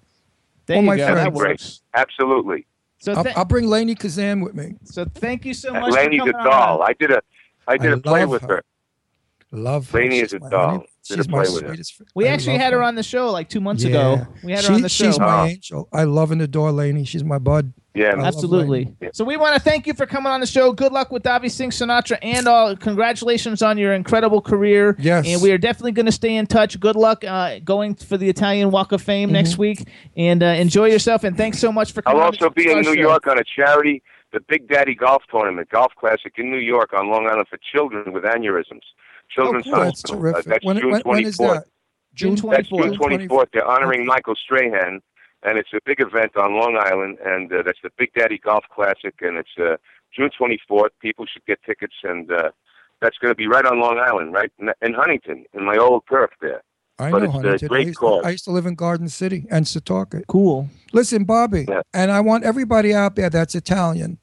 There 0.64 0.76
all 0.78 0.82
you 0.82 0.86
my 0.86 0.96
go. 0.96 1.14
That 1.14 1.24
friends. 1.24 1.36
works. 1.36 1.82
Absolutely. 1.92 2.66
So 2.96 3.12
I'll, 3.12 3.26
I'll 3.36 3.44
bring 3.44 3.66
Lainie 3.66 3.98
Kazan 3.98 4.40
with 4.40 4.54
me. 4.54 4.76
So 4.84 5.04
thank 5.04 5.44
you 5.44 5.52
so 5.52 5.74
uh, 5.74 5.80
much. 5.80 5.92
Lainie's 5.92 6.22
for 6.22 6.30
a 6.30 6.32
doll. 6.32 6.80
On. 6.80 6.88
I 6.88 6.94
did 6.94 7.10
a 7.10 7.20
I 7.66 7.76
did 7.76 7.90
I 7.90 7.94
a 7.94 7.98
play 7.98 8.24
with 8.24 8.40
her. 8.40 8.48
her. 8.48 8.64
Love 9.50 9.90
her. 9.90 9.98
Lainie 10.00 10.20
She's 10.20 10.22
is 10.24 10.32
a 10.34 10.38
my 10.40 10.48
doll. 10.50 10.84
She's 11.02 11.28
my 11.28 11.44
sweetest 11.44 11.94
friend. 11.94 12.10
We 12.14 12.26
I 12.28 12.32
actually 12.32 12.58
had 12.58 12.74
her 12.74 12.82
on 12.82 12.94
the 12.94 13.02
show 13.02 13.30
like 13.30 13.48
two 13.48 13.60
months 13.60 13.82
Yeah. 13.82 13.90
ago. 13.90 14.26
We 14.44 14.52
had 14.52 14.60
her 14.62 14.66
She- 14.68 14.74
on 14.74 14.82
the 14.82 14.88
show. 14.90 15.04
She's 15.06 15.18
my 15.18 15.48
angel. 15.48 15.88
I 15.92 16.04
love 16.04 16.32
and 16.32 16.42
adore 16.42 16.70
Lainie. 16.70 17.06
She's 17.06 17.24
my 17.24 17.38
bud. 17.38 17.72
Yeah, 17.94 18.14
I 18.16 18.26
Absolutely. 18.26 18.94
Lainie. 19.00 19.10
So 19.14 19.24
we 19.24 19.38
want 19.38 19.54
to 19.54 19.60
thank 19.60 19.86
you 19.86 19.94
for 19.94 20.04
coming 20.04 20.30
on 20.30 20.40
the 20.40 20.46
show. 20.46 20.70
Good 20.72 20.92
luck 20.92 21.10
with 21.10 21.22
Davi 21.22 21.50
Sings 21.50 21.78
Sinatra 21.78 22.18
and 22.22 22.46
all. 22.46 22.76
Congratulations 22.76 23.62
on 23.62 23.78
your 23.78 23.94
incredible 23.94 24.42
career. 24.42 24.94
Yes. 24.98 25.26
And 25.26 25.40
we 25.40 25.50
are 25.50 25.58
definitely 25.58 25.92
going 25.92 26.06
to 26.06 26.12
stay 26.12 26.36
in 26.36 26.46
touch. 26.46 26.78
Good 26.78 26.94
luck 26.96 27.24
uh, 27.24 27.58
going 27.60 27.94
for 27.94 28.18
the 28.18 28.28
Italian 28.28 28.70
Walk 28.70 28.92
of 28.92 29.00
Fame 29.00 29.32
next 29.32 29.52
Mm-hmm. 29.52 29.60
week. 29.62 29.88
And 30.16 30.42
uh, 30.42 30.46
enjoy 30.46 30.90
yourself. 30.90 31.24
And 31.24 31.36
thanks 31.38 31.58
so 31.58 31.72
much 31.72 31.92
for 31.92 32.02
coming. 32.02 32.20
I'll 32.20 32.26
coming. 32.32 32.40
on 32.40 32.44
also 32.48 32.54
the 32.54 32.64
be 32.64 32.70
in 32.70 32.78
New 32.82 32.94
Show. 32.94 33.00
York 33.00 33.26
on 33.26 33.38
a 33.38 33.44
charity, 33.44 34.02
the 34.32 34.40
Big 34.46 34.68
Daddy 34.68 34.94
Golf 34.94 35.22
Tournament, 35.30 35.70
Golf 35.70 35.92
Classic 35.98 36.34
in 36.36 36.50
New 36.50 36.58
York 36.58 36.92
on 36.92 37.08
Long 37.08 37.26
Island 37.26 37.48
for 37.48 37.56
children 37.72 38.12
with 38.12 38.24
aneurysms. 38.24 38.82
Children's 39.30 39.66
Oh, 39.68 39.72
cool. 39.74 39.84
That's 39.84 40.02
terrific. 40.02 40.46
Uh, 40.46 40.50
that's 40.50 40.64
When- 40.64 40.78
June 40.78 40.90
when- 40.92 41.02
when 41.02 41.24
is 41.24 41.36
24th. 41.36 41.54
that? 41.64 41.64
June 42.14 42.30
That's 42.30 42.40
24th. 42.68 42.68
June 42.68 42.96
24th. 42.98 43.48
They're 43.52 43.66
honoring 43.66 44.04
Michael 44.06 44.34
Strahan, 44.34 45.00
and 45.44 45.58
it's 45.58 45.68
a 45.72 45.78
big 45.84 46.00
event 46.00 46.36
on 46.36 46.54
Long 46.54 46.76
Island, 46.76 47.18
and 47.24 47.52
uh, 47.52 47.62
that's 47.62 47.78
the 47.82 47.90
Big 47.96 48.12
Daddy 48.14 48.38
Golf 48.38 48.64
Classic, 48.74 49.14
and 49.20 49.36
it's 49.38 49.50
uh, 49.58 49.76
June 50.16 50.30
24th. 50.38 50.90
People 51.00 51.26
should 51.26 51.44
get 51.46 51.62
tickets, 51.64 51.94
and 52.02 52.30
uh, 52.32 52.50
that's 53.00 53.18
going 53.18 53.30
to 53.30 53.36
be 53.36 53.46
right 53.46 53.64
on 53.64 53.78
Long 53.80 53.98
Island, 53.98 54.32
right 54.32 54.50
in, 54.58 54.70
in 54.82 54.94
Huntington, 54.94 55.44
in 55.52 55.64
my 55.64 55.76
old 55.76 56.02
turf 56.10 56.30
there. 56.40 56.62
I 56.98 57.12
but 57.12 57.18
know, 57.18 57.24
it's 57.26 57.32
honey. 57.34 57.48
a 57.48 57.54
I 57.54 57.58
great 57.68 57.86
used, 57.86 57.98
cause. 58.00 58.22
I 58.24 58.30
used 58.30 58.44
to 58.46 58.50
live 58.50 58.66
in 58.66 58.74
Garden 58.74 59.08
City 59.08 59.46
and 59.52 59.64
Setauket. 59.66 60.24
Cool. 60.26 60.68
Listen, 60.92 61.22
Bobby, 61.22 61.68
and 61.94 62.10
I 62.10 62.20
want 62.20 62.42
everybody 62.42 62.92
out 62.92 63.14
there 63.14 63.30
that's 63.30 63.54
Italian. 63.54 64.18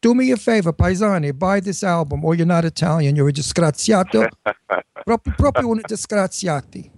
Do 0.00 0.14
me 0.14 0.30
a 0.30 0.36
favor, 0.36 0.72
Paisani, 0.72 1.36
buy 1.36 1.58
this 1.60 1.82
album, 1.82 2.24
or 2.24 2.34
you're 2.36 2.46
not 2.46 2.64
Italian, 2.64 3.16
you're 3.16 3.28
a 3.28 3.32
disgraziato. 3.32 4.28
proprio, 5.04 5.34
proprio 5.36 5.68
un 5.70 5.80
disgraziati. 5.88 6.88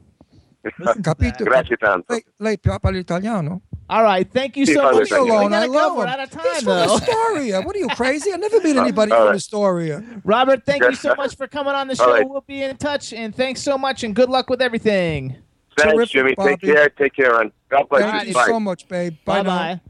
Capito? 1.02 1.42
Grazie 1.44 1.76
tanto. 1.78 2.12
Lei, 2.12 2.22
lei 2.38 2.58
parla 2.58 2.98
italiano? 2.98 3.62
All 3.88 4.02
right, 4.02 4.30
thank 4.30 4.54
you 4.58 4.66
so 4.66 4.82
much. 4.92 5.06
italiano. 5.06 5.24
We 5.24 5.30
alone. 5.30 5.54
I 5.54 5.64
love 5.66 5.96
We're 5.96 6.02
him. 6.04 6.08
out 6.10 6.20
of 6.20 6.30
time, 6.30 6.44
He's 6.52 6.62
from. 6.62 6.90
Astoria. 6.90 7.60
What 7.62 7.74
are 7.74 7.78
you 7.78 7.88
crazy? 7.88 8.30
I've 8.32 8.40
never 8.40 8.60
met 8.62 8.76
anybody 8.76 9.12
All 9.12 9.18
from 9.18 9.26
right. 9.28 9.36
Astoria. 9.36 10.04
Robert, 10.22 10.66
thank 10.66 10.84
you 10.84 10.94
so 10.94 11.14
much 11.14 11.34
for 11.36 11.48
coming 11.48 11.74
on 11.74 11.88
the 11.88 11.96
show. 11.96 12.04
All 12.04 12.12
right. 12.12 12.28
We'll 12.28 12.42
be 12.46 12.62
in 12.62 12.76
touch, 12.76 13.14
and 13.14 13.34
thanks 13.34 13.62
so 13.62 13.78
much, 13.78 14.04
and 14.04 14.14
good 14.14 14.28
luck 14.28 14.50
with 14.50 14.60
everything. 14.60 15.36
Thanks, 15.78 15.94
Terrific, 15.94 16.12
Jimmy. 16.12 16.34
Bobby. 16.34 16.50
Take 16.50 16.60
care. 16.60 16.88
Take 16.90 17.14
care, 17.14 17.40
and 17.40 17.50
God 17.70 17.88
bless 17.88 18.02
Thank 18.02 18.22
you. 18.28 18.38
you 18.38 18.44
so 18.44 18.60
much, 18.60 18.86
babe. 18.86 19.16
Bye 19.24 19.42
Bye 19.42 19.42
now. 19.48 19.56
bye. 19.76 19.80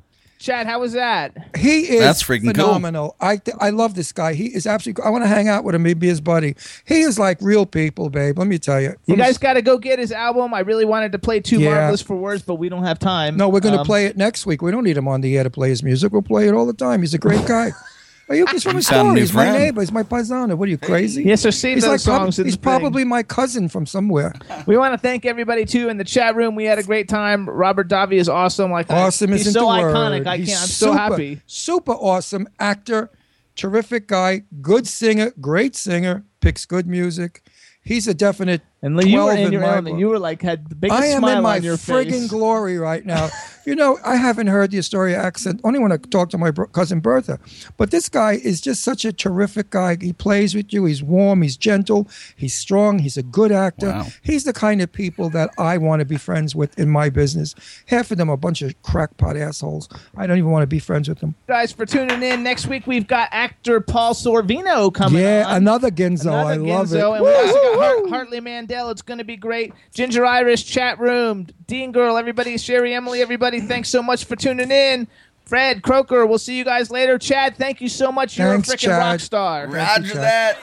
Chad, 0.41 0.67
how 0.67 0.81
was 0.81 0.95
that? 0.95 1.37
He 1.55 1.81
is 1.83 2.01
That's 2.01 2.23
freaking 2.23 2.55
cool. 2.55 2.65
phenomenal. 2.65 3.15
I 3.21 3.37
th- 3.37 3.59
I 3.61 3.69
love 3.69 3.95
this 3.95 4.11
guy. 4.11 4.33
He 4.33 4.47
is 4.47 4.67
absolutely. 4.67 5.05
I 5.05 5.11
want 5.11 5.23
to 5.23 5.29
hang 5.29 5.49
out 5.49 5.65
with 5.65 5.75
him. 5.75 5.83
Maybe 5.83 6.07
his 6.07 6.23
buddy. 6.23 6.57
He 6.87 7.03
is 7.03 7.19
like 7.19 7.37
real 7.43 7.67
people, 7.67 8.09
babe. 8.09 8.39
Let 8.39 8.47
me 8.47 8.59
tell 8.59 8.81
you. 8.81 8.97
You 9.05 9.17
guys 9.17 9.37
got 9.37 9.53
to 9.53 9.63
go 9.63 9.77
get 9.77 9.99
his 9.99 10.13
album. 10.13 10.55
I 10.55 10.61
really 10.61 10.87
wanted 10.87 11.13
to 11.13 11.19
play 11.19 11.41
Too 11.41 11.61
Yeah. 11.61 11.75
Marvelous 11.75 12.01
for 12.01 12.17
Words, 12.17 12.41
but 12.43 12.55
we 12.55 12.71
don't 12.71 12.85
have 12.85 12.99
time. 12.99 13.37
No, 13.37 13.51
we're 13.51 13.61
going 13.61 13.75
to 13.75 13.81
Um, 13.81 13.87
play 13.87 14.07
it 14.07 14.17
next 14.17 14.47
week. 14.47 14.63
We 14.63 14.71
don't 14.71 14.83
need 14.85 14.97
him 14.97 15.09
on 15.09 15.21
the 15.21 15.37
air 15.37 15.45
to 15.45 15.51
play 15.51 15.69
his 15.69 15.83
music. 15.83 16.11
We'll 16.11 16.23
play 16.23 16.49
it 16.49 16.55
all 16.55 16.65
the 16.65 16.73
time. 16.73 17.01
He's 17.03 17.13
a 17.13 17.19
great 17.19 17.47
guy. 17.47 17.73
Are 18.31 18.37
you, 18.37 18.47
he's 18.47 18.63
from 18.63 18.77
You 18.77 18.83
sound 18.83 18.97
a 18.97 19.11
Astoria. 19.11 19.15
new 19.15 19.21
He's 19.21 19.35
my 19.35 19.51
neighbor. 19.51 19.81
He's 19.81 19.91
my 19.93 20.03
paisano. 20.05 20.55
What 20.57 20.69
are 20.69 20.71
you 20.71 20.79
crazy? 20.79 21.25
Yes, 21.25 21.43
so 21.43 21.51
save 21.51 21.75
He's 21.79 21.85
those 21.85 21.91
like 21.91 22.01
songs. 22.01 22.39
in 22.39 22.45
he's 22.47 22.55
the 22.55 22.59
thing. 22.59 22.63
probably 22.63 23.05
my 23.05 23.25
cousin 23.25 23.69
from 23.69 23.87
somewhere. 23.87 24.33
We 24.67 24.77
want 24.79 24.95
to 24.95 24.99
thank 24.99 25.27
everybody 25.27 25.65
too 25.65 25.89
in 25.89 25.97
the 25.99 26.05
chat 26.05 26.37
room. 26.37 26.55
We 26.55 26.65
had 26.65 26.79
a 26.79 26.85
great 26.85 27.09
time. 27.09 27.51
Robert 27.51 27.89
Davi 27.89 28.15
is 28.15 28.29
awesome. 28.29 28.71
Like 28.71 28.89
Awesome 28.89 29.33
he's 29.33 29.43
isn't 29.49 29.55
so 29.55 29.61
the 29.61 29.67
word. 29.67 29.95
iconic. 29.95 30.27
I 30.29 30.37
He's 30.37 30.49
can't. 30.51 30.61
I'm 30.63 30.69
so 30.69 30.87
super, 30.87 30.99
happy. 30.99 31.41
Super 31.47 31.93
awesome 31.93 32.49
actor, 32.61 33.11
terrific 33.57 34.07
guy, 34.07 34.45
good 34.63 34.87
singer, 34.87 35.33
great 35.41 35.75
singer, 35.75 36.25
picks 36.41 36.65
good 36.67 36.87
music. 36.87 37.43
He's 37.83 38.07
a 38.07 38.15
definite. 38.15 38.63
And 38.83 38.95
you 39.05 39.19
were 39.19 39.35
12 39.35 39.39
in 39.41 39.53
your 39.53 39.61
my 39.61 39.67
element. 39.69 39.95
book. 39.95 40.01
You 40.01 40.09
were 40.09 40.19
like 40.19 40.41
had 40.41 40.69
the 40.71 40.75
biggest 40.75 41.01
I 41.03 41.07
am 41.07 41.19
smile 41.21 41.37
in 41.37 41.43
my 41.43 41.57
on 41.57 41.63
your 41.63 41.77
friggin' 41.77 42.11
face. 42.13 42.31
glory 42.31 42.79
right 42.79 43.05
now. 43.05 43.29
you 43.67 43.75
know, 43.75 43.99
I 44.03 44.17
haven't 44.17 44.47
heard 44.47 44.71
the 44.71 44.79
Astoria 44.79 45.19
accent 45.19 45.61
only 45.65 45.79
when 45.79 45.93
I 45.93 45.99
talk 45.99 46.31
to 46.31 46.39
my 46.39 46.51
bro- 46.51 46.67
cousin 46.69 47.01
Bertha. 47.01 47.39
But 47.77 47.91
this 47.91 48.09
guy 48.09 48.33
is 48.43 48.59
just 48.63 48.83
such 48.83 49.05
a 49.05 49.13
terrific 49.13 49.69
guy. 49.69 49.99
He 50.01 50.15
plays 50.15 50.55
with 50.55 50.73
you. 50.73 50.87
He's 50.87 51.03
warm. 51.03 51.43
He's 51.43 51.59
gentle. 51.59 52.09
He's 52.37 52.55
strong. 52.55 53.01
He's 53.01 53.19
a 53.19 53.23
good 53.23 53.53
actor. 53.53 53.89
Wow. 53.91 54.07
He's 54.23 54.45
the 54.45 54.55
kind 54.55 54.81
of 54.81 54.91
people 54.91 55.29
that 55.31 55.51
I 55.59 55.77
want 55.77 56.01
to 56.01 56.07
be 56.07 56.17
friends 56.17 56.55
with 56.57 56.79
in 56.79 56.89
my 56.89 57.11
business. 57.11 57.55
Half 57.87 58.11
of 58.13 58.17
them 58.17 58.31
are 58.31 58.35
a 58.35 58.39
bunch 58.39 58.63
of 58.63 58.81
crackpot 58.83 59.37
assholes. 59.37 59.91
I 60.17 60.27
don't 60.27 60.39
even 60.39 60.51
want 60.53 60.63
to 60.63 60.67
be 60.67 60.79
friends 60.79 61.07
with 61.07 61.19
them. 61.21 61.35
guys 61.47 61.71
for 61.71 61.85
tuning 61.85 62.23
in. 62.23 62.43
Next 62.43 62.67
week 62.67 62.87
we've 62.87 63.07
got 63.07 63.29
actor 63.31 63.83
Paul 63.83 64.15
Sorvino 64.15 64.93
coming 64.95 65.21
yeah, 65.23 65.45
on. 65.47 65.57
another 65.59 65.91
Ginzo. 65.91 66.23
Another 66.23 66.51
I 66.53 66.57
love 66.57 66.93
it. 66.93 66.97
Ginzo, 66.97 67.15
And 67.17 67.25
we 67.25 67.35
also 67.35 67.53
got 67.53 67.79
Hart- 67.79 68.09
Hartley 68.09 68.41
Mandel. 68.71 68.91
It's 68.91 69.03
going 69.03 69.19
to 69.19 69.25
be 69.25 69.37
great. 69.37 69.73
Ginger 69.93 70.25
Irish 70.25 70.65
chat 70.65 70.99
room. 70.99 71.49
Dean 71.67 71.93
Girl, 71.93 72.17
everybody. 72.17 72.57
Sherry 72.57 72.95
Emily, 72.95 73.21
everybody. 73.21 73.61
Thanks 73.61 73.89
so 73.89 74.03
much 74.03 74.25
for 74.25 74.37
tuning 74.37 74.71
in. 74.71 75.09
Fred 75.45 75.83
Croaker, 75.83 76.27
we'll 76.27 76.39
see 76.39 76.57
you 76.57 76.65
guys 76.65 76.93
later. 76.93 77.19
Chad, 77.19 77.57
thank 77.57 77.81
you 77.81 77.89
so 77.89 78.13
much. 78.13 78.39
You're 78.39 78.53
Thanks, 78.53 78.71
a 78.71 78.77
freaking 78.77 78.97
rock 78.97 79.19
star. 79.19 79.67
Roger 79.67 80.13
Chad. 80.13 80.23
that. 80.23 80.59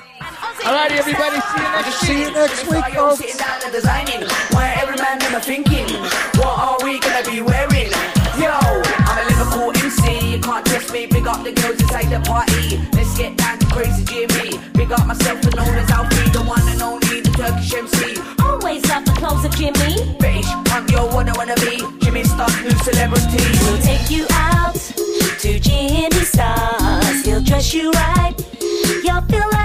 All 0.66 0.74
righty, 0.74 0.96
everybody. 0.96 1.42
See 1.42 1.58
you 1.60 1.72
next 1.74 2.00
See 2.00 2.22
you 2.22 2.32
next 2.32 2.68
week, 2.70 2.96
folks. 2.96 3.18
sitting 3.18 3.38
down 3.38 3.60
and 3.64 3.74
designing. 3.74 4.22
Where 4.56 4.74
every 4.78 4.96
man 4.96 5.20
them 5.20 5.42
thinking, 5.42 5.94
what 6.40 6.58
are 6.58 6.78
we 6.86 7.00
gonna 7.02 7.30
be 7.30 7.42
wearing? 7.42 8.17
cool 9.58 9.72
MC. 9.74 10.34
You 10.34 10.40
can't 10.40 10.66
trust 10.66 10.94
me, 10.94 11.08
big 11.08 11.26
up 11.26 11.44
the 11.44 11.52
girls 11.52 11.82
inside 11.82 12.10
the 12.14 12.20
party. 12.22 12.78
Let's 12.94 13.18
get 13.18 13.36
down 13.38 13.58
to 13.60 13.66
crazy 13.74 14.04
Jimmy. 14.06 14.58
Big 14.74 14.92
up 14.92 15.06
myself 15.06 15.44
and 15.46 15.56
known 15.56 15.76
as 15.82 15.90
Alfie, 15.90 16.30
the 16.30 16.44
one 16.44 16.66
and 16.70 16.82
only, 16.82 17.22
the 17.22 17.32
Turkish 17.32 17.74
MC. 17.74 18.22
Always 18.46 18.88
love 18.90 19.06
the 19.06 19.16
clothes 19.20 19.46
of 19.46 19.54
Jimmy. 19.58 19.94
Bitch, 20.22 20.50
I'm 20.74 20.88
your 20.90 21.08
one 21.10 21.28
I 21.30 21.34
wanna 21.40 21.56
be. 21.66 21.76
Jimmy 22.04 22.24
Star's 22.24 22.56
new 22.62 22.78
celebrity. 22.86 23.44
We'll 23.64 23.82
take 23.82 24.10
you 24.12 24.26
out 24.32 24.76
to 25.42 25.60
Jimmy 25.60 26.24
Star's. 26.34 27.26
He'll 27.26 27.42
dress 27.42 27.74
you 27.74 27.92
right. 27.92 28.36
You'll 29.04 29.26
feel 29.32 29.48
like 29.52 29.57